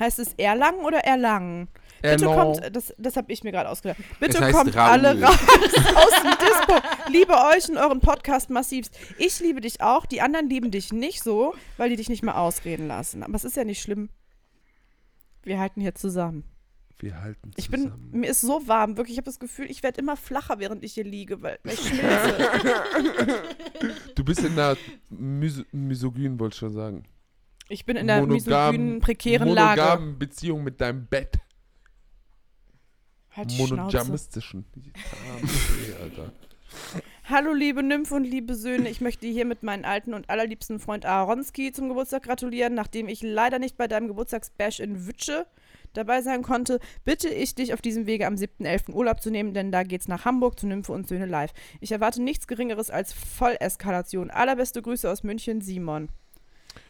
Heißt 0.00 0.18
es 0.18 0.32
Erlangen 0.34 0.80
oder 0.80 0.98
Erlangen? 1.00 1.68
Bitte 2.02 2.24
Erlangen. 2.24 2.54
kommt, 2.60 2.74
das, 2.76 2.94
das 2.96 3.16
habe 3.16 3.30
ich 3.30 3.44
mir 3.44 3.52
gerade 3.52 3.68
ausgedacht. 3.68 3.98
Bitte 4.18 4.38
kommt 4.50 4.74
Raoul. 4.74 4.90
alle 5.06 5.22
raus 5.22 5.38
aus 5.94 6.22
dem 6.22 6.30
Dispo. 6.40 6.80
Liebe 7.10 7.34
euch 7.34 7.68
und 7.68 7.76
euren 7.76 8.00
Podcast 8.00 8.48
massivst. 8.48 8.98
Ich 9.18 9.38
liebe 9.40 9.60
dich 9.60 9.82
auch, 9.82 10.06
die 10.06 10.22
anderen 10.22 10.48
lieben 10.48 10.70
dich 10.70 10.92
nicht 10.92 11.22
so, 11.22 11.54
weil 11.76 11.90
die 11.90 11.96
dich 11.96 12.08
nicht 12.08 12.22
mehr 12.22 12.38
ausreden 12.38 12.88
lassen. 12.88 13.22
Aber 13.22 13.34
es 13.34 13.44
ist 13.44 13.56
ja 13.56 13.64
nicht 13.64 13.82
schlimm. 13.82 14.08
Wir 15.42 15.58
halten 15.58 15.82
hier 15.82 15.94
zusammen. 15.94 16.44
Wir 16.98 17.20
halten 17.20 17.50
Ich 17.56 17.70
bin, 17.70 17.84
zusammen. 17.84 18.10
mir 18.12 18.30
ist 18.30 18.40
so 18.40 18.66
warm, 18.68 18.96
wirklich. 18.96 19.12
Ich 19.14 19.18
habe 19.18 19.26
das 19.30 19.38
Gefühl, 19.38 19.70
ich 19.70 19.82
werde 19.82 20.00
immer 20.00 20.16
flacher, 20.16 20.58
während 20.58 20.82
ich 20.84 20.94
hier 20.94 21.04
liege, 21.04 21.42
weil, 21.42 21.58
weil 21.64 21.74
ich 21.74 21.80
schmilze. 21.88 23.42
Du 24.14 24.24
bist 24.24 24.40
in 24.40 24.52
einer 24.52 24.76
Mis 25.10 25.62
misogyn, 25.72 26.38
wollte 26.40 26.54
ich 26.54 26.58
schon 26.58 26.72
sagen. 26.72 27.04
Ich 27.70 27.86
bin 27.86 27.96
in 27.96 28.10
einer 28.10 28.20
Monogam- 28.26 28.32
misogynen, 28.72 28.98
prekären 29.00 29.48
Lage. 29.48 29.80
monogamen 29.80 30.18
Beziehung 30.18 30.64
mit 30.64 30.80
deinem 30.80 31.06
Bett. 31.06 31.38
Halt. 33.30 33.52
Monogamistischen. 33.56 34.64
Okay, 35.42 35.94
Alter. 36.02 36.32
Hallo, 37.24 37.52
liebe 37.52 37.82
Nymphe 37.84 38.14
und 38.16 38.24
liebe 38.24 38.56
Söhne. 38.56 38.88
Ich 38.88 39.00
möchte 39.00 39.26
hier 39.28 39.44
mit 39.44 39.62
meinen 39.62 39.84
alten 39.84 40.14
und 40.14 40.28
allerliebsten 40.28 40.80
Freund 40.80 41.06
Aaronski 41.06 41.70
zum 41.70 41.88
Geburtstag 41.88 42.24
gratulieren. 42.24 42.74
Nachdem 42.74 43.06
ich 43.08 43.22
leider 43.22 43.60
nicht 43.60 43.76
bei 43.76 43.86
deinem 43.86 44.08
Geburtstagsbash 44.08 44.80
in 44.80 45.06
Wütsche 45.06 45.46
dabei 45.92 46.22
sein 46.22 46.42
konnte, 46.42 46.80
bitte 47.04 47.28
ich 47.28 47.54
dich 47.54 47.72
auf 47.72 47.80
diesem 47.80 48.06
Wege 48.06 48.26
am 48.26 48.34
7.11. 48.34 48.92
Urlaub 48.92 49.22
zu 49.22 49.30
nehmen, 49.30 49.54
denn 49.54 49.70
da 49.70 49.84
geht's 49.84 50.08
nach 50.08 50.24
Hamburg 50.24 50.58
zu 50.58 50.66
Nymphe 50.66 50.92
und 50.92 51.06
Söhne 51.06 51.26
live. 51.26 51.52
Ich 51.80 51.92
erwarte 51.92 52.20
nichts 52.20 52.48
Geringeres 52.48 52.90
als 52.90 53.12
Volleskalation. 53.12 54.30
Allerbeste 54.30 54.82
Grüße 54.82 55.08
aus 55.08 55.22
München, 55.22 55.60
Simon. 55.60 56.08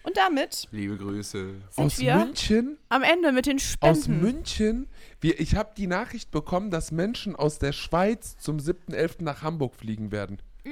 Und 0.02 0.16
damit 0.16 0.66
Liebe 0.72 0.96
Grüße. 0.96 1.38
sind 1.46 1.62
Aus 1.76 1.98
wir 1.98 2.16
München? 2.16 2.78
am 2.88 3.02
Ende 3.02 3.32
mit 3.32 3.46
den 3.46 3.56
Aus 3.56 3.62
Spenden. 4.04 4.20
München? 4.20 4.88
Wir, 5.20 5.38
ich 5.40 5.54
habe 5.56 5.70
die 5.76 5.86
Nachricht 5.86 6.30
bekommen, 6.30 6.70
dass 6.70 6.90
Menschen 6.90 7.36
aus 7.36 7.58
der 7.58 7.72
Schweiz 7.72 8.36
zum 8.38 8.56
7.11. 8.58 9.22
nach 9.22 9.42
Hamburg 9.42 9.74
fliegen 9.74 10.10
werden. 10.10 10.40
Da 10.64 10.70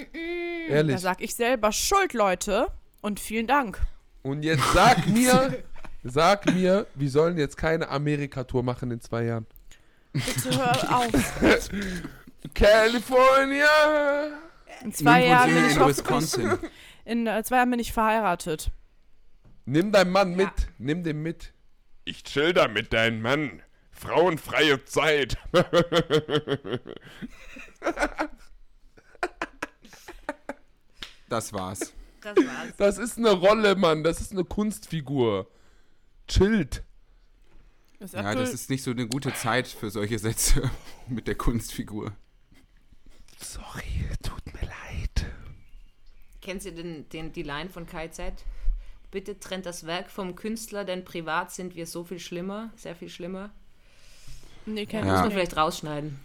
Ehrlich. 0.75 0.99
sag 1.01 1.21
ich 1.23 1.35
selber 1.35 1.73
Schuld, 1.73 2.13
Leute. 2.15 2.67
Und 3.01 3.21
vielen 3.21 3.47
Dank. 3.47 3.81
Und 4.23 4.43
jetzt 4.43 4.65
sag 4.73 5.07
mir, 5.09 5.63
sag 6.03 6.47
mir, 6.53 6.87
wir 6.95 7.11
sollen 7.11 7.39
jetzt 7.39 7.57
keine 7.57 7.89
Amerika-Tour 7.89 8.63
machen 8.63 8.91
in 8.91 9.01
zwei 9.01 9.25
Jahren. 9.25 9.47
Bitte 10.13 10.57
hör 10.59 10.97
auf. 10.99 11.71
California! 12.55 13.67
In 14.83 14.93
zwei 14.93 15.27
Jahren 15.27 15.55
bin 15.55 15.67
ich 15.67 15.77
in 15.77 15.87
Wisconsin. 15.87 16.59
in 17.05 17.27
äh, 17.27 17.43
zwei 17.43 17.57
Jahren 17.57 17.71
bin 17.71 17.81
ich 17.81 17.93
verheiratet. 17.93 18.71
Nimm 19.69 19.93
deinen 19.93 20.13
Mann 20.13 20.35
mit. 20.35 20.49
Nimm 20.79 21.03
den 21.03 21.21
mit. 21.23 21.53
Ich 22.05 22.25
chill 22.25 22.55
da 22.55 22.69
mit 22.69 22.95
deinem 22.95 23.21
Mann. 23.21 23.63
Frauenfreie 23.91 24.83
Zeit. 24.87 25.37
Das 31.29 31.53
war's. 31.53 31.93
Das 32.23 32.37
war's. 32.39 32.77
Das 32.79 32.97
ist 32.97 33.19
eine 33.19 33.33
Rolle, 33.33 33.77
Mann. 33.77 34.03
Das 34.03 34.23
ist 34.23 34.33
eine 34.33 34.45
Kunstfigur. 34.45 35.51
Chillt. 36.29 36.83
Ist 37.99 38.15
Ja, 38.15 38.35
das 38.35 38.55
ist 38.55 38.71
nicht 38.71 38.83
so 38.83 38.93
eine 38.93 39.07
gute 39.07 39.35
Zeit 39.35 39.69
für 39.69 39.91
solche 39.91 40.19
Sätze 40.19 40.71
mit 41.09 41.27
der 41.27 41.35
Kunstfigur. 41.35 42.17
Sorry, 43.39 44.09
tut 44.23 44.47
mir 44.47 44.67
leid. 44.67 45.27
Kennst 46.41 46.65
du 46.65 46.73
den, 46.73 47.07
den, 47.11 47.35
die 47.35 47.43
Line 47.43 47.69
von 47.69 47.85
KZ? 47.85 48.33
Bitte 49.11 49.39
trennt 49.41 49.65
das 49.67 49.87
Werk 49.87 50.11
vom 50.11 50.37
Künstler, 50.37 50.85
denn 50.85 51.05
privat 51.05 51.51
sind 51.53 51.75
wir 51.75 51.87
so 51.87 52.05
viel 52.05 52.19
schlimmer, 52.19 52.71
sehr 52.77 52.95
viel 52.95 53.09
schlimmer. 53.09 53.51
Nee, 54.67 54.85
kenn 54.87 55.07
Ja. 55.07 55.13
Muss 55.13 55.15
ich 55.21 55.23
man 55.25 55.33
vielleicht 55.33 55.57
rausschneiden. 55.57 56.19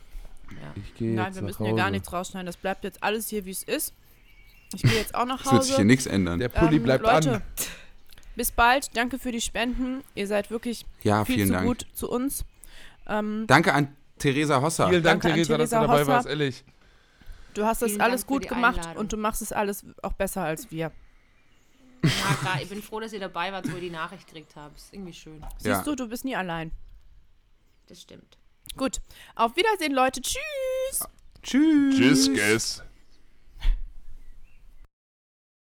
Ich 0.76 0.94
gehe 0.96 1.16
Nein, 1.16 1.28
jetzt 1.28 1.36
wir 1.36 1.44
müssen 1.44 1.60
Hause. 1.60 1.70
ja 1.72 1.76
gar 1.78 1.90
nichts 1.92 2.12
rausschneiden. 2.12 2.46
Das 2.46 2.58
bleibt 2.58 2.84
jetzt 2.84 3.02
alles 3.02 3.30
hier, 3.30 3.46
wie 3.46 3.52
es 3.52 3.64
ist. 3.64 3.94
Ich 4.76 4.82
gehe 4.84 4.94
jetzt 4.96 5.16
auch 5.16 5.26
nach 5.26 5.44
Es 5.46 5.52
wird 5.52 5.64
sich 5.64 5.72
hier 5.72 5.78
Hause. 5.78 5.86
nichts 5.86 6.06
ändern. 6.06 6.40
Der 6.40 6.50
Pulli 6.50 6.76
Ähm, 6.78 6.84
bleibt 6.84 7.04
Leute, 7.06 7.36
an. 7.36 7.42
bis 8.36 8.52
bald. 8.52 8.96
Danke 8.98 9.18
für 9.18 9.32
die 9.32 9.40
Spenden. 9.42 10.04
Ihr 10.14 10.28
seid 10.28 10.52
wirklich 10.52 10.86
Ja, 11.04 11.24
viel 11.26 11.46
zu 11.48 11.54
Dank. 11.54 11.66
gut 11.66 11.88
zu 11.94 12.10
uns. 12.10 12.44
Ähm, 13.08 13.46
Danke 13.48 13.74
an 13.74 13.96
Theresa 14.20 14.62
Hosser. 14.62 14.90
Vielen 14.90 15.04
Dank, 15.04 15.22
Danke 15.22 15.28
an 15.30 15.44
Theresa, 15.46 15.58
dass 15.58 15.70
du 15.70 15.76
Theresa 15.76 15.88
dabei 15.88 16.02
Hosser. 16.02 16.12
warst, 16.14 16.28
ehrlich. 16.28 16.64
du 17.54 17.66
hast 17.66 17.82
das 17.82 17.92
Vielen 17.92 18.02
alles 18.02 18.26
gut 18.28 18.48
gemacht 18.48 18.80
Einladung. 18.80 18.98
und 18.98 19.14
du 19.14 19.18
machst 19.18 19.42
es 19.42 19.54
alles 19.54 19.86
auch 20.02 20.14
besser 20.14 20.42
als 20.44 20.70
wir. 20.70 20.92
Ja, 22.04 22.36
klar, 22.42 22.62
ich 22.62 22.68
bin 22.70 22.82
froh, 22.84 23.00
dass 23.00 23.14
ihr 23.14 23.20
dabei 23.20 23.52
wart, 23.54 23.72
wo 23.72 23.76
ihr 23.76 23.82
die 23.82 23.90
Nachricht 23.90 24.28
gekriegt 24.28 24.56
habt. 24.56 24.78
Ist 24.78 24.94
irgendwie 24.94 25.14
schön. 25.14 25.42
Siehst 25.58 25.66
Ja. 25.66 25.82
du, 25.84 25.96
du 25.96 26.08
bist 26.08 26.26
nie 26.26 26.36
allein. 26.36 26.72
Das 27.88 28.02
stimmt. 28.02 28.38
Gut. 28.76 29.00
Auf 29.36 29.56
Wiedersehen, 29.56 29.94
Leute. 29.94 30.22
Tschüss. 30.22 31.08
Tschüss. 31.42 31.96
Tschüss, 31.98 32.30
Guess. 32.34 32.84